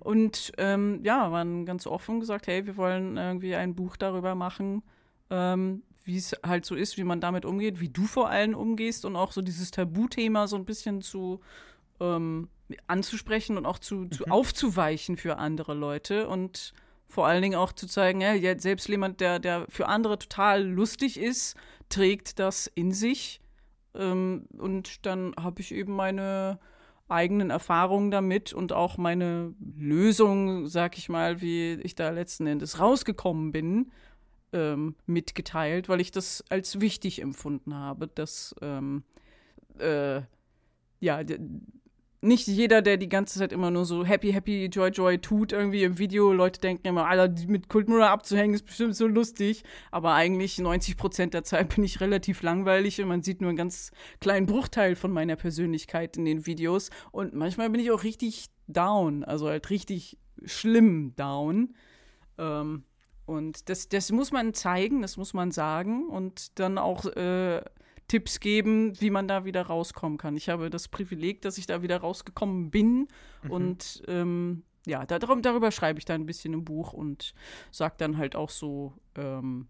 Und 0.00 0.52
ähm, 0.58 1.00
ja, 1.04 1.30
waren 1.30 1.64
ganz 1.64 1.86
offen 1.86 2.20
gesagt, 2.20 2.46
hey, 2.46 2.66
wir 2.66 2.76
wollen 2.76 3.16
irgendwie 3.16 3.54
ein 3.54 3.74
Buch 3.74 3.96
darüber 3.96 4.34
machen, 4.34 4.82
ähm, 5.30 5.82
wie 6.04 6.16
es 6.16 6.34
halt 6.44 6.64
so 6.64 6.74
ist, 6.74 6.96
wie 6.96 7.04
man 7.04 7.20
damit 7.20 7.44
umgeht, 7.44 7.80
wie 7.80 7.88
du 7.88 8.04
vor 8.04 8.28
allem 8.28 8.54
umgehst 8.54 9.04
und 9.04 9.14
auch 9.14 9.30
so 9.30 9.40
dieses 9.40 9.70
Tabuthema 9.70 10.48
so 10.48 10.56
ein 10.56 10.64
bisschen 10.64 11.02
zu 11.02 11.40
ähm, 12.00 12.48
anzusprechen 12.86 13.56
und 13.56 13.66
auch 13.66 13.78
zu, 13.78 14.06
zu 14.06 14.24
aufzuweichen 14.26 15.16
für 15.16 15.38
andere 15.38 15.74
Leute 15.74 16.26
und 16.28 16.74
vor 17.06 17.26
allen 17.26 17.42
Dingen 17.42 17.56
auch 17.56 17.72
zu 17.72 17.86
zeigen, 17.86 18.22
ja, 18.22 18.58
selbst 18.58 18.88
jemand, 18.88 19.20
der, 19.20 19.38
der 19.38 19.66
für 19.68 19.86
andere 19.86 20.18
total 20.18 20.64
lustig 20.64 21.20
ist, 21.20 21.56
trägt 21.92 22.38
das 22.38 22.66
in 22.66 22.92
sich. 22.92 23.40
Ähm, 23.94 24.46
und 24.58 25.06
dann 25.06 25.34
habe 25.38 25.60
ich 25.60 25.72
eben 25.72 25.94
meine 25.94 26.58
eigenen 27.08 27.50
Erfahrungen 27.50 28.10
damit 28.10 28.52
und 28.52 28.72
auch 28.72 28.96
meine 28.96 29.54
Lösung, 29.76 30.66
sag 30.66 30.96
ich 30.96 31.08
mal, 31.08 31.40
wie 31.42 31.74
ich 31.74 31.94
da 31.94 32.10
letzten 32.10 32.46
Endes 32.46 32.80
rausgekommen 32.80 33.52
bin, 33.52 33.92
ähm, 34.52 34.94
mitgeteilt, 35.06 35.88
weil 35.88 36.00
ich 36.00 36.10
das 36.10 36.42
als 36.48 36.80
wichtig 36.80 37.20
empfunden 37.20 37.74
habe, 37.74 38.06
dass 38.08 38.54
ähm, 38.62 39.02
äh, 39.78 40.22
ja, 41.00 41.22
nicht 42.24 42.46
jeder, 42.46 42.82
der 42.82 42.96
die 42.98 43.08
ganze 43.08 43.40
Zeit 43.40 43.52
immer 43.52 43.72
nur 43.72 43.84
so 43.84 44.04
happy, 44.04 44.32
happy, 44.32 44.66
joy, 44.66 44.90
joy 44.90 45.18
tut, 45.18 45.52
irgendwie 45.52 45.82
im 45.82 45.98
Video. 45.98 46.32
Leute 46.32 46.60
denken 46.60 46.86
immer, 46.86 47.06
Alter, 47.06 47.34
mit 47.48 47.68
Kultmüller 47.68 48.10
abzuhängen 48.10 48.54
ist 48.54 48.64
bestimmt 48.64 48.94
so 48.94 49.08
lustig. 49.08 49.64
Aber 49.90 50.14
eigentlich 50.14 50.58
90 50.58 50.96
Prozent 50.96 51.34
der 51.34 51.42
Zeit 51.42 51.74
bin 51.74 51.82
ich 51.82 52.00
relativ 52.00 52.42
langweilig 52.42 53.02
und 53.02 53.08
man 53.08 53.22
sieht 53.22 53.40
nur 53.40 53.48
einen 53.50 53.58
ganz 53.58 53.90
kleinen 54.20 54.46
Bruchteil 54.46 54.94
von 54.94 55.10
meiner 55.10 55.34
Persönlichkeit 55.34 56.16
in 56.16 56.24
den 56.24 56.46
Videos. 56.46 56.90
Und 57.10 57.34
manchmal 57.34 57.70
bin 57.70 57.80
ich 57.80 57.90
auch 57.90 58.04
richtig 58.04 58.46
down, 58.68 59.24
also 59.24 59.48
halt 59.48 59.68
richtig 59.70 60.16
schlimm 60.44 61.14
down. 61.16 61.74
Ähm, 62.38 62.84
und 63.26 63.68
das, 63.68 63.88
das 63.88 64.12
muss 64.12 64.30
man 64.30 64.54
zeigen, 64.54 65.02
das 65.02 65.16
muss 65.16 65.34
man 65.34 65.50
sagen 65.50 66.08
und 66.08 66.58
dann 66.60 66.78
auch 66.78 67.06
äh, 67.06 67.62
Tipps 68.12 68.40
geben, 68.40 68.92
wie 69.00 69.08
man 69.08 69.26
da 69.26 69.46
wieder 69.46 69.62
rauskommen 69.62 70.18
kann. 70.18 70.36
Ich 70.36 70.50
habe 70.50 70.68
das 70.68 70.88
Privileg, 70.88 71.40
dass 71.40 71.56
ich 71.56 71.64
da 71.66 71.80
wieder 71.80 71.96
rausgekommen 71.96 72.70
bin 72.70 73.08
und 73.48 74.02
ähm, 74.06 74.64
ja, 74.84 75.06
da, 75.06 75.18
darum, 75.18 75.40
darüber 75.40 75.70
schreibe 75.70 75.98
ich 75.98 76.04
da 76.04 76.12
ein 76.12 76.26
bisschen 76.26 76.52
im 76.52 76.62
Buch 76.62 76.92
und 76.92 77.32
sage 77.70 77.94
dann 77.96 78.18
halt 78.18 78.36
auch 78.36 78.50
so, 78.50 78.92
ähm, 79.14 79.66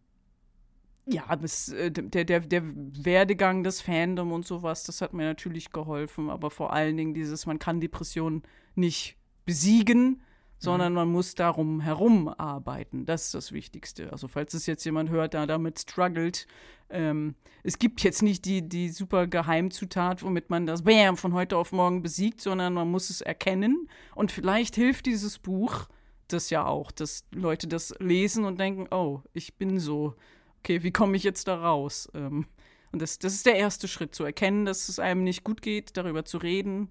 ja, 1.07 1.37
das, 1.37 1.69
äh, 1.69 1.93
der, 1.93 2.25
der, 2.25 2.41
der 2.41 2.63
Werdegang 2.65 3.63
des 3.63 3.81
Fandom 3.81 4.33
und 4.33 4.45
sowas, 4.45 4.83
das 4.83 5.03
hat 5.03 5.13
mir 5.13 5.23
natürlich 5.23 5.71
geholfen, 5.71 6.29
aber 6.29 6.51
vor 6.51 6.73
allen 6.73 6.97
Dingen 6.97 7.15
dieses, 7.15 7.47
man 7.47 7.61
kann 7.61 7.81
Depressionen 7.81 8.43
nicht 8.75 9.19
besiegen, 9.45 10.21
sondern 10.63 10.93
man 10.93 11.09
muss 11.09 11.35
darum 11.35 11.81
herum 11.81 12.29
arbeiten. 12.29 13.05
Das 13.05 13.25
ist 13.25 13.35
das 13.35 13.53
Wichtigste. 13.53 14.13
Also 14.13 14.29
falls 14.29 14.55
es 14.55 14.67
jetzt 14.67 14.85
jemand 14.85 15.11
hört, 15.11 15.35
der 15.35 15.47
damit 15.49 15.81
struggelt, 15.81 16.47
ähm, 16.89 17.35
es 17.65 17.79
gibt 17.79 18.03
jetzt 18.03 18.23
nicht 18.23 18.45
die, 18.45 18.69
die 18.69 18.91
super 18.91 19.27
Geheimzutat, 19.27 20.23
womit 20.23 20.51
man 20.51 20.67
das 20.67 20.83
Bam 20.83 21.17
von 21.17 21.33
heute 21.33 21.57
auf 21.57 21.73
morgen 21.73 22.03
besiegt, 22.03 22.41
sondern 22.41 22.75
man 22.75 22.89
muss 22.89 23.11
es 23.11 23.21
erkennen. 23.21 23.89
Und 24.15 24.31
vielleicht 24.31 24.77
hilft 24.77 25.07
dieses 25.07 25.39
Buch 25.39 25.89
das 26.29 26.51
ja 26.51 26.65
auch, 26.65 26.93
dass 26.93 27.25
Leute 27.33 27.67
das 27.67 27.95
lesen 27.99 28.45
und 28.45 28.61
denken, 28.61 28.87
oh, 28.91 29.21
ich 29.33 29.57
bin 29.57 29.81
so. 29.81 30.15
Okay, 30.61 30.85
wie 30.85 30.93
komme 30.93 31.17
ich 31.17 31.25
jetzt 31.25 31.49
da 31.49 31.57
raus? 31.57 32.09
Ähm, 32.15 32.47
und 32.93 33.03
das, 33.03 33.19
das 33.19 33.35
ist 33.35 33.47
der 33.47 33.57
erste 33.57 33.89
Schritt, 33.89 34.15
zu 34.15 34.23
erkennen, 34.23 34.65
dass 34.65 34.89
es 34.89 35.01
einem 35.01 35.25
nicht 35.25 35.43
gut 35.43 35.61
geht, 35.61 35.97
darüber 35.97 36.25
zu 36.25 36.39
reden, 36.39 36.91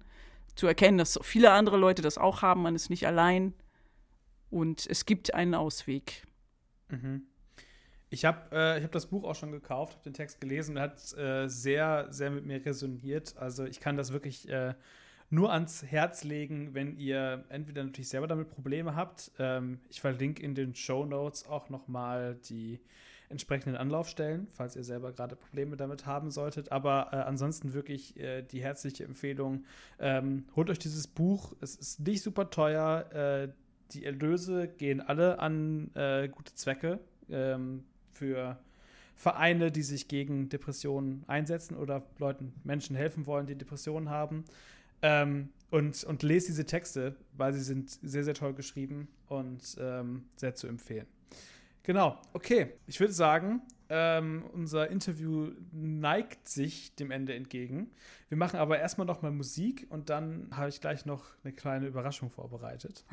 zu 0.54 0.66
erkennen, 0.66 0.98
dass 0.98 1.18
viele 1.22 1.52
andere 1.52 1.76
Leute 1.76 2.02
das 2.02 2.18
auch 2.18 2.42
haben, 2.42 2.62
man 2.62 2.74
ist 2.74 2.90
nicht 2.90 3.06
allein 3.06 3.54
und 4.50 4.86
es 4.86 5.06
gibt 5.06 5.34
einen 5.34 5.54
Ausweg. 5.54 6.24
Ich 8.10 8.26
habe 8.26 8.54
äh, 8.54 8.82
hab 8.82 8.92
das 8.92 9.06
Buch 9.06 9.24
auch 9.24 9.34
schon 9.34 9.52
gekauft, 9.52 9.94
habe 9.94 10.04
den 10.04 10.12
Text 10.12 10.40
gelesen 10.40 10.76
und 10.76 10.82
hat 10.82 11.16
äh, 11.16 11.48
sehr, 11.48 12.08
sehr 12.10 12.30
mit 12.30 12.44
mir 12.44 12.64
resoniert. 12.64 13.34
Also 13.38 13.64
ich 13.64 13.80
kann 13.80 13.96
das 13.96 14.12
wirklich 14.12 14.48
äh, 14.50 14.74
nur 15.30 15.50
ans 15.50 15.82
Herz 15.82 16.24
legen, 16.24 16.74
wenn 16.74 16.98
ihr 16.98 17.46
entweder 17.48 17.82
natürlich 17.82 18.10
selber 18.10 18.26
damit 18.26 18.50
Probleme 18.50 18.94
habt. 18.94 19.32
Ähm, 19.38 19.80
ich 19.88 20.02
verlinke 20.02 20.42
in 20.42 20.54
den 20.54 20.74
Show 20.74 21.06
Notes 21.06 21.46
auch 21.46 21.70
noch 21.70 21.88
mal 21.88 22.36
die 22.50 22.80
entsprechenden 23.32 23.76
Anlaufstellen, 23.76 24.46
falls 24.52 24.76
ihr 24.76 24.84
selber 24.84 25.12
gerade 25.12 25.34
Probleme 25.34 25.76
damit 25.76 26.06
haben 26.06 26.30
solltet. 26.30 26.70
Aber 26.70 27.08
äh, 27.12 27.16
ansonsten 27.16 27.74
wirklich 27.74 28.16
äh, 28.18 28.42
die 28.42 28.62
herzliche 28.62 29.04
Empfehlung, 29.04 29.64
ähm, 29.98 30.44
holt 30.54 30.70
euch 30.70 30.78
dieses 30.78 31.08
Buch. 31.08 31.54
Es 31.60 31.74
ist 31.74 32.00
nicht 32.00 32.22
super 32.22 32.50
teuer. 32.50 33.12
Äh, 33.12 33.48
die 33.92 34.04
Erlöse 34.04 34.68
gehen 34.68 35.00
alle 35.00 35.38
an 35.40 35.90
äh, 35.94 36.28
gute 36.28 36.54
Zwecke 36.54 37.00
ähm, 37.28 37.84
für 38.10 38.58
Vereine, 39.16 39.70
die 39.70 39.82
sich 39.82 40.08
gegen 40.08 40.48
Depressionen 40.48 41.24
einsetzen 41.26 41.76
oder 41.76 42.04
Leuten, 42.18 42.54
Menschen 42.64 42.96
helfen 42.96 43.26
wollen, 43.26 43.46
die 43.46 43.56
Depressionen 43.56 44.10
haben. 44.10 44.44
Ähm, 45.02 45.50
und, 45.70 46.04
und 46.04 46.22
lest 46.22 46.48
diese 46.48 46.64
Texte, 46.64 47.16
weil 47.36 47.52
sie 47.52 47.62
sind 47.62 47.90
sehr, 48.02 48.24
sehr 48.24 48.34
toll 48.34 48.54
geschrieben 48.54 49.08
und 49.26 49.76
ähm, 49.80 50.24
sehr 50.36 50.54
zu 50.54 50.66
empfehlen. 50.66 51.06
Genau, 51.84 52.20
okay. 52.32 52.72
Ich 52.86 53.00
würde 53.00 53.12
sagen, 53.12 53.62
ähm, 53.88 54.44
unser 54.52 54.88
Interview 54.88 55.50
neigt 55.72 56.48
sich 56.48 56.94
dem 56.94 57.10
Ende 57.10 57.34
entgegen. 57.34 57.90
Wir 58.28 58.38
machen 58.38 58.58
aber 58.58 58.78
erstmal 58.78 59.06
noch 59.06 59.20
mal 59.22 59.30
Musik 59.32 59.86
und 59.90 60.08
dann 60.08 60.48
habe 60.56 60.68
ich 60.68 60.80
gleich 60.80 61.04
noch 61.06 61.24
eine 61.44 61.52
kleine 61.52 61.86
Überraschung 61.88 62.30
vorbereitet. 62.30 63.04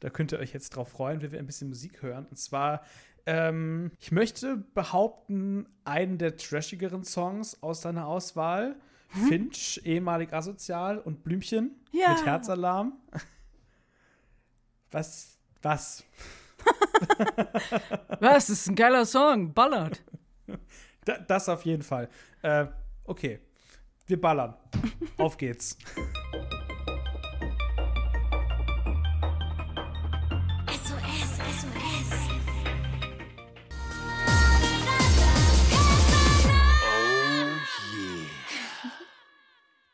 Da 0.00 0.10
könnt 0.10 0.32
ihr 0.32 0.38
euch 0.38 0.52
jetzt 0.52 0.70
drauf 0.76 0.90
freuen, 0.90 1.22
wenn 1.22 1.32
wir 1.32 1.38
ein 1.38 1.46
bisschen 1.46 1.68
Musik 1.68 2.02
hören. 2.02 2.26
Und 2.26 2.36
zwar, 2.36 2.84
ähm, 3.26 3.90
ich 3.98 4.12
möchte 4.12 4.58
behaupten, 4.74 5.66
einen 5.84 6.18
der 6.18 6.36
trashigeren 6.36 7.02
Songs 7.04 7.62
aus 7.62 7.80
deiner 7.80 8.06
Auswahl. 8.06 8.76
Finch, 9.26 9.80
ehemalig 9.84 10.34
asozial 10.34 10.98
und 10.98 11.24
Blümchen 11.24 11.70
Ja. 11.92 12.10
mit 12.12 12.26
Herzalarm. 12.26 12.92
Was? 14.90 15.38
Was? 15.62 16.04
Was? 18.20 18.46
Das 18.46 18.50
ist 18.50 18.68
ein 18.68 18.74
geiler 18.74 19.06
Song, 19.06 19.52
ballert. 19.52 20.02
Da, 21.04 21.18
das 21.18 21.48
auf 21.48 21.64
jeden 21.64 21.82
Fall. 21.82 22.08
Äh, 22.42 22.66
okay. 23.04 23.40
Wir 24.06 24.20
ballern. 24.20 24.54
auf 25.18 25.36
geht's. 25.36 25.76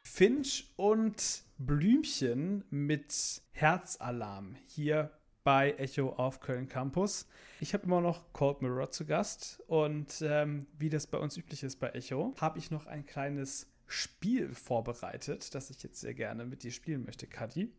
Finch 0.02 0.72
und 0.76 1.42
Blümchen 1.58 2.64
mit 2.70 3.42
Herzalarm 3.50 4.54
hier 4.68 5.10
bei 5.44 5.72
Echo 5.72 6.08
auf 6.14 6.40
Köln 6.40 6.68
Campus. 6.68 7.28
Ich 7.60 7.74
habe 7.74 7.84
immer 7.84 8.00
noch 8.00 8.32
Cold 8.32 8.62
Mirror 8.62 8.90
zu 8.90 9.04
Gast 9.04 9.62
und 9.66 10.22
ähm, 10.22 10.66
wie 10.78 10.88
das 10.88 11.06
bei 11.06 11.18
uns 11.18 11.36
üblich 11.36 11.62
ist 11.62 11.76
bei 11.76 11.90
Echo, 11.90 12.34
habe 12.40 12.58
ich 12.58 12.70
noch 12.70 12.86
ein 12.86 13.04
kleines 13.04 13.70
Spiel 13.86 14.54
vorbereitet, 14.54 15.54
das 15.54 15.68
ich 15.68 15.82
jetzt 15.82 16.00
sehr 16.00 16.14
gerne 16.14 16.46
mit 16.46 16.62
dir 16.62 16.72
spielen 16.72 17.04
möchte, 17.04 17.26
Kadi. 17.26 17.70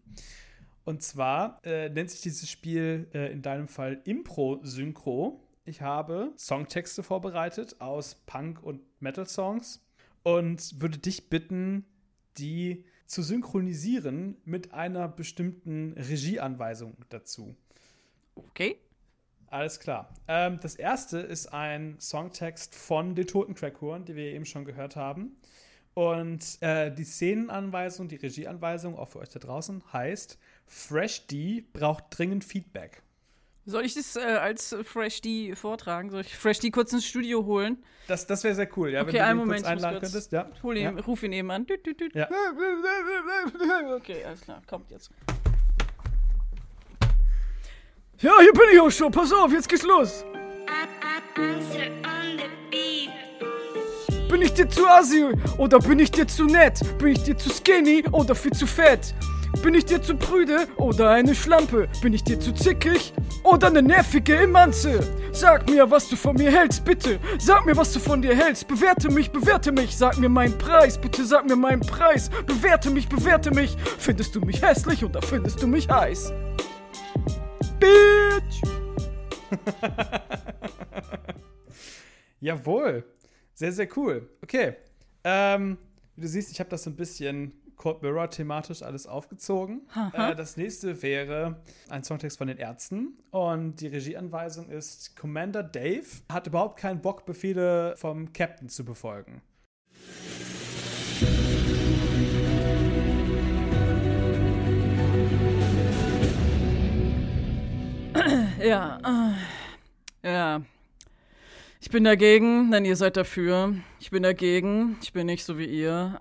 Und 0.86 1.02
zwar 1.02 1.60
äh, 1.66 1.90
nennt 1.90 2.12
sich 2.12 2.22
dieses 2.22 2.50
Spiel 2.50 3.08
äh, 3.14 3.32
in 3.32 3.42
deinem 3.42 3.68
Fall 3.68 4.00
Impro-Synchro. 4.06 5.42
ich 5.66 5.82
habe 5.82 6.34
Songtexte 6.38 7.02
vorbereitet 7.02 7.82
aus 7.82 8.14
Punk- 8.28 8.62
und 8.62 8.82
Metal-Songs 9.02 9.84
und 10.22 10.80
würde 10.80 11.00
dich 11.00 11.30
bitten, 11.30 11.86
die 12.38 12.86
zu 13.06 13.22
synchronisieren 13.22 14.38
mit 14.46 14.74
einer 14.74 15.08
bestimmten 15.08 15.94
Regieanweisung 15.94 16.96
dazu. 17.10 17.56
Okay. 18.36 18.78
Alles 19.48 19.80
klar. 19.80 20.14
Ähm, 20.28 20.60
das 20.62 20.76
erste 20.76 21.20
ist 21.20 21.48
ein 21.48 21.98
Songtext 22.00 22.76
von 22.76 23.16
den 23.16 23.28
Toten 23.28 23.56
Crackhorn, 23.56 24.04
die 24.06 24.16
wir 24.16 24.34
eben 24.34 24.46
schon 24.46 24.66
gehört 24.66 24.96
haben. 24.96 25.38
Und 25.94 26.62
äh, 26.62 26.94
die 26.94 27.06
Szenenanweisung, 27.06 28.10
die 28.10 28.18
Regieanweisung, 28.18 28.98
auch 28.98 29.08
für 29.08 29.20
euch 29.20 29.30
da 29.30 29.40
draußen, 29.40 29.82
heißt: 29.94 30.38
Fresh 30.66 31.28
D 31.28 31.64
braucht 31.72 32.06
dringend 32.10 32.44
Feedback. 32.44 33.02
Soll 33.68 33.84
ich 33.84 33.96
das 33.96 34.16
äh, 34.16 34.20
als 34.20 34.76
Fresh 34.84 35.22
D 35.22 35.56
vortragen? 35.56 36.12
Soll 36.12 36.22
ich 36.22 36.38
Fresh 36.38 36.60
D 36.60 36.70
kurz 36.70 36.94
ins 36.94 37.04
Studio 37.06 37.46
holen? 37.46 37.84
Das, 38.08 38.28
das 38.28 38.44
wäre 38.44 38.54
sehr 38.54 38.70
cool, 38.78 38.92
ja. 38.92 39.02
Okay, 39.02 39.14
wenn 39.14 39.20
du 39.20 39.26
einen 39.26 39.40
Moment. 39.40 39.62
kurz 39.62 39.72
einladen 39.72 40.00
kurz- 40.00 40.12
könntest. 40.12 40.32
Ja. 40.32 40.50
Hol 40.62 40.78
ihn, 40.78 40.84
ja. 40.84 41.04
Ruf 41.04 41.24
ihn 41.24 41.34
eben 41.34 41.50
an. 41.50 41.66
Ja. 42.14 42.30
Okay, 43.96 44.24
alles 44.24 44.42
klar. 44.42 44.62
Kommt 44.68 44.92
jetzt. 44.92 45.10
Ja, 48.20 48.32
hier 48.40 48.54
bin 48.54 48.62
ich 48.72 48.80
auch 48.80 48.92
schon. 48.92 49.12
Pass 49.12 49.34
auf, 49.34 49.52
jetzt 49.52 49.68
geht's 49.68 49.84
los. 49.84 50.24
Bin 54.30 54.42
ich 54.42 54.54
dir 54.54 54.70
zu 54.70 54.86
assi 54.88 55.26
oder 55.58 55.80
bin 55.80 56.00
ich 56.00 56.12
dir 56.12 56.28
zu 56.28 56.46
nett? 56.46 56.80
Bin 57.00 57.10
ich 57.10 57.24
dir 57.24 57.36
zu 57.38 57.50
skinny 57.50 58.04
oder 58.12 58.36
viel 58.36 58.52
zu 58.54 58.68
fett? 58.68 59.14
Bin 59.62 59.74
ich 59.74 59.86
dir 59.86 60.02
zu 60.02 60.16
prüde 60.16 60.68
oder 60.78 61.10
eine 61.10 61.36
Schlampe? 61.36 61.88
Bin 62.02 62.14
ich 62.14 62.24
dir 62.24 62.40
zu 62.40 62.54
zickig 62.54 63.14
oder 63.44 63.68
eine 63.68 63.82
nervige 63.82 64.38
Emanze? 64.38 65.00
Sag 65.32 65.70
mir, 65.70 65.90
was 65.90 66.10
du 66.10 66.16
von 66.16 66.36
mir 66.36 66.52
hältst, 66.52 66.86
bitte. 66.86 67.20
Sag 67.40 67.66
mir, 67.66 67.76
was 67.76 67.92
du 67.94 68.00
von 68.00 68.22
dir 68.22 68.36
hältst. 68.36 68.68
Bewerte 68.68 69.10
mich, 69.10 69.32
bewerte 69.32 69.72
mich. 69.72 69.98
Sag 69.98 70.18
mir 70.18 70.30
meinen 70.30 70.58
Preis, 70.58 70.98
bitte 70.98 71.26
sag 71.26 71.46
mir 71.46 71.56
meinen 71.56 71.82
Preis. 71.82 72.30
Bewerte 72.46 72.90
mich, 72.92 73.08
bewerte 73.08 73.52
mich. 73.52 73.76
Findest 73.98 74.36
du 74.36 74.42
mich 74.42 74.62
hässlich 74.62 75.04
oder 75.04 75.22
findest 75.22 75.62
du 75.62 75.68
mich 75.68 75.90
heiß? 75.90 76.32
Bitch! 77.80 78.62
Jawohl. 82.40 83.04
Sehr, 83.54 83.72
sehr 83.72 83.88
cool. 83.96 84.30
Okay. 84.44 84.76
Ähm, 85.24 85.78
wie 86.16 86.22
du 86.22 86.28
siehst, 86.28 86.52
ich 86.52 86.60
habe 86.60 86.70
das 86.70 86.84
so 86.84 86.90
ein 86.90 86.96
bisschen 86.96 87.52
Cold 87.76 88.02
Mirror 88.02 88.30
thematisch 88.30 88.82
alles 88.82 89.08
aufgezogen. 89.08 89.88
Äh, 90.14 90.36
das 90.36 90.58
nächste 90.58 91.02
wäre 91.02 91.62
ein 91.90 92.04
Songtext 92.04 92.38
von 92.38 92.48
den 92.48 92.58
Ärzten. 92.58 93.18
Und 93.32 93.82
die 93.82 93.88
Regieanweisung 93.88 94.70
ist: 94.70 95.16
Commander 95.16 95.64
Dave 95.64 96.06
hat 96.32 96.48
überhaupt 96.48 96.80
keinen 96.80 97.02
Bock, 97.02 97.26
Befehle 97.26 97.96
vom 97.98 98.34
Captain 98.34 98.70
zu 98.70 98.86
befolgen. 98.86 99.42
Ja, 108.66 109.34
äh, 110.24 110.28
ja. 110.28 110.62
Ich 111.82 111.92
bin 111.92 112.04
dagegen, 112.04 112.72
denn 112.72 112.84
ihr 112.84 112.96
seid 112.96 113.16
dafür. 113.16 113.76
Ich 114.00 114.10
bin 114.10 114.24
dagegen, 114.24 114.98
ich 115.04 115.14
bin 115.14 115.28
nicht 115.28 115.46
so 115.46 115.60
wie 115.60 115.66
ihr. 115.66 116.20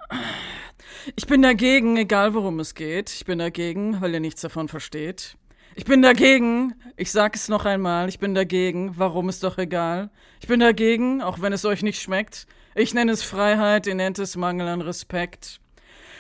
Ich 1.17 1.27
bin 1.27 1.43
dagegen, 1.43 1.97
egal 1.97 2.35
worum 2.35 2.61
es 2.61 2.75
geht. 2.75 3.11
Ich 3.11 3.25
bin 3.25 3.39
dagegen, 3.39 4.01
weil 4.01 4.15
ihr 4.15 4.21
nichts 4.21 4.41
davon 4.41 4.69
versteht. 4.69 5.37
Ich 5.77 5.85
bin 5.85 6.03
dagegen, 6.03 6.75
ich 6.97 7.11
sag 7.11 7.35
es 7.35 7.49
noch 7.49 7.65
einmal, 7.65 8.09
ich 8.09 8.21
bin 8.21 8.35
dagegen, 8.35 8.93
warum 8.97 9.29
ist 9.29 9.43
doch 9.43 9.59
egal. 9.59 10.11
Ich 10.41 10.47
bin 10.47 10.61
dagegen, 10.61 11.21
auch 11.21 11.41
wenn 11.41 11.53
es 11.53 11.65
euch 11.65 11.83
nicht 11.83 12.01
schmeckt. 12.01 12.47
Ich 12.77 12.95
nenne 12.95 13.11
es 13.11 13.25
Freiheit, 13.25 13.87
ihr 13.87 13.97
nennt 13.97 14.19
es 14.19 14.37
Mangel 14.37 14.69
an 14.69 14.81
Respekt. 14.81 15.61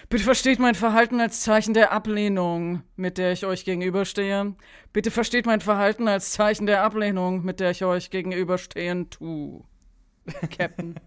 Bitte 0.08 0.24
versteht 0.24 0.58
mein 0.58 0.74
Verhalten 0.74 1.20
als 1.20 1.40
Zeichen 1.40 1.72
der 1.72 1.92
Ablehnung, 1.92 2.82
mit 2.96 3.16
der 3.16 3.32
ich 3.32 3.46
euch 3.46 3.64
gegenüberstehe. 3.64 4.54
Bitte 4.92 5.10
versteht 5.10 5.46
mein 5.46 5.60
Verhalten 5.60 6.08
als 6.08 6.32
Zeichen 6.32 6.66
der 6.66 6.82
Ablehnung, 6.82 7.44
mit 7.44 7.60
der 7.60 7.70
ich 7.70 7.84
euch 7.84 8.10
gegenüberstehen 8.10 9.08
tu. 9.10 9.64
Captain. 10.56 10.98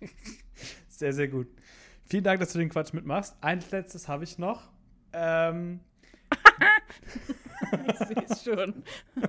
Sehr, 0.88 1.12
sehr 1.14 1.28
gut. 1.28 1.46
Vielen 2.10 2.24
Dank, 2.24 2.40
dass 2.40 2.52
du 2.52 2.58
den 2.58 2.70
Quatsch 2.70 2.92
mitmachst. 2.92 3.36
Ein 3.40 3.62
letztes 3.70 4.08
habe 4.08 4.24
ich 4.24 4.36
noch. 4.36 4.68
Ähm, 5.12 5.78
ich 7.86 7.98
sehe 7.98 8.24
es 8.28 8.44
schon. 8.44 8.82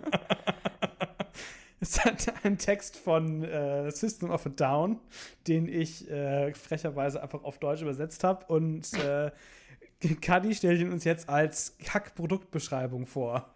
Es 1.83 2.05
hat 2.05 2.45
einen 2.45 2.59
Text 2.59 2.95
von 2.95 3.43
äh, 3.43 3.89
System 3.89 4.29
of 4.29 4.45
a 4.45 4.49
Down, 4.49 4.99
den 5.47 5.67
ich 5.67 6.07
äh, 6.11 6.53
frecherweise 6.53 7.23
einfach 7.23 7.43
auf 7.43 7.57
Deutsch 7.57 7.81
übersetzt 7.81 8.23
habe. 8.23 8.45
Und 8.45 8.93
äh, 8.93 9.31
Kadi 10.21 10.53
stellt 10.53 10.79
ihn 10.79 10.91
uns 10.91 11.05
jetzt 11.05 11.27
als 11.27 11.75
Kack-Produktbeschreibung 11.83 13.07
vor. 13.07 13.51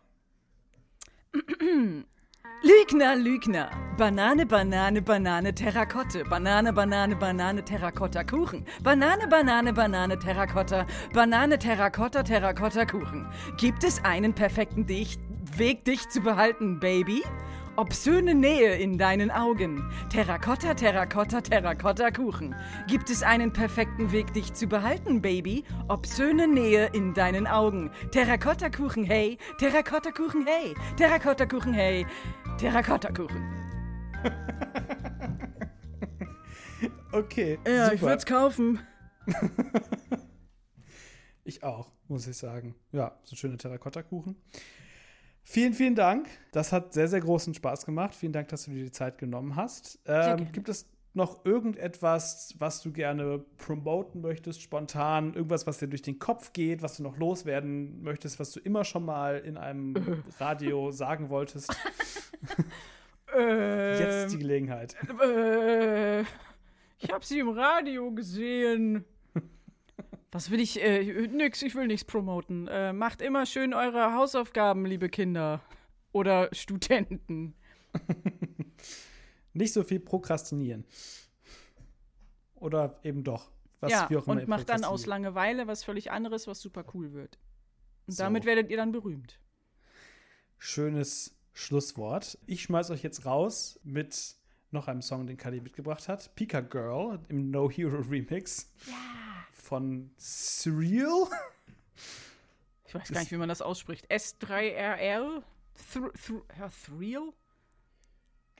Lügner, 2.86 3.16
Lügner. 3.16 3.70
Banane, 3.98 4.45
Banane, 4.45 5.02
Banane, 5.02 5.56
Terrakotte. 5.56 6.24
Banane, 6.24 6.72
Banane, 6.72 7.16
Banane, 7.16 7.66
Terrakotta, 7.66 8.24
Kuchen. 8.24 8.64
Banane, 8.84 9.28
Banane, 9.28 9.74
Banane, 9.74 10.20
Terrakotta. 10.20 10.86
Banane, 11.12 11.57
Terrakotta, 11.57 12.22
Terrakotta, 12.22 12.86
Kuchen. 12.86 13.28
Gibt 13.57 13.84
es 13.84 14.03
einen 14.03 14.34
perfekten 14.34 14.86
Dich 14.86 15.18
Weg, 15.57 15.84
dich 15.86 16.07
zu 16.10 16.22
behalten, 16.22 16.80
Baby? 16.80 17.24
Obszöne 17.78 18.34
Nähe 18.34 18.76
in 18.76 18.98
deinen 18.98 19.32
Augen. 19.32 19.91
Terrakotta, 20.10 20.76
Terrakotta, 20.76 21.41
Terrakotta, 21.41 22.12
Kuchen. 22.12 22.56
Gibt 22.88 23.10
es 23.10 23.22
einen 23.22 23.52
perfekten 23.52 24.12
Weg, 24.12 24.32
dich 24.34 24.53
zu 24.53 24.68
behalten, 24.68 25.22
Baby? 25.22 25.66
Obszöne 25.90 26.48
Nähe 26.48 26.90
in 26.94 27.14
deinen 27.14 27.48
Augen. 27.48 27.90
Terrakotta, 28.12 28.70
Kuchen, 28.70 29.03
hey. 29.03 29.38
Terrakotta, 29.57 30.12
Kuchen, 30.12 30.45
hey. 30.45 30.74
Terrakotta, 30.95 31.45
Kuchen, 31.45 31.74
hey. 31.74 32.06
Terrakotta, 32.57 33.11
Kuchen. 33.11 33.44
Okay. 37.11 37.57
Ja, 37.65 37.94
ich 37.94 38.02
super. 38.02 38.11
würde 38.11 38.18
es 38.18 38.26
kaufen. 38.26 38.80
Ich 41.48 41.61
auch, 41.61 41.91
muss 42.07 42.26
ich 42.26 42.36
sagen. 42.36 42.73
Ja, 42.91 43.19
so 43.23 43.36
schöne 43.36 43.56
Terrakotta-Kuchen. 43.56 44.36
Vielen, 45.44 45.73
vielen 45.73 45.94
Dank. 45.94 46.27
Das 46.52 46.72
hat 46.72 46.91
sehr, 46.91 47.07
sehr 47.07 47.19
großen 47.22 47.53
Spaß 47.53 47.86
gemacht. 47.86 48.15
Vielen 48.15 48.34
Dank, 48.34 48.48
dass 48.48 48.65
du 48.65 48.72
dir 48.72 48.86
die 48.86 48.91
Zeit 48.91 49.19
genommen 49.19 49.56
hast. 49.56 49.99
Ähm, 50.07 50.52
gibt 50.52 50.69
es 50.69 50.88
noch 51.15 51.45
irgendetwas, 51.45 52.55
was 52.59 52.81
du 52.81 52.91
gerne 52.91 53.43
promoten 53.57 54.21
möchtest, 54.21 54.61
spontan? 54.61 55.33
Irgendwas, 55.33 55.65
was 55.65 55.79
dir 55.79 55.87
durch 55.87 56.01
den 56.01 56.19
Kopf 56.19 56.53
geht, 56.53 56.81
was 56.81 56.97
du 56.97 57.03
noch 57.03 57.17
loswerden 57.17 58.01
möchtest, 58.03 58.39
was 58.39 58.51
du 58.51 58.59
immer 58.59 58.83
schon 58.83 59.05
mal 59.05 59.37
in 59.39 59.57
einem 59.57 59.95
Radio 60.39 60.91
sagen 60.91 61.29
wolltest? 61.29 61.75
Jetzt 63.37 64.25
ist 64.25 64.33
die 64.33 64.39
Gelegenheit. 64.39 64.95
Äh, 65.21 66.21
ich 66.21 67.11
habe 67.11 67.25
sie 67.25 67.39
im 67.39 67.49
Radio 67.49 68.11
gesehen. 68.11 69.03
Was 70.31 70.51
will 70.51 70.59
ich? 70.61 70.81
Äh, 70.81 71.27
nix, 71.27 71.61
ich 71.61 71.75
will 71.75 71.87
nichts 71.87 72.05
promoten. 72.05 72.67
Äh, 72.67 72.93
macht 72.93 73.21
immer 73.21 73.45
schön 73.45 73.73
eure 73.73 74.13
Hausaufgaben, 74.13 74.85
liebe 74.85 75.09
Kinder. 75.09 75.61
Oder 76.13 76.49
Studenten. 76.53 77.55
Nicht 79.56 79.73
so 79.73 79.84
viel 79.84 79.99
prokrastinieren. 79.99 80.86
Oder 82.56 82.99
eben 83.03 83.23
doch. 83.23 83.52
Was, 83.80 83.91
ja, 83.91 84.10
wie 84.10 84.18
auch 84.18 84.27
und 84.27 84.48
macht 84.48 84.69
dann 84.69 84.84
aus. 84.84 85.06
Langeweile 85.06 85.68
was 85.68 85.84
völlig 85.84 86.11
anderes, 86.11 86.45
was 86.48 86.60
super 86.60 86.84
cool 86.94 87.14
wird. 87.14 87.40
Und 88.06 88.14
So. 88.14 88.23
damit 88.23 88.45
werdet 88.45 88.69
ihr 88.69 88.77
dann 88.77 88.91
berühmt. 88.91 89.40
Schönes 90.57 91.36
Schlusswort. 91.53 92.38
Ich 92.45 92.64
schmeiß 92.64 92.90
euch 92.91 93.02
jetzt 93.02 93.26
raus 93.26 93.80
mit 93.84 94.36
noch 94.72 94.88
einem 94.90 95.02
Song, 95.02 95.26
den 95.26 95.38
Kali 95.38 95.61
mitgebracht 95.61 96.10
hat. 96.10 96.36
Pika 96.36 96.60
Girl 96.60 97.19
im 97.30 97.49
No 97.49 97.69
Hero 97.69 98.02
Remix. 98.02 98.73
Von 99.53 100.11
Surreal. 100.18 101.27
Ich 102.88 102.94
weiß 102.94 103.10
gar 103.10 103.22
nicht, 103.22 103.32
wie 103.32 103.38
man 103.38 103.49
das 103.49 103.61
ausspricht. 103.61 104.11
S3RL? 104.11 105.44
Thr 105.91 106.14
Thr 106.14 106.44
ja, 106.57 106.69
Thrill? 106.69 107.34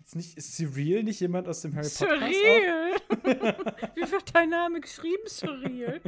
Ist, 0.06 0.16
nicht, 0.16 0.38
ist 0.38 0.56
Surreal 0.56 1.04
nicht 1.04 1.20
jemand 1.20 1.48
aus 1.48 1.62
dem 1.62 1.76
Harry 1.76 1.90
Potter? 1.90 2.20
Surreal! 2.20 2.96
wie 3.96 4.12
wird 4.12 4.36
dein 4.36 4.50
Name 4.50 4.80
geschrieben, 4.80 5.24
Surreal? 5.26 6.00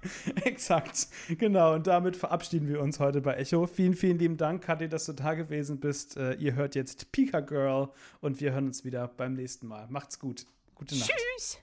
Exakt. 0.44 1.08
Genau. 1.38 1.74
Und 1.74 1.86
damit 1.86 2.16
verabschieden 2.16 2.68
wir 2.68 2.80
uns 2.80 3.00
heute 3.00 3.22
bei 3.22 3.36
Echo. 3.36 3.66
Vielen, 3.66 3.94
vielen 3.94 4.18
lieben 4.18 4.36
Dank, 4.36 4.62
Kathi, 4.62 4.88
dass 4.88 5.06
du 5.06 5.14
da 5.14 5.32
gewesen 5.32 5.80
bist. 5.80 6.18
Äh, 6.18 6.34
ihr 6.34 6.54
hört 6.54 6.74
jetzt 6.74 7.10
Pika 7.10 7.40
Girl 7.40 7.88
und 8.20 8.40
wir 8.40 8.52
hören 8.52 8.66
uns 8.66 8.84
wieder 8.84 9.08
beim 9.08 9.32
nächsten 9.32 9.66
Mal. 9.66 9.86
Macht's 9.88 10.18
gut. 10.18 10.44
Gute 10.74 10.96
Nacht. 10.98 11.10
Tschüss! 11.10 11.60